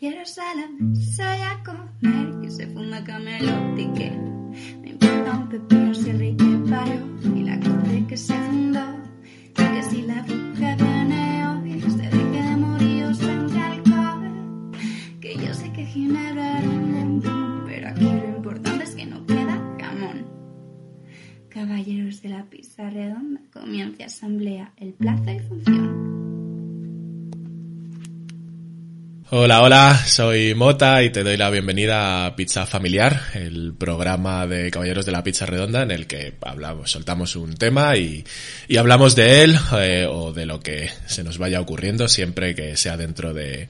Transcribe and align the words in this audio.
Jerusalén, 0.00 0.96
soy 0.96 1.24
a 1.26 1.62
comer, 1.62 2.40
que 2.40 2.50
se 2.50 2.66
fuma 2.68 3.04
camelote, 3.04 4.10
me 4.80 4.90
importa 4.90 5.38
un 5.38 5.48
pepino 5.48 5.94
si 5.94 6.10
el 6.10 6.18
rey 6.18 6.36
que 6.36 6.70
parió 6.70 7.36
y 7.36 7.42
la 7.42 7.60
corte 7.60 8.06
que 8.08 8.16
se 8.16 8.34
fundó, 8.34 8.80
y 9.24 9.52
que 9.52 9.82
si 9.82 10.02
la 10.02 10.22
bruja 10.22 10.76
viene 10.76 11.46
hoy, 11.46 11.80
se 11.82 12.02
deje 12.02 12.42
de 12.42 12.56
morir 12.56 13.04
o 13.04 13.14
sangre 13.14 13.60
alcohol, 13.60 14.72
que 15.20 15.34
yo 15.36 15.52
sé 15.52 15.70
que 15.72 15.84
Ginebra 15.84 16.58
era 16.60 16.68
un 16.68 16.92
montón, 16.92 17.64
pero 17.66 17.88
aquí 17.88 18.04
lo 18.04 18.36
importante 18.36 18.84
es 18.84 18.94
que 18.94 19.04
no 19.04 19.26
queda 19.26 19.76
jamón. 19.78 20.24
Caballeros 21.50 22.22
de 22.22 22.28
la 22.30 22.44
pizza 22.48 22.88
redonda, 22.88 23.42
comienza 23.52 24.06
asamblea, 24.06 24.72
el 24.78 24.94
plazo 24.94 25.30
y 25.30 25.40
función. 25.40 26.29
Hola, 29.32 29.62
hola, 29.62 29.96
soy 29.96 30.56
Mota 30.56 31.04
y 31.04 31.10
te 31.10 31.22
doy 31.22 31.36
la 31.36 31.50
bienvenida 31.50 32.26
a 32.26 32.34
Pizza 32.34 32.66
Familiar, 32.66 33.20
el 33.34 33.74
programa 33.78 34.44
de 34.48 34.72
Caballeros 34.72 35.06
de 35.06 35.12
la 35.12 35.22
Pizza 35.22 35.46
Redonda 35.46 35.82
en 35.82 35.92
el 35.92 36.08
que 36.08 36.34
hablamos, 36.42 36.90
soltamos 36.90 37.36
un 37.36 37.54
tema 37.54 37.96
y, 37.96 38.24
y 38.66 38.76
hablamos 38.76 39.14
de 39.14 39.44
él 39.44 39.56
eh, 39.78 40.04
o 40.10 40.32
de 40.32 40.46
lo 40.46 40.58
que 40.58 40.90
se 41.06 41.22
nos 41.22 41.38
vaya 41.38 41.60
ocurriendo 41.60 42.08
siempre 42.08 42.56
que 42.56 42.76
sea 42.76 42.96
dentro 42.96 43.32
de, 43.32 43.68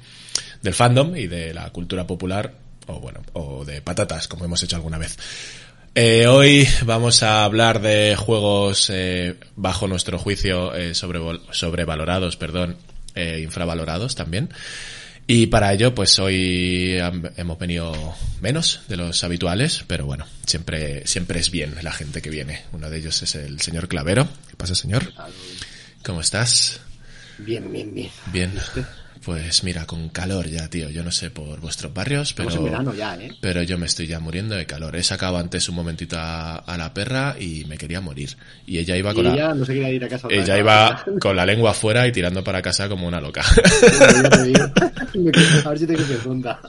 del 0.63 0.73
fandom 0.73 1.15
y 1.15 1.27
de 1.27 1.53
la 1.53 1.69
cultura 1.69 2.07
popular 2.07 2.55
o 2.87 2.99
bueno, 2.99 3.21
o 3.35 3.67
de 3.67 3.83
patatas 3.83 4.29
como 4.29 4.47
hemos 4.47 4.63
hecho 4.63 4.77
alguna 4.77 4.97
vez. 4.97 5.19
Eh, 5.95 6.27
hoy 6.27 6.67
vamos 6.87 7.23
a 7.23 7.45
hablar 7.45 7.83
de 7.83 8.17
juegos 8.17 8.89
eh, 8.89 9.35
bajo 9.57 9.89
nuestro 9.89 10.19
juicio 10.19 10.75
eh, 10.75 10.95
sobre, 10.95 11.21
sobrevalorados, 11.51 12.39
perdón, 12.39 12.79
eh, 13.15 13.41
infravalorados 13.43 14.15
también. 14.15 14.49
Y 15.33 15.47
para 15.47 15.73
ello, 15.73 15.95
pues 15.95 16.19
hoy 16.19 16.99
hemos 17.37 17.57
venido 17.57 18.17
menos 18.41 18.81
de 18.89 18.97
los 18.97 19.23
habituales, 19.23 19.85
pero 19.87 20.05
bueno, 20.05 20.27
siempre, 20.45 21.07
siempre 21.07 21.39
es 21.39 21.53
bien 21.53 21.77
la 21.83 21.93
gente 21.93 22.21
que 22.21 22.31
viene. 22.31 22.65
Uno 22.73 22.91
de 22.91 22.99
ellos 22.99 23.23
es 23.23 23.37
el 23.37 23.61
señor 23.61 23.87
Clavero. 23.87 24.27
¿Qué 24.49 24.57
pasa, 24.57 24.75
señor? 24.75 25.13
¿Cómo 26.05 26.21
estás? 26.21 26.81
Bien, 27.39 27.71
bien, 27.71 27.95
bien. 27.95 28.11
Bien. 28.33 28.53
Pues 29.25 29.65
mira, 29.65 29.87
con 29.87 30.09
calor 30.09 30.49
ya, 30.49 30.69
tío. 30.71 30.89
Yo 30.89 31.05
no 31.05 31.11
sé 31.11 31.31
por 31.31 31.61
vuestros 31.61 31.93
barrios, 31.93 32.33
pero. 32.33 32.51
En 32.51 32.65
verano 32.65 32.95
ya, 32.95 33.17
¿eh? 33.17 33.33
Pero 33.41 33.63
yo 33.63 33.77
me 33.77 33.85
estoy 33.85 34.07
ya 34.07 34.19
muriendo 34.19 34.55
de 34.55 34.65
calor. 34.65 34.97
He 34.97 35.03
sacado 35.03 35.37
antes 35.37 35.69
un 35.69 35.75
momentito 35.75 36.17
a, 36.19 36.57
a 36.57 36.77
la 36.79 36.95
perra 36.95 37.37
y 37.39 37.67
me 37.67 37.77
quería 37.77 38.01
morir. 38.01 38.35
Y 38.67 38.79
ella 38.79 38.97
iba 38.97 39.13
Y 39.13 39.15
con 39.15 39.27
ella 39.27 39.49
la. 39.49 39.55
no 39.55 39.67
se 39.67 39.75
quería 39.75 39.91
ir 39.91 40.05
a 40.05 40.09
casa. 40.09 40.27
Ella 40.31 40.59
iba 40.59 41.05
con 41.21 41.37
la 41.37 41.45
lengua 41.45 41.73
afuera 41.73 42.07
y 42.07 42.13
tirando 42.13 42.43
para 42.43 42.63
casa 42.63 42.89
como 42.89 43.07
una 43.07 43.21
loca. 43.21 43.45
A 45.65 45.71
ver 45.71 45.79
si 45.79 45.87
te 45.87 45.97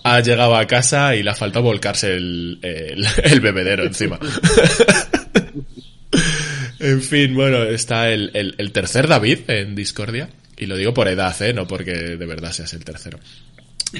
ha 0.03 0.19
llegado 0.19 0.55
a 0.55 0.67
casa 0.67 1.15
y 1.15 1.23
le 1.23 1.29
ha 1.29 1.35
faltado 1.35 1.63
volcarse 1.63 2.13
el, 2.13 2.59
el, 2.61 3.05
el 3.23 3.39
bebedero 3.39 3.83
encima. 3.83 4.19
en 6.79 7.01
fin, 7.01 7.35
bueno, 7.35 7.63
está 7.63 8.09
el, 8.09 8.31
el, 8.33 8.55
el 8.57 8.71
tercer 8.71 9.07
David 9.07 9.39
en 9.47 9.75
Discordia. 9.75 10.29
Y 10.61 10.67
lo 10.67 10.77
digo 10.77 10.93
por 10.93 11.07
edad, 11.07 11.35
¿eh? 11.41 11.53
No 11.53 11.65
porque 11.67 11.91
de 11.91 12.25
verdad 12.27 12.51
seas 12.51 12.71
el 12.73 12.85
tercero. 12.85 13.19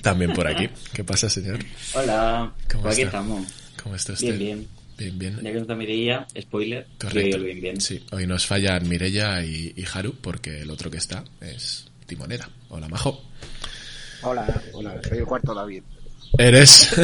También 0.04 0.32
por 0.32 0.46
aquí. 0.48 0.70
¿Qué 0.94 1.04
pasa, 1.04 1.28
señor? 1.28 1.58
Hola, 1.96 2.54
¿Cómo 2.72 2.84
aquí 2.88 3.02
está? 3.02 3.18
estamos. 3.18 3.48
¿Cómo 3.82 3.96
está 3.96 4.14
usted? 4.14 4.38
Bien, 4.38 4.68
Bien, 4.96 5.18
bien. 5.18 5.34
bien. 5.34 5.44
Ya 5.44 5.50
que 5.50 5.56
no 5.56 5.62
está 5.62 5.74
Mireia, 5.74 6.28
spoiler, 6.40 6.86
Correcto. 7.00 7.38
yo 7.40 7.44
bien, 7.44 7.62
bien. 7.62 7.82
Sí, 7.82 8.06
hoy 8.12 8.28
nos 8.28 8.46
fallan 8.46 8.88
Mirella 8.88 9.44
y, 9.44 9.74
y 9.76 9.84
Haru 9.92 10.14
porque 10.22 10.62
el 10.62 10.70
otro 10.70 10.92
que 10.92 10.98
está 10.98 11.24
es 11.42 11.88
Timonera. 12.06 12.48
Hola, 12.70 12.88
Majo. 12.88 13.24
Hola, 14.22 14.62
hola, 14.74 15.02
soy 15.10 15.18
el 15.18 15.26
cuarto 15.26 15.56
David. 15.56 15.82
Eres... 16.38 16.94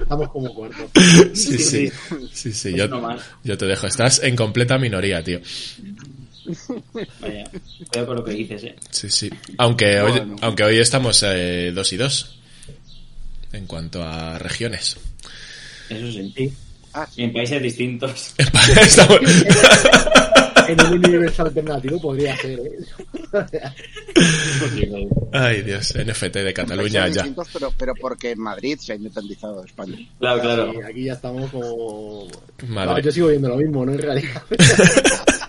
Estamos 0.00 0.28
como 0.30 0.52
cuarto. 0.54 0.90
sí, 1.34 1.58
sí. 1.58 1.90
Sí, 2.32 2.52
sí, 2.52 2.74
yo, 2.74 2.88
yo 3.42 3.58
te 3.58 3.66
dejo. 3.66 3.86
Estás 3.86 4.22
en 4.22 4.34
completa 4.36 4.78
minoría, 4.78 5.22
tío. 5.22 5.40
Vaya, 7.20 7.44
cuidado 7.90 8.06
con 8.06 8.16
lo 8.16 8.24
que 8.24 8.32
dices, 8.32 8.64
eh. 8.64 8.76
Sí, 8.90 9.08
sí. 9.10 9.30
Aunque 9.58 10.00
hoy, 10.00 10.10
Bueno. 10.12 10.36
aunque 10.42 10.64
hoy 10.64 10.78
estamos 10.78 11.22
eh, 11.26 11.72
dos 11.74 11.92
y 11.92 11.96
dos. 11.96 12.38
En 13.52 13.66
cuanto 13.66 14.02
a 14.02 14.38
regiones. 14.38 14.96
Eso 15.88 16.10
sí. 16.12 16.52
Ah, 16.92 17.08
Y 17.16 17.24
en 17.24 17.32
países 17.32 17.62
distintos. 17.62 18.34
Estamos- 18.38 19.20
En 20.66 20.80
un 20.80 20.94
universo 21.04 21.42
alternativo 21.42 22.00
podría 22.00 22.34
ser, 22.38 22.58
¿eh? 22.58 22.78
Ay, 25.32 25.60
Dios. 25.60 25.92
NFT 25.94 26.36
de 26.36 26.54
Cataluña 26.54 27.06
ya. 27.08 27.22
distintos, 27.22 27.48
pero, 27.52 27.70
pero 27.76 27.92
porque 28.00 28.34
Madrid 28.34 28.78
se 28.80 28.92
ha 28.92 28.96
independizado 28.96 29.60
de 29.60 29.66
España. 29.66 29.98
Claro, 30.18 30.40
claro. 30.40 30.72
Y 30.72 30.82
aquí 30.82 31.04
ya 31.04 31.12
estamos 31.14 31.50
como... 31.50 32.28
Madrid. 32.68 32.92
No, 32.92 32.98
yo 33.00 33.12
sigo 33.12 33.28
viendo 33.28 33.48
lo 33.50 33.56
mismo, 33.56 33.84
¿no? 33.84 33.92
En 33.92 33.98
realidad. 33.98 34.42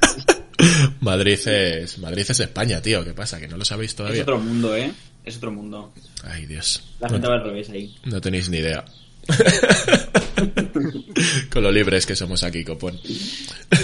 Madrid 1.02 1.40
es 1.48 1.98
Madrid 1.98 2.26
es 2.28 2.40
España, 2.40 2.81
tío. 2.81 3.03
¿Qué 3.03 3.14
pasa? 3.14 3.40
Que 3.40 3.48
no 3.48 3.58
lo 3.58 3.66
sabéis 3.66 3.92
Es 3.92 3.96
todavía. 3.96 4.22
otro 4.24 4.40
mundo, 4.40 4.76
eh. 4.76 4.92
Es 5.24 5.38
otro 5.38 5.52
mundo. 5.52 5.94
Ay, 6.24 6.46
Dios. 6.46 6.84
La 7.00 7.09
gente 7.09 7.28
va 7.28 7.36
al 7.36 7.44
revés 7.44 7.70
ahí. 7.70 7.96
No 8.06 8.22
tenéis 8.22 8.50
ni 8.50 8.58
idea. 8.58 8.86
Con 11.50 11.64
lo 11.64 11.72
libres 11.72 12.06
que 12.06 12.16
somos 12.16 12.44
aquí, 12.44 12.64
copón. 12.64 13.00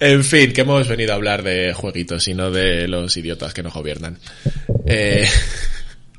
en 0.00 0.24
fin, 0.24 0.52
que 0.52 0.60
hemos 0.60 0.86
venido 0.88 1.12
a 1.12 1.16
hablar 1.16 1.42
de 1.42 1.72
jueguitos 1.72 2.28
y 2.28 2.34
no 2.34 2.50
de 2.50 2.88
los 2.88 3.16
idiotas 3.16 3.54
que 3.54 3.62
nos 3.62 3.72
gobiernan. 3.72 4.18
Eh, 4.86 5.26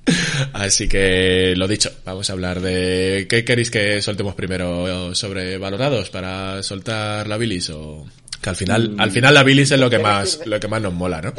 así 0.54 0.88
que 0.88 1.54
lo 1.56 1.68
dicho, 1.68 1.92
vamos 2.06 2.30
a 2.30 2.34
hablar 2.34 2.62
de 2.62 3.28
qué 3.30 3.46
queréis 3.46 3.70
que 3.70 4.02
soltemos 4.02 4.36
primero 4.36 5.14
sobre 5.14 5.58
valorados 5.58 6.10
para 6.10 6.64
soltar 6.64 7.28
la 7.28 7.38
bilis 7.38 7.70
o 7.70 8.08
que 8.44 8.50
al 8.50 8.56
final, 8.58 8.96
al 9.00 9.10
final 9.10 9.34
la 9.34 9.42
bilis 9.42 9.72
es 9.72 9.80
lo 9.80 9.90
que 9.90 10.00
más, 10.00 10.42
lo 10.46 10.60
que 10.60 10.68
más 10.68 10.82
nos 10.82 10.94
mola, 10.94 11.22
¿no? 11.22 11.34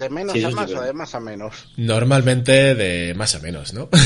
¿De 0.00 0.08
menos 0.08 0.32
Sí, 0.32 0.42
a 0.42 0.48
más 0.50 0.70
o 0.72 0.80
de 0.80 0.92
más 0.94 1.14
a 1.14 1.20
menos? 1.20 1.54
Normalmente 1.76 2.74
de 2.74 3.12
más 3.14 3.34
a 3.34 3.40
menos, 3.40 3.74
¿no? 3.74 3.90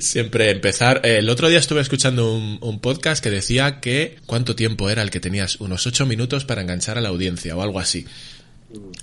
Siempre 0.00 0.50
empezar. 0.50 1.02
El 1.04 1.28
otro 1.28 1.48
día 1.48 1.58
estuve 1.58 1.82
escuchando 1.82 2.34
un, 2.34 2.58
un 2.62 2.80
podcast 2.80 3.22
que 3.22 3.30
decía 3.30 3.80
que 3.80 4.16
cuánto 4.24 4.56
tiempo 4.56 4.88
era 4.88 5.02
el 5.02 5.10
que 5.10 5.20
tenías, 5.20 5.60
unos 5.60 5.86
ocho 5.86 6.06
minutos 6.06 6.46
para 6.46 6.62
enganchar 6.62 6.96
a 6.96 7.02
la 7.02 7.10
audiencia 7.10 7.54
o 7.54 7.62
algo 7.62 7.78
así. 7.78 8.06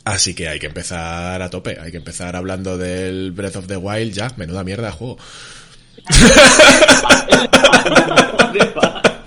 Así 0.05 0.33
que 0.33 0.47
hay 0.47 0.57
que 0.59 0.67
empezar 0.67 1.39
a 1.41 1.49
tope, 1.51 1.77
hay 1.79 1.91
que 1.91 1.97
empezar 1.97 2.35
hablando 2.35 2.79
del 2.79 3.31
Breath 3.31 3.57
of 3.57 3.67
the 3.67 3.77
Wild 3.77 4.13
ya, 4.13 4.31
menuda 4.37 4.63
mierda 4.63 4.87
de 4.87 4.93
juego. 4.93 5.19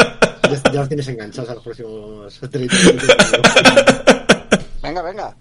ya, 0.51 0.73
ya 0.73 0.81
los 0.81 0.89
tienes 0.89 1.09
enganchados 1.09 1.51
a 1.51 1.55
los 1.55 1.65
próximos 1.65 2.41
30 2.51 2.77
minutos. 2.77 3.17
Venga, 4.83 5.03
venga. 5.03 5.37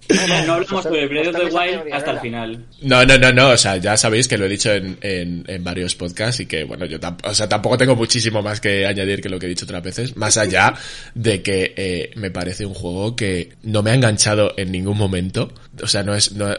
No 0.45 0.53
hablamos 0.53 0.83
sobre 0.83 1.07
Breath 1.07 1.27
of 1.27 1.35
the 1.37 1.45
Wild 1.45 1.93
hasta 1.93 2.11
el 2.11 2.19
final. 2.19 2.65
No, 2.81 3.05
no, 3.05 3.17
no, 3.17 3.31
no, 3.31 3.49
o 3.49 3.57
sea, 3.57 3.77
ya 3.77 3.95
sabéis 3.95 4.27
que 4.27 4.37
lo 4.37 4.45
he 4.45 4.49
dicho 4.49 4.71
en, 4.71 4.97
en, 5.01 5.43
en 5.47 5.63
varios 5.63 5.95
podcasts 5.95 6.41
y 6.41 6.45
que, 6.45 6.65
bueno, 6.65 6.85
yo 6.85 6.99
o 7.23 7.33
sea, 7.33 7.47
tampoco 7.47 7.77
tengo 7.77 7.95
muchísimo 7.95 8.41
más 8.41 8.59
que 8.59 8.85
añadir 8.85 9.21
que 9.21 9.29
lo 9.29 9.39
que 9.39 9.45
he 9.45 9.49
dicho 9.49 9.65
otras 9.65 9.81
veces, 9.81 10.17
más 10.17 10.37
allá 10.37 10.73
de 11.15 11.41
que 11.41 11.73
eh, 11.75 12.11
me 12.15 12.31
parece 12.31 12.65
un 12.65 12.73
juego 12.73 13.15
que 13.15 13.53
no 13.63 13.81
me 13.81 13.91
ha 13.91 13.95
enganchado 13.95 14.53
en 14.57 14.71
ningún 14.71 14.97
momento, 14.97 15.53
o 15.81 15.87
sea, 15.87 16.03
no 16.03 16.13
es, 16.15 16.33
no, 16.33 16.49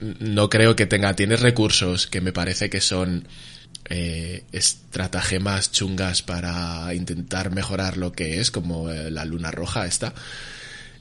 no 0.00 0.50
creo 0.50 0.76
que 0.76 0.86
tenga, 0.86 1.16
tiene 1.16 1.36
recursos 1.36 2.06
que 2.06 2.20
me 2.20 2.32
parece 2.32 2.68
que 2.68 2.80
son 2.80 3.26
eh, 3.88 4.44
estratagemas 4.52 5.72
chungas 5.72 6.22
para 6.22 6.92
intentar 6.94 7.50
mejorar 7.50 7.96
lo 7.96 8.12
que 8.12 8.40
es, 8.40 8.50
como 8.50 8.90
eh, 8.90 9.10
la 9.10 9.24
luna 9.24 9.50
roja 9.50 9.86
esta, 9.86 10.14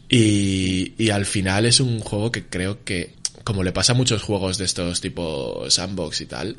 y, 0.08 0.94
y 0.98 1.10
al 1.10 1.26
final 1.26 1.66
es 1.66 1.80
un 1.80 2.00
juego 2.00 2.32
que 2.32 2.46
creo 2.46 2.84
que, 2.84 3.16
como 3.44 3.64
le 3.64 3.72
pasa 3.72 3.94
a 3.94 3.96
muchos 3.96 4.22
juegos 4.22 4.58
de 4.58 4.66
estos 4.66 5.02
tipo 5.02 5.66
sandbox 5.70 6.22
y 6.22 6.26
tal, 6.26 6.58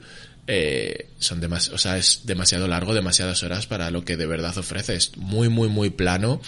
eh, 0.48 1.08
son 1.18 1.40
demas 1.40 1.70
o 1.70 1.78
sea, 1.78 1.96
es 1.98 2.20
demasiado 2.24 2.68
largo, 2.68 2.94
demasiadas 2.94 3.42
horas 3.42 3.66
para 3.66 3.90
lo 3.90 4.04
que 4.04 4.16
de 4.16 4.26
verdad 4.26 4.56
ofrece. 4.56 4.94
Es 4.94 5.16
muy, 5.16 5.48
muy, 5.48 5.68
muy 5.68 5.90
plano 5.90 6.40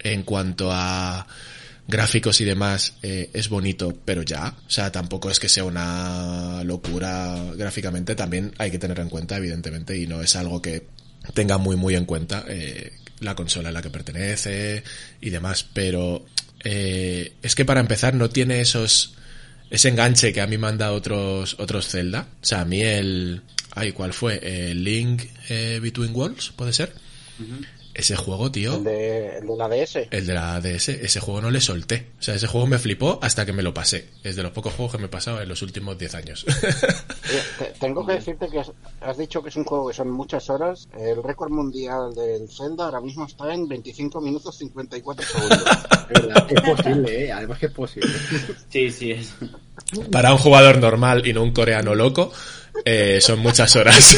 en 0.00 0.22
cuanto 0.22 0.70
a 0.72 1.26
gráficos 1.86 2.40
y 2.40 2.44
demás 2.44 2.94
eh, 3.02 3.30
es 3.32 3.48
bonito, 3.48 3.96
pero 4.04 4.22
ya. 4.22 4.54
O 4.66 4.70
sea, 4.70 4.90
tampoco 4.90 5.30
es 5.30 5.38
que 5.38 5.48
sea 5.48 5.64
una 5.64 6.62
locura 6.64 7.52
gráficamente. 7.56 8.14
También 8.14 8.52
hay 8.58 8.70
que 8.70 8.78
tener 8.78 8.98
en 9.00 9.08
cuenta, 9.08 9.36
evidentemente, 9.36 9.96
y 9.96 10.06
no 10.06 10.20
es 10.20 10.36
algo 10.36 10.62
que 10.62 10.86
tenga 11.34 11.58
muy, 11.58 11.76
muy 11.76 11.94
en 11.94 12.04
cuenta 12.04 12.44
eh, 12.48 12.92
la 13.20 13.34
consola 13.34 13.70
a 13.70 13.72
la 13.72 13.82
que 13.82 13.90
pertenece 13.90 14.82
y 15.20 15.30
demás. 15.30 15.66
Pero 15.72 16.24
eh, 16.62 17.34
es 17.42 17.54
que 17.54 17.64
para 17.64 17.80
empezar 17.80 18.14
no 18.14 18.30
tiene 18.30 18.60
esos 18.60 19.14
ese 19.70 19.88
enganche 19.88 20.32
que 20.32 20.40
a 20.40 20.46
mí 20.46 20.56
dado 20.56 20.94
otros 20.94 21.56
otros 21.58 21.88
Zelda. 21.88 22.28
O 22.42 22.44
sea, 22.44 22.62
a 22.62 22.64
mí 22.64 22.82
el 22.82 23.42
ay, 23.74 23.92
¿cuál 23.92 24.12
fue? 24.12 24.70
El 24.70 24.84
Link 24.84 25.22
eh, 25.48 25.80
Between 25.82 26.14
Worlds, 26.14 26.52
puede 26.56 26.72
ser. 26.72 26.92
Ese 27.94 28.16
juego, 28.16 28.50
tío, 28.50 28.74
El 28.74 28.84
de, 28.84 29.38
el 29.38 29.46
de 29.46 29.56
la 29.56 29.68
DS. 29.68 29.98
el 30.10 30.26
de 30.26 30.34
la 30.34 30.60
DS, 30.60 30.88
ese 30.88 31.20
juego 31.20 31.40
no 31.40 31.50
le 31.52 31.60
solté. 31.60 32.08
O 32.18 32.22
sea, 32.22 32.34
ese 32.34 32.48
juego 32.48 32.66
me 32.66 32.78
flipó 32.80 33.20
hasta 33.22 33.46
que 33.46 33.52
me 33.52 33.62
lo 33.62 33.72
pasé. 33.72 34.08
Es 34.24 34.34
de 34.34 34.42
los 34.42 34.50
pocos 34.50 34.74
juegos 34.74 34.92
que 34.92 34.98
me 34.98 35.06
he 35.06 35.08
pasado 35.08 35.40
en 35.40 35.48
los 35.48 35.62
últimos 35.62 35.96
10 35.96 36.14
años. 36.16 36.44
Tengo 37.80 38.04
que 38.04 38.14
decirte 38.14 38.48
que 38.48 38.58
has, 38.58 38.72
has 39.00 39.16
dicho 39.16 39.42
que 39.42 39.50
es 39.50 39.56
un 39.56 39.64
juego 39.64 39.88
que 39.88 39.94
son 39.94 40.10
muchas 40.10 40.50
horas. 40.50 40.88
El 40.98 41.22
récord 41.22 41.50
mundial 41.50 42.12
del 42.14 42.48
Zelda 42.50 42.86
ahora 42.86 43.00
mismo 43.00 43.26
está 43.26 43.54
en 43.54 43.68
25 43.68 44.20
minutos 44.20 44.58
54 44.58 45.26
segundos. 45.26 45.64
Es 46.10 46.20
verdad, 46.20 46.46
es 46.50 46.60
posible, 46.60 47.24
¿eh? 47.24 47.32
Además 47.32 47.58
que 47.58 47.66
es 47.66 47.72
posible. 47.72 48.10
Sí, 48.68 48.90
sí, 48.90 49.12
es. 49.12 49.32
Para 50.10 50.32
un 50.32 50.38
jugador 50.38 50.78
normal 50.78 51.26
y 51.26 51.32
no 51.32 51.42
un 51.42 51.52
coreano 51.52 51.94
loco, 51.94 52.30
eh, 52.84 53.20
son 53.22 53.38
muchas 53.38 53.74
horas. 53.76 54.16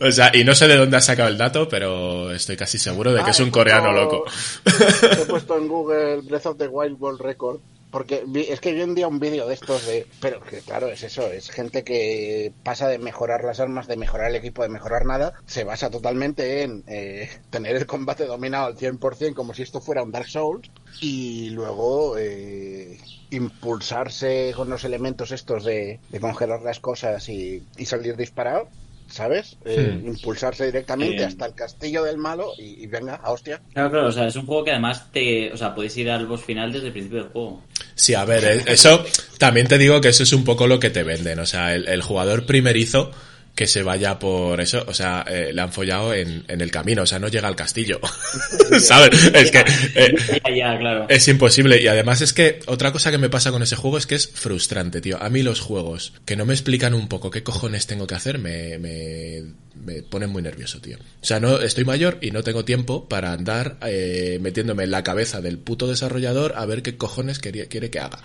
O 0.00 0.10
sea, 0.10 0.30
y 0.34 0.44
no 0.44 0.54
sé 0.54 0.68
de 0.68 0.76
dónde 0.76 0.96
has 0.96 1.04
sacado 1.04 1.28
el 1.28 1.38
dato, 1.38 1.68
pero 1.68 2.32
estoy 2.32 2.56
casi 2.56 2.78
seguro 2.78 3.12
de 3.12 3.20
que 3.20 3.28
Ah, 3.28 3.30
es 3.30 3.40
un 3.40 3.48
he 3.48 3.52
coreano 3.52 3.92
loco. 3.92 4.24
He 4.64 5.26
puesto 5.26 5.56
en 5.58 5.68
Google 5.68 6.20
Breath 6.22 6.46
of 6.46 6.58
the 6.58 6.68
Wild 6.68 6.96
World 7.00 7.20
Record. 7.20 7.60
Porque 7.94 8.24
es 8.48 8.58
que 8.58 8.72
vi 8.72 8.82
un 8.82 8.96
día 8.96 9.06
un 9.06 9.20
vídeo 9.20 9.46
de 9.46 9.54
estos 9.54 9.86
de... 9.86 10.04
Pero 10.20 10.40
que 10.40 10.58
claro, 10.58 10.88
es 10.88 11.04
eso, 11.04 11.30
es 11.30 11.48
gente 11.48 11.84
que 11.84 12.52
pasa 12.64 12.88
de 12.88 12.98
mejorar 12.98 13.44
las 13.44 13.60
armas, 13.60 13.86
de 13.86 13.96
mejorar 13.96 14.30
el 14.30 14.34
equipo, 14.34 14.64
de 14.64 14.68
mejorar 14.68 15.06
nada, 15.06 15.34
se 15.46 15.62
basa 15.62 15.90
totalmente 15.90 16.62
en 16.62 16.82
eh, 16.88 17.30
tener 17.50 17.76
el 17.76 17.86
combate 17.86 18.26
dominado 18.26 18.66
al 18.66 18.76
100% 18.76 19.34
como 19.34 19.54
si 19.54 19.62
esto 19.62 19.80
fuera 19.80 20.02
un 20.02 20.10
Dark 20.10 20.26
Souls 20.26 20.68
y 21.00 21.50
luego 21.50 22.16
eh, 22.18 22.98
impulsarse 23.30 24.52
con 24.56 24.68
los 24.70 24.82
elementos 24.82 25.30
estos 25.30 25.62
de, 25.62 26.00
de 26.10 26.18
congelar 26.18 26.62
las 26.62 26.80
cosas 26.80 27.28
y, 27.28 27.62
y 27.76 27.86
salir 27.86 28.16
disparado. 28.16 28.68
¿Sabes? 29.14 29.56
Eh. 29.64 30.00
Impulsarse 30.04 30.66
directamente 30.66 31.18
Sí. 31.18 31.22
hasta 31.24 31.46
el 31.46 31.54
castillo 31.54 32.02
del 32.02 32.18
malo 32.18 32.50
y, 32.58 32.82
y 32.82 32.86
venga, 32.88 33.14
a 33.14 33.30
hostia. 33.30 33.60
Claro, 33.72 33.90
claro, 33.92 34.08
o 34.08 34.12
sea, 34.12 34.26
es 34.26 34.34
un 34.34 34.44
juego 34.44 34.64
que 34.64 34.72
además 34.72 35.12
te. 35.12 35.52
O 35.52 35.56
sea, 35.56 35.72
puedes 35.72 35.96
ir 35.96 36.10
al 36.10 36.26
boss 36.26 36.42
final 36.42 36.72
desde 36.72 36.86
el 36.88 36.92
principio 36.92 37.22
del 37.22 37.28
juego. 37.30 37.62
Sí, 37.94 38.14
a 38.14 38.24
ver, 38.24 38.44
eh, 38.44 38.64
eso 38.66 39.04
también 39.38 39.68
te 39.68 39.78
digo 39.78 40.00
que 40.00 40.08
eso 40.08 40.24
es 40.24 40.32
un 40.32 40.44
poco 40.44 40.66
lo 40.66 40.80
que 40.80 40.90
te 40.90 41.04
venden. 41.04 41.38
O 41.38 41.46
sea, 41.46 41.74
el, 41.76 41.86
el 41.86 42.02
jugador 42.02 42.44
primerizo 42.44 43.12
que 43.54 43.66
se 43.68 43.82
vaya 43.84 44.18
por 44.18 44.60
eso, 44.60 44.84
o 44.88 44.92
sea, 44.94 45.24
eh, 45.28 45.52
le 45.52 45.62
han 45.62 45.70
follado 45.72 46.12
en, 46.12 46.44
en 46.48 46.60
el 46.60 46.70
camino, 46.72 47.02
o 47.02 47.06
sea, 47.06 47.20
no 47.20 47.28
llega 47.28 47.46
al 47.46 47.54
castillo. 47.54 48.00
¿Sabes? 48.80 49.24
Es 49.32 49.50
que 49.52 49.64
eh, 49.94 50.14
Ya, 50.44 50.56
ya, 50.72 50.78
claro. 50.78 51.06
es 51.08 51.28
imposible. 51.28 51.80
Y 51.80 51.86
además 51.86 52.20
es 52.20 52.32
que 52.32 52.58
otra 52.66 52.90
cosa 52.92 53.10
que 53.12 53.18
me 53.18 53.30
pasa 53.30 53.52
con 53.52 53.62
ese 53.62 53.76
juego 53.76 53.96
es 53.98 54.06
que 54.06 54.16
es 54.16 54.28
frustrante, 54.28 55.00
tío. 55.00 55.22
A 55.22 55.30
mí 55.30 55.42
los 55.44 55.60
juegos 55.60 56.14
que 56.24 56.34
no 56.36 56.44
me 56.46 56.54
explican 56.54 56.94
un 56.94 57.06
poco 57.08 57.30
qué 57.30 57.42
cojones 57.44 57.86
tengo 57.86 58.06
que 58.08 58.14
hacer 58.16 58.38
me, 58.38 58.78
me, 58.78 59.42
me 59.84 60.02
ponen 60.02 60.30
muy 60.30 60.42
nervioso, 60.42 60.80
tío. 60.80 60.96
O 60.98 61.24
sea, 61.24 61.38
no 61.38 61.60
estoy 61.60 61.84
mayor 61.84 62.18
y 62.20 62.32
no 62.32 62.42
tengo 62.42 62.64
tiempo 62.64 63.08
para 63.08 63.32
andar 63.32 63.76
eh, 63.86 64.38
metiéndome 64.40 64.82
en 64.84 64.90
la 64.90 65.04
cabeza 65.04 65.40
del 65.40 65.58
puto 65.58 65.86
desarrollador 65.86 66.54
a 66.56 66.66
ver 66.66 66.82
qué 66.82 66.96
cojones 66.96 67.38
quería- 67.38 67.66
quiere 67.66 67.90
que 67.90 68.00
haga. 68.00 68.18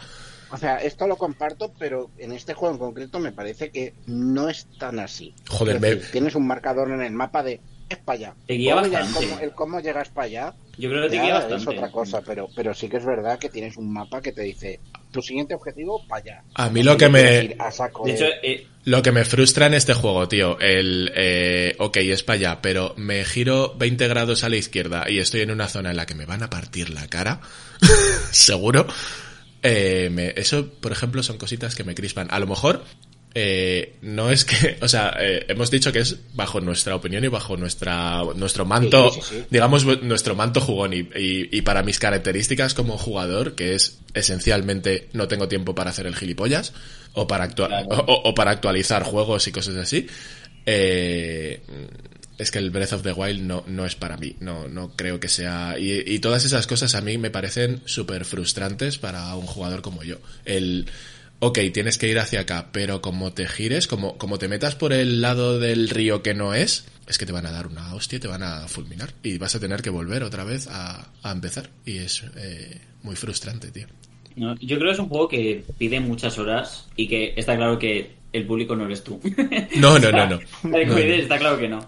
O 0.51 0.57
sea, 0.57 0.77
esto 0.77 1.05
lo 1.07 1.15
comparto, 1.17 1.73
pero 1.77 2.09
en 2.17 2.31
este 2.31 2.53
juego 2.53 2.73
en 2.73 2.79
concreto 2.79 3.19
me 3.19 3.31
parece 3.31 3.69
que 3.71 3.93
no 4.07 4.49
es 4.49 4.67
tan 4.79 4.99
así. 4.99 5.33
Joder, 5.47 5.75
Es 5.75 5.81
me- 5.81 5.95
Tienes 5.97 6.35
un 6.35 6.47
marcador 6.47 6.91
en 6.91 7.01
el 7.01 7.11
mapa 7.13 7.43
de 7.43 7.61
es 7.89 7.97
para 7.97 8.17
allá. 8.19 8.35
Te 8.45 8.53
guía 8.53 8.75
bastante. 8.75 9.07
El 9.07 9.13
cómo, 9.29 9.39
el 9.41 9.51
cómo 9.53 9.79
llegas 9.79 10.09
para 10.09 10.25
allá 10.25 10.53
Yo 10.77 10.89
creo 10.91 11.03
que 11.03 11.09
te 11.09 11.15
guía 11.23 11.37
es 11.39 11.49
bastante. 11.49 11.69
otra 11.77 11.91
cosa, 11.91 12.21
pero, 12.21 12.47
pero 12.55 12.73
sí 12.75 12.87
que 12.87 12.97
es 12.97 13.05
verdad 13.05 13.39
que 13.39 13.49
tienes 13.49 13.77
un 13.77 13.91
mapa 13.91 14.21
que 14.21 14.31
te 14.31 14.43
dice 14.43 14.79
tu 15.11 15.23
siguiente 15.23 15.55
objetivo 15.55 16.05
para 16.07 16.21
allá. 16.21 16.43
A 16.53 16.69
mí 16.69 16.83
lo 16.83 16.97
que 16.97 17.09
me- 17.09 17.57
saco 17.71 18.05
De 18.05 18.11
de- 18.13 18.17
hecho, 18.17 18.25
eh, 18.43 18.67
Lo 18.85 19.01
que 19.01 19.11
me 19.11 19.25
frustra 19.25 19.65
en 19.65 19.73
este 19.73 19.93
juego, 19.95 20.27
tío, 20.27 20.59
el, 20.59 21.11
eh, 21.15 21.75
ok, 21.79 21.97
es 21.97 22.21
para 22.23 22.37
allá, 22.37 22.59
pero 22.61 22.93
me 22.95 23.23
giro 23.25 23.73
20 23.75 24.07
grados 24.07 24.43
a 24.43 24.49
la 24.49 24.55
izquierda 24.57 25.05
y 25.09 25.17
estoy 25.19 25.41
en 25.41 25.49
una 25.51 25.67
zona 25.67 25.89
en 25.89 25.97
la 25.97 26.05
que 26.05 26.13
me 26.15 26.25
van 26.27 26.43
a 26.43 26.49
partir 26.51 26.91
la 26.91 27.07
cara, 27.07 27.39
seguro. 28.31 28.85
Eh, 29.63 30.09
me- 30.11 30.33
eso, 30.37 30.67
por 30.69 30.91
ejemplo, 30.91 31.21
son 31.23 31.37
cositas 31.37 31.75
que 31.75 31.83
me 31.83 31.95
crispan. 31.95 32.27
A 32.31 32.39
lo 32.39 32.47
mejor, 32.47 32.83
eh, 33.35 33.95
no 34.01 34.31
es 34.31 34.45
que, 34.45 34.77
o 34.81 34.87
sea, 34.87 35.15
eh, 35.19 35.45
hemos 35.49 35.69
dicho 35.69 35.91
que 35.91 35.99
es 35.99 36.17
bajo 36.33 36.61
nuestra 36.61 36.95
opinión 36.95 37.23
y 37.23 37.27
bajo 37.27 37.57
nuestra, 37.57 38.21
nuestro 38.35 38.65
manto, 38.65 39.11
Sí, 39.11 39.19
sí, 39.21 39.35
sí. 39.35 39.45
digamos, 39.49 39.85
nuestro 40.01 40.35
manto 40.35 40.61
jugón 40.61 40.93
y, 40.93 40.99
y, 40.99 41.49
y 41.51 41.61
para 41.61 41.83
mis 41.83 41.99
características 41.99 42.73
como 42.73 42.97
jugador, 42.97 43.55
que 43.55 43.75
es 43.75 43.99
esencialmente 44.13 45.09
no 45.13 45.27
tengo 45.27 45.47
tiempo 45.47 45.75
para 45.75 45.89
hacer 45.91 46.07
el 46.07 46.15
gilipollas 46.15 46.73
o 47.13 47.27
para, 47.27 47.47
Claro. 47.49 47.85
o, 47.89 48.29
o 48.29 48.33
para 48.33 48.51
actualizar 48.51 49.03
juegos 49.03 49.47
y 49.47 49.51
cosas 49.51 49.75
así, 49.75 50.07
eh, 50.65 51.61
es 52.39 52.51
que 52.51 52.57
el 52.57 52.71
Breath 52.71 52.93
of 52.93 53.03
the 53.03 53.11
Wild 53.11 53.41
no, 53.41 53.63
no 53.67 53.85
es 53.85 53.95
para 53.95 54.17
mí, 54.17 54.35
no, 54.39 54.69
no 54.69 54.95
creo 54.95 55.19
que 55.19 55.27
sea... 55.27 55.77
Y, 55.77 55.91
y 56.05 56.19
todas 56.19 56.45
esas 56.45 56.67
cosas 56.67 56.95
a 56.95 57.01
mí 57.01 57.17
me 57.17 57.29
parecen 57.29 57.81
súper 57.83 58.23
frustrantes 58.23 58.97
para 58.97 59.35
un 59.35 59.45
jugador 59.45 59.81
como 59.81 60.03
yo. 60.03 60.17
El... 60.45 60.87
Ok, 61.41 61.59
tienes 61.73 61.97
que 61.97 62.09
ir 62.09 62.19
hacia 62.19 62.41
acá, 62.41 62.69
pero 62.71 63.01
como 63.01 63.31
te 63.31 63.47
gires, 63.47 63.87
como, 63.87 64.17
como 64.17 64.39
te 64.39 64.47
metas 64.47 64.75
por 64.75 64.91
el 64.91 65.21
lado 65.21 65.59
del 65.59 65.89
río 65.89 66.21
que 66.21 66.33
no 66.33 66.53
es, 66.53 66.85
es 67.07 67.17
que 67.17 67.25
te 67.25 67.31
van 67.31 67.45
a 67.45 67.51
dar 67.51 67.67
una 67.67 67.93
hostia 67.93 68.19
te 68.19 68.27
van 68.27 68.43
a 68.43 68.67
fulminar. 68.67 69.13
Y 69.23 69.37
vas 69.37 69.55
a 69.55 69.59
tener 69.59 69.81
que 69.81 69.89
volver 69.89 70.23
otra 70.23 70.43
vez 70.43 70.67
a, 70.67 71.09
a 71.23 71.31
empezar. 71.31 71.69
Y 71.85 71.97
es 71.97 72.23
eh, 72.37 72.79
muy 73.03 73.15
frustrante, 73.15 73.71
tío. 73.71 73.87
no, 74.35 74.55
yo 74.59 74.77
creo 74.77 74.89
que 74.89 74.93
es 74.93 74.99
un 74.99 75.09
juego 75.09 75.27
que 75.27 75.63
pide 75.77 75.99
muchas 75.99 76.37
horas 76.37 76.87
y 76.95 77.07
que 77.07 77.33
está 77.35 77.55
claro 77.55 77.79
que 77.79 78.19
el 78.31 78.45
público 78.45 78.75
no 78.75 78.85
eres 78.85 79.03
tú. 79.03 79.19
No, 79.77 79.97
no, 79.97 80.11
no, 80.11 80.27
no. 80.63 80.97
está 80.97 81.37
claro 81.37 81.57
que 81.57 81.67
no. 81.67 81.79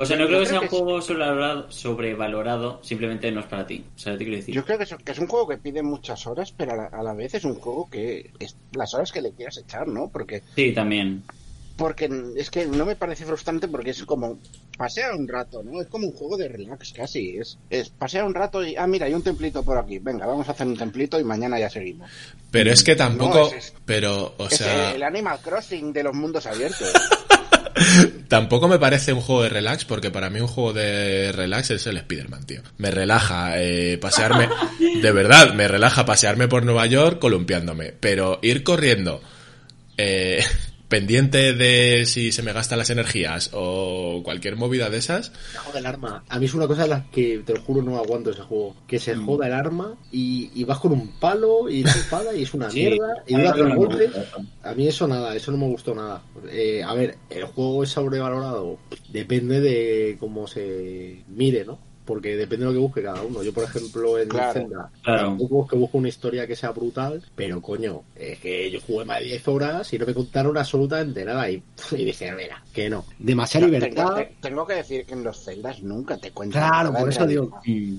O 0.00 0.06
sea, 0.06 0.16
no 0.16 0.26
creo 0.28 0.40
que 0.40 0.46
sea 0.46 0.60
un 0.60 0.68
que 0.68 0.68
juego 0.68 1.02
sobrevalorado, 1.02 1.70
sobrevalorado, 1.72 2.80
simplemente 2.84 3.30
no 3.32 3.40
es 3.40 3.46
para 3.46 3.66
ti. 3.66 3.84
O 3.96 3.98
sea, 3.98 4.12
te 4.16 4.18
quiero 4.24 4.36
decir. 4.36 4.54
Yo 4.54 4.64
creo 4.64 4.78
que 4.78 4.84
es, 4.84 4.94
que 5.04 5.12
es 5.12 5.18
un 5.18 5.26
juego 5.26 5.48
que 5.48 5.58
pide 5.58 5.82
muchas 5.82 6.26
horas, 6.26 6.52
pero 6.56 6.72
a 6.72 6.76
la, 6.76 6.84
a 6.86 7.02
la 7.02 7.14
vez 7.14 7.34
es 7.34 7.44
un 7.44 7.56
juego 7.56 7.88
que 7.90 8.30
es 8.38 8.56
las 8.72 8.94
horas 8.94 9.10
que 9.10 9.20
le 9.22 9.32
quieras 9.32 9.58
echar, 9.58 9.88
¿no? 9.88 10.08
Porque 10.08 10.42
Sí, 10.54 10.72
también. 10.72 11.24
porque 11.76 12.08
es 12.36 12.48
que 12.50 12.66
no 12.66 12.86
me 12.86 12.94
parece 12.96 13.24
frustrante 13.24 13.66
porque 13.66 13.90
es 13.90 14.04
como 14.04 14.38
pasea 14.76 15.14
un 15.16 15.26
rato, 15.26 15.64
¿no? 15.64 15.80
Es 15.82 15.88
como 15.88 16.06
un 16.06 16.12
juego 16.12 16.36
de 16.36 16.46
relax 16.48 16.92
casi, 16.92 17.36
es, 17.36 17.58
es 17.68 17.88
pasea 17.88 18.24
un 18.24 18.34
rato 18.34 18.64
y 18.64 18.76
ah 18.76 18.86
mira, 18.86 19.06
hay 19.06 19.14
un 19.14 19.22
templito 19.22 19.64
por 19.64 19.76
aquí, 19.78 19.98
venga, 19.98 20.24
vamos 20.26 20.48
a 20.48 20.52
hacer 20.52 20.68
un 20.68 20.76
templito 20.76 21.18
y 21.18 21.24
mañana 21.24 21.58
ya 21.58 21.68
seguimos. 21.70 22.08
Pero 22.52 22.70
es 22.70 22.84
que 22.84 22.94
tampoco... 22.94 23.38
No, 23.38 23.46
es- 23.48 23.52
es- 23.54 23.74
Pero, 23.84 24.34
o 24.38 24.46
es 24.46 24.56
sea... 24.58 24.94
el 24.94 25.02
Animal 25.02 25.40
Crossing 25.42 25.92
de 25.92 26.04
los 26.04 26.14
mundos 26.14 26.46
abiertos. 26.46 26.92
Tampoco 28.28 28.68
me 28.68 28.78
parece 28.78 29.14
un 29.14 29.22
juego 29.22 29.42
de 29.42 29.48
relax, 29.48 29.86
porque 29.86 30.10
para 30.10 30.28
mí 30.28 30.38
un 30.40 30.48
juego 30.48 30.74
de 30.74 31.32
relax 31.32 31.70
es 31.70 31.86
el 31.86 31.96
Spider-Man, 31.96 32.44
tío. 32.44 32.60
Me 32.76 32.90
relaja 32.90 33.60
eh, 33.60 33.96
pasearme, 33.98 34.48
de 35.02 35.12
verdad, 35.12 35.54
me 35.54 35.66
relaja 35.66 36.04
pasearme 36.04 36.46
por 36.46 36.64
Nueva 36.64 36.86
York 36.86 37.18
columpiándome. 37.18 37.94
Pero 37.98 38.38
ir 38.42 38.62
corriendo, 38.62 39.22
eh, 39.96 40.44
pendiente 40.88 41.52
de 41.52 42.06
si 42.06 42.32
se 42.32 42.42
me 42.42 42.52
gastan 42.52 42.78
las 42.78 42.90
energías 42.90 43.50
o 43.52 44.22
cualquier 44.24 44.56
movida 44.56 44.88
de 44.90 44.98
esas, 44.98 45.32
Se 45.52 45.58
joda 45.58 45.78
el 45.78 45.86
arma. 45.86 46.24
A 46.28 46.38
mí 46.38 46.46
es 46.46 46.54
una 46.54 46.66
cosa 46.66 46.82
de 46.84 46.88
las 46.88 47.06
que, 47.10 47.42
te 47.44 47.54
lo 47.54 47.60
juro, 47.60 47.82
no 47.82 47.98
aguanto 47.98 48.30
ese 48.30 48.42
juego. 48.42 48.74
Que 48.86 48.98
se 48.98 49.14
joda 49.14 49.46
el 49.46 49.52
arma 49.52 49.94
y, 50.10 50.50
y 50.54 50.64
vas 50.64 50.78
con 50.78 50.92
un 50.92 51.08
palo 51.20 51.68
y 51.68 51.84
la 51.84 51.90
espada 51.92 52.34
y 52.34 52.42
es 52.42 52.54
una 52.54 52.70
Sí. 52.70 52.80
mierda 52.80 53.22
y 53.26 53.34
dura 53.34 53.50
no 53.50 53.54
tres 53.56 53.74
golpes. 53.76 54.10
A 54.62 54.74
mí 54.74 54.88
eso 54.88 55.06
nada, 55.06 55.34
eso 55.36 55.50
no 55.52 55.58
me 55.58 55.66
gustó 55.66 55.94
nada. 55.94 56.22
Eh, 56.50 56.82
a 56.82 56.94
ver, 56.94 57.16
el 57.30 57.44
juego 57.44 57.82
es 57.84 57.90
sobrevalorado. 57.90 58.78
Depende 59.10 59.60
de 59.60 60.16
cómo 60.18 60.46
se 60.46 61.22
mire, 61.28 61.64
¿no? 61.64 61.78
Porque 62.08 62.36
depende 62.36 62.64
de 62.64 62.72
lo 62.72 62.72
que 62.72 62.78
busque 62.78 63.02
cada 63.02 63.20
uno. 63.22 63.42
Yo, 63.42 63.52
por 63.52 63.64
ejemplo, 63.64 64.18
en 64.18 64.28
Claro. 64.30 64.52
Zelda, 64.54 64.90
Claro. 65.02 65.22
tampoco 65.28 65.64
es 65.64 65.70
que 65.70 65.76
busco 65.76 65.98
una 65.98 66.08
historia 66.08 66.46
que 66.46 66.56
sea 66.56 66.70
brutal, 66.70 67.22
pero 67.36 67.60
coño, 67.60 68.02
es 68.16 68.38
que 68.38 68.70
yo 68.70 68.80
jugué 68.80 69.04
más 69.04 69.18
de 69.18 69.26
10 69.26 69.46
horas 69.48 69.92
y 69.92 69.98
no 69.98 70.06
me 70.06 70.14
contaron 70.14 70.56
absolutamente 70.56 71.22
nada. 71.26 71.50
Y, 71.50 71.62
y 71.92 72.04
dije, 72.06 72.32
mira, 72.32 72.64
que 72.72 72.88
no. 72.88 73.04
Demasiada 73.18 73.66
libertad. 73.66 74.14
te- 74.14 74.34
tengo 74.40 74.66
que 74.66 74.74
decir 74.74 75.04
que 75.04 75.12
en 75.12 75.22
los 75.22 75.44
celdas 75.44 75.82
nunca 75.82 76.16
te 76.16 76.30
cuentan. 76.30 76.62
Claro, 76.68 76.88
nada 76.92 76.98
por 77.00 77.08
eso 77.10 77.26
digo. 77.26 77.60
Mm. 77.66 77.96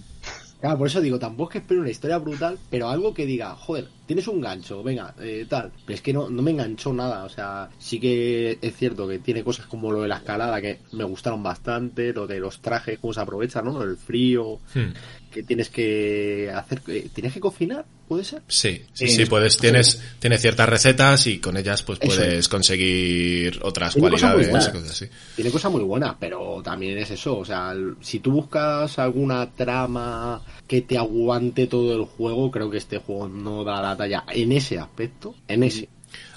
Claro, 0.59 0.77
por 0.77 0.87
eso 0.87 0.99
digo, 0.99 1.17
tampoco 1.19 1.49
es 1.49 1.53
que 1.53 1.57
espero 1.59 1.81
una 1.81 1.89
historia 1.89 2.17
brutal, 2.17 2.57
pero 2.69 2.89
algo 2.89 3.13
que 3.13 3.25
diga, 3.25 3.55
joder, 3.55 3.87
tienes 4.05 4.27
un 4.27 4.41
gancho, 4.41 4.83
venga, 4.83 5.13
eh, 5.21 5.45
tal. 5.47 5.71
Pero 5.85 5.95
es 5.95 6.01
que 6.01 6.11
no, 6.11 6.29
no 6.29 6.41
me 6.41 6.51
enganchó 6.51 6.91
nada, 6.91 7.23
o 7.23 7.29
sea, 7.29 7.69
sí 7.77 7.97
que 7.99 8.57
es 8.61 8.75
cierto 8.75 9.07
que 9.07 9.19
tiene 9.19 9.43
cosas 9.43 9.67
como 9.67 9.91
lo 9.91 10.01
de 10.01 10.09
la 10.09 10.17
escalada 10.17 10.59
que 10.59 10.79
me 10.91 11.05
gustaron 11.05 11.41
bastante, 11.41 12.11
lo 12.11 12.27
de 12.27 12.41
los 12.41 12.59
trajes, 12.59 12.99
cómo 12.99 13.13
se 13.13 13.21
aprovecha, 13.21 13.61
¿no? 13.61 13.81
El 13.81 13.95
frío. 13.95 14.59
hmm, 14.73 14.91
que 15.29 15.43
tienes 15.43 15.69
que 15.69 16.51
hacer, 16.53 16.81
eh, 16.87 17.09
tienes 17.13 17.33
que 17.33 17.39
cocinar, 17.39 17.85
¿puede 18.07 18.23
ser? 18.23 18.41
Sí, 18.47 18.83
sí, 18.93 19.07
Sí. 19.07 19.15
sí, 19.15 19.25
puedes, 19.25 19.57
tienes, 19.57 20.01
tienes 20.19 20.41
ciertas 20.41 20.67
recetas 20.67 21.27
y 21.27 21.39
con 21.39 21.55
ellas 21.57 21.83
pues 21.83 21.99
Eso 22.01 22.07
puedes 22.15 22.47
conseguir 22.49 23.59
otras 23.63 23.93
Tiene 23.93 24.09
cosas 24.09 24.35
muy 24.35 24.43
cualidades 24.45 24.49
buenas. 24.51 24.69
cosas 24.69 24.91
así. 24.91 25.05
Tiene 25.35 25.51
cosas 25.51 25.71
muy 25.71 25.83
buenas, 25.83 26.15
pero 26.19 26.61
también 26.63 26.97
es 26.97 27.11
eso, 27.11 27.37
o 27.37 27.45
sea, 27.45 27.73
si 28.01 28.19
tú 28.19 28.31
buscas 28.31 28.97
alguna 28.99 29.49
trama 29.51 30.41
que 30.67 30.81
te 30.81 30.97
aguante 30.97 31.67
todo 31.67 31.95
el 31.95 32.05
juego, 32.05 32.51
creo 32.51 32.69
que 32.69 32.77
este 32.77 32.97
juego 32.97 33.27
no 33.27 33.63
da 33.63 33.81
la 33.81 33.95
talla 33.97 34.23
en 34.33 34.51
ese 34.51 34.77
aspecto, 34.79 35.35
en 35.47 35.63
ese. 35.63 35.89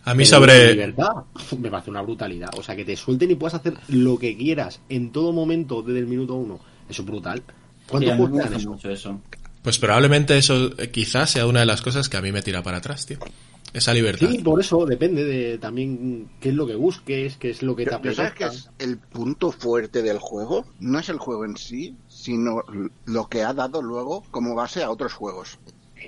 A 0.05 0.15
mí 0.15 0.25
Pero 0.25 0.37
sobre, 0.37 0.71
libertad 0.73 1.13
me 1.59 1.71
parece 1.71 1.91
una 1.91 2.03
brutalidad, 2.03 2.51
o 2.59 2.63
sea, 2.63 2.75
que 2.77 2.85
te 2.85 2.97
suelten 2.97 3.31
y 3.31 3.35
puedas 3.37 3.55
hacer 3.55 3.75
lo 3.89 4.19
que 4.19 4.37
quieras 4.37 4.81
en 4.89 5.13
todo 5.13 5.33
momento 5.33 5.81
desde 5.83 6.01
el 6.01 6.07
minuto 6.07 6.35
uno, 6.35 6.59
eso 6.89 7.03
es 7.03 7.09
brutal. 7.09 7.43
Sí, 7.85 7.89
¿Cuántos 7.89 8.11
a 8.11 8.15
mí 8.15 8.19
juegos 8.21 8.31
me 8.37 8.43
te 8.45 8.51
dan 8.51 8.53
gusta 8.53 8.59
eso? 8.62 8.71
mucho 8.71 8.91
eso. 8.91 9.21
pues 9.62 9.79
probablemente 9.79 10.37
eso 10.39 10.71
eh, 10.79 10.91
quizás 10.91 11.31
sea 11.31 11.47
una 11.47 11.61
de 11.61 11.67
las 11.67 11.83
cosas 11.83 12.09
que 12.09 12.17
a 12.17 12.21
mí 12.23 12.33
me 12.33 12.43
tira 12.43 12.62
para 12.62 12.79
atrás, 12.79 13.07
tío. 13.07 13.19
Esa 13.73 13.95
libertad. 13.95 14.29
Sí, 14.31 14.39
por 14.39 14.61
eso 14.61 14.85
depende 14.85 15.25
de 15.25 15.57
también 15.57 16.29
qué 16.41 16.51
es 16.51 16.55
lo 16.55 16.67
que 16.67 16.75
busques, 16.75 17.37
qué 17.39 17.51
es 17.51 17.62
lo 17.62 17.75
que 17.75 17.85
te 17.87 17.91
sabes 17.91 18.33
que 18.35 18.45
apetezca. 18.45 18.49
es 18.49 18.69
el 18.79 18.99
punto 18.99 19.51
fuerte 19.51 20.03
del 20.03 20.19
juego, 20.19 20.67
no 20.81 20.99
es 20.99 21.09
el 21.09 21.17
juego 21.19 21.47
en 21.47 21.57
sí, 21.57 21.97
sino 22.09 22.62
lo 23.07 23.29
que 23.29 23.43
ha 23.43 23.55
dado 23.55 23.81
luego 23.81 24.25
como 24.31 24.55
base 24.55 24.83
a 24.83 24.91
otros 24.91 25.15
juegos. 25.15 25.59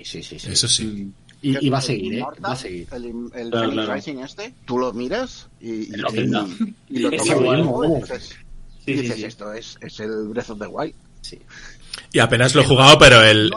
Sí, 0.03 0.21
sí, 0.21 0.37
sí. 0.37 0.51
Eso 0.51 0.67
sí. 0.67 1.11
Y, 1.41 1.65
y 1.65 1.69
va 1.69 1.79
a 1.79 1.81
seguir, 1.81 2.19
¿eh? 2.19 2.25
Va 2.43 2.51
a 2.51 2.55
seguir. 2.55 2.87
El, 2.91 3.29
el 3.33 3.49
Claro. 3.49 3.93
Rising 3.93 4.17
este, 4.19 4.53
tú 4.65 4.77
lo 4.77 4.93
miras 4.93 5.47
y, 5.59 5.71
y, 5.71 5.87
Lo 5.97 6.09
y- 6.09 6.13
pinta. 6.17 6.45
y 6.89 6.99
lo 6.99 7.11
Es 7.11 7.23
tomas 7.23 7.59
y 7.59 8.01
dices, 8.01 8.29
Sí, 8.85 8.91
y 8.91 8.95
sí, 8.95 9.01
dices, 9.01 9.15
sí. 9.17 9.23
esto 9.25 9.53
es, 9.53 9.77
es 9.81 9.99
el 10.01 10.27
Breath 10.29 10.49
of 10.51 10.59
the 10.59 10.67
Wild. 10.67 10.93
Sí. 11.25 11.39
Y 12.13 12.19
apenas 12.19 12.53
lo 12.55 12.61
he 12.61 12.65
jugado, 12.65 12.97
pero 12.99 13.21
el, 13.23 13.51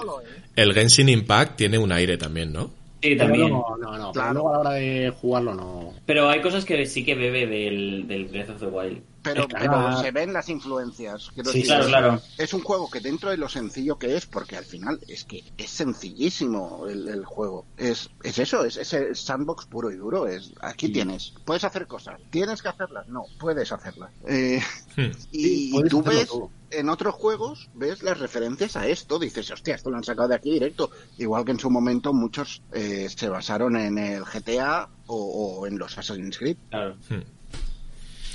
el 0.56 0.72
Genshin 0.74 1.08
Impact 1.08 1.56
tiene 1.56 1.76
un 1.78 1.92
aire 1.92 2.16
también, 2.16 2.52
¿no? 2.52 2.70
Sí, 3.02 3.10
Pero 3.10 3.24
también. 3.24 3.50
No, 3.50 3.76
no, 3.80 3.98
no. 3.98 4.12
Pero 4.12 4.12
Claro. 4.12 4.32
luego 4.32 4.48
a 4.48 4.52
la 4.54 4.58
hora 4.60 4.70
de 4.72 5.12
jugarlo 5.20 5.54
no. 5.54 5.94
Pero 6.06 6.28
hay 6.28 6.40
cosas 6.40 6.64
que 6.64 6.84
sí 6.86 7.04
que 7.04 7.14
bebe 7.14 7.46
del, 7.46 8.08
del 8.08 8.24
Breath 8.26 8.50
of 8.50 8.60
the 8.60 8.66
Wild. 8.66 8.98
Pero, 9.32 9.42
Es 9.42 9.54
pero 9.54 9.96
se 10.00 10.10
ven 10.10 10.32
las 10.32 10.48
influencias. 10.48 11.30
Quiero 11.34 11.50
Sí, 11.50 11.58
decir, 11.58 11.68
Claro, 11.68 11.82
es- 11.84 11.88
claro. 11.88 12.20
Es 12.38 12.54
un 12.54 12.62
juego 12.62 12.90
que 12.90 13.00
dentro 13.00 13.30
de 13.30 13.36
lo 13.36 13.48
sencillo 13.48 13.98
que 13.98 14.16
es, 14.16 14.26
porque 14.26 14.56
al 14.56 14.64
final 14.64 15.00
es 15.08 15.24
que 15.24 15.44
es 15.56 15.70
sencillísimo 15.70 16.86
el, 16.88 17.08
el 17.08 17.24
juego. 17.24 17.66
Es, 17.76 18.10
es 18.22 18.38
eso, 18.38 18.64
es 18.64 18.76
ese 18.76 19.14
sandbox 19.14 19.66
puro 19.66 19.90
y 19.90 19.96
duro. 19.96 20.26
Es 20.26 20.52
aquí 20.60 20.88
tienes, 20.90 21.34
puedes 21.44 21.64
hacer 21.64 21.86
cosas, 21.86 22.20
tienes 22.30 22.62
que 22.62 22.68
hacerlas, 22.68 23.08
no, 23.08 23.24
puedes 23.38 23.70
hacerlas. 23.72 24.10
Eh, 24.26 24.60
Hmm. 24.96 25.10
y, 25.30 25.38
Sí, 25.38 25.68
y 25.68 25.72
puedes 25.72 25.90
tú 25.90 26.02
ves 26.02 26.26
todo. 26.28 26.50
en 26.70 26.88
otros 26.88 27.14
juegos 27.14 27.68
ves 27.74 28.02
las 28.02 28.18
referencias 28.18 28.74
a 28.76 28.88
esto, 28.88 29.18
dices, 29.20 29.48
hostia, 29.52 29.76
esto 29.76 29.90
lo 29.90 29.96
han 29.96 30.02
sacado 30.04 30.28
de 30.28 30.34
aquí 30.34 30.50
directo. 30.50 30.90
Igual 31.18 31.44
que 31.44 31.52
en 31.52 31.60
su 31.60 31.70
momento 31.70 32.12
muchos 32.12 32.62
eh, 32.72 33.08
se 33.14 33.28
basaron 33.28 33.76
en 33.76 33.96
el 33.98 34.24
GTA 34.24 34.88
o, 35.06 35.60
o 35.60 35.66
en 35.66 35.78
los 35.78 35.96
Assassin's 35.96 36.36
Creed. 36.38 36.56
Claro. 36.70 36.96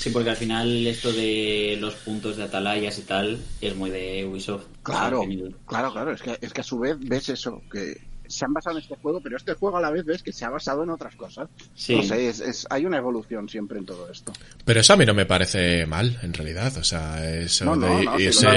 Sí, 0.04 0.10
porque 0.10 0.30
al 0.32 0.36
final 0.36 0.86
esto 0.86 1.14
de 1.14 1.78
los 1.80 1.94
puntos 1.96 2.36
de 2.36 2.44
atalayas 2.44 2.98
y 3.00 3.04
tal 3.04 3.40
es 3.62 3.76
muy 3.76 3.90
de 3.90 4.26
Ubisoft. 4.26 4.66
Claro, 4.84 5.22
O 5.22 5.24
sea, 5.26 5.30
que- 5.30 5.56
claro, 5.66 5.94
claro. 5.94 6.12
Es 6.12 6.22
que, 6.22 6.38
es 6.42 6.52
que 6.52 6.62
a 6.62 6.64
su 6.64 6.78
vez 6.80 6.98
ves 7.00 7.30
eso, 7.30 7.62
que 7.72 8.02
se 8.28 8.46
han 8.46 8.54
basado 8.54 8.78
en 8.78 8.84
este 8.84 8.96
juego, 8.96 9.22
pero 9.22 9.38
este 9.38 9.54
juego 9.54 9.78
a 9.78 9.82
la 9.82 9.92
vez 9.92 10.04
ves 10.06 10.24
que 10.24 10.34
se 10.34 10.44
ha 10.44 10.50
basado 10.50 10.84
en 10.84 10.90
otras 10.90 11.16
cosas. 11.16 11.48
Sí. 11.76 11.96
No 11.96 12.04
sé, 12.04 12.28
es, 12.28 12.40
es- 12.42 12.68
hay 12.70 12.86
una 12.86 12.98
evolución 12.98 13.48
siempre 13.48 13.78
en 13.78 13.86
todo 13.86 14.10
esto. 14.12 14.34
Pero 14.66 14.80
eso 14.82 14.92
a 14.94 14.98
mí 14.98 15.06
no 15.06 15.14
me 15.14 15.26
parece 15.26 15.86
mal, 15.86 16.20
en 16.22 16.34
realidad. 16.34 16.76
O 16.78 16.84
sea, 16.84 17.24
eso 17.40 17.64
No, 17.66 17.76
no, 17.78 17.88
de 18.00 18.06
no, 18.06 18.20
irse, 18.20 18.48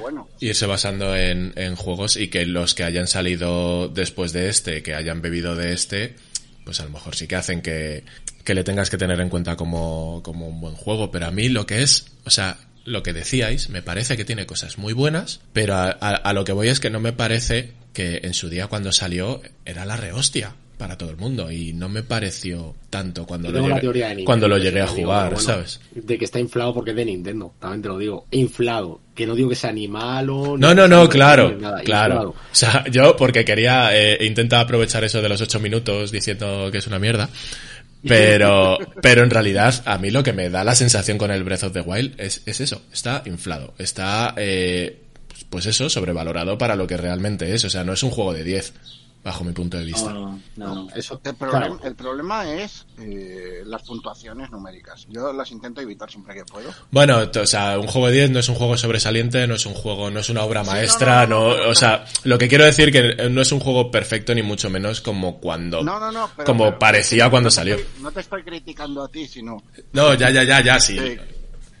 bueno. 0.00 0.28
irse 0.40 0.66
basando 0.66 1.14
en, 1.14 1.52
en 1.56 1.76
juegos 1.76 2.16
y 2.16 2.28
que 2.28 2.46
los 2.46 2.74
que 2.74 2.82
hayan 2.84 3.06
salido 3.06 3.88
después 3.88 4.32
de 4.32 4.48
este, 4.48 4.82
que 4.82 4.94
hayan 4.94 5.20
bebido 5.22 5.54
de 5.54 5.72
este, 5.72 6.16
pues 6.64 6.80
a 6.80 6.84
lo 6.84 6.90
mejor 6.90 7.14
sí 7.14 7.26
que 7.28 7.36
hacen 7.36 7.62
que, 7.62 8.04
que 8.44 8.54
le 8.54 8.64
tengas 8.64 8.90
que 8.90 8.96
tener 8.98 9.20
en 9.20 9.28
cuenta 9.28 9.56
como, 9.56 10.20
como 10.24 10.48
un 10.48 10.60
buen 10.60 10.74
juego. 10.74 11.10
Pero 11.10 11.26
a 11.26 11.30
mí 11.30 11.48
lo 11.48 11.66
que 11.66 11.82
es, 11.82 12.06
o 12.24 12.30
sea, 12.30 12.58
lo 12.84 13.02
que 13.02 13.12
decíais, 13.12 13.68
me 13.70 13.82
parece 13.82 14.16
que 14.16 14.24
tiene 14.24 14.46
cosas 14.46 14.78
muy 14.78 14.92
buenas, 14.92 15.40
pero 15.52 15.74
a, 15.74 15.90
a- 15.90 16.14
a 16.16 16.32
lo 16.32 16.44
que 16.44 16.52
voy 16.52 16.68
es 16.68 16.80
que 16.80 16.90
no 16.90 17.00
me 17.00 17.12
parece 17.12 17.72
que 17.92 18.20
en 18.22 18.34
su 18.34 18.48
día 18.48 18.68
cuando 18.68 18.92
salió 18.92 19.42
era 19.64 19.84
la 19.84 19.96
rehostia 19.96 20.54
para 20.78 20.96
todo 20.96 21.10
el 21.10 21.18
mundo 21.18 21.50
y 21.52 21.74
no 21.74 21.90
me 21.90 22.02
pareció 22.02 22.74
tanto 22.88 23.26
cuando, 23.26 23.50
lo 23.52 23.58
llegué, 23.68 23.74
Nintendo, 24.08 24.24
cuando 24.24 24.48
lo 24.48 24.56
llegué 24.56 24.80
a 24.80 24.86
digo, 24.86 24.96
jugar, 25.08 25.24
bueno, 25.34 25.40
¿sabes? 25.40 25.78
De 25.94 26.16
que 26.16 26.24
está 26.24 26.40
inflado 26.40 26.72
porque 26.72 26.90
es 26.92 26.96
de 26.96 27.04
Nintendo, 27.04 27.52
también 27.60 27.82
te 27.82 27.88
lo 27.88 27.98
digo. 27.98 28.26
Inflado. 28.30 28.98
Que 29.14 29.26
no 29.26 29.34
digo 29.34 29.50
que 29.50 29.56
sea 29.56 29.72
ni 29.72 29.86
malo. 29.88 30.56
No, 30.56 30.74
no, 30.74 30.88
no, 30.88 31.06
claro, 31.10 31.54
nada, 31.60 31.82
claro. 31.82 32.14
inflado. 32.14 32.30
O 32.30 32.34
sea, 32.54 32.84
yo 32.90 33.14
porque 33.16 33.44
quería 33.44 33.90
eh, 33.94 34.24
intenta 34.24 34.58
aprovechar 34.60 35.04
eso 35.04 35.20
de 35.20 35.28
los 35.28 35.42
ocho 35.42 35.60
minutos 35.60 36.10
diciendo 36.10 36.70
que 36.72 36.78
es 36.78 36.86
una 36.86 36.98
mierda, 36.98 37.28
pero, 38.06 38.78
pero 39.02 39.22
en 39.22 39.30
realidad 39.30 39.82
a 39.84 39.98
mí 39.98 40.10
lo 40.10 40.22
que 40.22 40.32
me 40.32 40.50
da 40.50 40.64
la 40.64 40.74
sensación 40.74 41.18
con 41.18 41.30
el 41.30 41.44
Breath 41.44 41.64
of 41.64 41.72
the 41.72 41.80
Wild 41.80 42.20
es, 42.20 42.42
es 42.46 42.60
eso, 42.60 42.82
está 42.92 43.22
inflado, 43.26 43.74
está, 43.78 44.34
eh, 44.36 45.00
pues 45.50 45.66
eso, 45.66 45.88
sobrevalorado 45.90 46.58
para 46.58 46.76
lo 46.76 46.86
que 46.86 46.96
realmente 46.96 47.54
es, 47.54 47.64
o 47.64 47.70
sea, 47.70 47.84
no 47.84 47.92
es 47.92 48.02
un 48.02 48.10
juego 48.10 48.32
de 48.32 48.44
10, 48.44 48.72
bajo 49.22 49.44
mi 49.44 49.52
punto 49.52 49.76
de 49.76 49.84
vista. 49.84 50.12
No, 50.12 50.20
no, 50.20 50.40
no, 50.56 50.74
no. 50.86 50.88
Eso, 50.94 51.20
El 51.24 51.34
problema, 51.34 51.66
claro. 51.66 51.80
el 51.84 51.94
problema 51.94 52.50
es 52.54 52.86
eh, 52.98 53.62
las 53.66 53.82
puntuaciones 53.82 54.50
numéricas. 54.50 55.06
Yo 55.10 55.32
las 55.32 55.50
intento 55.50 55.80
evitar 55.80 56.10
siempre 56.10 56.34
que 56.34 56.44
puedo. 56.44 56.70
Bueno, 56.90 57.18
o 57.40 57.46
sea, 57.46 57.78
un 57.78 57.86
juego 57.86 58.06
de 58.08 58.14
10 58.14 58.30
no 58.30 58.38
es 58.38 58.48
un 58.48 58.54
juego 58.54 58.76
sobresaliente, 58.78 59.46
no 59.46 59.54
es 59.54 59.66
un 59.66 59.74
juego, 59.74 60.10
no 60.10 60.20
es 60.20 60.30
una 60.30 60.42
obra 60.42 60.64
maestra, 60.64 61.26
no, 61.26 61.40
no, 61.40 61.48
no, 61.50 61.56
no, 61.58 61.64
no, 61.64 61.70
o 61.70 61.74
sea, 61.74 62.04
lo 62.24 62.38
que 62.38 62.48
quiero 62.48 62.64
decir 62.64 62.90
que 62.90 63.28
no 63.30 63.42
es 63.42 63.52
un 63.52 63.60
juego 63.60 63.90
perfecto 63.90 64.34
ni 64.34 64.42
mucho 64.42 64.70
menos 64.70 65.00
como 65.02 65.38
cuando, 65.38 65.82
No, 65.82 66.00
no, 66.00 66.10
no. 66.10 66.30
pero- 66.36 66.46
como 66.46 66.64
pero- 66.64 66.78
parecía 66.78 67.28
cuando 67.28 67.48
no 67.48 67.50
te 67.50 67.56
salió. 67.56 67.74
estoy- 67.76 68.02
no 68.02 68.12
te 68.12 68.20
estoy 68.20 68.42
criticando 68.42 69.04
a 69.04 69.08
ti, 69.08 69.26
sino 69.28 69.62
No, 69.92 70.14
ya, 70.14 70.30
ya, 70.30 70.42
ya, 70.44 70.62
ya, 70.64 70.80
sí. 70.80 70.98
Sí. 70.98 71.16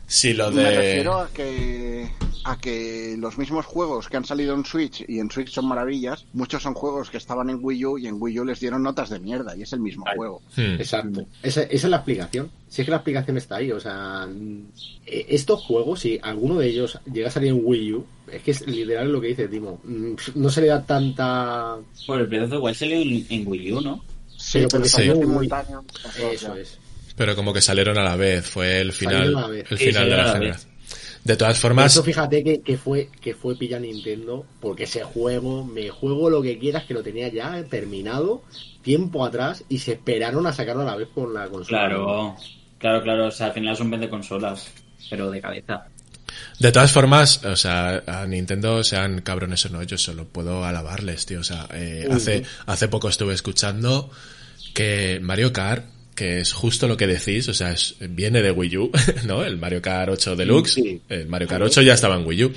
Sí, 0.06 0.32
lo 0.34 0.50
Me 0.50 0.62
de... 0.64 0.76
refiero 0.76 1.20
a 1.20 1.28
que 1.28 2.10
a 2.44 2.58
que 2.58 3.16
los 3.18 3.38
mismos 3.38 3.66
juegos 3.66 4.08
que 4.08 4.16
han 4.16 4.24
salido 4.24 4.54
en 4.54 4.64
Switch 4.64 5.04
y 5.08 5.18
en 5.18 5.30
Switch 5.30 5.50
son 5.52 5.66
maravillas, 5.66 6.26
muchos 6.32 6.62
son 6.62 6.74
juegos 6.74 7.10
que 7.10 7.16
estaban 7.18 7.50
en 7.50 7.58
Wii 7.60 7.84
U 7.86 7.98
y 7.98 8.06
en 8.06 8.16
Wii 8.18 8.40
U 8.40 8.44
les 8.44 8.60
dieron 8.60 8.82
notas 8.82 9.10
de 9.10 9.18
mierda 9.18 9.56
y 9.56 9.62
es 9.62 9.72
el 9.72 9.80
mismo 9.80 10.04
juego. 10.16 10.40
Exacto. 10.56 11.24
Esa, 11.42 11.62
esa 11.62 11.72
es 11.86 11.90
la 11.90 11.96
explicación. 11.98 12.50
Si 12.68 12.82
es 12.82 12.86
que 12.86 12.90
la 12.90 12.98
explicación 12.98 13.36
está 13.36 13.56
ahí. 13.56 13.72
O 13.72 13.80
sea, 13.80 14.26
mm, 14.26 14.62
eh, 15.06 15.26
estos 15.28 15.62
juegos, 15.64 16.00
si 16.00 16.18
alguno 16.22 16.58
de 16.58 16.68
ellos 16.68 16.98
llega 17.12 17.28
a 17.28 17.30
salir 17.30 17.50
en 17.50 17.60
Wii 17.64 17.92
U, 17.94 18.06
es 18.30 18.42
que 18.42 18.50
es 18.52 18.66
literal 18.66 19.10
lo 19.12 19.20
que 19.20 19.28
dice 19.28 19.48
Timo. 19.48 19.80
mm, 19.84 20.14
No 20.36 20.50
se 20.50 20.60
le 20.62 20.66
da 20.68 20.84
tanta. 20.86 21.76
Bueno, 22.06 22.24
el 22.24 22.48
the 22.50 22.56
Wild 22.56 22.76
salió 22.76 22.96
en, 22.96 23.26
en 23.28 23.46
Wii 23.46 23.72
U, 23.72 23.80
¿no? 23.80 24.04
Sí, 24.36 24.64
Pero 24.70 24.84
salió 24.86 25.12
en 25.14 25.20
simultáneo. 25.20 25.84
Eso 26.32 26.54
es. 26.54 26.78
Pero 27.16 27.36
como 27.36 27.52
que 27.52 27.60
salieron 27.60 27.98
a 27.98 28.02
la 28.02 28.16
vez, 28.16 28.46
fue 28.48 28.80
el 28.80 28.92
final, 28.92 29.52
el 29.68 29.78
Sí, 29.78 29.86
final 29.86 30.04
de 30.08 30.16
la 30.16 30.24
la 30.24 30.32
generación. 30.32 30.69
De 31.24 31.36
todas 31.36 31.54
Por 31.54 31.62
formas, 31.62 31.92
eso 31.92 32.02
fíjate 32.02 32.42
que, 32.42 32.62
que 32.62 32.78
fue 32.78 33.10
que 33.20 33.34
fue 33.34 33.56
pilla 33.56 33.78
Nintendo, 33.78 34.46
porque 34.60 34.84
ese 34.84 35.02
juego, 35.02 35.64
me 35.64 35.90
juego 35.90 36.30
lo 36.30 36.40
que 36.40 36.58
quieras, 36.58 36.84
que 36.84 36.94
lo 36.94 37.02
tenía 37.02 37.28
ya 37.28 37.62
terminado 37.64 38.42
tiempo 38.82 39.24
atrás 39.24 39.64
y 39.68 39.78
se 39.78 39.92
esperaron 39.92 40.46
a 40.46 40.52
sacarlo 40.52 40.82
a 40.82 40.86
la 40.86 40.96
vez 40.96 41.08
con 41.14 41.34
la 41.34 41.48
consola. 41.48 41.86
Claro, 41.86 42.36
claro, 42.78 43.02
claro. 43.02 43.26
O 43.26 43.30
sea, 43.30 43.46
al 43.48 43.52
final 43.52 43.76
son 43.76 43.90
20 43.90 44.08
consolas, 44.08 44.68
pero 45.08 45.30
de 45.30 45.40
cabeza. 45.40 45.84
de 46.58 46.72
todas 46.72 46.90
formas, 46.90 47.44
o 47.44 47.56
sea, 47.56 48.02
a 48.06 48.26
Nintendo 48.26 48.82
sean 48.82 49.20
cabrones 49.20 49.66
o 49.66 49.68
no, 49.68 49.82
yo 49.82 49.98
solo 49.98 50.26
puedo 50.26 50.64
alabarles, 50.64 51.26
tío. 51.26 51.40
O 51.40 51.44
sea, 51.44 51.68
eh, 51.74 52.08
hace, 52.10 52.44
hace 52.66 52.88
poco 52.88 53.08
estuve 53.08 53.34
escuchando 53.34 54.10
que 54.74 55.20
Mario 55.20 55.52
Kart, 55.52 55.84
que 56.20 56.40
es 56.40 56.52
justo 56.52 56.86
lo 56.86 56.98
que 56.98 57.06
decís, 57.06 57.48
o 57.48 57.54
sea, 57.54 57.72
es- 57.72 57.96
viene 58.10 58.42
de 58.42 58.50
Wii 58.50 58.76
U, 58.76 58.90
¿no? 59.26 59.42
El 59.42 59.56
Mario 59.56 59.80
Kart 59.80 60.10
8 60.12 60.36
Deluxe, 60.36 60.74
Sí. 60.74 61.00
el 61.08 61.26
Mario 61.28 61.48
Kart 61.48 61.62
8 61.64 61.80
ya 61.80 61.94
estaba 61.94 62.16
en 62.16 62.26
Wii 62.26 62.44
U. 62.44 62.52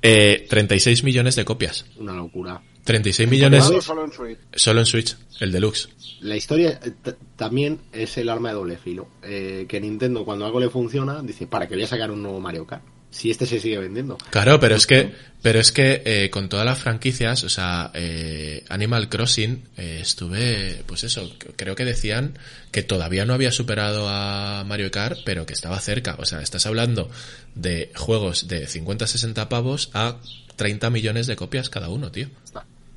Eh, 0.00 0.46
36 0.48 1.02
millones 1.02 1.34
de 1.34 1.44
copias. 1.44 1.84
Una 1.96 2.14
locura. 2.14 2.62
36 2.84 3.28
millones 3.28 3.64
Solo, 3.64 3.80
solo 3.80 4.04
en 4.04 4.12
Switch. 4.12 4.38
solo 4.54 4.80
en 4.80 4.86
Switch, 4.86 5.16
el 5.40 5.50
Deluxe. 5.52 5.88
La 6.20 6.36
historia 6.36 6.78
eh, 6.84 6.92
también 7.36 7.78
es 7.92 8.16
el 8.18 8.28
arma 8.28 8.50
de 8.50 8.54
doble 8.54 8.76
filo. 8.76 9.08
Eh, 9.22 9.66
que 9.68 9.80
Nintendo, 9.80 10.24
cuando 10.24 10.46
algo 10.46 10.60
le 10.60 10.68
funciona, 10.70 11.22
dice, 11.22 11.46
¿para 11.48 11.66
que 11.68 11.74
voy 11.74 11.82
a 11.84 11.88
sacar 11.88 12.10
un 12.10 12.22
nuevo 12.22 12.40
Mario 12.40 12.66
Kart? 12.66 12.82
Si 13.12 13.30
este 13.30 13.44
se 13.44 13.60
sigue 13.60 13.76
vendiendo. 13.76 14.16
Claro, 14.30 14.58
pero 14.58 14.74
es 14.74 14.86
que, 14.86 15.12
pero 15.42 15.60
es 15.60 15.70
que 15.70 16.02
eh, 16.06 16.30
con 16.30 16.48
todas 16.48 16.64
las 16.64 16.78
franquicias, 16.78 17.44
o 17.44 17.50
sea, 17.50 17.90
eh, 17.92 18.64
Animal 18.70 19.10
Crossing, 19.10 19.68
eh, 19.76 19.98
estuve, 20.00 20.82
pues 20.86 21.04
eso, 21.04 21.30
creo 21.56 21.74
que 21.74 21.84
decían 21.84 22.38
que 22.70 22.82
todavía 22.82 23.26
no 23.26 23.34
había 23.34 23.52
superado 23.52 24.08
a 24.08 24.64
Mario 24.66 24.90
Kart, 24.90 25.18
pero 25.26 25.44
que 25.44 25.52
estaba 25.52 25.78
cerca. 25.78 26.16
O 26.18 26.24
sea, 26.24 26.40
estás 26.40 26.64
hablando 26.64 27.10
de 27.54 27.92
juegos 27.94 28.48
de 28.48 28.66
50-60 28.66 29.46
pavos 29.48 29.90
a 29.92 30.16
30 30.56 30.88
millones 30.88 31.26
de 31.26 31.36
copias 31.36 31.68
cada 31.68 31.90
uno, 31.90 32.10
tío. 32.10 32.28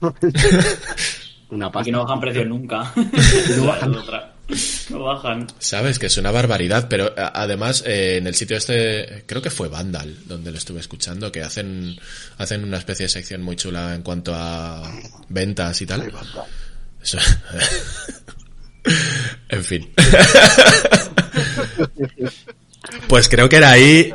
Una 1.49 1.71
pasta. 1.71 1.91
no 1.91 2.03
bajan 2.05 2.19
precios 2.21 2.47
nunca. 2.47 2.93
No 3.57 3.65
bajan. 3.65 4.34
No 4.89 4.99
bajan. 5.03 5.47
Sabes 5.59 5.97
que 5.97 6.05
es 6.05 6.17
una 6.17 6.31
barbaridad, 6.31 6.87
pero 6.89 7.13
a- 7.17 7.41
además 7.41 7.83
eh, 7.87 8.17
en 8.17 8.27
el 8.27 8.35
sitio 8.35 8.57
este, 8.57 9.23
creo 9.25 9.41
que 9.41 9.49
fue 9.49 9.67
Vandal, 9.67 10.15
donde 10.25 10.51
lo 10.51 10.57
estuve 10.57 10.79
escuchando, 10.79 11.31
que 11.31 11.41
hacen, 11.41 11.97
hacen 12.37 12.63
una 12.63 12.77
especie 12.77 13.05
de 13.05 13.09
sección 13.09 13.41
muy 13.41 13.55
chula 13.55 13.95
en 13.95 14.03
cuanto 14.03 14.33
a 14.35 14.83
ventas 15.29 15.81
y 15.81 15.85
tal. 15.87 16.11
Eso- 17.03 17.17
en 19.49 19.63
fin. 19.63 19.89
pues 23.07 23.29
creo 23.29 23.49
que 23.49 23.55
era 23.57 23.71
ahí 23.71 24.13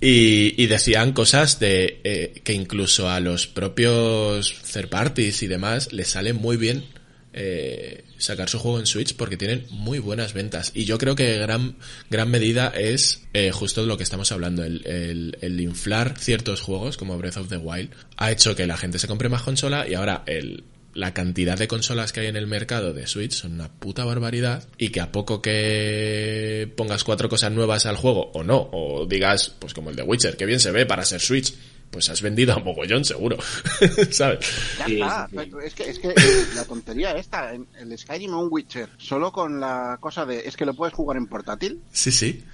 y, 0.00 0.62
y 0.62 0.66
decían 0.66 1.12
cosas 1.12 1.58
de 1.60 2.00
eh, 2.04 2.40
que 2.42 2.52
incluso 2.52 3.08
a 3.08 3.20
los 3.20 3.46
propios 3.46 4.54
third 4.72 4.88
parties 4.88 5.42
y 5.42 5.46
demás 5.46 5.92
les 5.92 6.08
sale 6.10 6.32
muy 6.32 6.56
bien 6.56 6.84
eh, 7.32 8.04
sacar 8.18 8.48
su 8.48 8.58
juego 8.58 8.80
en 8.80 8.86
Switch 8.86 9.14
porque 9.14 9.36
tienen 9.36 9.66
muy 9.70 9.98
buenas 9.98 10.32
ventas. 10.32 10.72
Y 10.74 10.84
yo 10.84 10.98
creo 10.98 11.14
que 11.14 11.38
gran 11.38 11.76
gran 12.10 12.30
medida 12.30 12.68
es 12.68 13.22
eh, 13.32 13.50
justo 13.52 13.84
lo 13.86 13.96
que 13.96 14.02
estamos 14.02 14.32
hablando 14.32 14.64
el, 14.64 14.86
el- 14.86 15.38
el 15.40 15.60
inflar 15.60 16.18
ciertos 16.18 16.60
juegos 16.60 16.96
como 16.96 17.16
Breath 17.18 17.36
of 17.38 17.48
the 17.48 17.56
Wild 17.56 17.90
ha 18.16 18.30
hecho 18.32 18.54
que 18.56 18.66
la 18.66 18.76
gente 18.76 18.98
se 18.98 19.06
compre 19.08 19.28
más 19.28 19.42
consola 19.42 19.86
y 19.88 19.94
ahora 19.94 20.22
el 20.26 20.64
la 20.92 21.14
cantidad 21.14 21.56
de 21.56 21.68
consolas 21.68 22.12
que 22.12 22.18
hay 22.18 22.26
en 22.26 22.34
el 22.36 22.48
mercado 22.48 22.92
de 22.92 23.06
Switch 23.06 23.30
son 23.32 23.52
una 23.52 23.68
puta 23.72 24.04
barbaridad 24.04 24.66
y 24.76 24.88
que 24.88 25.00
a 25.00 25.12
poco 25.12 25.40
que 25.40 26.68
pongas 26.76 27.04
cuatro 27.04 27.28
cosas 27.28 27.52
nuevas 27.52 27.86
al 27.86 27.96
juego 27.96 28.30
o 28.34 28.42
no, 28.42 28.68
o 28.72 29.06
digas, 29.06 29.54
pues 29.60 29.72
como 29.72 29.90
el 29.90 29.96
de 29.96 30.02
Witcher, 30.02 30.36
que 30.36 30.46
bien 30.46 30.58
se 30.58 30.72
ve 30.72 30.86
para 30.86 31.04
ser 31.04 31.20
Switch, 31.20 31.54
pues 31.90 32.08
has 32.10 32.22
vendido 32.22 32.54
a 32.54 32.58
mogollón 32.58 33.04
seguro, 33.04 33.36
¿sabes? 34.10 34.38
Ya 34.78 34.86
está. 34.86 35.26
sí, 35.28 35.36
sí. 35.38 35.48
pero 35.50 35.60
Es 35.60 35.74
que, 35.74 35.90
es 35.90 35.98
que 35.98 36.08
eh, 36.08 36.14
la 36.54 36.64
tontería 36.64 37.12
esta, 37.12 37.52
en 37.52 37.66
el 37.76 37.98
Skyrim 37.98 38.32
o 38.34 38.40
un 38.40 38.48
Witcher, 38.50 38.88
solo 38.98 39.32
con 39.32 39.58
la 39.60 39.96
cosa 40.00 40.24
de 40.24 40.40
es 40.46 40.56
que 40.56 40.64
lo 40.64 40.74
puedes 40.74 40.94
jugar 40.94 41.16
en 41.16 41.26
portátil, 41.26 41.80
Sí, 41.92 42.12
sí. 42.12 42.44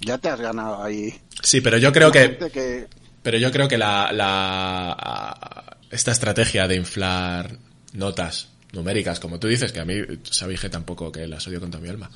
ya 0.00 0.18
te 0.18 0.28
has 0.30 0.40
ganado 0.40 0.82
ahí. 0.82 1.14
Sí, 1.42 1.60
pero 1.60 1.76
yo 1.78 1.92
creo 1.92 2.10
que 2.10 2.86
pero 3.22 3.38
yo 3.38 3.50
creo 3.50 3.66
que 3.66 3.76
la, 3.76 4.12
la, 4.12 5.78
esta 5.90 6.12
estrategia 6.12 6.68
de 6.68 6.76
inflar 6.76 7.58
notas 7.92 8.48
numéricas, 8.72 9.18
como 9.20 9.38
tú 9.40 9.48
dices, 9.48 9.72
que 9.72 9.80
a 9.80 9.84
mí 9.84 9.96
sabéis 10.30 10.60
que 10.60 10.68
tampoco 10.68 11.10
que 11.10 11.26
las 11.26 11.46
odio 11.48 11.58
con 11.60 11.70
toda 11.70 11.82
mi 11.82 11.88
alma, 11.88 12.08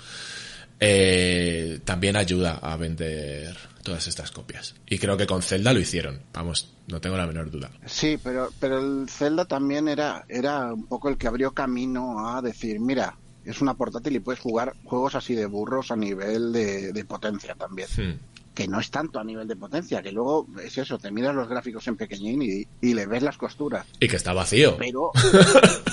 eh, 0.78 1.80
también 1.84 2.16
ayuda 2.16 2.58
a 2.62 2.76
vender 2.76 3.56
todas 3.82 4.06
estas 4.06 4.30
copias. 4.30 4.75
Y 4.87 4.99
creo 4.99 5.16
que 5.16 5.26
con 5.26 5.42
Zelda 5.42 5.72
lo 5.72 5.80
hicieron, 5.80 6.22
vamos, 6.32 6.72
no 6.88 7.00
tengo 7.00 7.16
la 7.16 7.26
menor 7.26 7.50
duda. 7.50 7.70
Sí, 7.87 8.18
pero, 8.22 8.50
pero 8.58 8.78
el 8.78 9.08
Zelda 9.08 9.44
también 9.44 9.88
era, 9.88 10.25
era 10.28 10.72
un 10.72 10.87
poco 10.87 11.08
el 11.08 11.16
que 11.16 11.26
abrió 11.26 11.52
camino 11.52 12.28
a 12.28 12.42
decir, 12.42 12.80
mira, 12.80 13.16
es 13.44 13.60
una 13.60 13.75
portátil 13.75 14.16
y 14.16 14.20
puedes 14.20 14.40
jugar 14.40 14.75
juegos 14.84 15.14
así 15.14 15.34
de 15.34 15.46
burros 15.46 15.90
a 15.90 15.96
nivel 15.96 16.52
de, 16.52 16.92
de 16.92 17.04
potencia 17.04 17.54
también. 17.54 17.88
Hmm. 17.96 18.18
Que 18.61 18.69
no 18.69 18.79
es 18.79 18.90
tanto 18.90 19.19
a 19.19 19.25
nivel 19.25 19.49
de 19.49 19.57
potencia, 19.57 20.02
que 20.02 20.12
luego 20.12 20.47
es 20.62 20.76
eso, 20.76 20.99
te 20.99 21.11
miras 21.11 21.35
los 21.35 21.49
gráficos 21.49 21.87
en 21.88 21.97
pequeñín 21.97 22.43
y, 22.43 22.67
y 22.87 22.95
le 22.95 23.07
ves 23.07 23.23
las 23.23 23.38
costuras. 23.38 23.87
Y 23.99 24.07
que 24.09 24.17
está 24.17 24.33
vacío. 24.35 24.76
Pero, 24.79 25.12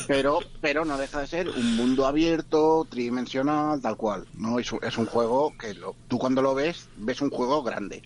pero, 0.08 0.40
pero 0.62 0.86
no 0.86 0.98
deja 0.98 1.22
de 1.22 1.28
ser 1.28 1.50
un 1.50 1.76
mundo 1.76 2.06
abierto, 2.06 2.86
tridimensional, 2.90 3.82
tal 3.82 3.98
cual. 3.98 4.26
No 4.34 4.60
es, 4.60 4.72
un- 4.72 4.80
es 4.84 4.98
un 4.98 5.06
juego 5.06 5.54
que 5.58 5.74
lo- 5.74 5.96
tú 6.08 6.18
cuando 6.18 6.42
lo 6.42 6.54
ves, 6.56 6.88
ves 6.98 7.22
un 7.22 7.30
juego 7.30 7.64
grande. 7.64 8.02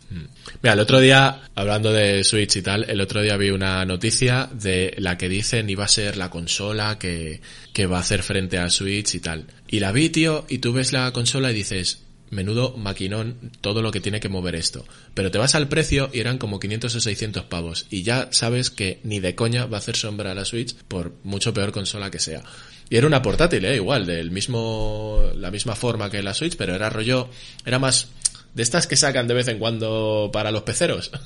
Mira, 0.62 0.74
el 0.74 0.80
otro 0.80 1.00
día, 1.00 1.42
hablando 1.56 1.92
de 1.92 2.24
Switch 2.24 2.56
y 2.58 2.62
tal, 2.62 2.84
el 2.90 3.02
otro 3.02 3.22
día 3.22 3.38
vi 3.38 3.50
una 3.52 3.84
noticia 3.86 4.48
de 4.54 4.94
la 4.98 5.18
que 5.18 5.30
dicen 5.30 5.70
iba 5.70 5.86
a 5.86 5.88
ser 5.88 6.18
la 6.18 6.30
consola 6.30 7.00
que, 7.00 7.42
que 7.74 7.86
va 7.88 7.98
a 7.98 8.02
hacer 8.02 8.24
frente 8.24 8.58
a 8.58 8.70
Switch 8.70 9.16
y 9.16 9.20
tal. 9.20 9.48
Y 9.68 9.80
la 9.80 9.92
vi, 9.92 10.10
tío, 10.10 10.46
y 10.50 10.60
tú 10.60 10.74
ves 10.74 10.92
la 10.94 11.12
consola 11.14 11.52
y 11.52 11.56
dices, 11.56 12.04
menudo 12.32 12.76
maquinón 12.78 13.52
todo 13.62 13.82
lo 13.82 13.92
que 13.92 14.02
tiene 14.02 14.20
que 14.20 14.30
mover 14.30 14.56
esto. 14.56 14.86
Pero 15.14 15.30
te 15.30 15.38
vas 15.38 15.54
al 15.54 15.68
precio 15.68 16.10
y 16.12 16.20
eran 16.20 16.40
como 16.40 16.60
500 16.60 16.96
o 16.96 17.00
600 17.00 17.44
pavos. 17.44 17.86
Y 17.92 18.02
ya 18.02 18.30
sabes 18.32 18.70
que 18.72 19.00
ni 19.04 19.20
de 19.20 19.36
coña 19.36 19.68
va 19.68 19.78
a 19.78 19.80
hacer 19.80 19.96
sombra 19.96 20.32
a 20.32 20.36
la 20.36 20.46
Switch 20.46 20.76
por 20.88 21.14
mucho 21.24 21.54
peor 21.54 21.72
consola 21.72 22.10
que 22.10 22.20
sea. 22.20 22.42
Y 22.90 22.98
era 22.98 23.08
una 23.08 23.22
portátil, 23.22 23.64
eh, 23.66 23.76
igual, 23.76 24.06
del 24.06 24.32
mismo, 24.32 25.32
la 25.36 25.52
misma 25.52 25.76
forma 25.76 26.10
que 26.10 26.24
la 26.24 26.34
Switch, 26.34 26.58
pero 26.58 26.76
era 26.76 26.90
rollo, 26.90 27.30
era 27.66 27.80
más 27.80 28.10
de 28.54 28.64
estas 28.64 28.88
que 28.88 28.98
sacan 28.98 29.28
de 29.28 29.34
vez 29.34 29.48
en 29.48 29.60
cuando 29.60 30.30
para 30.34 30.52
los 30.52 30.64
peceros. 30.64 31.12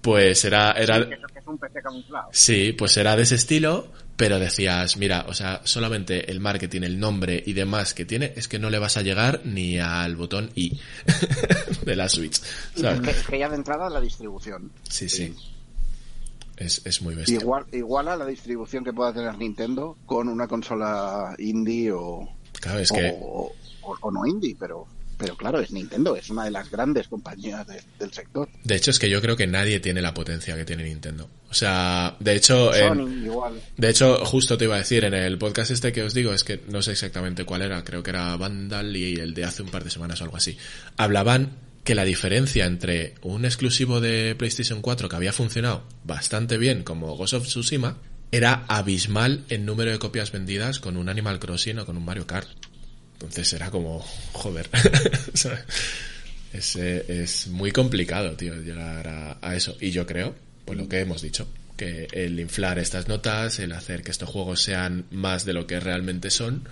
Pues 0.00 0.44
era, 0.44 0.72
era, 0.72 1.06
Sí, 2.30 2.72
pues 2.72 2.96
era 2.96 3.16
de 3.16 3.24
ese 3.24 3.34
estilo, 3.34 3.90
pero 4.18 4.38
decías, 4.38 4.96
mira, 4.98 5.24
o 5.28 5.32
sea, 5.32 5.62
solamente 5.64 6.30
el 6.30 6.40
marketing, 6.40 6.82
el 6.82 6.98
nombre 7.00 7.42
y 7.46 7.52
demás 7.54 7.94
que 7.94 8.04
tiene, 8.04 8.34
es 8.36 8.48
que 8.48 8.58
no 8.58 8.68
le 8.68 8.78
vas 8.78 8.96
a 8.98 9.02
llegar 9.02 9.40
ni 9.44 9.78
al 9.78 10.16
botón 10.16 10.50
I 10.56 10.78
de 11.86 11.96
la 11.96 12.08
Switch. 12.10 12.40
Que, 12.74 13.10
es 13.10 13.22
que 13.26 13.38
ya 13.38 13.48
de 13.48 13.54
entrada 13.56 13.88
la 13.88 14.00
distribución. 14.00 14.70
Sí, 14.90 15.08
sí. 15.08 15.34
Es, 16.56 16.82
es 16.84 17.00
muy 17.00 17.14
bestia. 17.14 17.38
Igual, 17.38 17.66
igual 17.72 18.08
a 18.08 18.16
la 18.16 18.26
distribución 18.26 18.82
que 18.84 18.92
pueda 18.92 19.12
tener 19.12 19.38
Nintendo 19.38 19.96
con 20.04 20.28
una 20.28 20.48
consola 20.48 21.34
indie 21.38 21.92
o, 21.92 22.28
Claro, 22.60 22.80
es 22.80 22.90
que 22.90 23.16
o, 23.22 23.52
o- 23.82 23.96
o 24.00 24.10
no 24.10 24.26
indie, 24.26 24.56
pero, 24.58 24.86
pero 25.18 25.36
claro, 25.36 25.60
es 25.60 25.70
Nintendo, 25.72 26.16
es 26.16 26.30
una 26.30 26.44
de 26.44 26.50
las 26.52 26.70
grandes 26.70 27.08
compañías 27.08 27.66
de- 27.66 27.82
del 27.98 28.12
sector. 28.12 28.48
De 28.64 28.76
hecho, 28.76 28.90
es 28.90 28.98
que 28.98 29.10
yo 29.10 29.20
creo 29.20 29.36
que 29.36 29.46
nadie 29.46 29.80
tiene 29.80 30.00
la 30.00 30.14
potencia 30.14 30.56
que 30.56 30.64
tiene 30.64 30.84
Nintendo. 30.84 31.28
O 31.50 31.54
sea, 31.54 32.16
de 32.20 32.36
hecho, 32.36 32.74
en- 32.74 32.88
Sony 32.88 33.24
igual. 33.26 33.60
de 33.76 33.90
hecho, 33.90 34.24
justo 34.24 34.56
te 34.56 34.64
iba 34.64 34.76
a 34.76 34.78
decir, 34.78 35.04
en 35.04 35.14
el 35.14 35.36
podcast 35.38 35.70
este 35.72 35.92
que 35.92 36.02
os 36.02 36.14
digo, 36.14 36.32
es 36.32 36.44
que 36.44 36.62
no 36.68 36.80
sé 36.82 36.92
exactamente 36.92 37.44
cuál 37.44 37.62
era, 37.62 37.82
creo 37.84 38.02
que 38.02 38.10
era 38.10 38.36
Vandal 38.36 38.96
y 38.96 39.14
el 39.16 39.34
de 39.34 39.44
hace 39.44 39.62
un 39.62 39.68
par 39.70 39.84
de 39.84 39.90
semanas 39.90 40.20
o 40.20 40.24
algo 40.24 40.36
así. 40.36 40.56
Hablaban 40.96 41.50
que 41.84 41.94
la 41.94 42.04
diferencia 42.04 42.66
entre 42.66 43.14
un 43.22 43.44
exclusivo 43.44 44.00
de 44.00 44.34
PlayStation 44.36 44.82
4 44.82 45.08
que 45.08 45.16
había 45.16 45.32
funcionado 45.32 45.84
bastante 46.04 46.58
bien 46.58 46.82
como 46.84 47.16
Ghost 47.16 47.32
of 47.34 47.46
Tsushima 47.46 47.96
era 48.30 48.64
abismal 48.68 49.44
en 49.48 49.64
número 49.64 49.90
de 49.90 49.98
copias 49.98 50.30
vendidas 50.32 50.80
con 50.80 50.98
un 50.98 51.08
Animal 51.08 51.38
Crossing 51.38 51.78
o 51.78 51.86
con 51.86 51.96
un 51.96 52.04
Mario 52.04 52.26
Kart. 52.26 52.46
Entonces 53.20 53.52
era 53.52 53.70
como, 53.70 54.00
joder. 54.32 54.70
es, 56.52 56.76
eh, 56.76 57.04
es 57.08 57.48
muy 57.48 57.72
complicado, 57.72 58.36
tío, 58.36 58.54
llegar 58.54 59.08
a, 59.08 59.38
a 59.40 59.56
eso. 59.56 59.76
Y 59.80 59.90
yo 59.90 60.06
creo, 60.06 60.34
pues 60.64 60.78
lo 60.78 60.88
que 60.88 61.00
hemos 61.00 61.22
dicho, 61.22 61.48
que 61.76 62.08
el 62.12 62.38
inflar 62.40 62.78
estas 62.78 63.08
notas, 63.08 63.58
el 63.58 63.72
hacer 63.72 64.02
que 64.02 64.10
estos 64.10 64.28
juegos 64.28 64.60
sean 64.62 65.06
más 65.10 65.44
de 65.44 65.52
lo 65.52 65.66
que 65.66 65.80
realmente 65.80 66.30
son, 66.30 66.68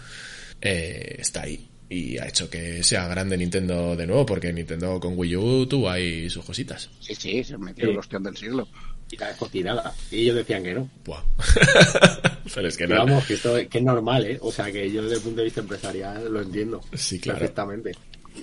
eh, 0.61 1.17
está 1.19 1.43
ahí. 1.43 1.69
Y 1.89 2.19
ha 2.19 2.27
hecho 2.27 2.51
que 2.51 2.83
sea 2.83 3.07
grande 3.07 3.37
Nintendo 3.37 3.95
de 3.95 4.07
nuevo, 4.09 4.27
porque 4.27 4.53
Nintendo 4.53 4.99
con 4.99 5.17
Wii 5.17 5.37
U 5.37 5.67
tuvo 5.67 5.89
ahí 5.89 6.29
sus 6.29 6.45
cositas. 6.45 6.91
Sí, 6.99 7.15
sí, 7.15 7.45
se 7.45 7.57
metió 7.59 7.85
Sí. 8.03 8.17
el 8.17 8.23
del 8.25 8.37
siglo. 8.37 8.69
Y 9.11 9.17
la 9.17 9.29
descocinada. 9.29 9.95
Y 10.11 10.23
ellos 10.23 10.37
decían 10.37 10.63
que 10.65 10.75
no. 10.75 10.89
Buah. 11.05 11.23
Pero 12.55 12.69
es 12.69 12.77
que 12.77 12.89
Pero 12.89 13.01
no. 13.01 13.07
vamos, 13.07 13.27
que 13.27 13.35
esto 13.35 13.55
que 13.69 13.79
es 13.79 13.85
normal, 13.85 14.27
¿eh? 14.27 14.39
O 14.41 14.51
sea, 14.51 14.71
que 14.73 14.91
yo 14.91 15.03
desde 15.03 15.17
el 15.17 15.23
punto 15.23 15.39
de 15.39 15.45
vista 15.45 15.61
empresarial 15.61 16.33
lo 16.33 16.43
entiendo. 16.43 16.81
Sí, 16.95 17.21
claro. 17.21 17.39
Perfectamente. 17.39 17.93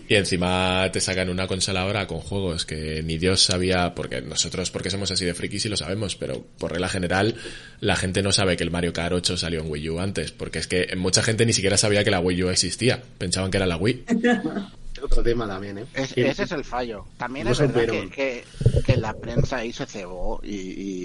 Y 0.08 0.16
encima 0.16 0.90
te 0.92 1.00
sacan 1.00 1.30
una 1.30 1.48
consola 1.48 1.82
ahora 1.82 2.08
con 2.08 2.20
juegos 2.20 2.66
que 2.66 3.04
ni 3.04 3.18
Dios 3.18 3.42
sabía, 3.42 3.94
porque 3.94 4.22
nosotros, 4.22 4.72
porque 4.72 4.90
somos 4.90 5.12
así 5.12 5.24
de 5.24 5.34
frikis 5.34 5.66
y 5.66 5.70
lo 5.70 5.78
sabemos, 5.78 6.16
pero 6.16 6.44
por 6.58 6.72
regla 6.72 6.90
general, 6.90 7.36
la 7.80 7.96
gente 7.96 8.22
no 8.24 8.32
sabe 8.32 8.58
que 8.58 8.64
el 8.64 8.72
Mario 8.72 8.92
Kart 8.92 9.14
8 9.14 9.38
salió 9.38 9.62
en 9.62 9.70
Wii 9.70 9.90
U 9.90 10.00
antes, 10.00 10.32
porque 10.32 10.60
es 10.60 10.68
que 10.68 10.88
mucha 10.98 11.22
gente 11.22 11.46
ni 11.46 11.54
siquiera 11.54 11.78
sabía 11.78 12.04
que 12.04 12.12
la 12.12 12.20
Wii 12.20 12.44
U 12.44 12.50
existía, 12.50 13.04
pensaban 13.18 13.52
que 13.52 13.58
era 13.58 13.68
la 13.68 13.78
Wii. 13.78 14.06
Es 15.06 15.12
otro 15.12 15.24
tema 15.24 15.46
también, 15.48 15.80
¿eh? 15.80 15.86
Es- 15.94 16.14
Que- 16.14 16.30
ese 16.30 16.44
es 16.44 16.52
el 16.54 16.64
fallo. 16.64 17.06
También 17.18 17.48
es 17.48 17.60
verdad 17.60 17.86
que, 17.86 18.10
que, 18.10 18.44
que 18.86 18.98
la 18.98 19.14
prensa 19.14 19.58
ahí 19.58 19.74
se 19.74 19.86
cebó 19.86 20.40
y, 20.44 20.56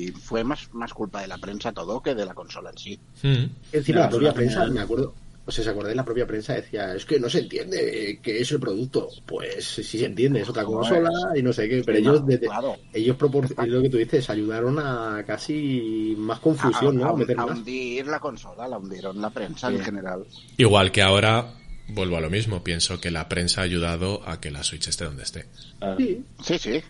y 0.06 0.12
fue 0.12 0.44
más, 0.44 0.68
más 0.72 0.92
culpa 0.94 1.20
de 1.20 1.26
la 1.28 1.38
prensa 1.38 1.72
todo 1.72 2.00
que 2.00 2.14
de 2.14 2.24
la 2.24 2.34
consola 2.34 2.70
en 2.70 2.78
sí. 2.78 3.00
Mm. 3.22 3.44
Encima 3.72 4.00
la 4.00 4.08
propia 4.10 4.32
prensa, 4.32 4.66
me 4.66 4.80
acuerdo, 4.80 5.14
o 5.46 5.50
sea, 5.50 5.64
se 5.64 5.70
acordáis, 5.70 5.96
la 5.96 6.04
propia 6.04 6.26
prensa 6.26 6.52
decía, 6.54 6.94
es 6.94 7.04
que 7.06 7.18
no 7.18 7.28
se 7.28 7.40
entiende 7.40 8.20
que 8.22 8.38
es 8.40 8.52
el 8.52 8.60
producto. 8.60 9.08
Pues 9.26 9.64
sí 9.64 9.82
se 9.98 10.04
entiende, 10.04 10.42
es 10.42 10.48
otra 10.48 10.64
consola 10.64 11.10
y 11.34 11.42
no 11.42 11.52
sé 11.52 11.68
qué, 11.68 11.82
pero 11.84 11.98
Sí, 11.98 12.04
ellos, 12.04 12.26
desde- 12.26 12.46
claro. 12.46 12.76
ellos 12.92 13.16
es 13.58 13.68
lo 13.68 13.82
que 13.82 13.88
tú 13.90 13.96
dices, 13.96 14.30
ayudaron 14.30 14.78
a 14.78 15.24
casi 15.26 16.14
más 16.18 16.38
confusión, 16.38 16.98
a, 16.98 17.00
¿no? 17.00 17.08
a- 17.10 17.16
Meter 17.16 17.40
a 17.40 17.46
más. 17.46 17.58
hundir 17.58 18.06
la 18.06 18.20
consola, 18.20 18.68
la 18.68 18.78
hundieron 18.78 19.20
la 19.20 19.30
prensa 19.30 19.70
en 19.70 19.80
general. 19.80 20.24
Igual 20.58 20.92
que 20.92 21.00
ahora, 21.02 21.54
vuelvo 21.88 22.16
a 22.16 22.20
lo 22.20 22.30
mismo, 22.30 22.62
pienso 22.62 23.00
que 23.00 23.10
la 23.10 23.28
prensa 23.28 23.60
ha 23.62 23.64
ayudado 23.64 24.22
a 24.26 24.40
que 24.40 24.50
la 24.50 24.62
Switch 24.62 24.88
esté 24.88 25.04
donde 25.04 25.22
esté. 25.22 25.46
Claro. 25.78 25.96
Sí, 25.98 26.24
Sí, 26.42 26.58
sí. 26.58 26.82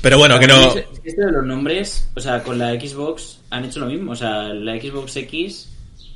Pero 0.00 0.18
bueno, 0.18 0.38
que 0.38 0.46
no... 0.46 0.74
Es 0.74 0.74
que 1.00 1.08
esto 1.10 1.26
de 1.26 1.32
los 1.32 1.44
nombres, 1.44 2.08
o 2.14 2.20
sea, 2.20 2.42
con 2.42 2.58
la 2.58 2.72
Xbox 2.72 3.40
han 3.50 3.64
hecho 3.64 3.80
lo 3.80 3.86
mismo. 3.86 4.12
O 4.12 4.16
sea, 4.16 4.54
la 4.54 4.80
Xbox 4.80 5.16
X 5.16 5.69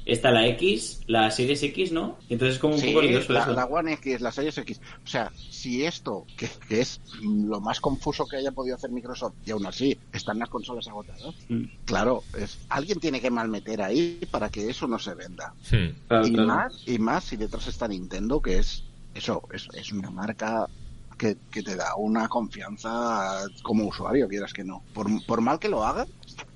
está 0.07 0.31
la 0.31 0.47
X, 0.49 1.01
la 1.07 1.31
Series 1.31 1.63
X, 1.63 1.93
¿no? 1.93 2.19
Entonces 2.29 2.57
es 2.57 2.61
como 2.61 2.75
un 2.75 2.81
Sí, 2.81 2.89
poco 2.89 3.03
lioso 3.03 3.33
la, 3.33 3.41
eso. 3.43 3.53
la 3.53 3.65
One 3.65 3.93
X, 3.95 4.21
la 4.21 4.33
Series 4.33 4.59
X. 4.59 4.81
O 5.03 5.07
sea, 5.07 5.31
si 5.51 5.85
esto, 5.85 6.27
que, 6.37 6.49
que 6.69 6.81
es 6.81 7.01
lo 7.23 7.61
más 7.61 7.81
confuso 7.81 8.27
que 8.27 8.37
haya 8.37 8.53
podido 8.53 8.77
hacer 8.77 8.91
Microsoft, 8.91 9.35
y 9.47 9.51
aún 9.53 9.65
así 9.67 9.99
están 10.13 10.39
las 10.39 10.49
consolas 10.49 10.87
agotadas, 10.89 11.35
Mm. 11.49 11.65
claro, 11.85 12.23
es, 12.39 12.59
alguien 12.69 13.01
tiene 13.01 13.21
que 13.21 13.31
malmeter 13.31 13.81
ahí 13.83 14.21
para 14.31 14.49
que 14.51 14.69
eso 14.69 14.87
no 14.87 14.99
se 14.99 15.15
venda. 15.15 15.53
Hmm. 15.71 15.89
Claro, 16.09 16.27
y 16.27 16.33
claro. 16.33 16.49
más, 16.49 16.83
y 16.87 16.99
más 16.99 17.25
si 17.25 17.37
detrás 17.37 17.67
está 17.67 17.89
Nintendo, 17.89 18.41
que 18.41 18.59
es 18.59 18.85
eso, 19.15 19.43
es, 19.53 19.69
es 19.75 19.93
una 19.93 20.11
marca 20.11 20.69
que, 21.17 21.37
que 21.51 21.63
te 21.63 21.77
da 21.77 21.95
una 21.97 22.29
confianza 22.29 23.43
como 23.63 23.87
usuario, 23.87 24.29
quieras 24.29 24.53
que 24.53 24.65
no. 24.65 24.83
Por, 24.93 25.07
por 25.27 25.41
mal 25.41 25.59
que 25.59 25.69
lo 25.69 25.85
haga, 25.85 26.07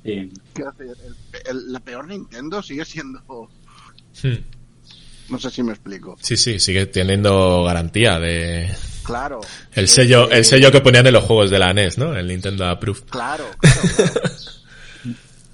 Sí. 0.05 0.31
decir, 0.55 0.67
el- 0.79 1.57
el- 1.57 1.73
la 1.73 1.81
peor 1.81 2.07
Nintendo 2.09 2.63
sigue 2.63 2.85
siendo. 2.85 3.49
No 5.29 5.39
sé 5.39 5.51
si 5.51 5.63
me 5.63 5.73
explico. 5.73 6.17
Sí, 6.21 6.37
sí, 6.37 6.59
sigue 6.59 6.87
teniendo 6.87 7.63
garantía 7.65 8.19
de 8.19 8.75
Claro. 9.05 9.41
el 9.75 9.87
sello, 9.89 10.31
el 10.31 10.45
sello 10.45 10.73
que 10.73 10.81
ponían 10.81 11.07
en 11.07 11.13
los 11.13 11.25
juegos 11.25 11.51
de 11.51 11.59
la 11.59 11.73
NES, 11.75 11.99
¿no? 11.99 12.15
El 12.17 12.27
Nintendo 12.29 12.67
Approved. 12.67 13.05
Claro, 13.11 13.45
claro, 13.61 13.81
claro. 13.97 14.21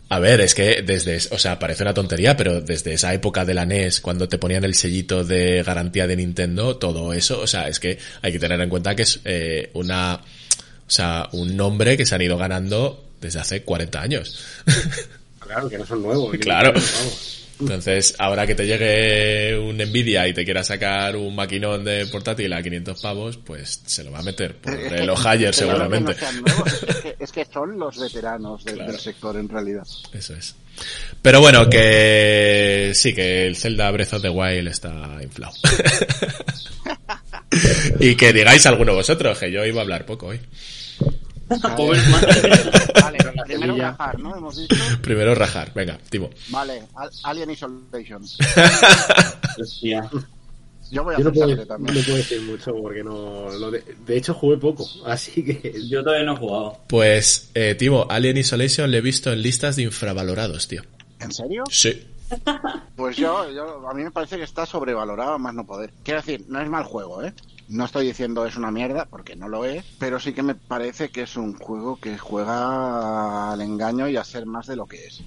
A 0.09 0.19
ver, 0.19 0.41
es 0.41 0.55
que 0.55 0.83
desde, 0.83 1.17
o 1.35 1.39
sea, 1.39 1.59
parece 1.59 1.83
una 1.83 1.95
tontería, 1.95 2.37
pero 2.37 2.61
desde 2.61 2.93
esa 2.93 3.15
época 3.15 3.45
de 3.45 3.55
la 3.55 3.65
NES, 3.65 4.01
cuando 4.01 4.29
te 4.29 4.39
ponían 4.39 4.65
el 4.65 4.75
sellito 4.75 5.25
de 5.25 5.63
garantía 5.63 6.07
de 6.07 6.17
Nintendo, 6.17 6.77
todo 6.77 7.13
eso, 7.13 7.41
o 7.41 7.47
sea, 7.47 7.69
es 7.69 7.81
que 7.81 7.99
hay 8.21 8.33
que 8.33 8.39
tener 8.39 8.61
en 8.61 8.69
cuenta 8.69 8.95
que 8.95 9.03
es 9.03 9.21
eh, 9.25 9.71
una, 9.73 10.17
o 10.17 10.91
sea, 10.91 11.29
un 11.33 11.57
nombre 11.57 11.97
que 11.97 12.05
se 12.05 12.15
han 12.15 12.23
ido 12.23 12.37
ganando 12.37 13.05
desde 13.21 13.41
hace 13.41 13.63
40 13.63 14.01
años. 14.01 14.45
Claro, 15.45 15.69
que 15.69 15.77
no 15.77 15.85
son 15.85 16.03
nuevos. 16.03 16.35
Claro. 16.39 16.73
Entonces, 17.61 18.15
ahora 18.19 18.47
que 18.47 18.55
te 18.55 18.67
llegue 18.67 19.57
un 19.59 19.77
Nvidia 19.77 20.27
y 20.27 20.35
te 20.35 20.45
quiera 20.45 20.65
sacar 20.65 21.17
un 21.17 21.35
maquinón 21.37 21.85
de 21.85 22.07
portátil 22.07 22.53
a 22.53 22.63
500 22.63 23.01
pavos, 23.01 23.37
pues 23.37 23.81
se 23.87 24.03
lo 24.03 24.11
va 24.11 24.19
a 24.19 24.23
meter 24.23 24.57
por 24.57 24.73
Es 24.75 24.89
que- 24.93 24.97
el 24.97 25.11
Higher 25.11 25.39
que 25.39 25.47
no 25.47 25.53
seguramente. 25.53 26.15
que 26.15 26.21
no 26.21 26.27
sean 26.31 26.43
nuevos, 26.43 26.83
es, 26.89 26.97
que, 26.97 27.17
es 27.21 27.33
que 27.33 27.45
son 27.45 27.79
los 27.79 27.99
veteranos 27.99 28.65
del- 28.65 28.75
Claro. 28.75 28.93
del 28.93 29.01
sector 29.01 29.37
en 29.37 29.49
realidad. 29.49 29.87
Eso 30.13 30.35
es. 30.35 30.57
Pero 31.23 31.41
bueno, 31.41 31.71
que 31.71 32.91
sí, 32.95 33.15
que 33.15 33.47
el 33.47 33.55
Zelda 33.57 33.91
Breath 33.93 34.15
of 34.15 34.23
the 34.23 34.31
Wild 34.31 34.67
está 34.69 35.19
inflado. 35.23 35.55
y 38.01 38.17
que 38.17 38.33
digáis 38.33 38.67
alguno 38.67 38.95
vosotros, 38.95 39.39
que 39.39 39.53
yo 39.53 39.65
iba 39.65 39.81
a 39.81 39.83
hablar 39.83 40.05
poco 40.07 40.27
hoy. 40.27 40.41
Pobre 41.77 42.01
madre. 42.09 42.51
Vale, 43.01 43.19
primero 43.45 43.77
bajar, 43.77 44.19
¿no? 44.19 44.37
Hemos 44.37 44.57
dicho. 44.57 44.75
Primero 45.03 45.35
rajar, 45.35 45.73
venga, 45.75 45.99
Timo. 46.11 46.31
Vale, 46.51 46.83
Al- 46.95 47.11
Alien 47.25 47.51
Isolation. 47.51 48.23
Hostia. 49.61 50.11
Yo 50.91 51.03
voy 51.03 51.15
a 51.15 51.19
Yo 51.19 51.25
no 51.25 51.33
puedo, 51.33 51.67
también. 51.67 51.97
no 51.97 52.03
puedo 52.05 52.17
decir 52.17 52.41
mucho 52.43 52.73
porque 52.81 53.03
no. 53.03 53.49
Lo 53.59 53.71
de, 53.71 53.83
de 54.07 54.17
hecho, 54.17 54.35
jugué 54.35 54.57
poco. 54.59 54.87
Así 55.07 55.45
que. 55.45 55.75
Yo 55.89 56.03
todavía 56.05 56.25
no 56.27 56.35
he 56.35 56.37
jugado. 56.37 56.79
Pues, 56.89 57.51
eh, 57.55 57.75
Timo, 57.75 58.07
Alien 58.09 58.37
Isolation 58.37 58.91
le 58.91 58.99
he 58.99 59.01
visto 59.01 59.33
en 59.33 59.43
listas 59.43 59.77
de 59.77 59.83
infravalorados, 59.83 60.69
tío. 60.69 60.83
¿En 61.21 61.33
serio? 61.33 61.65
Sí. 61.71 62.07
Pues 62.97 63.17
yo, 63.17 63.51
yo, 63.51 63.89
a 63.89 63.95
mí 63.95 64.03
me 64.03 64.11
parece 64.11 64.37
que 64.37 64.43
está 64.43 64.67
sobrevalorado 64.67 65.33
a 65.35 65.39
más 65.39 65.55
no 65.55 65.65
poder. 65.65 65.93
Quiero 66.03 66.21
decir, 66.21 66.45
no 66.49 66.61
es 66.61 66.69
mal 66.69 66.85
juego, 66.85 67.23
¿eh? 67.23 67.33
No 67.69 67.85
estoy 67.85 68.07
diciendo 68.07 68.45
es 68.47 68.57
una 68.57 68.71
mierda, 68.71 69.07
porque 69.07 69.37
no 69.37 69.49
lo 69.49 69.65
es, 69.65 69.85
pero 69.99 70.21
sí 70.21 70.33
que 70.33 70.43
me 70.43 70.55
parece 70.55 71.11
que 71.11 71.23
es 71.23 71.37
un 71.37 71.55
juego 71.55 71.99
que 71.99 72.19
juega 72.19 73.53
al 73.53 73.61
engaño 73.61 74.09
y 74.09 74.17
a 74.17 74.25
ser 74.25 74.47
más 74.47 74.67
de 74.67 74.77
lo 74.77 74.87
que 74.87 75.07
es. 75.07 75.23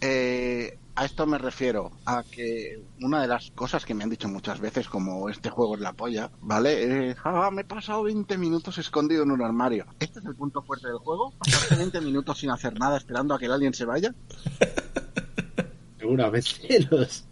Eh, 0.00 0.78
a 0.94 1.04
esto 1.04 1.26
me 1.26 1.38
refiero 1.38 1.92
a 2.04 2.22
que 2.22 2.82
una 3.00 3.22
de 3.22 3.28
las 3.28 3.50
cosas 3.52 3.84
que 3.84 3.94
me 3.94 4.04
han 4.04 4.10
dicho 4.10 4.28
muchas 4.28 4.60
veces, 4.60 4.88
como 4.88 5.28
este 5.28 5.50
juego 5.50 5.74
es 5.74 5.80
la 5.80 5.92
polla, 5.92 6.30
¿vale? 6.40 7.10
Eh, 7.10 7.16
ah, 7.24 7.50
me 7.50 7.62
he 7.62 7.64
pasado 7.64 8.02
20 8.02 8.36
minutos 8.38 8.76
escondido 8.78 9.22
en 9.22 9.30
un 9.30 9.42
armario. 9.42 9.86
¿Este 9.98 10.18
es 10.18 10.24
el 10.24 10.34
punto 10.34 10.62
fuerte 10.62 10.88
del 10.88 10.98
juego? 10.98 11.32
¿Pasarte 11.38 11.76
20 11.76 12.00
minutos 12.02 12.38
sin 12.38 12.50
hacer 12.50 12.78
nada 12.78 12.96
esperando 12.96 13.34
a 13.34 13.38
que 13.38 13.46
el 13.46 13.52
alien 13.52 13.74
se 13.74 13.84
vaya? 13.84 14.14
Seguramente 15.98 16.86
los. 16.90 17.24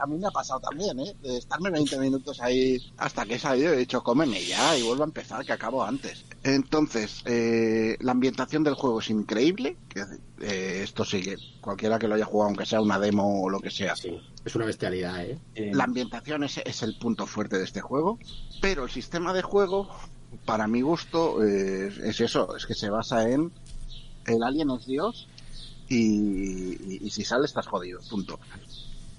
A 0.00 0.06
mí 0.06 0.18
me 0.18 0.26
ha 0.26 0.30
pasado 0.30 0.60
también, 0.60 0.98
¿eh? 1.00 1.16
De 1.22 1.38
estarme 1.38 1.70
20 1.70 1.98
minutos 1.98 2.40
ahí 2.40 2.78
hasta 2.98 3.24
que 3.24 3.34
he 3.34 3.38
salido 3.38 3.72
y 3.72 3.76
he 3.76 3.78
dicho, 3.80 4.02
cómeme 4.02 4.44
ya 4.44 4.76
y 4.76 4.82
vuelvo 4.82 5.02
a 5.02 5.06
empezar, 5.06 5.44
que 5.44 5.52
acabo 5.52 5.82
antes. 5.84 6.24
Entonces, 6.42 7.22
eh, 7.24 7.96
la 8.00 8.12
ambientación 8.12 8.62
del 8.64 8.74
juego 8.74 9.00
es 9.00 9.10
increíble. 9.10 9.76
Decir, 9.94 10.20
eh, 10.40 10.80
esto 10.84 11.04
sigue, 11.04 11.36
cualquiera 11.60 11.98
que 11.98 12.08
lo 12.08 12.14
haya 12.16 12.24
jugado, 12.26 12.48
aunque 12.48 12.66
sea 12.66 12.80
una 12.80 12.98
demo 12.98 13.42
o 13.44 13.48
lo 13.50 13.60
que 13.60 13.70
sea. 13.70 13.96
Sí, 13.96 14.20
es 14.44 14.54
una 14.56 14.66
bestialidad, 14.66 15.24
¿eh? 15.24 15.38
Eh, 15.54 15.70
La 15.74 15.84
ambientación 15.84 16.44
es, 16.44 16.58
es 16.58 16.82
el 16.82 16.96
punto 16.98 17.26
fuerte 17.26 17.56
de 17.58 17.64
este 17.64 17.80
juego, 17.80 18.18
pero 18.60 18.84
el 18.84 18.90
sistema 18.90 19.32
de 19.32 19.42
juego, 19.42 19.88
para 20.44 20.66
mi 20.66 20.82
gusto, 20.82 21.42
eh, 21.44 21.90
es 22.04 22.20
eso, 22.20 22.56
es 22.56 22.66
que 22.66 22.74
se 22.74 22.90
basa 22.90 23.28
en 23.30 23.52
el 24.26 24.42
alien 24.42 24.70
es 24.70 24.86
Dios 24.86 25.28
y, 25.88 26.72
y- 26.72 26.98
y 27.02 27.10
si 27.10 27.24
sale 27.24 27.44
estás 27.44 27.66
jodido, 27.66 28.00
punto. 28.08 28.40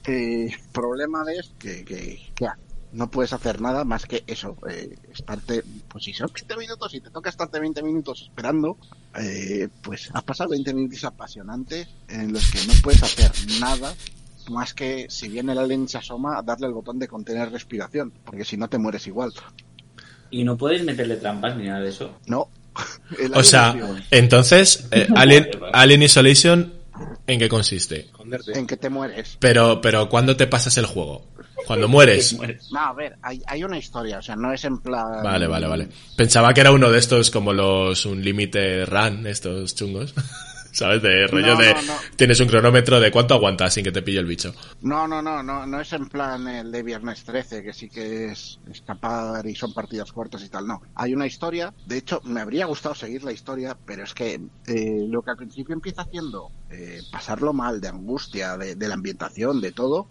Eh, 0.07 0.51
problema 0.71 1.23
es 1.31 1.53
que, 1.57 1.83
que, 1.83 2.19
que, 2.35 2.45
ah, 2.45 2.57
no 2.91 3.09
puedes 3.09 3.33
hacer 3.33 3.59
nada 3.59 3.83
más 3.83 4.05
que 4.05 4.23
eso, 4.27 4.55
eh, 4.69 4.95
estarte, 5.11 5.63
pues 5.87 6.05
si 6.05 6.13
son 6.13 6.31
20 6.33 6.57
minutos 6.57 6.93
y 6.93 7.01
te 7.01 7.09
toca 7.09 7.29
estarte 7.29 7.59
20 7.59 7.83
minutos 7.83 8.21
esperando, 8.21 8.77
eh, 9.19 9.67
pues 9.81 10.09
has 10.13 10.23
pasado 10.23 10.51
20 10.51 10.73
minutos 10.73 11.03
apasionantes 11.03 11.87
en 12.07 12.31
los 12.31 12.49
que 12.51 12.59
no 12.65 12.73
puedes 12.81 13.03
hacer 13.03 13.31
nada 13.59 13.93
más 14.49 14.73
que 14.73 15.07
si 15.09 15.27
bien 15.27 15.49
el 15.49 15.57
alien 15.57 15.87
se 15.87 15.97
asoma, 15.97 16.41
darle 16.41 16.67
el 16.67 16.73
botón 16.73 16.99
de 16.99 17.07
contener 17.07 17.51
respiración, 17.51 18.13
porque 18.23 18.45
si 18.45 18.57
no 18.57 18.67
te 18.67 18.77
mueres 18.77 19.07
igual. 19.07 19.33
Y 20.29 20.43
no 20.43 20.57
puedes 20.57 20.83
meterle 20.83 21.17
trampas 21.17 21.55
ni 21.57 21.65
nada 21.65 21.81
de 21.81 21.89
eso. 21.89 22.19
No. 22.27 22.49
O 23.35 23.43
sea, 23.43 23.75
entonces, 24.11 24.87
eh, 24.91 25.07
Alien, 25.15 25.49
Alien 25.71 26.03
Isolation, 26.03 26.73
¿en 27.27 27.39
qué 27.39 27.49
consiste? 27.49 28.01
Esconderte. 28.01 28.57
en 28.57 28.67
que 28.67 28.77
te 28.77 28.89
mueres. 28.89 29.37
Pero, 29.39 29.81
pero, 29.81 30.09
¿cuándo 30.09 30.35
te 30.35 30.47
pasas 30.47 30.77
el 30.77 30.85
juego? 30.85 31.27
Cuando 31.65 31.87
mueres. 31.87 32.33
Mueres. 32.37 32.71
No, 32.71 32.79
a 32.79 32.93
ver, 32.93 33.15
hay, 33.21 33.41
hay 33.47 33.63
una 33.63 33.77
historia, 33.77 34.19
o 34.19 34.21
sea, 34.21 34.35
no 34.35 34.53
es 34.53 34.63
en 34.65 34.79
plan... 34.79 35.23
Vale, 35.23 35.47
vale, 35.47 35.67
vale. 35.67 35.87
Pensaba 36.15 36.53
que 36.53 36.61
era 36.61 36.71
uno 36.71 36.91
de 36.91 36.99
estos 36.99 37.31
como 37.31 37.53
los 37.53 38.05
un 38.05 38.23
límite 38.23 38.85
run, 38.85 39.25
estos 39.27 39.73
chungos. 39.75 40.13
¿Sabes? 40.75 41.01
De 41.01 41.25
rollo 41.27 41.53
No, 41.53 41.61
de 41.61 41.73
no, 41.73 41.81
no. 41.83 41.93
tienes 42.17 42.37
un 42.41 42.47
cronómetro 42.49 42.99
de 42.99 43.09
cuánto 43.09 43.33
aguantas 43.33 43.73
sin 43.73 43.85
que 43.85 43.93
te 43.93 44.01
pille 44.01 44.19
el 44.19 44.25
bicho. 44.25 44.53
No, 44.81 45.07
no, 45.07 45.21
no, 45.21 45.41
no, 45.41 45.65
no 45.65 45.79
es 45.79 45.93
en 45.93 46.09
plan 46.09 46.45
el 46.49 46.69
de 46.69 46.83
Viernes 46.83 47.23
13, 47.23 47.63
que 47.63 47.71
sí 47.71 47.89
que 47.89 48.25
es 48.25 48.59
escapar 48.69 49.47
y 49.47 49.55
son 49.55 49.73
partidas 49.73 50.11
cortas 50.11 50.43
y 50.43 50.49
tal, 50.49 50.67
no. 50.67 50.81
Hay 50.95 51.13
una 51.13 51.27
historia, 51.27 51.73
de 51.85 51.97
hecho, 51.97 52.19
me 52.25 52.41
habría 52.41 52.65
gustado 52.65 52.93
seguir 52.93 53.23
la 53.23 53.31
historia, 53.31 53.77
pero 53.85 54.03
es 54.03 54.13
que 54.13 54.41
eh, 54.67 55.05
lo 55.07 55.21
que 55.21 55.31
al 55.31 55.37
principio 55.37 55.73
empieza 55.73 56.01
haciendo, 56.01 56.51
eh, 56.69 57.01
pasarlo 57.09 57.53
mal, 57.53 57.79
de 57.79 57.87
angustia, 57.87 58.57
de, 58.57 58.75
de 58.75 58.87
la 58.89 58.95
ambientación, 58.95 59.61
de 59.61 59.71
todo, 59.71 60.07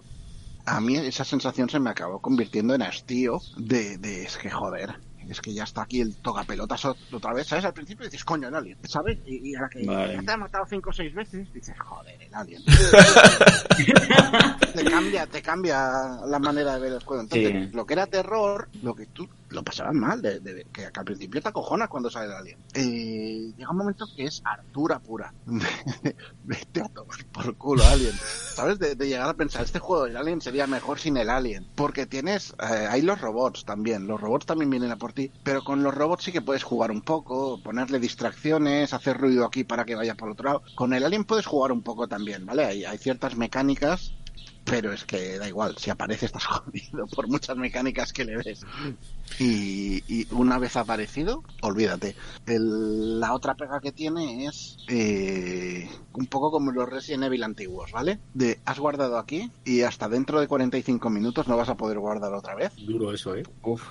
a 0.64 0.80
mí 0.80 0.96
esa 0.96 1.24
sensación 1.24 1.68
se 1.68 1.78
me 1.78 1.90
acabó 1.90 2.22
convirtiendo 2.22 2.74
en 2.74 2.80
hastío 2.80 3.38
de, 3.58 3.98
de 3.98 4.22
es 4.22 4.38
que 4.38 4.48
joder. 4.48 4.94
Es 5.28 5.40
que 5.40 5.52
ya 5.54 5.64
está 5.64 5.82
aquí 5.82 6.00
el 6.00 6.16
tocapelotas 6.16 6.84
ot- 6.84 6.96
otra 7.12 7.32
vez, 7.32 7.46
¿sabes? 7.46 7.64
Al 7.64 7.72
principio 7.74 8.04
dices, 8.04 8.24
coño, 8.24 8.48
el 8.48 8.54
alien, 8.54 8.78
¿sabes? 8.84 9.18
Y, 9.26 9.50
y 9.50 9.54
ahora 9.54 9.68
que 9.70 9.84
Vale. 9.86 10.14
ya 10.14 10.22
te 10.22 10.30
ha 10.32 10.36
matado 10.36 10.66
cinco 10.68 10.90
o 10.90 10.92
seis 10.92 11.14
veces, 11.14 11.52
dices, 11.52 11.74
joder, 11.78 12.20
el 12.22 12.34
alien. 12.34 12.62
te 14.74 14.84
cambia, 14.84 15.26
te 15.26 15.42
cambia 15.42 15.90
la 16.26 16.38
manera 16.38 16.74
de 16.74 16.80
ver 16.80 16.92
el 16.92 17.02
juego. 17.02 17.22
Entonces, 17.22 17.52
Sí. 17.52 17.70
lo 17.74 17.86
que 17.86 17.94
era 17.94 18.06
terror, 18.06 18.68
lo 18.82 18.94
que 18.94 19.06
tú 19.06 19.28
lo 19.54 19.62
pasabas 19.62 19.94
mal, 19.94 20.20
de, 20.20 20.40
de- 20.40 20.66
que, 20.72 20.86
al 20.92 21.04
principio 21.04 21.40
te 21.40 21.48
acojonas 21.48 21.88
cuando 21.88 22.10
sale 22.10 22.26
el 22.26 22.32
alien. 22.32 22.58
Eh, 22.74 23.52
llega 23.56 23.70
un 23.70 23.76
momento 23.78 24.06
que 24.14 24.24
es 24.24 24.42
Artura 24.44 24.98
pura. 24.98 25.32
Vete 26.44 26.80
a 26.82 26.88
tomar 26.88 27.24
por 27.32 27.56
culo, 27.56 27.82
alien. 27.84 28.12
¿Sabes? 28.12 28.78
De, 28.78 28.94
de 28.94 29.08
llegar 29.08 29.28
a 29.28 29.34
pensar, 29.34 29.62
este 29.64 29.78
juego 29.78 30.04
del 30.04 30.16
alien 30.16 30.40
sería 30.40 30.66
mejor 30.66 30.98
sin 30.98 31.16
el 31.16 31.30
alien. 31.30 31.66
Porque 31.74 32.06
tienes, 32.06 32.54
eh, 32.60 32.86
hay 32.88 33.02
los 33.02 33.20
robots 33.20 33.64
también. 33.64 34.06
Los 34.06 34.20
robots 34.20 34.46
también 34.46 34.70
vienen 34.70 34.90
a 34.90 34.96
por 34.96 35.12
ti. 35.12 35.32
Pero 35.42 35.62
con 35.64 35.82
los 35.82 35.94
robots 35.94 36.24
sí 36.24 36.32
que 36.32 36.42
puedes 36.42 36.62
jugar 36.62 36.90
un 36.90 37.02
poco, 37.02 37.62
ponerle 37.62 37.98
distracciones, 37.98 38.92
hacer 38.92 39.16
ruido 39.18 39.44
aquí 39.44 39.64
para 39.64 39.84
que 39.84 39.94
vaya 39.94 40.14
por 40.14 40.30
otro 40.30 40.44
lado. 40.46 40.62
Con 40.74 40.92
el 40.94 41.04
alien 41.04 41.24
puedes 41.24 41.46
jugar 41.46 41.72
un 41.72 41.82
poco 41.82 42.08
también, 42.08 42.44
¿vale? 42.46 42.64
Hay, 42.64 42.84
hay 42.84 42.98
ciertas 42.98 43.36
mecánicas 43.36 44.12
pero 44.64 44.92
es 44.92 45.04
que 45.04 45.38
da 45.38 45.48
igual, 45.48 45.76
si 45.78 45.90
aparece 45.90 46.26
estás 46.26 46.44
jodido 46.46 47.06
por 47.08 47.28
muchas 47.28 47.56
mecánicas 47.56 48.12
que 48.12 48.24
le 48.24 48.36
ves. 48.36 48.60
Y, 49.38 50.02
y 50.08 50.26
una 50.32 50.58
vez 50.58 50.76
aparecido, 50.76 51.42
olvídate. 51.62 52.14
El- 52.46 53.20
la 53.20 53.32
otra 53.34 53.54
pega 53.54 53.80
que 53.80 53.92
tiene 53.92 54.46
es 54.46 54.76
eh, 54.88 55.88
un 56.12 56.26
poco 56.26 56.50
como 56.50 56.72
los 56.72 56.88
Resident 56.88 57.24
Evil 57.24 57.42
antiguos, 57.42 57.92
¿vale? 57.92 58.18
De 58.34 58.58
has 58.64 58.78
guardado 58.78 59.18
aquí 59.18 59.50
y 59.64 59.82
hasta 59.82 60.08
dentro 60.08 60.40
de 60.40 60.46
45 60.48 61.10
minutos 61.10 61.48
no 61.48 61.56
vas 61.56 61.68
a 61.68 61.76
poder 61.76 61.98
guardar 61.98 62.32
otra 62.34 62.54
vez. 62.54 62.72
Duro 62.76 63.12
eso, 63.12 63.34
¿eh? 63.34 63.42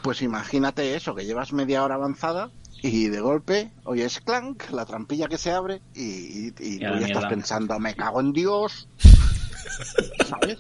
Pues 0.01 0.21
imagínate 0.21 0.95
eso, 0.95 1.15
que 1.15 1.25
llevas 1.25 1.53
media 1.53 1.83
hora 1.83 1.95
avanzada 1.95 2.51
y 2.81 3.07
de 3.09 3.21
golpe 3.21 3.71
oyes 3.85 4.19
clank, 4.21 4.69
la 4.71 4.85
trampilla 4.85 5.27
que 5.27 5.37
se 5.37 5.51
abre 5.51 5.81
y, 5.95 6.51
tú 6.51 6.63
ya 6.63 6.89
estás 7.07 7.25
pensando, 7.25 7.79
me 7.79 7.95
cago 7.95 8.19
en 8.21 8.33
Dios. 8.33 8.87
¿Sabes? 10.29 10.59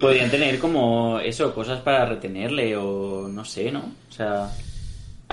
Podrían 0.00 0.30
tener 0.30 0.58
como 0.58 1.18
eso, 1.20 1.54
cosas 1.54 1.80
para 1.80 2.06
retenerle 2.06 2.76
o 2.76 3.28
no 3.28 3.44
sé, 3.44 3.70
¿no? 3.70 3.80
O 3.80 4.12
sea, 4.12 4.50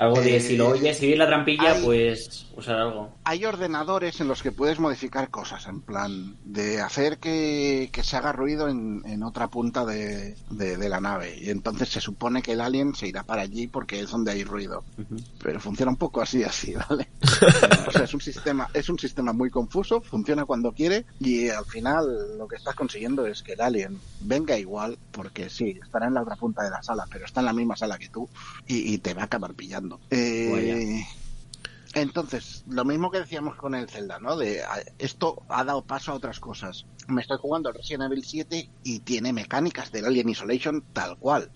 algo 0.00 0.20
de 0.20 0.36
Eh, 0.36 0.40
si 0.40 0.56
lo 0.56 0.68
oyes, 0.68 0.98
si 0.98 1.06
oyes 1.06 1.18
la 1.18 1.26
trampilla, 1.26 1.72
hay- 1.74 1.84
pues 1.84 2.46
usar 2.56 2.76
algo. 2.76 3.10
Hay 3.24 3.44
ordenadores 3.44 4.20
en 4.20 4.28
los 4.28 4.42
que 4.42 4.52
puedes 4.52 4.78
modificar 4.78 5.30
cosas, 5.30 5.66
en 5.66 5.80
plan 5.80 6.36
de 6.44 6.80
hacer 6.80 7.18
que, 7.18 7.88
que 7.92 8.02
se 8.02 8.16
haga 8.16 8.32
ruido 8.32 8.68
en, 8.68 9.02
en 9.06 9.22
otra 9.22 9.48
punta 9.48 9.84
de, 9.84 10.36
de- 10.50 10.76
de 10.76 10.88
la 10.88 11.00
nave. 11.00 11.38
Y 11.40 11.50
entonces 11.50 11.88
se 11.88 12.00
supone 12.00 12.42
que 12.42 12.52
el 12.52 12.60
alien 12.60 12.94
se 12.94 13.08
irá 13.08 13.22
para 13.22 13.42
allí 13.42 13.66
porque 13.66 14.00
es 14.00 14.10
donde 14.10 14.32
hay 14.32 14.44
ruido. 14.44 14.84
Pero 15.42 15.60
funciona 15.60 15.90
un 15.90 15.96
poco 15.96 16.20
así, 16.20 16.42
así, 16.44 16.74
¿vale? 16.88 17.08
o 17.88 17.92
sea, 17.92 18.04
es 18.04 18.14
un 18.14 18.20
sistema, 18.20 18.68
es 18.74 18.88
un 18.88 18.98
sistema 18.98 19.32
muy 19.32 19.50
confuso, 19.50 20.00
funciona 20.00 20.44
cuando 20.44 20.72
quiere 20.72 21.04
y 21.18 21.48
al 21.48 21.64
final 21.64 22.36
lo 22.38 22.46
que 22.46 22.56
estás 22.56 22.74
consiguiendo 22.74 23.26
es 23.26 23.42
que 23.42 23.52
el 23.54 23.60
alien 23.60 23.98
venga 24.20 24.58
igual, 24.58 24.98
porque 25.12 25.48
sí, 25.50 25.78
estará 25.82 26.06
en 26.08 26.14
la 26.14 26.22
otra 26.22 26.36
punta 26.36 26.62
de 26.62 26.70
la 26.70 26.82
sala, 26.82 27.06
pero 27.10 27.24
está 27.24 27.40
en 27.40 27.46
la 27.46 27.52
misma 27.52 27.76
sala 27.76 27.98
que 27.98 28.08
tú 28.08 28.28
y, 28.66 28.92
y 28.94 28.98
te 28.98 29.14
va 29.14 29.22
a 29.22 29.24
acabar 29.26 29.54
pillando. 29.54 29.89
Eh, 30.10 31.04
entonces, 31.94 32.62
lo 32.68 32.84
mismo 32.84 33.10
que 33.10 33.18
decíamos 33.18 33.56
con 33.56 33.74
el 33.74 33.88
Zelda, 33.88 34.20
¿no? 34.20 34.36
De 34.36 34.62
a- 34.62 34.82
esto 34.98 35.42
ha 35.48 35.64
dado 35.64 35.82
paso 35.82 36.12
a 36.12 36.14
otras 36.14 36.38
cosas. 36.38 36.86
Me 37.08 37.22
estoy 37.22 37.38
jugando 37.38 37.72
Resident 37.72 38.04
Evil 38.04 38.24
7 38.24 38.68
y 38.84 39.00
tiene 39.00 39.32
mecánicas 39.32 39.90
del 39.90 40.04
Alien 40.04 40.28
Isolation 40.28 40.84
tal 40.92 41.16
cual, 41.18 41.50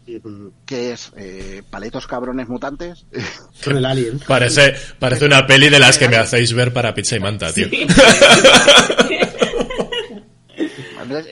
que 0.67 0.93
es 0.93 1.13
eh, 1.17 1.63
paletos 1.71 2.09
cabrones 2.09 2.49
mutantes. 2.49 3.07
Con 3.65 3.77
el 3.77 3.85
alien. 3.85 4.19
Parece, 4.27 4.75
parece 4.99 5.27
una 5.27 5.47
peli 5.47 5.69
de 5.69 5.79
las 5.79 5.97
que 5.99 6.09
me 6.09 6.17
hacéis 6.17 6.53
ver 6.53 6.73
para 6.73 6.93
pizza 6.95 7.15
y 7.17 7.21
manta, 7.21 7.53
tío. 7.53 7.69
Sí. 7.69 7.87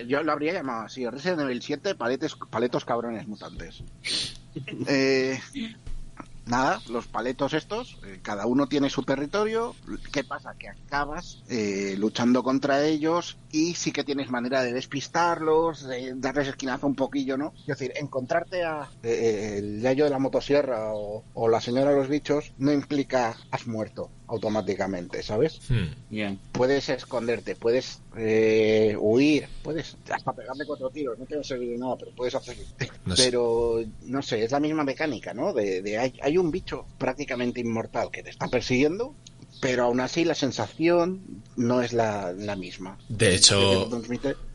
Yo 0.06 0.22
lo 0.22 0.32
habría 0.32 0.52
llamado 0.52 0.82
así, 0.82 1.08
Resident 1.08 1.40
Evil 1.40 1.62
7, 1.62 1.94
paletes, 1.94 2.36
paletos 2.50 2.84
cabrones 2.84 3.26
mutantes. 3.26 3.82
Eh, 4.86 5.40
nada, 6.46 6.80
los 6.88 7.06
paletos 7.06 7.52
estos, 7.52 7.98
eh, 8.04 8.20
cada 8.22 8.46
uno 8.46 8.66
tiene 8.66 8.90
su 8.90 9.02
territorio. 9.02 9.74
¿Qué 10.12 10.24
pasa? 10.24 10.54
Que 10.58 10.68
acabas 10.68 11.42
eh, 11.48 11.94
luchando 11.98 12.42
contra 12.42 12.84
ellos 12.84 13.38
y 13.52 13.74
sí 13.74 13.92
que 13.92 14.02
tienes 14.02 14.30
manera 14.30 14.62
de 14.62 14.72
despistarlos, 14.72 15.86
de 15.86 16.14
darles 16.16 16.48
esquinazo 16.48 16.86
un 16.86 16.94
poquillo, 16.94 17.36
¿no? 17.36 17.52
Es 17.60 17.66
decir, 17.66 17.92
encontrarte 17.96 18.64
a 18.64 18.88
eh, 19.02 19.56
el 19.58 19.80
yayo 19.80 20.04
de 20.04 20.10
la 20.10 20.18
motosierra 20.18 20.94
o, 20.94 21.22
o 21.34 21.48
la 21.48 21.60
señora 21.60 21.90
de 21.90 21.96
los 21.96 22.08
bichos 22.08 22.52
no 22.58 22.72
implica 22.72 23.36
has 23.50 23.66
muerto 23.66 24.10
automáticamente, 24.32 25.22
¿sabes? 25.22 25.60
Hmm. 25.68 25.92
Bien. 26.08 26.38
puedes 26.52 26.88
esconderte, 26.88 27.54
puedes 27.54 28.00
eh, 28.16 28.96
huir, 28.98 29.46
puedes 29.62 29.98
hasta 30.10 30.32
pegarle 30.32 30.64
cuatro 30.66 30.88
tiros, 30.88 31.18
no 31.18 31.26
te 31.26 31.34
va 31.34 31.42
a 31.42 31.44
servir 31.44 31.72
de 31.72 31.78
nada, 31.78 31.96
pero 31.98 32.12
puedes 32.12 32.34
hacerlo. 32.34 32.64
No 33.04 33.14
sé. 33.14 33.24
pero, 33.24 33.80
no 34.04 34.22
sé, 34.22 34.44
es 34.44 34.52
la 34.52 34.60
misma 34.60 34.84
mecánica, 34.84 35.34
¿no? 35.34 35.52
De, 35.52 35.82
de 35.82 35.98
hay, 35.98 36.14
hay 36.22 36.38
un 36.38 36.50
bicho 36.50 36.86
prácticamente 36.96 37.60
inmortal 37.60 38.10
que 38.10 38.22
te 38.22 38.30
está 38.30 38.48
persiguiendo, 38.48 39.14
pero 39.62 39.84
aún 39.84 40.00
así 40.00 40.24
la 40.24 40.34
sensación 40.34 41.22
no 41.56 41.80
es 41.82 41.92
la, 41.92 42.32
la 42.32 42.56
misma. 42.56 42.98
De 43.08 43.34
hecho, 43.36 43.88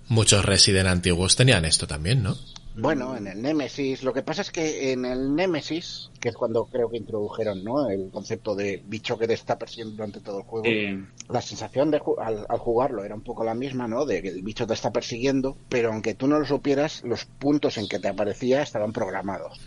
muchos 0.10 0.44
Resident 0.46 0.88
antiguos 0.90 1.38
tenían 1.38 1.64
esto 1.64 1.88
también, 1.88 2.22
¿no? 2.22 2.36
Bueno, 2.80 3.16
en 3.18 3.26
el 3.26 3.42
Nemesis, 3.42 4.04
lo 4.04 4.14
que 4.14 4.22
pasa 4.22 4.44
es 4.44 4.52
que 4.52 4.92
en 4.92 5.04
el 5.06 5.34
Nemesis, 5.34 6.12
que 6.20 6.30
es 6.30 6.36
cuando 6.36 6.66
creo 6.66 6.90
que 6.92 6.98
introdujeron, 6.98 7.64
¿no? 7.64 7.90
El 7.90 8.12
concepto 8.12 8.54
de 8.54 8.84
bicho 8.86 9.18
que 9.18 9.26
te 9.28 9.34
está 9.34 9.58
persiguiendo 9.58 9.96
durante 9.96 10.20
todo 10.20 10.40
el 10.40 10.44
juego. 10.44 10.68
Eh, 10.68 11.04
la 11.30 11.42
sensación 11.42 11.90
de 11.90 12.00
ju- 12.00 12.22
al, 12.22 12.46
al 12.48 12.60
jugarlo 12.60 13.04
era 13.04 13.16
un 13.16 13.24
poco 13.24 13.44
la 13.44 13.56
misma, 13.56 13.88
¿no? 13.88 14.06
De 14.06 14.22
que 14.22 14.28
el 14.30 14.44
bicho 14.44 14.68
te 14.68 14.76
está 14.76 14.92
persiguiendo, 14.92 15.58
pero 15.70 15.92
aunque 15.92 16.14
tú 16.14 16.28
no 16.28 16.38
lo 16.38 16.46
supieras, 16.46 17.02
los 17.04 17.26
puntos 17.26 17.78
en 17.80 17.88
que 17.88 17.98
te 17.98 18.10
aparecía 18.10 18.62
estaban 18.62 18.92
programados. 18.94 19.60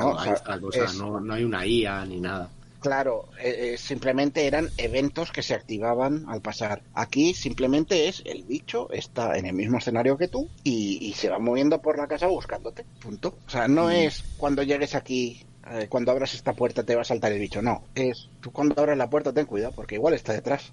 No, 0.00 0.06
o 0.16 0.18
sea, 0.24 0.32
es- 0.86 0.94
no, 0.98 1.20
no 1.20 1.34
hay 1.34 1.44
una 1.44 1.64
IA 1.64 2.04
ni 2.06 2.20
nada. 2.20 2.50
Claro, 2.82 3.28
eh, 3.38 3.74
eh, 3.74 3.78
simplemente 3.78 4.46
eran 4.48 4.68
eventos 4.76 5.30
que 5.30 5.42
se 5.42 5.54
activaban 5.54 6.24
al 6.28 6.42
pasar. 6.42 6.82
Aquí 6.94 7.32
simplemente 7.32 8.08
es 8.08 8.22
el 8.26 8.42
bicho 8.42 8.90
está 8.90 9.38
en 9.38 9.46
el 9.46 9.52
mismo 9.52 9.78
escenario 9.78 10.18
que 10.18 10.26
tú 10.26 10.48
y, 10.64 10.98
y 11.00 11.12
se 11.12 11.28
va 11.28 11.38
moviendo 11.38 11.80
por 11.80 11.96
la 11.96 12.08
casa 12.08 12.26
buscándote. 12.26 12.84
Punto. 13.00 13.38
O 13.46 13.50
sea, 13.50 13.68
no 13.68 13.88
es 13.88 14.24
cuando 14.36 14.64
llegues 14.64 14.96
aquí, 14.96 15.46
eh, 15.70 15.86
cuando 15.88 16.10
abras 16.10 16.34
esta 16.34 16.54
puerta 16.54 16.82
te 16.82 16.96
va 16.96 17.02
a 17.02 17.04
saltar 17.04 17.30
el 17.30 17.38
bicho. 17.38 17.62
No, 17.62 17.84
es 17.94 18.28
tú 18.40 18.50
cuando 18.50 18.74
abras 18.80 18.98
la 18.98 19.08
puerta 19.08 19.32
ten 19.32 19.46
cuidado 19.46 19.72
porque 19.76 19.94
igual 19.94 20.14
está 20.14 20.32
detrás. 20.32 20.72